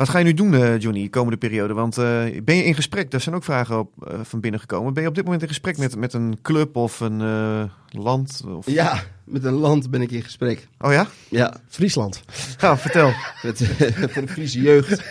Wat 0.00 0.08
ga 0.08 0.18
je 0.18 0.24
nu 0.24 0.34
doen, 0.34 0.54
eh, 0.54 0.78
Johnny, 0.78 1.02
de 1.02 1.10
komende 1.10 1.36
periode? 1.36 1.74
Want 1.74 1.98
eh, 1.98 2.04
ben 2.44 2.56
je 2.56 2.64
in 2.64 2.74
gesprek? 2.74 3.10
Daar 3.10 3.20
zijn 3.20 3.34
ook 3.34 3.44
vragen 3.44 3.78
op, 3.78 4.06
eh, 4.06 4.20
van 4.22 4.40
binnen 4.40 4.60
gekomen. 4.60 4.94
Ben 4.94 5.02
je 5.02 5.08
op 5.08 5.14
dit 5.14 5.24
moment 5.24 5.42
in 5.42 5.48
gesprek 5.48 5.78
met, 5.78 5.96
met 5.96 6.12
een 6.12 6.38
club 6.42 6.76
of 6.76 7.00
een 7.00 7.20
eh, 7.20 7.62
land? 8.02 8.42
Of... 8.46 8.70
Ja, 8.70 9.02
met 9.24 9.44
een 9.44 9.52
land 9.52 9.90
ben 9.90 10.02
ik 10.02 10.10
in 10.10 10.22
gesprek. 10.22 10.68
Oh 10.78 10.92
ja? 10.92 11.06
Ja, 11.28 11.56
Friesland. 11.68 12.22
Nou, 12.60 12.78
vertel. 12.78 13.12
met, 13.42 13.66
voor 14.10 14.22
de 14.22 14.28
Friese 14.28 14.60
jeugd. 14.60 15.02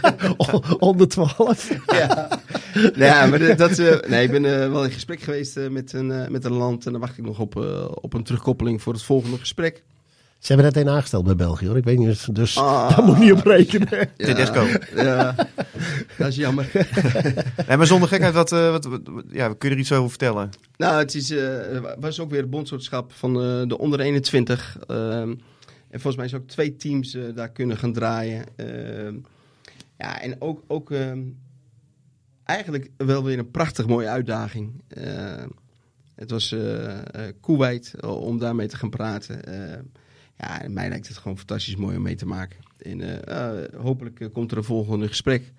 Onder 0.78 1.08
12. 1.08 1.78
ja. 1.86 2.28
ja, 2.94 3.26
maar 3.26 3.56
dat, 3.56 3.78
eh, 3.78 4.10
nee, 4.10 4.24
ik 4.24 4.30
ben 4.30 4.42
wel 4.42 4.84
in 4.84 4.90
gesprek 4.90 5.20
geweest 5.20 5.70
met, 5.70 5.92
een, 5.92 6.10
eh, 6.10 6.28
met 6.28 6.44
een 6.44 6.52
land. 6.52 6.86
En 6.86 6.92
dan 6.92 7.00
wacht 7.00 7.18
ik 7.18 7.24
nog 7.24 7.38
op, 7.38 7.56
eh, 7.56 7.88
op 7.90 8.14
een 8.14 8.24
terugkoppeling 8.24 8.82
voor 8.82 8.92
het 8.92 9.02
volgende 9.02 9.38
gesprek. 9.38 9.82
Ze 10.42 10.52
hebben 10.52 10.72
net 10.72 10.84
een 10.86 10.92
aangesteld 10.92 11.24
bij 11.24 11.34
België 11.36 11.66
hoor. 11.66 11.76
Ik 11.76 11.84
weet 11.84 11.98
niet, 11.98 12.34
dus 12.34 12.58
Ah. 12.58 12.88
daar 12.96 13.04
moet 13.04 13.16
je 13.16 13.22
niet 13.22 13.32
op 13.32 13.44
rekenen. 13.46 13.88
Tedesco. 14.16 14.66
Ja, 14.94 15.34
dat 16.18 16.28
is 16.28 16.36
jammer. 16.36 16.70
Nee, 17.68 17.76
maar 17.76 17.86
zonder 17.86 18.08
gekheid, 18.08 18.34
wat, 18.34 18.52
eh, 18.52 18.70
wat, 18.70 18.84
wat- 18.84 19.00
ja, 19.30 19.54
kun 19.54 19.68
je 19.68 19.74
er 19.74 19.80
iets 19.80 19.92
over 19.92 20.08
vertellen? 20.08 20.50
Nou, 20.76 20.98
het 20.98 21.14
is, 21.14 21.30
eh, 21.30 21.78
was 22.00 22.20
ook 22.20 22.30
weer 22.30 22.40
het 22.40 22.50
bondsoortschap 22.50 23.12
van 23.12 23.36
eh, 23.42 23.62
de 23.68 23.78
onder 23.78 24.00
21. 24.00 24.76
ehm, 24.86 25.30
en 25.88 26.00
volgens 26.00 26.16
mij 26.16 26.24
is 26.24 26.34
ook 26.34 26.46
twee 26.48 26.76
teams 26.76 27.14
eh, 27.14 27.22
daar 27.34 27.50
kunnen 27.50 27.76
gaan 27.76 27.92
draaien. 27.92 28.44
Ehm, 28.56 29.14
ja, 29.98 30.20
en 30.20 30.36
ook, 30.40 30.62
ook 30.66 30.90
ehm, 30.90 31.20
eigenlijk 32.44 32.88
wel 32.96 33.24
weer 33.24 33.38
een 33.38 33.50
prachtig 33.50 33.86
mooie 33.86 34.08
uitdaging. 34.08 34.82
Ehm, 34.88 35.48
het 36.14 36.30
was 36.30 36.54
Kuwait 37.40 37.94
om 38.06 38.38
daarmee 38.38 38.66
te 38.68 38.76
gaan 38.76 38.90
praten. 38.90 39.40
Ja, 40.42 40.62
en 40.62 40.72
mij 40.72 40.88
lijkt 40.88 41.08
het 41.08 41.16
gewoon 41.16 41.36
fantastisch 41.38 41.76
mooi 41.76 41.96
om 41.96 42.02
mee 42.02 42.14
te 42.14 42.26
maken. 42.26 42.56
En 42.78 43.00
eh, 43.00 43.58
eh, 43.58 43.80
hopelijk 43.80 44.20
eh, 44.20 44.28
komt 44.32 44.50
er 44.50 44.56
een 44.56 44.64
volgende 44.64 45.08
gesprek. 45.08 45.52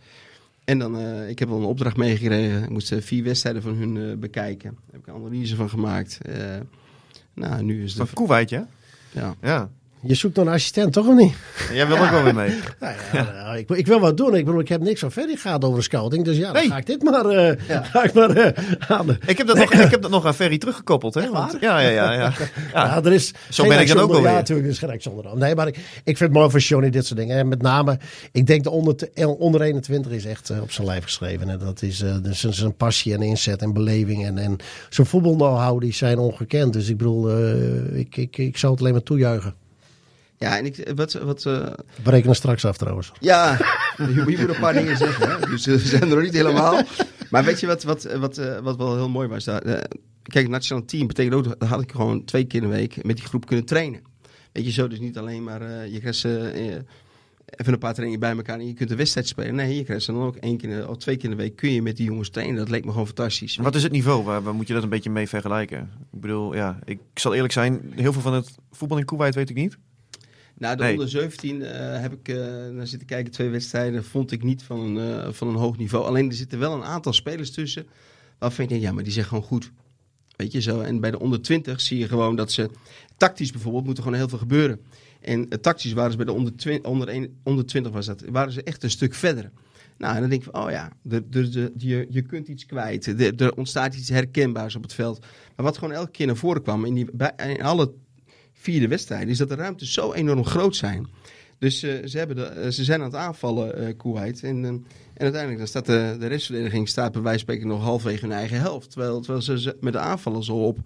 En 0.63 0.79
dan, 0.79 0.97
eh, 0.97 1.29
ik 1.29 1.39
heb 1.39 1.47
wel 1.49 1.57
een 1.57 1.63
opdracht 1.63 1.97
meegekregen. 1.97 2.63
Ik 2.63 2.69
moest 2.69 2.95
vier 2.99 3.23
wedstrijden 3.23 3.61
van 3.61 3.73
hun 3.73 4.19
bekijken. 4.19 4.69
Daar 4.69 4.91
heb 4.91 5.01
ik 5.01 5.07
een 5.07 5.13
analyse 5.13 5.55
van 5.55 5.69
gemaakt. 5.69 6.17
Nou, 7.33 7.63
nu 7.63 7.83
is 7.83 7.93
Van. 7.93 8.07
Kuwait, 8.13 8.49
ja? 8.49 8.67
Ja. 9.11 9.35
Ja. 9.41 9.69
Je 10.05 10.13
zoekt 10.15 10.35
nog 10.35 10.45
een 10.45 10.51
assistent, 10.51 10.93
toch 10.93 11.07
of 11.07 11.15
niet? 11.15 11.33
Jij 11.73 11.87
wil 11.87 11.97
ook 11.97 12.09
wel 12.09 12.23
weer 12.23 12.35
mee. 12.35 12.59
Nou 12.79 12.93
ja, 13.13 13.31
nou, 13.43 13.57
ik, 13.57 13.69
ik 13.69 13.87
wil 13.87 13.99
wat 13.99 14.17
doen. 14.17 14.35
Ik 14.35 14.45
bedoel, 14.45 14.59
ik 14.59 14.67
heb 14.69 14.81
niks 14.81 14.99
van 14.99 15.11
verder 15.11 15.37
gaat 15.37 15.63
over 15.63 15.77
de 15.77 15.83
scouting. 15.83 16.25
Dus 16.25 16.37
ja, 16.37 16.43
dan 16.43 16.53
Nee. 16.61 16.69
ga 16.69 16.77
ik 16.77 16.85
dit 16.85 17.03
maar, 17.03 17.25
eh, 17.25 17.59
ga 17.91 18.03
ik 18.03 18.13
maar 18.13 18.29
eh, 18.29 18.63
aan 18.89 19.07
de... 19.07 19.17
Ik 19.25 19.37
heb 19.37 19.47
dat, 19.47 19.57
nog, 19.57 19.73
ik 19.73 19.91
heb 19.91 20.01
dat 20.01 20.11
nog 20.11 20.25
aan 20.25 20.33
Ferry 20.35 20.57
teruggekoppeld, 20.57 21.13
hè? 21.13 21.21
Echt 21.21 21.31
Want, 21.31 21.51
waar? 21.51 21.61
ja, 21.61 21.79
ja, 21.79 21.89
ja. 21.89 22.11
ja. 22.13 22.31
Ja, 22.73 22.85
ja. 22.85 23.03
er 23.03 23.13
is 23.13 23.33
Zo 23.49 23.67
ben 23.67 23.79
ik 23.79 23.87
dan 23.87 23.97
ook 23.99 24.09
alweer. 24.13 24.29
Ja, 24.31 24.35
natuurlijk, 24.35 24.67
er 24.67 24.73
is 24.73 24.79
geen 24.79 25.01
zonder. 25.01 25.37
Nee, 25.37 25.55
maar 25.55 25.67
ik, 25.67 25.75
ik 25.77 26.17
vind 26.17 26.19
het 26.19 26.31
mooi 26.31 26.49
voor 26.49 26.59
Johnny 26.59 26.89
dit 26.89 27.05
soort 27.05 27.19
dingen. 27.19 27.37
En 27.37 27.47
met 27.47 27.61
name, 27.61 27.97
ik 28.31 28.47
denk 28.47 28.63
de 28.63 28.69
onder, 28.69 29.09
onder 29.37 29.61
21 29.61 30.11
is 30.11 30.25
echt 30.25 30.49
eh, 30.49 30.61
op 30.61 30.71
zijn 30.71 30.87
lijf 30.87 31.03
geschreven. 31.03 31.49
En 31.49 31.59
dat 31.59 31.81
is 31.81 32.03
dus 32.21 32.39
zijn- 32.39 32.53
zijn 32.53 32.75
passie 32.75 33.13
en 33.13 33.21
inzet 33.21 33.61
en 33.61 33.73
beleving. 33.73 34.25
En, 34.25 34.37
en 34.37 34.57
zijn 34.89 35.07
voetbalknow-how, 35.07 35.79
die 35.81 35.93
zijn 35.93 36.17
ongekend. 36.17 36.73
Dus 36.73 36.89
ik 36.89 36.97
bedoel, 36.97 37.29
eh, 37.29 37.99
ik, 37.99 38.17
ik, 38.17 38.37
ik 38.37 38.57
zou 38.57 38.71
het 38.71 38.81
alleen 38.81 38.93
maar 38.93 39.03
toejuichen. 39.03 39.53
Ja, 40.43 40.57
en 40.57 40.65
ik, 40.65 40.91
wat, 40.95 41.13
wat, 41.13 41.45
eh, 41.45 41.53
We 42.03 42.09
rekenen 42.09 42.35
straks 42.35 42.65
af 42.65 42.77
trouwens. 42.77 43.11
ja, 43.19 43.57
je, 43.97 44.13
je 44.13 44.37
moet 44.39 44.49
een 44.55 44.59
paar 44.59 44.73
dingen 44.73 44.97
zeggen. 44.97 45.29
Hè? 45.29 45.39
Dus 45.49 45.67
eh, 45.67 45.75
ze 45.75 45.87
zijn 45.87 46.01
er 46.01 46.07
nog 46.07 46.21
niet 46.21 46.33
helemaal. 46.33 46.81
Maar 47.29 47.43
weet 47.43 47.59
je 47.59 47.67
wat, 47.67 47.83
wat, 47.83 48.03
wat, 48.03 48.37
eh, 48.37 48.59
wat 48.59 48.77
wel 48.77 48.95
heel 48.95 49.09
mooi 49.09 49.27
was? 49.27 49.43
Daar, 49.43 49.61
eh, 49.61 49.73
kijk, 50.23 50.43
het 50.45 50.49
nationale 50.49 50.85
team 50.85 51.07
betekent 51.07 51.35
ook, 51.35 51.59
dat 51.59 51.69
had 51.69 51.81
ik 51.81 51.91
gewoon 51.91 52.25
twee 52.25 52.45
keer 52.45 52.61
in 52.63 52.69
de 52.69 52.75
week 52.75 53.03
met 53.03 53.15
die 53.15 53.25
groep 53.25 53.45
kunnen 53.45 53.65
trainen. 53.65 54.01
Weet 54.51 54.65
je 54.65 54.71
zo, 54.71 54.87
dus 54.87 54.99
niet 54.99 55.17
alleen 55.17 55.43
maar, 55.43 55.61
eh, 55.61 55.91
je 55.93 55.99
krijgt 55.99 56.17
ze 56.19 56.39
eh, 56.39 56.65
even 57.45 57.73
een 57.73 57.79
paar 57.79 57.93
trainingen 57.93 58.19
bij 58.19 58.35
elkaar 58.35 58.59
en 58.59 58.67
je 58.67 58.73
kunt 58.73 58.91
een 58.91 58.97
wedstrijd 58.97 59.27
spelen. 59.27 59.55
Nee, 59.55 59.75
je 59.75 59.83
krijgt 59.83 60.03
ze 60.03 60.11
dan 60.11 60.21
ook 60.21 60.35
één 60.35 60.57
keer 60.57 60.69
de- 60.69 60.87
of 60.89 60.97
twee 60.97 61.15
keer 61.15 61.29
in 61.29 61.37
de 61.37 61.41
week 61.43 61.55
kun 61.55 61.71
je 61.71 61.81
met 61.81 61.97
die 61.97 62.05
jongens 62.05 62.29
trainen. 62.29 62.55
Dat 62.55 62.69
leek 62.69 62.85
me 62.85 62.91
gewoon 62.91 63.05
fantastisch. 63.05 63.55
Wat 63.55 63.75
is 63.75 63.83
het 63.83 63.91
niveau? 63.91 64.23
Waar, 64.23 64.43
waar 64.43 64.53
moet 64.53 64.67
je 64.67 64.73
dat 64.73 64.83
een 64.83 64.89
beetje 64.89 65.09
mee 65.09 65.27
vergelijken? 65.27 65.79
Ik 66.13 66.19
bedoel, 66.21 66.55
ja, 66.55 66.79
ik 66.85 66.99
zal 67.13 67.33
eerlijk 67.33 67.53
zijn, 67.53 67.93
heel 67.95 68.13
veel 68.13 68.21
van 68.21 68.33
het 68.33 68.55
voetbal 68.71 68.97
in 68.97 69.05
Kuwait 69.05 69.35
weet 69.35 69.49
ik 69.49 69.55
niet. 69.55 69.77
Nou, 70.57 70.75
de 70.77 70.83
Nee. 70.83 70.91
onder 70.91 71.09
17 71.09 71.61
eh, 71.61 72.01
heb 72.01 72.13
ik 72.13 72.27
eh, 72.27 72.35
naar 72.71 72.87
zitten 72.87 73.07
kijken. 73.07 73.31
Twee 73.31 73.49
wedstrijden 73.49 74.03
vond 74.03 74.31
ik 74.31 74.43
niet 74.43 74.63
van 74.63 74.79
een, 74.79 75.23
eh, 75.25 75.31
van 75.33 75.47
een 75.47 75.55
hoog 75.55 75.77
niveau. 75.77 76.05
Alleen 76.05 76.29
er 76.29 76.35
zitten 76.35 76.59
wel 76.59 76.73
een 76.73 76.83
aantal 76.83 77.13
spelers 77.13 77.51
tussen. 77.51 77.85
Waarvan 78.39 78.63
je 78.63 78.69
denkt, 78.69 78.85
ja, 78.85 78.91
maar 78.91 79.03
die 79.03 79.13
zijn 79.13 79.25
gewoon 79.25 79.43
goed. 79.43 79.71
Weet 80.35 80.51
je 80.51 80.61
zo. 80.61 80.79
En 80.81 80.99
bij 80.99 81.11
de 81.11 81.19
onder 81.19 81.41
20 81.41 81.81
zie 81.81 81.97
je 81.97 82.07
gewoon 82.07 82.35
dat 82.35 82.51
ze. 82.51 82.69
Tactisch 83.17 83.51
bijvoorbeeld 83.51 83.85
moet 83.85 83.97
er 83.97 84.03
gewoon 84.03 84.17
heel 84.17 84.29
veel 84.29 84.37
gebeuren. 84.37 84.79
En 85.21 85.49
tactisch 85.61 85.93
waren 85.93 86.11
ze 86.11 86.17
bij 86.17 86.25
de 86.25 86.31
onder, 86.31 86.79
onder, 86.81 87.09
een- 87.09 87.37
onder 87.43 87.65
20 87.65 87.91
was 87.91 88.05
dat, 88.05 88.23
waren 88.31 88.51
ze 88.53 88.63
echt 88.63 88.83
een 88.83 88.89
stuk 88.89 89.13
verder. 89.13 89.51
Nou, 89.97 90.13
en 90.15 90.21
dan 90.21 90.29
denk 90.29 90.43
ik 90.43 90.49
van, 90.51 90.63
oh 90.65 90.71
ja, 90.71 90.91
de, 91.01 91.29
de, 91.29 91.49
de- 91.49 91.71
je, 91.77 92.07
je 92.09 92.21
kunt 92.21 92.47
iets 92.47 92.65
kwijt. 92.65 93.07
Er 93.41 93.53
ontstaat 93.55 93.95
iets 93.95 94.09
herkenbaars 94.09 94.75
op 94.75 94.81
het 94.83 94.93
veld. 94.93 95.19
Maar 95.55 95.65
wat 95.65 95.77
gewoon 95.77 95.93
elke 95.93 96.11
keer 96.11 96.25
naar 96.25 96.35
voren 96.35 96.61
kwam 96.61 96.85
in, 96.85 96.93
die, 96.93 97.07
bij, 97.13 97.31
in 97.47 97.61
alle 97.61 97.93
vierde 98.63 98.87
wedstrijden, 98.87 99.29
is 99.29 99.37
dat 99.37 99.49
de 99.49 99.55
ruimtes 99.55 99.93
zo 99.93 100.13
enorm 100.13 100.45
groot 100.45 100.75
zijn. 100.75 101.07
Dus 101.59 101.83
eh, 101.83 102.05
ze, 102.05 102.17
hebben 102.17 102.55
eh, 102.63 102.69
ze 102.69 102.83
zijn 102.83 102.99
aan 102.99 103.05
het 103.05 103.15
aanvallen, 103.15 103.77
eh 103.77 103.97
Kuwait. 103.97 104.43
En, 104.43 104.63
eh, 104.63 104.69
en 104.69 104.83
uiteindelijk 105.17 105.57
dan 105.57 105.67
staat 105.67 105.85
de, 105.85 106.15
de 106.19 106.27
restverdediging 106.27 106.89
staat 106.89 107.11
bij 107.11 107.21
wijze 107.21 107.45
van 107.45 107.53
spreken 107.53 107.67
nog 107.75 107.83
halfwege 107.83 108.25
hun 108.25 108.35
eigen 108.35 108.59
helft. 108.59 108.91
Terwijl, 108.91 109.19
terwijl 109.21 109.41
ze- 109.59 109.77
met 109.81 109.93
de 109.93 109.99
aanvallen 109.99 110.43
zo 110.43 110.53
op, 110.53 110.77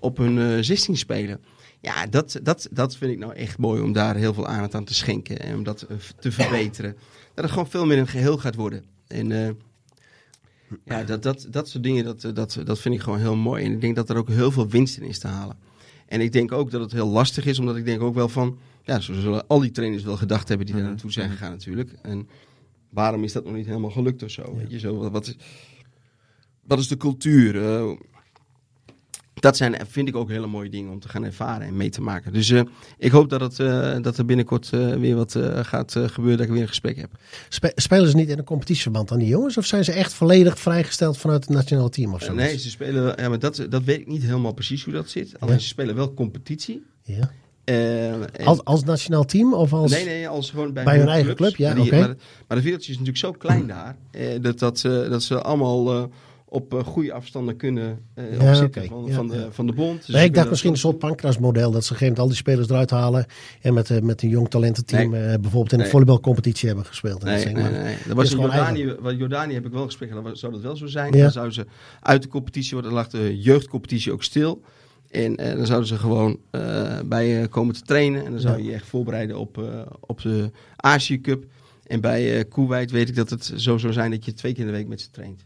op 0.00 0.16
hun 0.16 0.38
eh 0.38 0.62
16 0.62 0.96
spelen. 0.96 1.40
Ja, 1.80 2.06
dat, 2.06 2.40
dat, 2.42 2.68
dat 2.70 2.96
vind 2.96 3.12
ik 3.12 3.18
nou 3.18 3.34
echt 3.34 3.58
mooi 3.58 3.82
om 3.82 3.92
daar 3.92 4.16
heel 4.16 4.34
veel 4.34 4.46
aandacht 4.46 4.74
aan 4.74 4.84
te 4.84 4.94
schenken 4.94 5.40
en 5.40 5.54
om 5.54 5.62
dat 5.62 5.86
te 6.18 6.32
verbeteren. 6.32 6.96
Dat 7.34 7.44
het 7.44 7.52
gewoon 7.52 7.70
veel 7.70 7.86
meer 7.86 7.98
een 7.98 8.06
geheel 8.08 8.38
gaat 8.38 8.54
worden. 8.54 8.84
En 9.06 9.56
ja, 10.84 11.02
dat, 11.04 11.22
dat, 11.22 11.46
dat 11.50 11.68
soort 11.68 11.82
dingen, 11.84 12.04
dat, 12.04 12.20
dat, 12.34 12.58
dat 12.64 12.78
vind 12.78 12.94
ik 12.94 13.00
gewoon 13.00 13.18
heel 13.18 13.36
mooi. 13.36 13.64
En 13.64 13.72
ik 13.72 13.80
denk 13.80 13.96
dat 13.96 14.10
er 14.10 14.16
ook 14.16 14.28
heel 14.28 14.50
veel 14.50 14.68
winst 14.68 14.96
in 14.96 15.02
is 15.08 15.18
te 15.18 15.26
halen. 15.26 15.56
En 16.10 16.20
ik 16.20 16.32
denk 16.32 16.52
ook 16.52 16.70
dat 16.70 16.80
het 16.80 16.92
heel 16.92 17.08
lastig 17.08 17.46
is, 17.46 17.58
omdat 17.58 17.76
ik 17.76 17.84
denk 17.84 18.00
ook 18.02 18.14
wel 18.14 18.28
van, 18.28 18.58
ja, 18.84 19.00
zo 19.00 19.14
zullen 19.14 19.46
al 19.46 19.60
die 19.60 19.70
trainers 19.70 20.02
wel 20.02 20.16
gedacht 20.16 20.48
hebben 20.48 20.66
die 20.66 20.74
daar 20.74 20.84
naartoe 20.84 21.12
zijn 21.12 21.30
gegaan 21.30 21.50
natuurlijk. 21.50 21.92
En 22.02 22.28
waarom 22.88 23.24
is 23.24 23.32
dat 23.32 23.44
nog 23.44 23.54
niet 23.54 23.66
helemaal 23.66 23.90
gelukt 23.90 24.22
of 24.22 24.30
zo? 24.30 24.56
Weet 24.56 24.70
je, 24.70 24.78
zo 24.78 24.96
wat, 24.96 25.10
wat, 25.10 25.26
is, 25.26 25.36
wat 26.62 26.78
is 26.78 26.88
de 26.88 26.96
cultuur? 26.96 27.64
Eh, 27.64 27.90
dat 29.40 29.56
zijn, 29.56 29.76
vind 29.88 30.08
ik 30.08 30.16
ook 30.16 30.28
hele 30.28 30.46
mooie 30.46 30.68
dingen 30.70 30.92
om 30.92 31.00
te 31.00 31.08
gaan 31.08 31.24
ervaren 31.24 31.66
en 31.66 31.76
mee 31.76 31.90
te 31.90 32.00
maken. 32.02 32.32
Dus 32.32 32.50
eh, 32.50 32.60
ik 32.98 33.10
hoop 33.10 33.28
dat, 33.30 33.40
het, 33.40 33.58
eh, 33.60 33.96
dat 34.02 34.18
er 34.18 34.24
binnenkort 34.24 34.70
eh, 34.72 34.94
weer 34.94 35.16
wat 35.16 35.36
gaat 35.62 35.92
gebeuren, 35.92 36.36
dat 36.38 36.46
ik 36.46 36.52
weer 36.52 36.62
een 36.62 36.68
gesprek 36.68 36.96
heb. 36.96 37.10
Spe- 37.48 37.72
spelen 37.74 38.10
ze 38.10 38.16
niet 38.16 38.28
in 38.28 38.38
een 38.38 38.44
competitieverband 38.44 39.12
aan 39.12 39.18
die 39.18 39.28
jongens? 39.28 39.56
Of 39.56 39.66
zijn 39.66 39.84
ze 39.84 39.92
echt 39.92 40.12
volledig 40.14 40.58
vrijgesteld 40.58 41.18
vanuit 41.18 41.44
het 41.44 41.54
nationale 41.54 41.88
team 41.90 42.14
of 42.14 42.22
zo? 42.22 42.34
Nee, 42.34 42.58
ze 42.58 42.70
spelen, 42.70 43.14
ja, 43.16 43.28
maar 43.28 43.38
dat, 43.38 43.66
dat 43.70 43.82
weet 43.84 44.00
ik 44.00 44.06
niet 44.06 44.22
helemaal 44.22 44.52
precies 44.52 44.84
hoe 44.84 44.92
dat 44.92 45.08
zit. 45.08 45.34
Alleen 45.38 45.54
Ja. 45.54 45.60
ze 45.60 45.66
spelen 45.68 45.94
wel 45.94 46.14
competitie. 46.14 46.82
Ja. 47.02 47.30
Als, 48.44 48.64
als 48.64 48.84
nationaal 48.84 49.24
team 49.24 49.54
of 49.54 49.72
als... 49.72 49.90
Nee, 49.90 50.04
nee, 50.04 50.28
als 50.28 50.50
gewoon 50.50 50.72
bij, 50.72 50.84
Bij 50.84 50.98
hun 50.98 51.08
eigen 51.08 51.34
clubs. 51.34 51.54
club, 51.54 51.68
ja, 51.68 51.74
Maar, 51.74 51.82
die- 51.84 51.92
maar, 52.00 52.14
maar 52.48 52.56
de 52.56 52.62
wereldje 52.62 52.92
is 52.92 52.98
natuurlijk 52.98 53.24
zo 53.24 53.32
klein 53.32 53.66
daar, 53.66 53.96
dat, 54.40 54.58
dat, 54.58 54.78
ze, 54.78 55.06
dat 55.10 55.22
ze 55.22 55.40
allemaal 55.42 56.10
op 56.52 56.74
eh, 56.74 56.84
goede 56.84 57.12
afstanden 57.12 57.56
kunnen 57.56 57.98
eh 58.14 58.24
Ja, 58.24 58.48
opzitten 58.48 58.66
oké. 58.82 58.88
van, 58.88 59.04
Ja, 59.06 59.14
van, 59.14 59.28
de, 59.28 59.36
ja. 59.36 59.46
van 59.50 59.66
de 59.66 59.72
bond. 59.72 60.06
Dus 60.06 60.14
Nee, 60.14 60.24
ik 60.24 60.34
dacht 60.34 60.48
misschien 60.48 60.70
een 60.70 60.76
dat- 60.76 60.84
soort 60.84 60.98
Pancras-model. 60.98 61.70
Dat 61.70 61.84
ze 61.84 61.92
op 61.92 62.00
een 62.00 62.06
gegeven 62.06 62.06
moment 62.06 62.18
al 62.18 62.26
die 62.26 62.36
spelers 62.36 62.68
eruit 62.68 62.90
halen. 62.90 63.26
En 63.60 63.74
met, 63.74 63.90
eh, 63.90 64.00
met 64.00 64.22
een 64.22 64.28
jong 64.28 64.48
talententeam 64.50 65.10
Nee. 65.10 65.20
eh, 65.22 65.26
bijvoorbeeld 65.40 65.72
in 65.72 65.76
een 65.78 65.82
Nee. 65.82 65.90
volleybalcompetitie 65.90 66.66
hebben 66.68 66.86
gespeeld. 66.86 67.24
En 67.24 67.34
dat 67.36 67.44
Nee, 67.44 67.54
nee, 67.54 67.82
nee. 67.82 67.96
Dat 68.06 68.16
was 68.16 68.32
in 68.32 68.38
Jordanië, 68.40 68.94
wat 69.00 69.16
Jordanië 69.18 69.54
heb 69.54 69.66
ik 69.66 69.72
wel 69.72 69.84
gesprek 69.84 70.10
dan 70.10 70.36
zou 70.36 70.52
dat 70.52 70.60
wel 70.62 70.76
zo 70.76 70.86
zijn. 70.86 71.12
Dan 71.12 71.30
zouden 71.30 71.54
ze 71.54 71.66
uit 72.00 72.22
de 72.22 72.28
competitie 72.28 72.72
worden, 72.72 72.90
dan 72.90 73.00
lag 73.00 73.08
de 73.10 73.40
jeugdcompetitie 73.40 74.12
ook 74.12 74.22
stil. 74.22 74.62
En 75.10 75.36
eh, 75.36 75.56
dan 75.56 75.66
zouden 75.66 75.88
ze 75.88 75.96
gewoon 75.98 76.38
eh, 76.50 76.98
bij 77.04 77.26
je 77.28 77.48
komen 77.48 77.74
te 77.74 77.82
trainen. 77.82 78.24
En 78.24 78.30
dan 78.30 78.40
zou 78.40 78.58
je 78.58 78.64
je 78.64 78.72
echt 78.72 78.86
voorbereiden 78.86 79.38
op, 79.38 79.58
eh, 79.58 79.80
op 80.00 80.20
de 80.22 80.50
Azië 80.76 81.20
Cup. 81.20 81.44
En 81.86 82.00
bij 82.00 82.38
eh 82.38 82.44
Kuwait 82.48 82.90
weet 82.90 83.08
ik 83.08 83.14
dat 83.14 83.30
het 83.30 83.52
zo 83.56 83.78
zou 83.78 83.92
zijn 83.92 84.10
dat 84.10 84.24
je 84.24 84.32
twee 84.32 84.52
keer 84.52 84.60
in 84.60 84.70
de 84.70 84.76
week 84.76 84.88
met 84.88 85.00
ze 85.00 85.10
traint. 85.10 85.44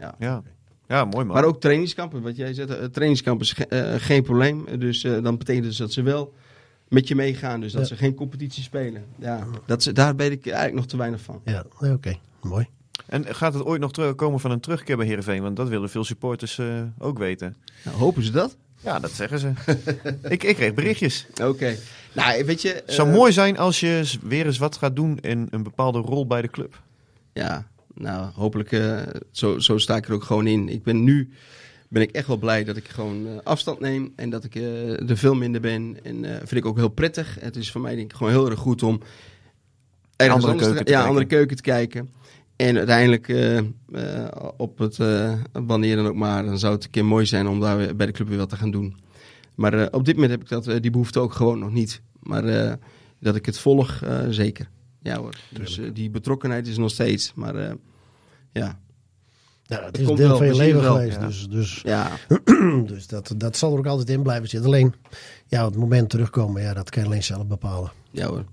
Ja. 0.00 0.14
Ja, 0.18 0.42
ja 0.88 1.04
mooi 1.04 1.24
man. 1.24 1.34
Maar 1.36 1.44
ook 1.44 1.60
trainingskampen, 1.60 2.22
wat 2.22 2.36
jij 2.36 2.54
zegt, 2.54 2.70
eh, 2.70 2.84
trainingskampen 2.84 3.46
is 3.46 3.52
ge- 3.52 3.66
eh, 3.66 3.94
geen 4.00 4.22
probleem. 4.22 4.78
Dus 4.78 5.04
eh, 5.04 5.22
dan 5.22 5.38
betekent 5.38 5.64
dus 5.64 5.76
dat 5.76 5.92
ze 5.92 6.02
wel 6.02 6.34
met 6.88 7.08
je 7.08 7.14
meegaan, 7.14 7.60
dus 7.60 7.72
dat 7.72 7.80
Ja. 7.80 7.86
ze 7.88 7.96
geen 7.96 8.14
competitie 8.14 8.62
spelen. 8.62 9.04
Ja, 9.18 9.46
dat 9.66 9.82
ze, 9.82 9.92
daar 9.92 10.16
weet 10.16 10.32
ik 10.32 10.44
eigenlijk 10.46 10.74
nog 10.76 10.86
te 10.86 10.96
weinig 10.96 11.20
van. 11.20 11.40
Ja, 11.44 11.64
oké. 11.80 12.14
Mooi. 12.42 12.66
En 13.06 13.34
gaat 13.34 13.54
het 13.54 13.64
ooit 13.64 13.80
nog 13.80 13.92
terug- 13.92 14.14
komen 14.14 14.40
van 14.40 14.50
een 14.50 14.60
terugkeer 14.60 14.96
bij 14.96 15.06
Heerenveen? 15.06 15.42
Want 15.42 15.56
dat 15.56 15.68
willen 15.68 15.90
veel 15.90 16.04
supporters 16.04 16.58
eh, 16.58 16.66
ook 16.98 17.18
weten. 17.18 17.56
Nou, 17.84 17.96
hopen 17.96 18.22
ze 18.22 18.30
dat? 18.30 18.56
Ja, 18.80 18.98
dat 18.98 19.10
zeggen 19.10 19.38
ze. 19.38 19.52
ik, 20.28 20.42
ik 20.44 20.54
kreeg 20.56 20.74
berichtjes. 20.74 21.26
Oké. 21.42 21.76
Nou, 22.12 22.44
weet 22.44 22.62
je... 22.62 22.68
Het 22.68 22.92
zou 22.92 23.08
mooi 23.10 23.32
zijn 23.32 23.58
als 23.58 23.80
je 23.80 24.02
weer 24.22 24.46
eens 24.46 24.58
wat 24.58 24.76
gaat 24.76 24.96
doen 24.96 25.18
in 25.20 25.46
een 25.50 25.62
bepaalde 25.62 25.98
rol 25.98 26.26
bij 26.26 26.42
de 26.42 26.48
club. 26.50 26.80
Ja, 27.32 27.66
nou, 27.98 28.30
hopelijk, 28.34 28.72
eh, 28.72 29.02
zo, 29.30 29.58
zo 29.58 29.78
sta 29.78 29.96
ik 29.96 30.08
er 30.08 30.14
ook 30.14 30.24
gewoon 30.24 30.46
in. 30.46 30.68
Ik 30.68 30.82
ben 30.82 31.04
nu, 31.04 31.30
ben 31.88 32.02
ik 32.02 32.10
echt 32.10 32.26
wel 32.26 32.36
blij 32.36 32.64
dat 32.64 32.76
ik 32.76 32.88
gewoon 32.88 33.26
eh, 33.26 33.32
afstand 33.42 33.80
neem 33.80 34.12
en 34.16 34.30
dat 34.30 34.44
ik 34.44 34.54
eh, 34.54 35.10
er 35.10 35.16
veel 35.16 35.34
minder 35.34 35.60
ben. 35.60 35.96
En 36.02 36.24
vind 36.24 36.52
ik 36.52 36.66
ook 36.66 36.76
heel 36.76 36.88
prettig. 36.88 37.36
Het 37.40 37.56
is 37.56 37.70
voor 37.70 37.80
mij 37.80 37.94
denk 37.94 38.10
ik 38.10 38.16
gewoon 38.16 38.32
heel 38.32 38.50
erg 38.50 38.58
goed 38.58 38.82
om 38.82 39.00
ergens 40.16 40.44
Andere 40.44 40.50
anders 40.50 40.66
keuken 40.68 40.84
te 40.84 40.90
ja, 40.90 40.96
kijken. 40.96 41.08
andere 41.08 41.26
keuken 41.26 41.56
te 41.56 41.62
kijken. 41.62 42.10
En 42.56 42.76
uiteindelijk, 42.76 43.28
op 44.56 44.78
het, 44.78 44.96
wanneer 45.52 45.96
dan 45.96 46.06
ook 46.06 46.14
maar, 46.14 46.44
dan 46.44 46.58
zou 46.58 46.74
het 46.74 46.84
een 46.84 46.90
keer 46.90 47.04
mooi 47.04 47.26
zijn 47.26 47.46
om 47.46 47.60
daar 47.60 47.96
bij 47.96 48.06
de 48.06 48.12
club 48.12 48.28
weer 48.28 48.38
wat 48.38 48.48
te 48.48 48.56
gaan 48.56 48.70
doen. 48.70 48.96
Maar 49.54 49.92
op 49.92 50.04
dit 50.04 50.14
moment 50.14 50.32
heb 50.32 50.42
ik 50.42 50.48
dat, 50.48 50.82
die 50.82 50.90
behoefte 50.90 51.20
ook 51.20 51.32
gewoon 51.32 51.58
nog 51.58 51.72
niet. 51.72 52.02
Maar 52.22 52.78
dat 53.20 53.36
ik 53.36 53.46
het 53.46 53.58
volg, 53.58 54.02
zeker. 54.28 54.68
Ja 55.06 55.16
hoor. 55.18 55.34
Dus 55.50 55.78
eh, 55.78 55.90
die 55.92 56.10
betrokkenheid 56.10 56.66
is 56.66 56.76
nog 56.76 56.90
steeds. 56.90 57.32
Maar 57.34 57.54
eh, 57.54 57.72
ja, 58.52 58.78
Ja, 59.62 59.84
het 59.84 59.98
is 59.98 60.06
komt 60.06 60.18
deel 60.18 60.36
van 60.36 60.46
je 60.46 60.54
leven 60.56 60.80
wel, 60.80 60.94
geweest. 60.94 61.16
ja. 61.20 61.26
Dus, 61.26 61.48
dus, 61.48 61.80
ja, 61.84 62.10
dus 62.92 63.06
dat, 63.06 63.34
dat 63.36 63.56
zal 63.56 63.72
er 63.72 63.78
ook 63.78 63.86
altijd 63.86 64.10
in 64.10 64.22
blijven 64.22 64.48
zitten. 64.48 64.68
Alleen, 64.70 64.94
ja, 65.46 65.64
het 65.64 65.76
moment 65.76 66.10
terugkomen, 66.10 66.62
ja, 66.62 66.74
dat 66.74 66.90
kan 66.90 67.02
je 67.02 67.08
alleen 67.08 67.22
zelf 67.24 67.46
bepalen. 67.46 67.92
ja 68.10 68.26
hoor. 68.26 68.44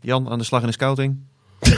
Jan, 0.00 0.28
aan 0.28 0.38
de 0.38 0.44
slag 0.44 0.60
in 0.60 0.66
de 0.66 0.72
scouting. 0.72 1.18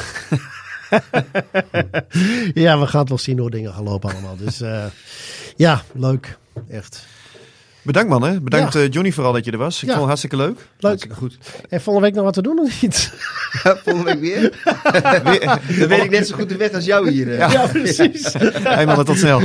Ja, 2.55 2.78
we 2.80 2.87
gaan 2.87 3.01
het 3.01 3.09
wel 3.09 3.18
zien 3.18 3.39
hoe 3.39 3.51
dingen 3.51 3.72
gaan 3.72 3.85
lopen 3.85 4.12
allemaal. 4.12 4.37
Dus 4.37 4.61
eh, 4.61 4.85
ja, 5.57 5.83
leuk. 5.95 6.39
Echt. 6.68 7.07
Bedankt 7.83 8.09
man, 8.11 8.22
hè. 8.22 8.41
Bedankt 8.41 8.72
Ja. 8.72 8.80
eh, 8.80 8.91
Johnny 8.91 9.12
vooral 9.12 9.33
dat 9.33 9.45
je 9.45 9.51
er 9.51 9.59
was. 9.59 9.74
Ik 9.74 9.80
Ja. 9.80 9.87
vond 9.87 9.97
het 9.99 10.07
hartstikke 10.07 10.37
leuk. 10.37 10.57
Leuk. 10.57 10.66
Hartstikke 10.80 11.16
goed. 11.16 11.39
En 11.68 11.80
volgende 11.80 12.07
week 12.09 12.16
nog 12.16 12.24
wat 12.24 12.35
te 12.35 12.43
doen 12.43 12.59
of 12.59 12.83
niet? 12.83 13.12
Volgende 13.85 14.05
week 14.05 14.20
weer? 14.28 14.53
Dan 15.78 15.89
weet 15.89 16.03
ik 16.05 16.11
net 16.11 16.26
zo 16.26 16.35
goed 16.37 16.49
de 16.49 16.57
weg 16.57 16.72
als 16.72 16.85
jou 16.85 17.11
hier. 17.11 17.35
Ja, 17.37 17.66
precies. 17.66 18.33
Hey 18.62 18.87
mannen, 18.87 19.05
tot 19.05 19.18
snel. 19.18 19.41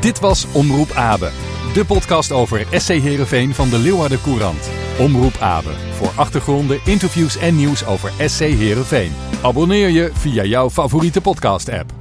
Dit 0.00 0.20
was 0.20 0.46
Omroep 0.52 0.90
Abe. 0.92 1.30
De 1.74 1.84
podcast 1.84 2.32
over 2.32 2.66
SC 2.70 2.88
Heerenveen 2.88 3.54
van 3.54 3.68
de 3.70 3.78
Leeuwarden 3.78 4.20
Courant. 4.22 4.70
Omroep 4.98 5.36
Abe. 5.40 5.70
Voor 5.92 6.10
achtergronden, 6.16 6.80
interviews 6.84 7.36
en 7.38 7.56
nieuws 7.56 7.86
over 7.86 8.12
SC 8.26 8.38
Heerenveen. 8.38 9.12
Abonneer 9.42 9.88
je 9.88 10.10
via 10.12 10.44
jouw 10.44 10.70
favoriete 10.70 11.20
podcast 11.20 11.68
app. 11.68 11.92